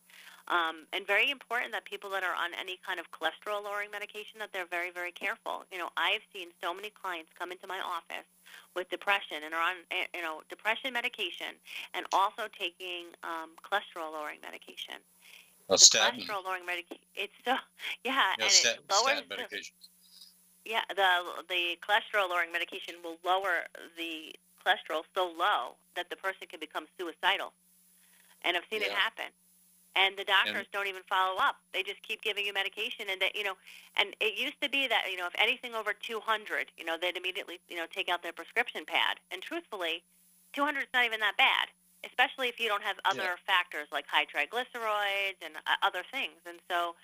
Um, 0.49 0.87
and 0.93 1.07
very 1.07 1.31
important 1.31 1.73
that 1.73 1.85
people 1.85 2.09
that 2.11 2.23
are 2.23 2.35
on 2.35 2.55
any 2.55 2.79
kind 2.87 3.01
of 3.01 3.11
cholesterol 3.11 3.65
lowering 3.65 3.91
medication 3.91 4.39
that 4.39 4.51
they're 4.53 4.71
very 4.71 4.91
very 4.91 5.11
careful. 5.11 5.65
You 5.73 5.79
know, 5.79 5.91
I've 5.97 6.23
seen 6.33 6.55
so 6.63 6.73
many 6.73 6.91
clients 6.91 7.31
come 7.37 7.51
into 7.51 7.67
my 7.67 7.81
office 7.83 8.31
with 8.75 8.89
depression 8.91 9.43
and 9.45 9.55
are 9.55 9.63
on 9.63 9.77
eh, 9.91 10.07
you 10.15 10.23
know 10.23 10.43
depression 10.49 10.93
medication 10.93 11.59
and 11.95 12.07
also 12.13 12.47
taking 12.55 13.11
um, 13.25 13.59
cholesterol 13.59 14.13
lowering 14.15 14.39
medication. 14.41 15.03
A 15.69 15.75
the 15.75 15.79
statin, 15.79 16.21
cholesterol 16.21 16.45
lowering 16.45 16.67
medication. 16.67 17.03
It's 17.17 17.35
so 17.45 17.59
yeah, 18.05 18.39
yeah, 18.39 18.45
and 18.45 18.53
stat, 18.53 18.79
it 18.79 18.87
lowers 18.87 19.19
statin 19.19 19.25
the, 19.29 19.37
medication. 19.37 19.75
yeah, 20.65 20.87
the 20.95 21.43
the 21.51 21.75
cholesterol 21.83 22.31
lowering 22.31 22.53
medication 22.53 22.95
will 23.03 23.19
lower 23.27 23.67
the 23.99 24.31
cholesterol 24.63 25.03
so 25.15 25.31
low 25.37 25.75
that 25.95 26.11
the 26.11 26.17
person 26.17 26.47
can 26.51 26.61
become 26.61 26.87
suicidal. 26.99 27.53
And 28.43 28.57
I've 28.57 28.63
seen 28.71 28.83
it 28.83 28.93
happen. 28.93 29.27
And 29.97 30.17
the 30.17 30.25
doctors 30.25 30.67
don't 30.73 30.87
even 30.87 31.03
follow 31.09 31.39
up. 31.41 31.57
They 31.73 31.83
just 31.83 32.03
keep 32.03 32.21
giving 32.21 32.45
you 32.45 32.53
medication 32.53 33.07
and 33.11 33.21
they, 33.21 33.33
you 33.35 33.45
know, 33.45 33.55
and 33.97 34.15
it 34.21 34.39
used 34.39 34.61
to 34.61 34.69
be 34.69 34.87
that, 34.89 35.05
you 35.11 35.17
know, 35.17 35.27
if 35.27 35.33
anything 35.41 35.75
over 35.75 35.95
200, 35.95 36.71
you 36.77 36.85
know, 36.85 36.97
they'd 37.01 37.17
immediately, 37.17 37.59
you 37.69 37.77
know, 37.77 37.87
take 37.91 38.09
out 38.11 38.23
their 38.23 38.33
prescription 38.33 38.85
pad. 38.85 39.17
And 39.33 39.41
truthfully, 39.41 40.03
200 40.53 40.81
is 40.81 40.87
not 40.93 41.05
even 41.07 41.21
that 41.21 41.37
bad, 41.39 41.69
especially 42.05 42.49
if 42.49 42.61
you 42.61 42.69
don't 42.69 42.83
have 42.83 42.97
other 43.07 43.41
factors 43.47 43.89
like 43.91 44.05
high 44.07 44.27
triglycerides 44.27 45.41
and 45.41 45.57
uh, 45.67 45.81
other 45.83 46.03
things. 46.13 46.37
And 46.47 46.59
so 46.69 46.95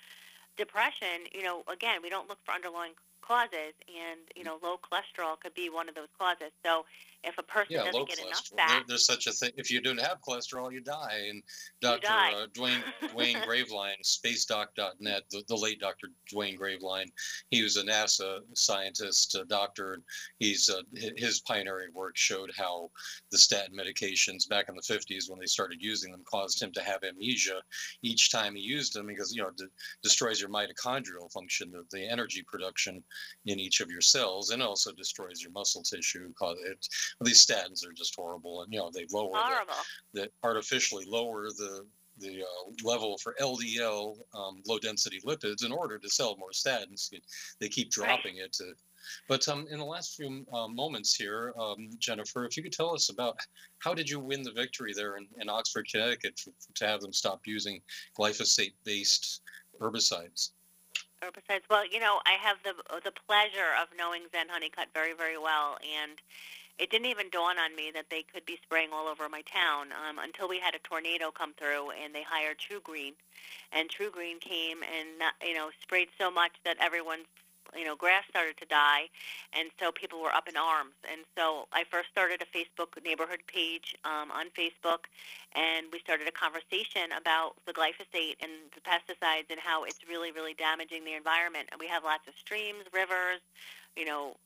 depression, 0.57 1.33
you 1.33 1.43
know, 1.43 1.63
again, 1.73 2.01
we 2.03 2.11
don't 2.11 2.29
look 2.29 2.39
for 2.45 2.53
underlying 2.53 2.93
causes, 3.23 3.73
and 3.89 4.21
you 4.37 4.45
know, 4.45 4.59
low 4.63 4.77
cholesterol 4.77 5.39
could 5.41 5.55
be 5.55 5.71
one 5.71 5.89
of 5.89 5.95
those 5.95 6.11
causes. 6.19 6.51
So, 6.65 6.85
if 7.25 7.39
a 7.39 7.43
person 7.43 7.67
Yeah, 7.71 7.85
doesn't 7.85 8.09
get 8.09 8.19
enough 8.19 8.51
cholesterol. 8.51 8.69
There, 8.69 8.83
there's 8.89 9.07
such 9.07 9.27
a 9.27 9.33
thing. 9.33 9.53
If 9.57 9.71
you 9.71 9.81
don't 9.81 10.01
have 10.01 10.19
cholesterol, 10.27 10.73
you 10.73 10.81
die. 10.81 11.27
And 11.29 11.43
Dr. 11.81 12.07
die. 12.07 12.33
Uh, 12.33 12.47
Duane 12.53 12.83
Duane 13.13 13.37
Graveline, 13.47 14.01
spacedoc.net, 14.05 15.23
the, 15.31 15.43
the 15.49 15.57
late 15.57 15.81
Dr. 15.81 16.09
Duane 16.29 16.59
Graveline, 16.59 17.11
he 17.51 17.63
was 17.63 17.77
a 17.77 17.85
NASA 17.85 18.41
scientist, 18.55 19.35
a 19.35 19.45
doctor. 19.45 20.01
He's 20.39 20.69
uh, 20.69 20.83
his 21.17 21.41
pioneering 21.41 21.93
work 21.95 22.17
showed 22.17 22.51
how 22.57 22.91
the 23.31 23.39
statin 23.39 23.77
medications 23.77 24.49
back 24.49 24.69
in 24.69 24.75
the 24.75 24.83
50s, 24.83 25.31
when 25.31 25.39
they 25.39 25.47
started 25.47 25.79
using 25.81 26.11
them, 26.11 26.23
caused 26.31 26.63
him 26.63 26.73
to 26.73 26.83
have 26.83 27.05
amnesia 27.05 27.61
each 28.03 28.31
time 28.33 28.55
he 28.55 28.63
used 28.63 28.95
them 28.95 29.07
because 29.07 29.33
you 29.35 29.43
know 29.43 29.49
it 29.49 29.57
de- 29.57 29.65
destroys 30.03 30.41
your 30.41 30.51
mitochondrial 30.51 31.31
function, 31.33 31.71
the, 31.71 31.85
the 31.97 32.09
energy 32.09 32.45
production 32.47 33.03
in 33.47 33.61
each 33.61 33.81
of 33.81 33.91
your 33.91 34.01
cells, 34.01 34.51
and 34.51 34.63
also 34.63 34.93
destroys 34.93 35.41
your 35.41 35.53
muscle 35.53 35.83
tissue. 35.83 36.33
Cause 36.39 36.57
it 36.67 36.87
these 37.21 37.45
statins 37.45 37.87
are 37.87 37.93
just 37.93 38.15
horrible, 38.15 38.63
and 38.63 38.73
you 38.73 38.79
know 38.79 38.91
they 38.93 39.07
lower 39.13 39.33
horrible. 39.35 39.75
the, 40.13 40.23
that 40.23 40.33
artificially 40.43 41.05
lower 41.07 41.49
the 41.49 41.87
the 42.19 42.43
uh, 42.43 42.73
level 42.85 43.17
for 43.19 43.35
LDL, 43.41 44.17
um, 44.35 44.63
low 44.67 44.79
density 44.79 45.21
lipids, 45.27 45.65
in 45.65 45.73
order 45.73 45.99
to 45.99 46.09
sell 46.09 46.37
more 46.37 46.51
statins. 46.51 47.11
They 47.59 47.69
keep 47.69 47.91
dropping 47.91 48.37
it 48.37 48.53
to. 48.55 48.73
But 49.29 49.49
um, 49.49 49.67
in 49.71 49.79
the 49.79 49.85
last 49.85 50.15
few 50.15 50.47
uh, 50.53 50.69
moments 50.69 51.15
here, 51.15 51.53
um, 51.59 51.91
Jennifer, 51.99 52.45
if 52.45 52.57
you 52.57 52.63
could 52.63 52.73
tell 52.73 52.95
us 52.95 53.09
about 53.09 53.37
how 53.79 53.95
did 53.95 54.09
you 54.09 54.21
win 54.21 54.43
the 54.43 54.53
victory 54.53 54.93
there 54.95 55.17
in, 55.17 55.27
in 55.41 55.49
Oxford, 55.49 55.89
Connecticut, 55.91 56.37
to, 56.37 56.53
to 56.75 56.87
have 56.87 57.01
them 57.01 57.13
stop 57.13 57.41
using 57.45 57.81
glyphosate-based 58.17 59.41
herbicides? 59.81 60.51
herbicides. 61.23 61.63
Well, 61.71 61.87
you 61.87 62.01
know, 62.01 62.21
I 62.27 62.37
have 62.41 62.59
the 62.65 62.75
the 63.05 63.13
pleasure 63.27 63.71
of 63.81 63.89
knowing 63.97 64.23
Zen 64.33 64.49
Honeycutt 64.49 64.89
very, 64.93 65.15
very 65.15 65.39
well, 65.39 65.79
and 65.83 66.19
it 66.79 66.91
didn't 66.91 67.07
even 67.07 67.29
dawn 67.31 67.59
on 67.59 67.77
me 67.77 67.91
that 67.95 68.07
they 68.11 68.23
could 68.23 68.45
be 68.47 68.59
spraying 68.63 68.91
all 68.93 69.07
over 69.07 69.29
my 69.29 69.43
town 69.43 69.89
um, 69.93 70.19
until 70.19 70.49
we 70.49 70.59
had 70.59 70.75
a 70.75 70.79
tornado 70.79 71.31
come 71.31 71.53
through, 71.55 71.91
and 71.93 72.15
they 72.15 72.23
hired 72.23 72.57
TruGreen, 72.59 73.13
and 73.73 73.89
TruGreen 73.89 74.41
came 74.41 74.79
and 74.83 75.23
you 75.43 75.55
know 75.55 75.71
sprayed 75.83 76.09
so 76.19 76.31
much 76.31 76.53
that 76.65 76.77
everyone 76.81 77.21
you 77.77 77.85
know, 77.85 77.97
grass 77.97 78.25
started 78.29 78.57
to 78.59 78.67
die, 78.67 79.09
and 79.53 79.71
so 79.81 79.91
people 79.93 80.21
were 80.21 80.35
up 80.35 80.49
in 80.49 80.57
arms. 80.57 80.95
And 81.11 81.25
so 81.37 81.69
I 81.73 81.85
first 81.91 82.11
started 82.11 82.43
a 82.43 82.49
Facebook 82.49 83.01
neighborhood 83.05 83.41
page 83.47 83.97
um, 84.05 84.31
on 84.31 84.53
Facebook, 84.53 85.09
and 85.57 85.87
we 85.93 85.99
started 86.01 86.29
a 86.29 86.33
conversation 86.33 87.17
about 87.17 87.57
the 87.67 87.73
glyphosate 87.73 88.37
and 88.41 88.69
the 88.77 88.83
pesticides 88.85 89.49
and 89.51 89.59
how 89.59 89.85
it's 89.85 90.01
really, 90.09 90.33
really 90.33 90.55
damaging 90.55 91.05
the 91.05 91.15
environment. 91.15 91.69
And 91.73 91.81
we 91.81 91.89
have 91.89 92.05
lots 92.05 92.29
of 92.29 92.35
streams, 92.37 92.85
rivers, 92.93 93.41
you 93.97 94.05
know, 94.05 94.37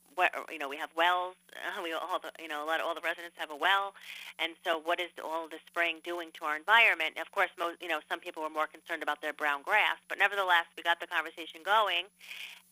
you 0.51 0.57
know, 0.57 0.69
we 0.69 0.77
have 0.77 0.89
wells. 0.95 1.35
Uh, 1.53 1.81
we 1.83 1.93
all 1.93 2.19
the, 2.19 2.31
you 2.41 2.47
know, 2.47 2.63
a 2.63 2.67
lot 2.67 2.79
of 2.79 2.85
all 2.85 2.95
the 2.95 3.01
residents 3.01 3.35
have 3.37 3.51
a 3.51 3.55
well, 3.55 3.93
and 4.39 4.53
so 4.63 4.79
what 4.79 4.99
is 4.99 5.09
all 5.23 5.47
the 5.47 5.57
spraying 5.67 5.97
doing 6.03 6.29
to 6.39 6.45
our 6.45 6.55
environment? 6.55 7.17
Of 7.19 7.31
course, 7.31 7.49
most, 7.57 7.81
you 7.81 7.87
know, 7.87 7.99
some 8.09 8.19
people 8.19 8.43
were 8.43 8.49
more 8.49 8.67
concerned 8.67 9.03
about 9.03 9.21
their 9.21 9.33
brown 9.33 9.61
grass, 9.61 9.97
but 10.09 10.17
nevertheless, 10.17 10.65
we 10.75 10.83
got 10.83 10.99
the 10.99 11.07
conversation 11.07 11.61
going, 11.63 12.05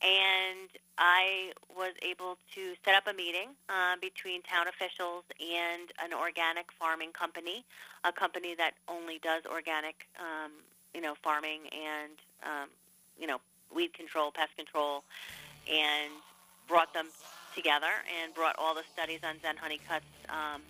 and 0.01 0.69
I 0.97 1.53
was 1.75 1.93
able 2.01 2.37
to 2.55 2.73
set 2.83 2.95
up 2.95 3.07
a 3.07 3.13
meeting 3.13 3.49
uh, 3.69 3.95
between 4.01 4.41
town 4.41 4.67
officials 4.67 5.23
and 5.39 5.91
an 6.03 6.13
organic 6.13 6.71
farming 6.71 7.11
company, 7.11 7.63
a 8.03 8.11
company 8.11 8.55
that 8.55 8.73
only 8.87 9.19
does 9.19 9.43
organic, 9.45 10.07
um, 10.19 10.51
you 10.93 11.01
know, 11.01 11.15
farming 11.23 11.61
and 11.71 12.13
um, 12.43 12.69
you 13.19 13.27
know, 13.27 13.39
weed 13.73 13.93
control, 13.93 14.31
pest 14.31 14.55
control, 14.55 15.03
and 15.71 16.11
brought 16.67 16.93
them 16.93 17.07
together 17.55 18.03
and 18.21 18.33
brought 18.33 18.55
all 18.59 18.75
the 18.75 18.83
studies 18.93 19.19
on 19.23 19.35
Zen 19.41 19.57
Honeycutt's 19.57 20.05
um, 20.29 20.61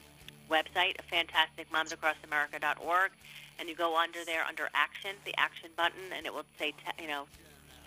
website, 0.50 0.96
fantasticmomsacrossamerica.org, 1.12 3.12
and 3.60 3.68
you 3.68 3.76
go 3.76 3.98
under 3.98 4.24
there 4.26 4.44
under 4.44 4.70
action, 4.74 5.12
the 5.26 5.34
action 5.38 5.70
button, 5.76 6.12
and 6.16 6.26
it 6.26 6.34
will 6.34 6.46
say, 6.60 6.72
t- 6.72 7.02
you 7.02 7.08
know, 7.08 7.26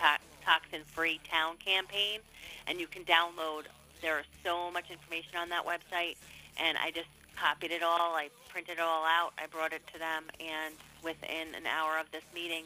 to- 0.01 0.45
toxin-free 0.45 1.21
town 1.31 1.57
campaign, 1.65 2.21
and 2.67 2.81
you 2.81 2.87
can 2.87 3.05
download. 3.05 3.65
There 4.01 4.19
is 4.19 4.27
so 4.45 4.71
much 4.71 4.91
information 4.91 5.37
on 5.39 5.49
that 5.51 5.65
website, 5.65 6.17
and 6.57 6.77
I 6.79 6.91
just 6.91 7.09
copied 7.37 7.71
it 7.71 7.83
all. 7.83 8.15
I 8.15 8.31
printed 8.49 8.79
it 8.79 8.81
all 8.81 9.05
out. 9.05 9.33
I 9.39 9.47
brought 9.47 9.73
it 9.73 9.83
to 9.93 9.99
them, 9.99 10.25
and 10.41 10.75
within 11.03 11.55
an 11.57 11.67
hour 11.67 11.99
of 11.99 12.11
this 12.13 12.25
meeting, 12.35 12.65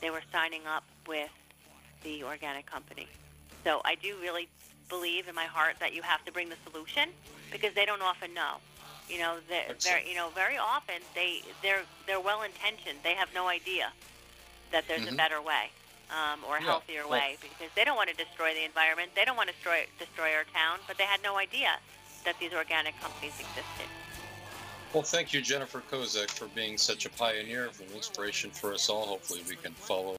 they 0.00 0.10
were 0.10 0.22
signing 0.32 0.62
up 0.66 0.84
with 1.06 1.30
the 2.04 2.24
organic 2.24 2.66
company. 2.66 3.08
So 3.64 3.80
I 3.84 3.96
do 3.96 4.16
really 4.20 4.48
believe 4.88 5.28
in 5.28 5.34
my 5.34 5.44
heart 5.44 5.76
that 5.80 5.94
you 5.94 6.02
have 6.02 6.24
to 6.24 6.32
bring 6.32 6.48
the 6.48 6.56
solution 6.70 7.08
because 7.52 7.74
they 7.74 7.84
don't 7.84 8.02
often 8.02 8.32
know. 8.34 8.56
You 9.08 9.18
know, 9.18 9.36
they're, 9.48 9.74
they're 9.84 10.00
you 10.02 10.14
know 10.14 10.28
very 10.34 10.58
often 10.58 10.96
they 11.14 11.40
they're 11.62 11.82
they're 12.06 12.20
well 12.20 12.42
intentioned. 12.42 12.98
They 13.02 13.14
have 13.14 13.28
no 13.34 13.48
idea 13.48 13.90
that 14.70 14.84
there's 14.86 15.06
a 15.06 15.12
Mhm. 15.12 15.16
better 15.16 15.40
way 15.40 15.70
um, 16.10 16.44
or 16.44 16.56
a 16.58 16.60
Yeah, 16.60 16.66
healthier 16.66 17.02
well- 17.08 17.18
way 17.20 17.38
because 17.40 17.70
they 17.74 17.84
don't 17.84 17.96
want 17.96 18.10
to 18.10 18.16
destroy 18.16 18.52
the 18.52 18.64
environment. 18.64 19.14
They 19.14 19.24
don't 19.24 19.36
want 19.36 19.48
to 19.48 19.54
destroy 19.54 19.86
destroy 19.98 20.34
our 20.34 20.44
town, 20.44 20.80
but 20.86 20.98
they 20.98 21.04
had 21.04 21.22
no 21.22 21.36
idea 21.38 21.78
that 22.24 22.38
these 22.38 22.52
organic 22.52 23.00
companies 23.00 23.32
existed. 23.40 23.88
Well, 24.92 25.02
thank 25.02 25.34
you, 25.34 25.42
Jennifer 25.42 25.82
Kozek, 25.90 26.30
for 26.30 26.46
being 26.48 26.78
such 26.78 27.04
a 27.04 27.10
pioneer 27.10 27.66
of 27.66 27.78
an 27.80 27.88
inspiration 27.94 28.50
for 28.50 28.72
us 28.72 28.88
all. 28.88 29.04
Hopefully, 29.06 29.42
we 29.46 29.56
can 29.56 29.72
follow 29.74 30.16